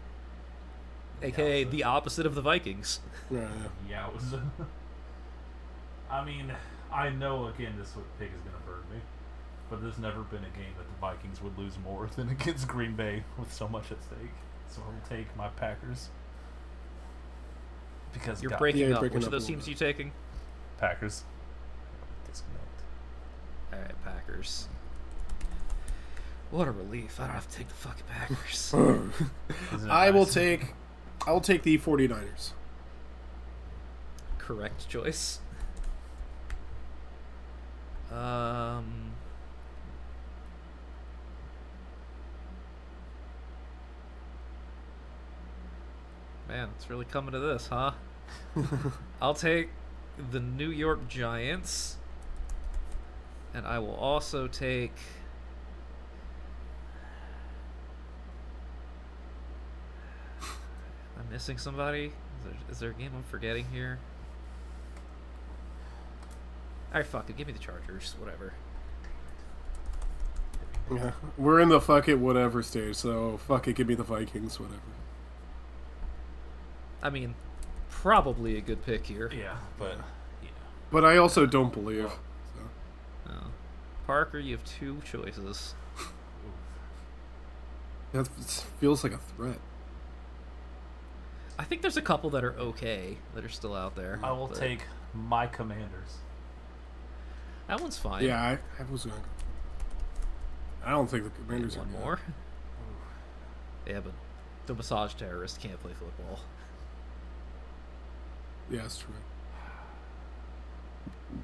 AKA 1.22 1.66
so- 1.66 1.70
the 1.70 1.84
opposite 1.84 2.26
of 2.26 2.34
the 2.34 2.42
Vikings. 2.42 3.00
Yeah, 3.30 3.48
yeah. 3.88 4.08
Yowza. 4.10 4.42
I 6.10 6.26
mean, 6.26 6.52
I 6.92 7.10
know 7.10 7.46
again 7.48 7.76
this 7.78 7.96
what 7.96 8.06
pig 8.20 8.30
is 8.36 8.42
gonna 8.42 8.58
burn 8.66 8.84
me, 8.92 9.02
but 9.70 9.82
there's 9.84 10.00
never 10.00 10.22
been 10.22 10.44
a 10.44 10.58
game 10.58 10.74
that 10.78 10.88
the 10.88 11.00
Vikings 11.00 11.42
would 11.44 11.58
lose 11.60 11.78
more 11.84 12.10
than 12.16 12.30
against 12.30 12.68
Green 12.68 12.96
Bay 12.96 13.24
with 13.38 13.54
so 13.54 13.68
much 13.68 13.92
at 13.92 14.02
stake. 14.04 14.34
So 14.72 14.82
I 14.84 14.88
will 14.90 15.18
take 15.18 15.36
my 15.38 15.50
Packers. 15.50 16.10
Because 18.14 18.42
You're 18.42 18.52
God, 18.52 18.60
breaking 18.60 18.82
Yeah, 18.82 18.88
you're 18.88 18.96
up. 18.96 19.02
breaking 19.02 19.18
Which 19.20 19.24
of 19.28 19.28
up 19.28 19.34
a 19.34 19.36
those 19.38 19.44
little 19.50 19.56
teams 19.62 19.68
are 19.68 19.72
you 19.72 19.76
taking? 19.76 20.12
Packers. 20.78 21.24
Disconnect. 22.28 22.66
All 23.74 23.80
right, 23.80 24.04
Packers. 24.04 24.68
What 26.52 26.68
a 26.68 26.72
relief! 26.72 27.20
I 27.20 27.26
don't 27.28 27.36
have 27.36 27.50
to 27.50 27.58
take 27.58 27.70
the 27.70 27.74
fucking 27.76 28.04
Packers. 28.10 28.74
Isn't 29.74 29.90
it 29.90 29.92
I 29.92 30.10
will 30.10 30.26
take 30.26 30.74
I'll 31.26 31.40
take 31.40 31.64
the 31.64 31.78
49ers. 31.78 32.52
Correct 34.38 34.90
choice. 34.90 35.40
Um. 38.12 39.11
Man, 46.52 46.70
it's 46.76 46.90
really 46.90 47.06
coming 47.06 47.32
to 47.32 47.40
this, 47.40 47.68
huh? 47.68 47.94
I'll 49.22 49.34
take 49.34 49.70
the 50.32 50.42
New 50.42 50.70
York 50.70 51.08
Giants. 51.08 51.96
And 53.54 53.66
I 53.66 53.80
will 53.80 53.96
also 53.96 54.48
take. 54.48 54.92
I'm 60.42 61.26
I 61.30 61.32
missing 61.32 61.58
somebody? 61.58 62.08
Is 62.08 62.14
there, 62.44 62.54
is 62.70 62.80
there 62.80 62.90
a 62.90 62.94
game 62.96 63.12
I'm 63.16 63.24
forgetting 63.24 63.68
here? 63.72 64.00
Alright, 66.92 67.08
fuck 67.08 67.30
it. 67.30 67.38
Give 67.38 67.48
me 67.48 67.54
the 67.54 67.60
Chargers. 67.60 68.16
Whatever. 68.20 68.52
Yeah. 70.94 71.12
We're 71.38 71.62
in 71.62 71.70
the 71.70 71.80
fuck 71.80 72.10
it 72.10 72.16
whatever 72.16 72.62
stage, 72.62 72.98
so 72.98 73.38
fuck 73.38 73.70
it, 73.70 73.78
give 73.78 73.88
me 73.88 73.96
the 73.96 74.04
Vikings, 74.04 74.60
whatever. 74.60 74.82
I 77.02 77.10
mean, 77.10 77.36
probably 77.90 78.58
a 78.58 78.62
good 78.62 78.86
pick 78.86 79.06
here. 79.06 79.30
Yeah, 79.34 79.58
but 79.78 79.98
yeah. 80.44 80.50
But 80.92 81.06
I 81.06 81.18
also 81.18 81.46
don't 81.46 81.74
believe. 81.74 82.10
So. 82.10 82.62
Oh. 83.30 83.48
Parker, 84.06 84.40
you 84.40 84.56
have 84.56 84.64
two 84.66 85.02
choices. 85.06 85.74
That 88.14 88.28
feels 88.82 89.06
like 89.06 89.14
a 89.14 89.18
threat. 89.18 89.58
I 91.58 91.64
think 91.64 91.82
there's 91.82 91.96
a 91.96 92.02
couple 92.02 92.30
that 92.32 92.44
are 92.44 92.58
okay 92.58 93.18
that 93.36 93.46
are 93.46 93.50
still 93.50 93.74
out 93.74 93.96
there. 93.96 94.20
I 94.22 94.34
will 94.34 94.48
but 94.48 94.58
take 94.58 94.82
my 95.14 95.48
Commanders. 95.48 96.18
that 97.68 97.80
one's 97.80 97.98
fine. 97.98 98.26
Yeah, 98.26 98.42
I, 98.42 98.82
I 98.82 98.92
was 98.92 99.06
going. 99.06 99.18
I 100.84 100.92
don't 100.92 101.10
think 101.10 101.24
the 101.24 101.30
Commanders 101.30 101.78
One 101.78 101.88
are 101.88 101.90
good. 101.92 102.00
more. 102.00 102.20
Yeah, 103.88 104.02
but 104.02 104.14
the 104.68 104.76
massage 104.76 105.14
terrorist 105.14 105.60
can't 105.62 105.82
play 105.82 105.94
football. 105.94 106.40
Yeah, 108.70 108.82
that's 108.84 108.98
true. 109.00 109.14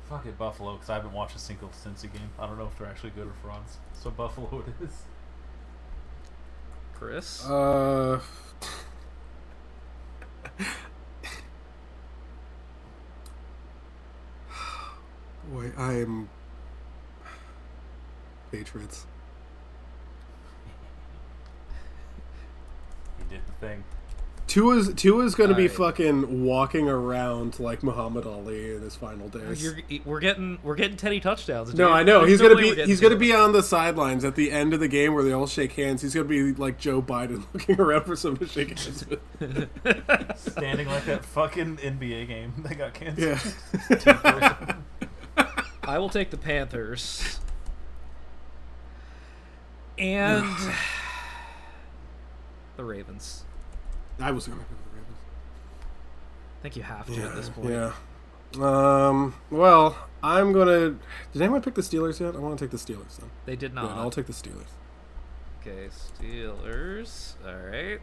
Fuck 0.10 0.26
it, 0.26 0.38
Buffalo, 0.38 0.73
because 0.73 0.89
I 0.89 0.95
haven't 0.95 1.14
watched 1.14 1.35
a 1.35 1.39
single 1.39 1.69
Cincy 1.69 2.11
game. 2.11 2.30
I 2.39 2.45
don't 2.45 2.57
know 2.57 2.68
if 2.68 2.77
they're 2.77 2.88
actually 2.88 3.11
good 3.11 3.27
or 3.27 3.34
frauds. 3.41 3.77
So 3.94 4.10
Buffalo 4.10 4.64
it 4.68 4.84
is. 4.85 4.94
Chris, 6.94 7.45
Uh. 7.45 8.19
Boy, 15.52 15.72
I'm. 15.77 16.30
Patriots. 18.52 19.06
He 23.18 23.23
did 23.35 23.41
the 23.45 23.53
thing. 23.65 23.84
Tua's 24.48 24.94
Tua's 24.94 25.36
gonna 25.36 25.53
be 25.53 25.64
Alright. 25.64 25.78
fucking 25.78 26.45
walking 26.45 26.88
around 26.88 27.60
like 27.60 27.84
Muhammad 27.84 28.26
Ali 28.26 28.76
in 28.76 28.82
his 28.82 28.95
final 28.95 29.28
days. 29.28 29.61
You're, 29.61 29.76
we're 30.06 30.22
getting 30.22 30.57
we're 30.64 30.76
getting 30.76 30.95
Teddy 30.95 31.19
touchdowns. 31.19 31.74
no. 31.74 31.91
I 31.91 32.03
know 32.03 32.19
There's 32.19 32.32
he's 32.32 32.41
no 32.41 32.56
gonna 32.56 32.61
be 32.61 32.86
he's 32.86 33.02
gonna 33.02 33.18
be 33.18 33.34
on 33.34 33.52
the 33.52 33.61
sidelines 33.61 34.24
at 34.24 34.36
the 34.36 34.52
end 34.52 34.74
of 34.74 34.80
the 34.80 34.88
game 34.88 35.14
where 35.14 35.24
they 35.24 35.34
all 35.34 35.48
shake 35.48 35.74
hands. 35.74 36.02
He's 36.02 36.14
gonna 36.14 36.30
be 36.30 36.53
like 36.53 36.80
Joe 36.80 37.02
Biden 37.02 37.45
looking 37.53 37.80
around 37.80 38.06
for 38.06 38.15
someone 38.15 38.40
to 38.40 38.48
shake 38.48 38.80
hands 38.80 39.06
with. 39.06 39.19
Standing 40.38 40.88
like 40.88 41.03
that 41.06 41.26
fucking 41.26 41.78
NBA 41.78 42.28
game 42.30 42.53
that 42.60 42.78
got 42.78 42.94
canceled. 42.94 43.41
Yeah. 44.06 44.76
I 45.84 45.99
will 45.99 46.10
take 46.10 46.30
the 46.30 46.38
Panthers. 46.38 47.41
And 49.98 50.45
the 52.78 52.86
Ravens. 52.86 53.44
I 54.19 54.31
was 54.31 54.48
gonna 54.48 54.60
go 54.61 54.65
with 54.69 54.84
the 54.84 54.98
Ravens. 54.99 55.18
I 56.60 56.61
think 56.61 56.76
you 56.76 56.84
have 56.84 57.06
to 57.07 57.22
at 57.22 57.35
this 57.35 57.49
point. 57.49 57.69
Yeah. 57.69 57.94
Um. 58.60 59.35
Well, 59.52 59.98
I'm 60.23 60.52
gonna. 60.53 60.95
Did 61.34 61.41
anyone 61.41 61.61
pick 61.61 61.76
the 61.76 61.81
Steelers 61.81 62.19
yet? 62.19 62.35
I 62.35 62.39
want 62.39 62.57
to 62.57 62.65
take 62.65 62.72
the 62.72 62.77
Steelers 62.77 63.18
then. 63.18 63.30
They 63.45 63.56
did 63.56 63.72
Good, 63.72 63.76
not. 63.76 63.98
I'll 63.98 64.11
take 64.11 64.26
the 64.26 64.34
Steelers. 64.34 64.69
Okay, 65.61 65.89
Steelers. 65.89 67.34
All 67.45 67.53
right. 67.53 67.99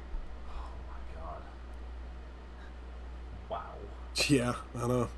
Oh 0.51 0.71
my 0.89 1.21
god. 1.21 1.43
Wow. 3.49 3.75
Yeah, 4.29 4.55
I 4.77 4.87
know. 4.87 5.09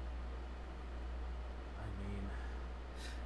I 1.78 1.86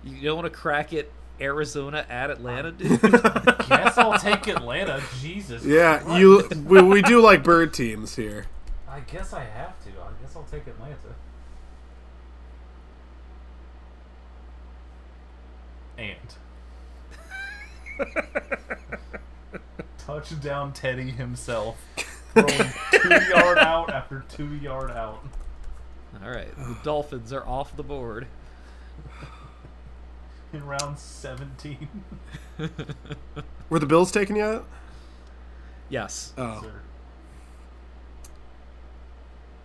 mean, 0.05 0.15
You 0.17 0.23
don't 0.29 0.37
want 0.37 0.53
to 0.53 0.59
crack 0.59 0.93
it 0.93 1.13
Arizona 1.41 2.05
at 2.09 2.31
Atlanta, 2.31 2.73
dude? 2.73 3.01
guess 3.69 3.97
I'll 3.99 4.19
take 4.19 4.47
Atlanta. 4.57 5.03
Jesus. 5.21 5.65
Yeah, 5.65 5.99
Christ. 5.99 6.21
you. 6.21 6.49
We, 6.67 6.83
we 6.83 7.03
do 7.03 7.21
like 7.21 7.43
bird 7.43 7.73
teams 7.73 8.17
here. 8.17 8.47
I 8.89 9.01
guess 9.01 9.33
I 9.33 9.45
have 9.45 9.79
to. 9.85 9.91
I 9.91 10.11
guess 10.21 10.37
I'll 10.37 10.43
take 10.45 10.67
Atlanta. 10.67 10.97
And 15.99 16.17
touchdown 19.99 20.73
Teddy 20.73 21.11
himself. 21.11 21.77
Throwing 22.33 22.71
two 22.93 23.23
yard 23.29 23.59
out 23.59 23.91
after 23.91 24.25
two 24.29 24.55
yard 24.55 24.91
out. 24.91 25.23
All 26.23 26.31
right. 26.31 26.55
The 26.57 26.77
Dolphins 26.83 27.33
are 27.33 27.47
off 27.47 27.77
the 27.77 27.83
board. 27.83 28.27
In 30.53 30.67
round 30.67 30.99
17. 30.99 31.89
Were 33.69 33.79
the 33.79 33.87
Bills 33.87 34.11
taken 34.11 34.35
yet? 34.37 34.63
Yes. 35.89 36.33
Oh, 36.37 36.61
Sir. 36.63 36.73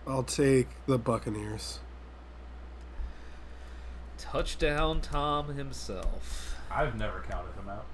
I'll 0.06 0.22
take 0.22 0.68
the 0.86 0.98
Buccaneers. 0.98 1.80
Touchdown 4.18 5.00
Tom 5.00 5.54
himself. 5.56 6.56
I've 6.70 6.96
never 6.96 7.20
counted 7.28 7.52
him 7.60 7.68
out. 7.68 7.86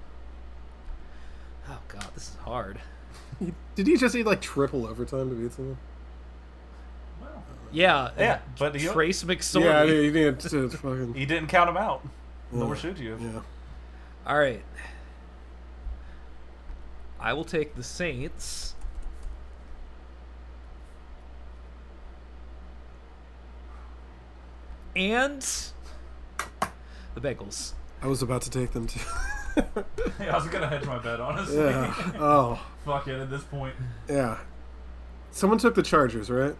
Oh 1.69 1.79
god, 1.87 2.05
this 2.13 2.29
is 2.29 2.35
hard. 2.37 2.79
Did 3.75 3.87
he 3.87 3.97
just 3.97 4.13
need 4.13 4.25
like 4.25 4.41
triple 4.41 4.85
overtime 4.85 5.29
to 5.29 5.35
beat 5.35 5.51
someone? 5.53 5.77
Well, 7.21 7.43
Yeah. 7.71 8.11
Yeah, 8.17 8.39
but 8.59 8.75
he- 8.75 8.87
Trace 8.87 9.23
McSorley. 9.23 9.63
Yeah, 9.63 9.85
he 9.85 10.11
needed 10.11 10.39
to 10.41 10.69
fucking. 10.69 11.13
he 11.15 11.25
didn't 11.25 11.47
count 11.47 11.69
him 11.69 11.77
out. 11.77 12.05
Nor 12.53 12.75
Yeah. 12.75 12.81
should 12.81 12.99
you. 12.99 13.17
Yeah. 13.19 13.41
All 14.27 14.37
right. 14.39 14.63
I 17.19 17.33
will 17.33 17.45
take 17.45 17.75
the 17.75 17.83
Saints. 17.83 18.75
And 24.95 25.41
the 27.15 27.21
Bengals. 27.21 27.73
I 28.01 28.07
was 28.07 28.21
about 28.21 28.41
to 28.43 28.49
take 28.49 28.71
them 28.71 28.87
too. 28.87 28.99
Yeah, 30.19 30.33
I 30.33 30.35
was 30.37 30.47
gonna 30.47 30.67
hedge 30.67 30.83
my 30.85 30.97
bet, 30.97 31.19
honestly. 31.21 31.57
yeah. 31.57 31.93
Oh, 32.17 32.59
Fuck 32.85 33.07
it, 33.07 33.19
at 33.19 33.29
this 33.29 33.43
point. 33.43 33.75
yeah. 34.09 34.39
Someone 35.29 35.59
took 35.59 35.75
the 35.75 35.83
Chargers, 35.83 36.31
right? 36.31 36.55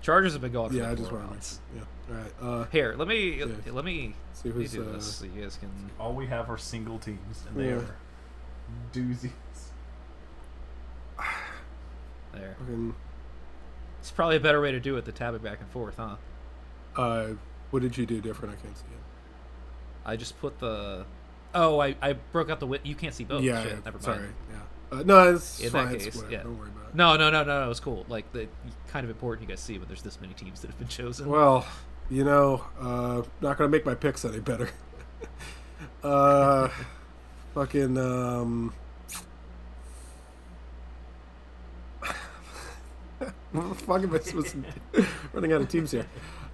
Chargers 0.00 0.32
have 0.32 0.40
been 0.40 0.52
going. 0.52 0.70
For 0.70 0.76
Yeah, 0.76 0.90
I 0.90 0.94
just 0.94 1.10
four 1.10 1.18
want 1.18 1.42
to. 1.42 1.54
Yeah. 1.76 1.82
All 2.10 2.14
right. 2.16 2.32
Uh, 2.40 2.64
Here, 2.72 2.94
let 2.96 3.06
me 3.08 3.38
Yeah. 3.38 3.46
let 3.72 3.84
me, 3.84 4.14
See 4.32 4.48
let 4.48 4.56
me 4.56 4.62
who's, 4.64 4.72
do 4.72 4.82
uh, 4.88 4.92
this 4.92 5.04
so 5.16 5.26
you 5.26 5.42
guys 5.42 5.56
can. 5.56 5.70
All 6.00 6.14
we 6.14 6.26
have 6.26 6.48
are 6.48 6.58
single 6.58 6.98
teams, 6.98 7.42
and 7.48 7.56
they 7.56 7.68
Yeah. 7.68 7.74
are 7.76 7.96
doozies. 8.92 9.30
There. 12.32 12.54
fucking, 12.58 12.94
It's 14.00 14.10
probably 14.10 14.36
a 14.36 14.40
better 14.40 14.60
way 14.60 14.70
to 14.72 14.80
do 14.80 14.96
it 14.96 15.04
than 15.04 15.14
tabbing 15.14 15.40
back 15.42 15.60
and 15.60 15.68
forth, 15.70 15.96
huh? 15.96 16.16
uh, 16.96 17.28
what 17.70 17.80
did 17.82 17.96
you 17.98 18.06
do 18.06 18.20
different? 18.20 18.54
I 18.58 18.62
can't 18.62 18.76
see 18.76 18.84
it. 18.84 19.00
I 20.06 20.16
just 20.16 20.38
put 20.40 20.58
the. 20.58 21.04
Oh, 21.54 21.80
I, 21.80 21.96
I 22.00 22.12
broke 22.12 22.50
out 22.50 22.60
the 22.60 22.66
wit. 22.66 22.82
You 22.84 22.94
can't 22.94 23.14
see 23.14 23.24
both. 23.24 23.42
yeah. 23.42 23.62
Shit, 23.62 23.72
yeah, 23.72 23.78
never 23.84 23.98
mind. 23.98 24.04
sorry. 24.04 24.28
Yeah. 24.50 24.98
Uh, 24.98 25.02
no, 25.04 25.34
it's 25.34 25.60
In 25.60 25.70
fine. 25.70 25.92
that 25.92 25.98
case, 26.00 26.14
whatever, 26.16 26.32
yeah. 26.32 26.42
Don't 26.44 26.58
worry 26.58 26.68
about 26.68 26.88
it. 26.88 26.94
No, 26.94 27.16
no, 27.16 27.30
no, 27.30 27.44
no, 27.44 27.64
no. 27.64 27.70
It's 27.70 27.80
cool. 27.80 28.06
Like 28.08 28.30
the 28.32 28.48
kind 28.88 29.04
of 29.04 29.10
important 29.10 29.46
you 29.48 29.54
guys 29.54 29.60
see 29.60 29.78
when 29.78 29.86
there's 29.88 30.02
this 30.02 30.18
many 30.20 30.32
teams 30.34 30.60
that 30.62 30.68
have 30.68 30.78
been 30.78 30.88
chosen. 30.88 31.28
Well, 31.28 31.66
you 32.10 32.24
know, 32.24 32.64
uh, 32.80 33.22
not 33.40 33.58
gonna 33.58 33.68
make 33.68 33.84
my 33.84 33.94
picks 33.94 34.24
any 34.24 34.40
better. 34.40 34.70
uh, 36.02 36.68
fucking 37.54 37.98
um. 37.98 38.72
what 43.52 43.68
the 43.68 43.74
fuck 43.74 44.02
am 44.02 44.14
I 44.14 44.18
supposed 44.20 44.56
to? 44.92 45.06
Running 45.32 45.52
out 45.52 45.60
of 45.60 45.68
teams 45.68 45.90
here. 45.90 46.06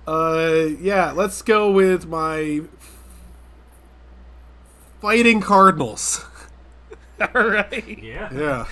Uh, 0.07 0.67
yeah, 0.81 1.13
let's 1.13 1.41
go 1.43 1.71
with 1.71 2.07
my 2.07 2.63
fighting 5.01 5.41
Cardinals. 5.41 6.25
All 7.21 7.29
right. 7.49 7.99
Yeah. 8.03 8.33
Yeah. 8.33 8.67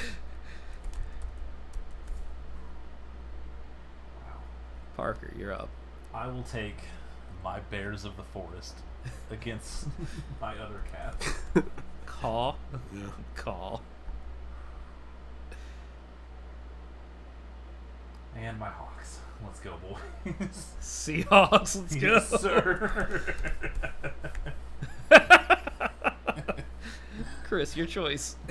Parker, 4.97 5.33
you're 5.37 5.53
up. 5.53 5.69
I 6.15 6.27
will 6.27 6.43
take 6.43 6.77
my 7.43 7.61
Bears 7.71 8.05
of 8.05 8.17
the 8.17 8.23
Forest 8.23 8.75
against 9.31 9.87
my 10.41 10.57
other 10.59 10.83
cat. 10.93 11.65
Call. 12.07 12.59
Yeah. 12.95 13.03
Call. 13.35 13.83
And 18.37 18.59
my 18.59 18.69
Hawks. 18.69 19.19
Let's 19.45 19.61
go, 19.61 19.75
boys. 19.83 20.75
Seahawks, 20.81 21.77
let's 21.77 21.97
go. 21.97 22.13
yes, 22.15 22.41
sir. 22.41 23.35
Chris, 27.45 27.77
your 27.77 27.87
choice. 27.87 28.37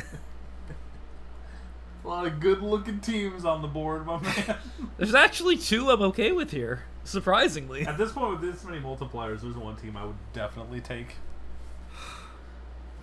A 2.04 2.08
lot 2.08 2.26
of 2.26 2.40
good-looking 2.40 3.00
teams 3.00 3.46
on 3.46 3.62
the 3.62 3.68
board, 3.68 4.06
my 4.06 4.20
man. 4.22 4.56
There's 4.98 5.14
actually 5.14 5.58
two 5.58 5.90
I'm 5.92 6.02
okay 6.04 6.32
with 6.32 6.52
here, 6.52 6.84
surprisingly. 7.04 7.86
At 7.86 7.98
this 7.98 8.12
point, 8.12 8.32
with 8.32 8.42
this 8.42 8.64
many 8.64 8.80
multipliers, 8.80 9.42
there's 9.42 9.56
one 9.56 9.76
team 9.76 9.96
I 9.96 10.06
would 10.06 10.16
definitely 10.34 10.82
take. 10.82 11.16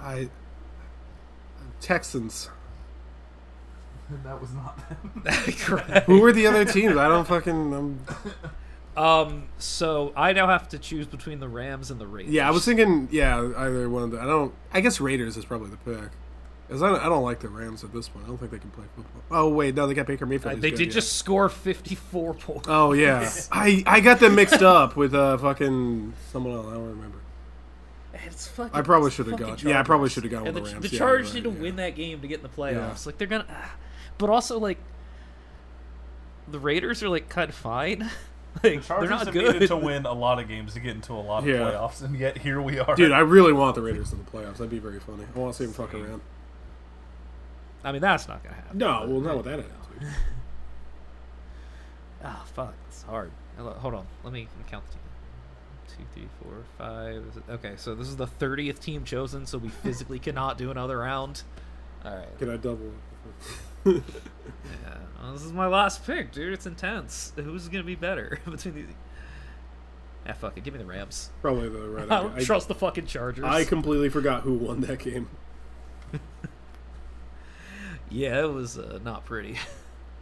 I 0.01 0.29
Texans. 1.81 2.51
That 4.25 4.41
was 4.41 4.55
not 4.55 4.79
them. 4.89 5.23
Correct. 5.59 6.07
Who 6.07 6.23
were 6.23 6.33
the 6.33 6.47
other 6.47 6.65
teams? 6.65 6.97
I 6.97 7.09
don't 7.09 7.27
fucking. 7.29 7.75
Um, 7.75 8.01
Um, 8.97 9.49
so 9.59 10.15
I 10.17 10.33
now 10.33 10.49
have 10.49 10.67
to 10.71 10.79
choose 10.79 11.07
between 11.07 11.41
the 11.41 11.49
Rams 11.49 11.91
and 11.91 12.01
the 12.01 12.07
Raiders. 12.07 12.33
yeah, 12.33 12.49
I 12.49 12.51
was 12.51 12.65
thinking. 12.65 13.09
Yeah, 13.13 13.53
either 13.57 13.87
one 13.91 14.05
of 14.05 14.11
the. 14.13 14.19
I 14.21 14.25
don't. 14.25 14.55
I 14.73 14.81
guess 14.81 14.99
Raiders 14.99 15.37
is 15.37 15.45
probably 15.45 15.69
the 15.69 15.77
pick. 15.77 16.11
Cause 16.69 16.83
I 16.83 16.91
don't, 16.91 17.01
I 17.01 17.09
don't 17.09 17.23
like 17.23 17.41
the 17.41 17.49
Rams 17.49 17.83
at 17.83 17.95
this 17.95 18.09
point. 18.11 18.27
I 18.27 18.29
don't 18.29 18.37
think 18.37 18.51
they 18.51 18.59
can 18.59 18.69
play 18.71 18.85
football. 18.95 19.23
Oh 19.31 19.49
wait, 19.49 19.75
no, 19.75 19.87
they 19.87 19.95
got 19.95 20.07
Baker 20.07 20.27
Mayfield. 20.27 20.53
Uh, 20.53 20.57
He's 20.57 20.63
they 20.63 20.71
good, 20.71 20.77
did 20.77 20.87
yeah. 20.89 20.93
just 20.93 21.15
score 21.15 21.49
54 21.49 22.35
points. 22.35 22.67
Oh 22.69 22.93
yeah, 22.93 23.31
I 23.53 23.83
I 23.87 24.01
got 24.01 24.21
them 24.21 24.35
mixed 24.35 24.63
up 24.63 24.95
with 24.95 25.15
uh 25.15 25.39
fucking 25.39 26.13
someone 26.31 26.55
else. 26.55 26.67
I 26.67 26.75
don't 26.75 26.89
remember. 26.91 27.19
It's 28.27 28.49
fucking. 28.49 28.79
I 28.79 28.83
probably 28.83 29.11
should 29.11 29.29
have 29.29 29.39
fucking 29.39 29.55
gone. 29.57 29.67
Yeah, 29.67 29.81
I 29.81 29.83
probably 29.83 30.11
should 30.11 30.25
have 30.25 30.33
gone 30.33 30.45
with 30.45 30.55
the 30.55 30.61
the, 30.61 30.67
Rams. 30.73 30.83
the 30.83 30.89
Yeah, 30.95 30.99
Chargers 30.99 31.27
right, 31.29 31.35
need 31.37 31.45
to 31.51 31.57
yeah. 31.57 31.63
win 31.63 31.77
that 31.77 31.95
game 31.97 32.21
to 32.21 32.29
get 32.29 32.39
in 32.39 32.43
the 32.43 32.49
playoffs. 32.51 32.75
Yeah. 32.75 33.07
Like 33.07 33.19
they're 33.19 33.29
gonna, 33.29 33.47
ah. 33.49 33.75
but 34.19 34.29
also 34.29 34.59
like 34.59 34.79
the 36.49 36.59
Raiders 36.59 37.03
are 37.03 37.09
like 37.09 37.29
kind 37.31 37.49
of 37.49 37.55
fine. 37.55 38.01
like 38.63 38.63
The 38.63 38.69
they're 38.69 38.81
Chargers 38.81 39.11
not 39.11 39.25
have 39.27 39.33
good. 39.33 39.53
needed 39.55 39.69
to 39.69 39.77
win 39.77 40.05
a 40.05 40.13
lot 40.13 40.39
of 40.39 40.49
games 40.49 40.75
to 40.75 40.81
get 40.81 40.97
into 40.97 41.13
a 41.13 41.15
lot 41.15 41.45
of 41.45 41.49
Yeah. 41.49 41.57
playoffs, 41.61 42.03
and 42.03 42.15
yet 42.19 42.37
here 42.39 42.61
we 42.61 42.79
are. 42.79 42.95
Dude, 42.95 43.13
I 43.13 43.21
really 43.21 43.53
want 43.55 43.75
the 43.75 43.83
Raiders 43.83 44.13
in 44.13 44.19
the 44.19 44.31
playoffs. 44.31 44.59
That'd 44.59 44.69
be 44.71 44.79
very 44.79 45.01
funny. 45.01 45.25
I 45.35 45.39
want 45.39 45.55
to 45.55 45.59
see 45.59 45.65
them 45.65 45.73
fuck 45.75 45.95
around. 45.95 46.21
I 47.85 47.93
mean, 47.93 48.01
that's 48.03 48.27
not 48.29 48.43
gonna 48.43 48.57
happen. 48.57 48.79
No, 48.79 49.07
well, 49.09 49.21
not 49.21 49.37
with 49.37 49.45
that 49.47 49.61
attitude. 49.61 49.73
Ah, 52.25 52.45
fuck, 52.55 52.75
it's 52.89 53.03
hard. 53.05 53.31
Hold 53.59 53.95
on- 53.95 54.07
let 54.25 54.33
me 54.33 54.49
count 54.69 54.85
the 54.87 54.93
team. 54.95 55.03
Two, 55.87 56.05
three, 56.13 56.29
four, 56.43 56.65
five. 56.77 57.23
is 57.31 57.37
it- 57.37 57.45
Okay, 57.49 57.75
so 57.77 57.95
this 57.95 58.09
is 58.09 58.17
the 58.17 58.27
thirtieth 58.27 58.81
team 58.81 59.05
chosen, 59.05 59.47
so 59.47 59.57
we 59.59 59.69
physically 59.69 60.19
cannot 60.19 60.59
do 60.59 60.71
another 60.71 60.99
round. 60.99 61.43
All 62.05 62.15
right. 62.17 62.39
Can 62.39 62.51
I 62.51 62.57
double? 62.57 62.93
Yeah, 63.85 64.01
well, 65.23 65.33
this 65.33 65.43
is 65.45 65.53
my 65.53 65.67
last 65.67 66.05
pick, 66.05 66.33
dude. 66.33 66.53
It's 66.53 66.67
intense. 66.67 67.33
Who's 67.37 67.69
gonna 67.69 67.85
be 67.85 67.95
better 67.95 68.39
between 68.51 68.75
these? 68.75 68.87
Ah, 70.27 70.33
fuck 70.33 70.57
it. 70.59 70.65
Give 70.65 70.75
me 70.75 70.79
the 70.79 70.85
Rams. 70.85 71.31
Probably 71.41 71.69
the 71.69 71.89
right. 71.89 72.11
I 72.11 72.23
don't 72.23 72.35
I, 72.37 72.45
trust 72.45 72.67
the 72.69 72.75
fucking 72.75 73.07
Chargers. 73.07 73.45
I 73.45 73.65
completely 73.65 74.09
forgot 74.09 74.43
who 74.43 74.55
won 74.55 74.81
that 74.83 74.99
game. 74.99 75.29
Yeah, 78.11 78.41
it 78.43 78.53
was 78.53 78.79
uh, 78.79 78.99
not 79.05 79.25
pretty. 79.25 79.57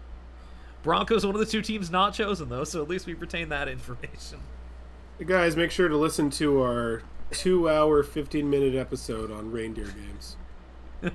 Broncos, 0.83 1.27
one 1.27 1.35
of 1.35 1.41
the 1.41 1.47
two 1.47 1.63
teams 1.63 1.91
not 1.91 2.15
chosen 2.15 2.49
though, 2.49 2.65
so 2.65 2.81
at 2.83 2.89
least 2.89 3.07
we 3.07 3.15
retain 3.15 3.49
that 3.49 3.69
information. 3.69 4.39
Guys, 5.25 5.57
make 5.57 5.71
sure 5.71 5.89
to 5.89 5.97
listen 5.97 6.31
to 6.31 6.61
our 6.63 7.03
two-hour, 7.31 8.03
fifteen-minute 8.03 8.75
episode 8.75 9.31
on 9.33 9.51
reindeer 9.51 9.87
games. 9.87 10.37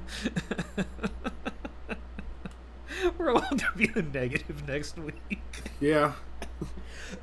We're 3.18 3.30
allowed 3.30 3.60
to 3.60 3.68
be 3.76 3.88
the 3.88 4.02
negative 4.02 4.68
next 4.68 4.98
week. 4.98 5.42
Yeah. 5.80 6.14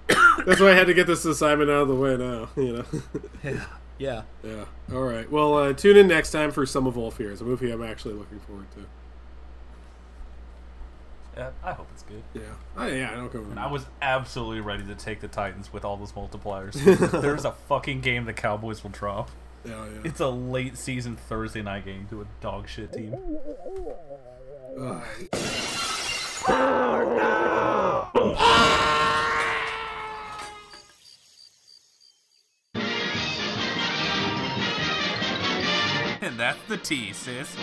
That's 0.47 0.61
why 0.61 0.70
I 0.70 0.75
had 0.75 0.87
to 0.87 0.95
get 0.95 1.07
this 1.07 1.25
assignment 1.25 1.70
out 1.70 1.83
of 1.83 1.89
the 1.89 1.95
way 1.95 2.16
now. 2.16 2.49
You 2.57 2.73
know. 2.79 2.85
Yeah. 3.45 3.65
Yeah. 3.99 4.23
yeah. 4.45 4.65
All 4.93 5.03
right. 5.03 5.31
Well, 5.31 5.55
uh, 5.55 5.73
tune 5.73 5.97
in 5.97 6.07
next 6.07 6.31
time 6.31 6.51
for 6.53 6.65
Sum 6.65 6.87
of 6.87 6.97
All 6.97 7.11
Fears, 7.11 7.41
a 7.41 7.45
movie 7.45 7.70
I'm 7.70 7.83
actually 7.83 8.15
looking 8.15 8.39
forward 8.41 8.70
to. 8.73 8.87
Yeah, 11.39 11.51
I 11.62 11.73
hope 11.73 11.86
it's 11.93 12.02
good. 12.02 12.23
Yeah. 12.35 12.43
I, 12.77 12.89
yeah. 12.89 13.12
I 13.12 13.15
don't 13.15 13.32
go. 13.32 13.39
And 13.39 13.60
I 13.60 13.70
was 13.70 13.86
absolutely 14.02 14.60
ready 14.60 14.85
to 14.86 14.97
take 14.97 15.20
the 15.20 15.28
Titans 15.28 15.73
with 15.73 15.85
all 15.85 15.97
those 15.97 16.10
multipliers. 16.10 16.73
There's 17.23 17.44
a 17.44 17.52
fucking 17.69 18.01
game 18.01 18.24
the 18.24 18.32
Cowboys 18.32 18.82
will 18.82 18.90
drop. 18.90 19.31
Yeah. 19.65 19.85
Yeah. 19.85 20.01
It's 20.02 20.19
a 20.19 20.28
late 20.28 20.77
season 20.77 21.15
Thursday 21.16 21.62
night 21.62 21.85
game 21.85 22.09
to 22.10 22.23
a 22.23 22.27
dog 22.40 22.69
shit 22.69 22.93
team. 22.93 23.15
Ugh. 24.81 25.05
And 36.20 36.36
that's 36.36 36.59
the 36.66 36.77
T, 36.77 37.12
sis. 37.12 37.55